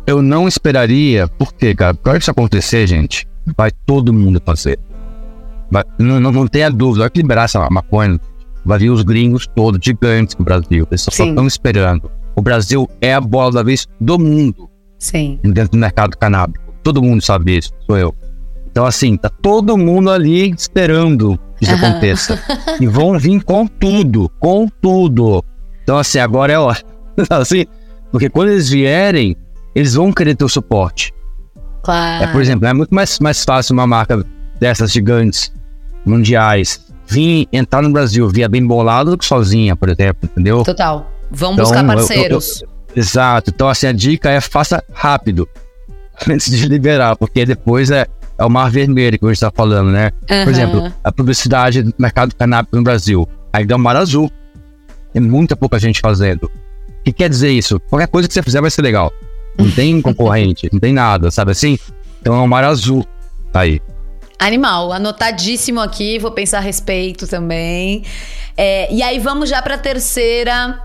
Eu 0.07 0.21
não 0.23 0.47
esperaria, 0.47 1.27
por 1.27 1.53
quê, 1.53 1.73
cara? 1.75 1.93
Para 1.93 2.17
isso 2.17 2.31
acontecer, 2.31 2.87
gente, 2.87 3.27
vai 3.55 3.69
todo 3.85 4.11
mundo 4.11 4.41
fazer. 4.43 4.79
Não, 5.99 6.19
não, 6.19 6.31
não 6.31 6.47
tenha 6.47 6.69
dúvida, 6.69 7.01
vai 7.01 7.09
que 7.09 7.21
liberar 7.21 7.43
essa 7.45 7.67
maconha, 7.69 8.19
vai 8.63 8.79
vir 8.79 8.89
os 8.89 9.03
gringos 9.03 9.47
todos, 9.47 9.79
gigantes 9.83 10.35
no 10.37 10.45
Brasil. 10.45 10.87
Eles 10.89 11.01
só 11.01 11.11
estão 11.11 11.47
esperando. 11.47 12.09
O 12.35 12.41
Brasil 12.41 12.89
é 13.01 13.13
a 13.13 13.21
bola 13.21 13.51
da 13.51 13.63
vez 13.63 13.87
do 13.99 14.19
mundo 14.19 14.69
Sim. 14.99 15.39
dentro 15.43 15.71
do 15.71 15.77
mercado 15.77 16.17
canábico. 16.17 16.63
Todo 16.83 17.01
mundo 17.01 17.21
sabe 17.21 17.57
isso, 17.57 17.71
sou 17.85 17.97
eu. 17.97 18.15
Então, 18.69 18.85
assim, 18.85 19.15
tá 19.15 19.29
todo 19.29 19.77
mundo 19.77 20.11
ali 20.11 20.51
esperando 20.51 21.39
que 21.57 21.63
isso 21.63 21.73
Aham. 21.73 21.87
aconteça. 21.87 22.39
E 22.79 22.85
vão 22.85 23.17
vir 23.17 23.41
com 23.41 23.65
tudo, 23.65 24.29
com 24.39 24.67
tudo. 24.81 25.41
Então, 25.81 25.97
assim, 25.97 26.19
agora 26.19 26.51
é 26.51 26.59
hora. 26.59 26.83
assim, 27.29 27.65
porque 28.11 28.29
quando 28.29 28.49
eles 28.49 28.69
vierem, 28.69 29.35
eles 29.73 29.93
vão 29.93 30.11
querer 30.11 30.35
ter 30.35 30.43
o 30.43 30.49
suporte. 30.49 31.13
Claro. 31.83 32.25
É, 32.25 32.27
por 32.27 32.41
exemplo, 32.41 32.67
é 32.67 32.73
muito 32.73 32.93
mais, 32.93 33.17
mais 33.19 33.45
fácil 33.45 33.73
uma 33.73 33.87
marca 33.87 34.25
dessas 34.59 34.91
gigantes 34.91 35.53
mundiais 36.05 36.79
vir 37.07 37.47
entrar 37.53 37.81
no 37.81 37.89
Brasil 37.91 38.27
via 38.29 38.49
bem 38.49 38.65
bolado 38.65 39.11
do 39.11 39.17
que 39.17 39.25
sozinha, 39.25 39.75
por 39.75 39.89
exemplo, 39.89 40.29
entendeu? 40.31 40.63
Total. 40.63 41.09
Vão 41.31 41.53
Então, 41.53 41.63
buscar 41.65 41.83
eu- 41.83 41.89
eu- 41.89 41.95
parceiros. 41.95 42.61
eu- 42.61 42.67
exato. 42.95 43.51
Então, 43.53 43.67
assim, 43.67 43.87
a 43.87 43.91
dica 43.91 44.29
é 44.29 44.39
faça 44.41 44.83
rápido 44.93 45.47
antes 46.29 46.49
de 46.49 46.67
liberar, 46.67 47.15
porque 47.15 47.45
depois 47.45 47.91
é, 47.91 48.07
é 48.37 48.45
o 48.45 48.49
mar 48.49 48.69
vermelho 48.71 49.17
que 49.19 49.25
a 49.25 49.27
gente 49.29 49.35
está 49.37 49.51
falando, 49.51 49.91
né? 49.91 50.11
Por 50.27 50.49
exemplo, 50.51 50.91
a 51.03 51.11
publicidade 51.11 51.83
do 51.83 51.93
mercado 51.97 52.33
canábico 52.35 52.75
no 52.75 52.83
Brasil. 52.83 53.27
Ainda 53.53 53.73
é 53.73 53.77
o 53.77 53.79
mar 53.79 53.95
azul. 53.95 54.29
Tem 55.13 55.21
muita 55.21 55.55
pouca 55.55 55.79
gente 55.79 56.01
fazendo. 56.01 56.45
O 56.45 57.03
que 57.05 57.13
quer 57.13 57.29
dizer 57.29 57.49
isso? 57.51 57.79
Qualquer 57.89 58.07
coisa 58.07 58.27
que 58.27 58.33
você 58.33 58.41
fizer 58.43 58.59
vai 58.61 58.69
ser 58.71 58.81
legal. 58.81 59.11
Não 59.57 59.69
tem 59.71 59.99
concorrente, 60.01 60.69
não 60.73 60.79
tem 60.79 60.91
nada, 60.91 61.29
sabe 61.31 61.51
assim? 61.51 61.77
Então 62.21 62.33
é 62.35 62.39
o 62.39 62.47
mar 62.47 62.63
azul. 62.63 63.05
Tá 63.51 63.61
aí. 63.61 63.79
Animal, 64.37 64.91
anotadíssimo 64.91 65.79
aqui, 65.79 66.19
vou 66.19 66.31
pensar 66.31 66.57
a 66.57 66.61
respeito 66.61 67.25
também. 67.27 68.03
É, 68.57 68.91
e 68.93 69.01
aí 69.01 69.17
vamos 69.19 69.49
já 69.49 69.61
para 69.61 69.75
a 69.75 69.77
terceira 69.77 70.81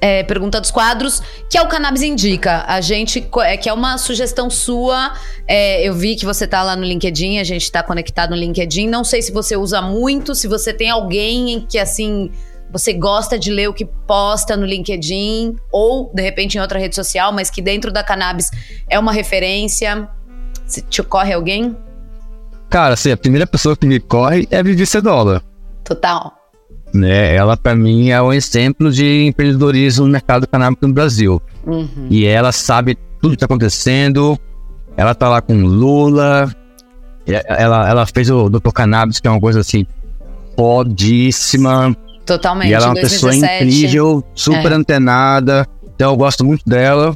é, 0.00 0.22
pergunta 0.22 0.60
dos 0.60 0.70
quadros, 0.70 1.22
que 1.50 1.58
é 1.58 1.62
o 1.62 1.68
Cannabis 1.68 2.02
Indica. 2.02 2.64
A 2.66 2.80
gente, 2.80 3.26
é, 3.42 3.56
que 3.56 3.68
é 3.68 3.72
uma 3.72 3.98
sugestão 3.98 4.48
sua. 4.48 5.12
é, 5.46 5.86
eu 5.86 5.94
vi 5.94 6.16
que 6.16 6.24
você 6.24 6.46
tá 6.46 6.62
lá 6.62 6.74
no 6.74 6.84
LinkedIn, 6.84 7.38
a 7.38 7.44
gente 7.44 7.70
tá 7.70 7.82
conectado 7.82 8.30
no 8.30 8.36
LinkedIn. 8.36 8.88
Não 8.88 9.04
sei 9.04 9.20
se 9.20 9.30
você 9.30 9.56
usa 9.56 9.82
muito, 9.82 10.34
se 10.34 10.48
você 10.48 10.72
tem 10.72 10.90
alguém 10.90 11.66
que 11.68 11.78
assim. 11.78 12.30
Você 12.72 12.92
gosta 12.92 13.36
de 13.36 13.50
ler 13.50 13.68
o 13.68 13.74
que 13.74 13.84
posta 13.84 14.56
no 14.56 14.64
LinkedIn 14.64 15.56
ou 15.72 16.08
de 16.14 16.22
repente 16.22 16.56
em 16.56 16.60
outra 16.60 16.78
rede 16.78 16.94
social, 16.94 17.32
mas 17.32 17.50
que 17.50 17.60
dentro 17.60 17.90
da 17.90 18.04
cannabis 18.04 18.48
é 18.88 18.96
uma 18.96 19.12
referência. 19.12 20.08
Se 20.68 20.80
te 20.80 21.00
ocorre 21.00 21.32
alguém? 21.32 21.76
Cara, 22.70 22.94
assim, 22.94 23.10
a 23.10 23.16
primeira 23.16 23.46
pessoa 23.46 23.76
que 23.76 23.86
me 23.86 23.98
corre 23.98 24.46
é 24.50 24.58
a 24.58 24.62
Vivi 24.62 24.86
Cedola. 24.86 25.42
Total. 25.84 26.32
Né? 26.94 27.34
Ela, 27.34 27.56
pra 27.56 27.74
mim, 27.74 28.10
é 28.10 28.22
um 28.22 28.32
exemplo 28.32 28.90
de 28.92 29.24
empreendedorismo 29.26 30.06
no 30.06 30.12
mercado 30.12 30.46
canábico 30.46 30.86
no 30.86 30.94
Brasil. 30.94 31.42
Uhum. 31.66 32.06
E 32.08 32.24
ela 32.24 32.52
sabe 32.52 32.96
tudo 33.20 33.32
que 33.32 33.38
tá 33.38 33.46
acontecendo. 33.46 34.38
Ela 34.96 35.14
tá 35.14 35.28
lá 35.28 35.40
com 35.40 35.54
o 35.54 35.66
Lula. 35.66 36.50
Ela, 37.26 37.88
ela 37.88 38.06
fez 38.06 38.30
o 38.30 38.48
Dr. 38.48 38.70
Cannabis, 38.72 39.20
que 39.20 39.28
é 39.28 39.30
uma 39.30 39.40
coisa 39.40 39.60
assim, 39.60 39.84
fodíssima. 40.56 41.96
Totalmente. 42.24 42.70
E 42.70 42.74
ela 42.74 42.86
é 42.86 42.88
uma 42.88 42.94
2017. 42.94 43.30
pessoa 43.30 43.56
incrível, 43.56 44.24
super 44.34 44.72
É. 44.72 44.74
antenada. 44.74 45.66
Então 45.94 46.10
eu 46.12 46.16
gosto 46.16 46.44
muito 46.44 46.62
dela. 46.68 47.14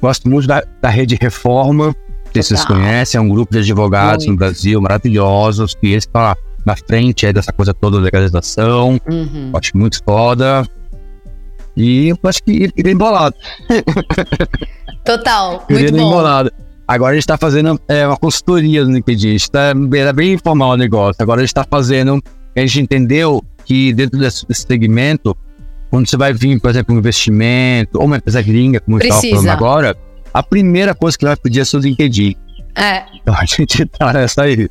Gosto 0.00 0.28
muito 0.28 0.46
da, 0.46 0.62
da 0.80 0.88
Rede 0.88 1.16
Reforma. 1.20 1.94
Se 2.42 2.48
vocês 2.48 2.64
conhecem, 2.64 3.18
é 3.18 3.20
um 3.20 3.28
grupo 3.28 3.52
de 3.52 3.58
advogados 3.60 4.26
Muito. 4.26 4.32
no 4.32 4.38
Brasil 4.38 4.80
maravilhosos, 4.80 5.74
que 5.74 5.88
eles 5.88 6.04
estão 6.04 6.22
lá 6.22 6.36
na 6.64 6.76
frente 6.76 7.32
dessa 7.32 7.52
coisa 7.52 7.72
toda 7.72 7.98
da 7.98 8.02
legalização. 8.02 9.00
Uhum. 9.08 9.52
Acho 9.54 9.76
muito 9.76 10.02
foda. 10.04 10.66
E 11.76 12.08
eu 12.08 12.18
acho 12.24 12.42
que 12.42 12.72
ele 12.76 12.88
é 12.88 12.90
embolado. 12.90 13.36
Total. 15.04 15.64
Muito 15.70 15.86
é 15.86 15.90
bom. 15.90 15.98
embolado. 15.98 16.50
Agora 16.88 17.12
a 17.12 17.14
gente 17.14 17.26
tá 17.26 17.36
fazendo 17.36 17.80
é, 17.88 18.06
uma 18.06 18.16
consultoria 18.16 18.84
no 18.84 18.92
LinkedIn. 18.92 19.28
A 19.28 19.32
gente 19.32 19.50
tá, 19.50 19.72
era 19.94 20.12
bem 20.12 20.34
informal 20.34 20.70
o 20.70 20.76
negócio. 20.76 21.22
Agora 21.22 21.40
a 21.40 21.44
gente 21.44 21.54
tá 21.54 21.64
fazendo. 21.68 22.22
A 22.56 22.60
gente 22.60 22.80
entendeu 22.80 23.44
que 23.64 23.92
dentro 23.92 24.18
desse, 24.18 24.46
desse 24.46 24.62
segmento, 24.62 25.36
quando 25.90 26.08
você 26.08 26.16
vai 26.16 26.32
vir, 26.32 26.60
por 26.60 26.70
exemplo, 26.70 26.94
um 26.94 26.98
investimento, 26.98 27.98
ou 27.98 28.06
uma 28.06 28.16
empresa 28.16 28.40
gringa, 28.40 28.80
como 28.80 28.98
estava 28.98 29.20
Precisa. 29.20 29.42
falando 29.42 29.50
agora, 29.50 29.96
a 30.38 30.42
primeira 30.42 30.94
coisa 30.94 31.16
que 31.16 31.24
vai 31.24 31.34
pedir 31.36 31.60
é 31.60 31.64
seu 31.64 31.80
LinkedIn. 31.80 32.36
É. 32.74 33.04
Então 33.14 33.34
a 33.34 33.44
gente 33.46 33.86
tá 33.86 34.12
nessa 34.12 34.42
aí. 34.42 34.68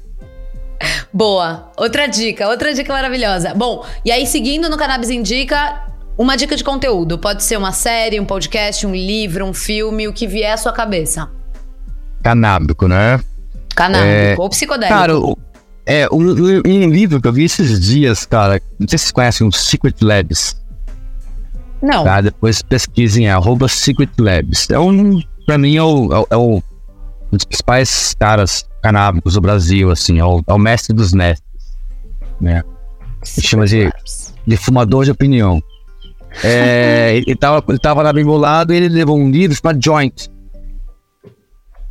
Boa. 1.12 1.72
Outra 1.78 2.08
dica, 2.08 2.48
outra 2.48 2.74
dica 2.74 2.94
maravilhosa. 2.94 3.54
Bom, 3.56 3.84
e 4.04 4.12
aí 4.12 4.28
seguindo 4.28 4.70
no 4.70 4.78
Cannabis 4.78 5.10
Indica, 5.10 5.82
uma 6.18 6.36
dica 6.36 6.56
de 6.56 6.64
conteúdo. 6.64 7.18
Pode 7.18 7.44
ser 7.44 7.58
uma 7.58 7.72
série, 7.72 8.20
um 8.20 8.26
podcast, 8.26 8.86
um 8.86 8.94
livro, 8.94 9.44
um 9.46 9.54
filme, 9.54 10.08
o 10.08 10.14
que 10.14 10.28
vier 10.28 10.54
à 10.54 10.58
sua 10.58 10.72
cabeça. 10.72 11.30
Canábico, 12.22 12.88
né? 12.88 13.20
Canábico 13.76 14.08
É, 14.08 14.36
ou 14.38 14.50
psicodélico. 14.50 14.98
Cara, 15.00 15.14
é 15.86 16.08
um, 16.12 16.18
um- 16.22 16.62
um 16.66 16.90
livro 16.90 17.22
que 17.22 17.28
eu 17.28 17.34
vi 17.34 17.46
esses 17.46 17.80
dias, 17.80 18.26
cara. 18.26 18.62
Não 18.80 18.88
sei 18.88 18.98
se 19.00 19.06
vocês 19.06 19.12
conhecem 19.12 19.48
o 19.48 19.52
Secret 19.52 19.96
Labs. 20.02 20.62
Não. 21.82 22.04
Tá? 22.04 22.22
Depois 22.22 22.62
pesquisem, 22.62 23.28
é 23.28 23.32
arroba 23.32 23.68
Secret 23.68 24.10
Labs. 24.20 24.70
É 24.70 24.80
um, 24.80 25.22
pra 25.46 25.58
mim, 25.58 25.76
é, 25.78 25.84
o, 25.84 26.14
é, 26.14 26.18
o- 26.20 26.28
é 26.32 26.38
o- 26.38 26.64
um 27.32 27.36
dos 27.38 27.46
principais 27.46 28.14
caras 28.20 28.66
canábicos 28.82 29.34
do 29.34 29.42
Brasil, 29.42 29.90
assim, 29.92 30.20
é 30.20 30.26
o, 30.26 30.42
é 30.46 30.54
o 30.54 30.58
mestre 30.60 30.94
dos 30.96 31.14
mestres, 31.14 31.78
né? 32.40 32.64
Ele 33.38 33.48
chama 33.48 33.66
de, 33.66 33.92
de 34.46 34.58
fumador 34.58 35.06
de 35.06 35.12
opinião. 35.12 35.62
É, 36.44 37.16
ele, 37.16 37.26
ele 37.32 37.36
tava, 37.36 37.64
ele 37.70 37.80
tava 37.80 38.02
lá 38.04 38.14
bem 38.14 38.24
bolado 38.24 38.74
e 38.74 38.78
ele 38.78 38.90
levou 38.90 39.18
um 39.18 39.30
livro 39.32 39.56
chamado 39.56 39.80
Joint. 39.84 40.30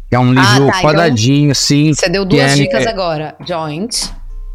Que 0.08 0.14
é 0.14 0.18
um 0.18 0.30
Ah, 0.30 0.34
livro 0.34 0.70
tá, 0.70 0.78
então 0.78 0.80
quadradinho, 0.82 1.50
assim. 1.50 1.92
Você 1.92 2.08
deu 2.08 2.24
duas 2.24 2.52
é- 2.52 2.54
dicas 2.54 2.86
é- 2.86 2.88
agora. 2.88 3.34
Joint. 3.46 4.10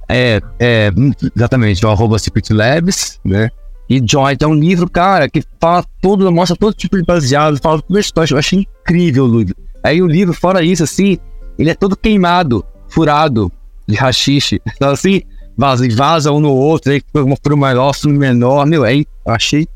é, 0.07 0.39
é, 0.59 0.91
exatamente, 1.35 1.85
o 1.85 1.89
arroba 1.89 2.17
Secret 2.17 2.51
Labs, 2.53 3.19
né? 3.25 3.49
E 3.89 4.01
Joint 4.05 4.41
é 4.41 4.47
um 4.47 4.53
livro, 4.53 4.87
cara, 4.89 5.27
que 5.27 5.43
fala 5.59 5.83
tudo, 5.99 6.31
mostra 6.31 6.55
todo 6.55 6.73
tipo 6.73 6.95
de 6.95 7.03
baseado, 7.03 7.59
fala 7.59 7.81
toda 7.81 7.99
a 7.99 8.01
história. 8.01 8.33
Eu 8.33 8.37
achei 8.37 8.59
incrível 8.59 9.25
o 9.25 9.39
livro. 9.39 9.55
Aí 9.83 10.01
o 10.01 10.05
livro, 10.05 10.33
fora 10.33 10.63
isso, 10.63 10.83
assim, 10.83 11.17
ele 11.57 11.71
é 11.71 11.75
todo 11.75 11.97
queimado, 11.97 12.63
furado 12.87 13.51
de 13.87 13.95
rachixe. 13.95 14.61
Então, 14.75 14.91
assim, 14.91 15.21
vaza, 15.57 15.87
vaza 15.89 16.31
um 16.31 16.39
no 16.39 16.53
outro, 16.53 16.91
aí 16.91 17.01
por 17.11 17.55
maior, 17.55 17.91
um 18.05 18.11
menor, 18.11 18.65
meu, 18.67 18.83
aí 18.83 19.05
eu 19.25 19.33
achei 19.33 19.67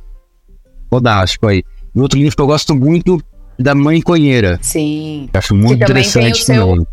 fodástico 0.89 1.47
aí. 1.47 1.63
E 1.95 1.99
outro 1.99 2.19
livro 2.19 2.35
que 2.35 2.41
eu 2.41 2.47
gosto 2.47 2.75
muito 2.75 3.21
da 3.57 3.73
Mãe 3.73 4.01
Conheira. 4.01 4.59
Sim. 4.61 5.27
Eu 5.33 5.39
acho 5.39 5.55
muito 5.55 5.79
que 5.79 5.85
também 5.85 6.03
interessante 6.03 6.45
tem 6.45 6.57
o 6.57 6.57
seu 6.57 6.67
também. 6.67 6.87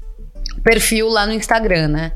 perfil 0.62 1.08
lá 1.08 1.26
no 1.26 1.32
Instagram, 1.32 1.88
né? 1.88 2.12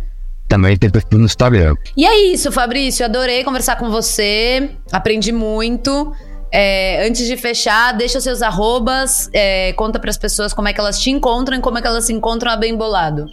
Também 0.54 0.76
tem 0.76 0.88
perfil 0.88 1.18
no 1.18 1.24
Instagram. 1.24 1.74
E 1.96 2.06
é 2.06 2.32
isso, 2.32 2.52
Fabrício. 2.52 3.04
Adorei 3.04 3.42
conversar 3.42 3.74
com 3.74 3.90
você. 3.90 4.70
Aprendi 4.92 5.32
muito. 5.32 6.12
É, 6.52 7.04
antes 7.08 7.26
de 7.26 7.36
fechar, 7.36 7.90
deixa 7.92 8.18
os 8.18 8.22
seus 8.22 8.40
arrobas, 8.40 9.28
é, 9.32 9.72
conta 9.72 9.98
para 9.98 10.10
as 10.10 10.16
pessoas 10.16 10.54
como 10.54 10.68
é 10.68 10.72
que 10.72 10.78
elas 10.78 11.00
te 11.00 11.10
encontram 11.10 11.58
e 11.58 11.60
como 11.60 11.76
é 11.76 11.82
que 11.82 11.88
elas 11.88 12.04
se 12.04 12.12
encontram 12.12 12.52
a 12.52 12.56
Bem 12.56 12.76
Bolado. 12.76 13.26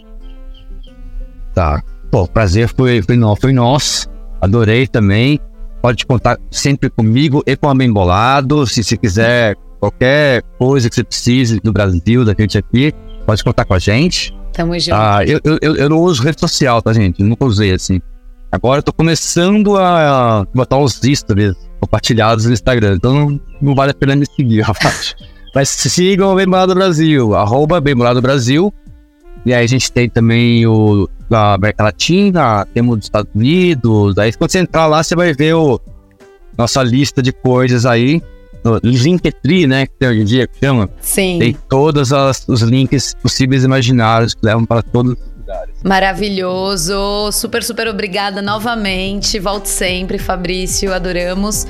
Tá. 1.54 1.80
Pô, 2.10 2.26
prazer 2.26 2.68
foi, 2.76 3.00
foi, 3.00 3.16
foi 3.40 3.52
nosso. 3.52 4.08
Adorei 4.40 4.88
também. 4.88 5.38
Pode 5.80 6.04
contar 6.04 6.36
sempre 6.50 6.90
comigo 6.90 7.40
e 7.46 7.54
com 7.54 7.68
a 7.68 7.74
Bem 7.76 7.92
Bolado. 7.92 8.66
Se 8.66 8.82
você 8.82 8.96
quiser 8.96 9.54
qualquer 9.78 10.42
coisa 10.58 10.88
que 10.88 10.96
você 10.96 11.04
precise 11.04 11.60
do 11.60 11.72
Brasil, 11.72 12.24
da 12.24 12.34
gente 12.36 12.58
aqui, 12.58 12.92
pode 13.24 13.44
contar 13.44 13.64
com 13.64 13.74
a 13.74 13.78
gente. 13.78 14.34
Tamo 14.52 14.78
junto. 14.78 14.94
Ah, 14.94 15.24
eu, 15.24 15.40
eu, 15.44 15.76
eu- 15.76 15.88
não 15.88 15.98
uso 16.00 16.22
rede 16.22 16.38
social, 16.40 16.80
tá, 16.82 16.92
gente? 16.92 17.20
Eu 17.20 17.26
nunca 17.26 17.44
usei 17.44 17.72
assim. 17.72 18.00
Agora 18.50 18.78
eu 18.80 18.82
tô 18.82 18.92
começando 18.92 19.78
a 19.78 20.46
botar 20.54 20.76
os 20.78 21.00
stories 21.02 21.54
compartilhados 21.80 22.44
no 22.44 22.52
Instagram. 22.52 22.96
Então 22.96 23.14
não, 23.14 23.40
não 23.60 23.74
vale 23.74 23.92
a 23.92 23.94
pena 23.94 24.14
me 24.14 24.26
seguir, 24.26 24.60
rapaz. 24.62 25.14
Mas 25.54 25.68
sigam 25.68 26.32
o 26.32 26.36
Bem 26.36 26.46
Bolado 26.46 26.74
Brasil, 26.74 27.34
arroba 27.34 27.80
Bem 27.80 27.94
Bolado 27.96 28.20
Brasil. 28.20 28.72
E 29.44 29.52
aí 29.54 29.64
a 29.64 29.66
gente 29.66 29.90
tem 29.90 30.08
também 30.08 30.66
o 30.66 31.08
da 31.28 31.54
América 31.54 31.84
Latina, 31.84 32.66
temos 32.74 32.96
dos 32.98 33.06
Estados 33.06 33.30
Unidos. 33.34 34.18
Aí 34.18 34.32
quando 34.34 34.50
você 34.50 34.58
entrar 34.58 34.86
lá, 34.86 35.02
você 35.02 35.16
vai 35.16 35.32
ver 35.32 35.54
o, 35.54 35.80
nossa 36.56 36.82
lista 36.82 37.22
de 37.22 37.32
coisas 37.32 37.86
aí. 37.86 38.22
No 38.64 38.78
Linktree, 38.82 39.66
né? 39.66 39.86
Que 39.86 39.92
tem 39.98 40.08
hoje 40.08 40.20
em 40.20 40.24
dia, 40.24 40.46
que 40.46 40.58
chama. 40.64 40.88
Sim. 41.00 41.38
Tem 41.38 41.56
todos 41.68 42.10
os 42.12 42.60
links 42.62 43.14
possíveis 43.14 43.62
e 43.62 43.66
imaginários 43.66 44.34
que 44.34 44.44
levam 44.44 44.64
para 44.64 44.82
todos 44.82 45.12
os 45.12 45.18
lugares. 45.38 45.74
Maravilhoso. 45.84 47.30
Super, 47.32 47.62
super 47.62 47.88
obrigada 47.88 48.40
novamente. 48.40 49.38
Volte 49.38 49.68
sempre, 49.68 50.18
Fabrício. 50.18 50.92
Adoramos. 50.94 51.66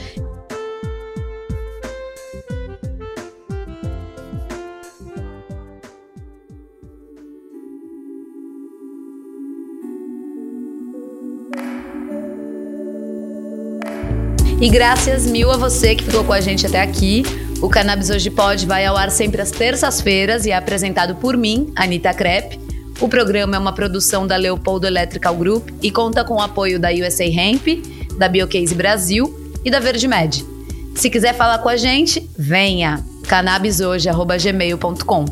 E 14.62 14.70
graças 14.70 15.26
mil 15.26 15.50
a 15.50 15.56
você 15.56 15.96
que 15.96 16.04
ficou 16.04 16.22
com 16.22 16.32
a 16.32 16.40
gente 16.40 16.64
até 16.64 16.80
aqui. 16.80 17.24
O 17.60 17.68
Cannabis 17.68 18.10
Hoje 18.10 18.30
Pode 18.30 18.64
vai 18.64 18.86
ao 18.86 18.96
ar 18.96 19.10
sempre 19.10 19.42
às 19.42 19.50
terças-feiras 19.50 20.46
e 20.46 20.52
é 20.52 20.56
apresentado 20.56 21.16
por 21.16 21.36
mim, 21.36 21.72
Anitta 21.74 22.14
Crepe. 22.14 22.60
O 23.00 23.08
programa 23.08 23.56
é 23.56 23.58
uma 23.58 23.72
produção 23.72 24.24
da 24.24 24.36
Leopoldo 24.36 24.86
Electrical 24.86 25.34
Group 25.34 25.70
e 25.82 25.90
conta 25.90 26.24
com 26.24 26.34
o 26.34 26.40
apoio 26.40 26.78
da 26.78 26.90
USA 26.90 27.24
Hemp, 27.24 27.84
da 28.16 28.28
Biocase 28.28 28.72
Brasil 28.72 29.52
e 29.64 29.70
da 29.70 29.80
Verde 29.80 30.06
Med. 30.06 30.46
Se 30.94 31.10
quiser 31.10 31.34
falar 31.34 31.58
com 31.58 31.68
a 31.68 31.76
gente, 31.76 32.24
venha 32.38 33.04
cannabishoje@gmail.com. 33.26 35.24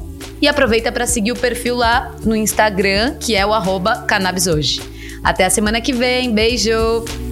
E 0.42 0.48
aproveita 0.48 0.90
para 0.90 1.06
seguir 1.06 1.30
o 1.30 1.36
perfil 1.36 1.76
lá 1.76 2.16
no 2.24 2.34
Instagram, 2.34 3.14
que 3.20 3.36
é 3.36 3.46
o 3.46 3.54
arroba 3.54 3.98
cannabishoje. 4.08 4.80
Até 5.22 5.44
a 5.44 5.50
semana 5.50 5.80
que 5.80 5.92
vem. 5.92 6.34
Beijo! 6.34 7.29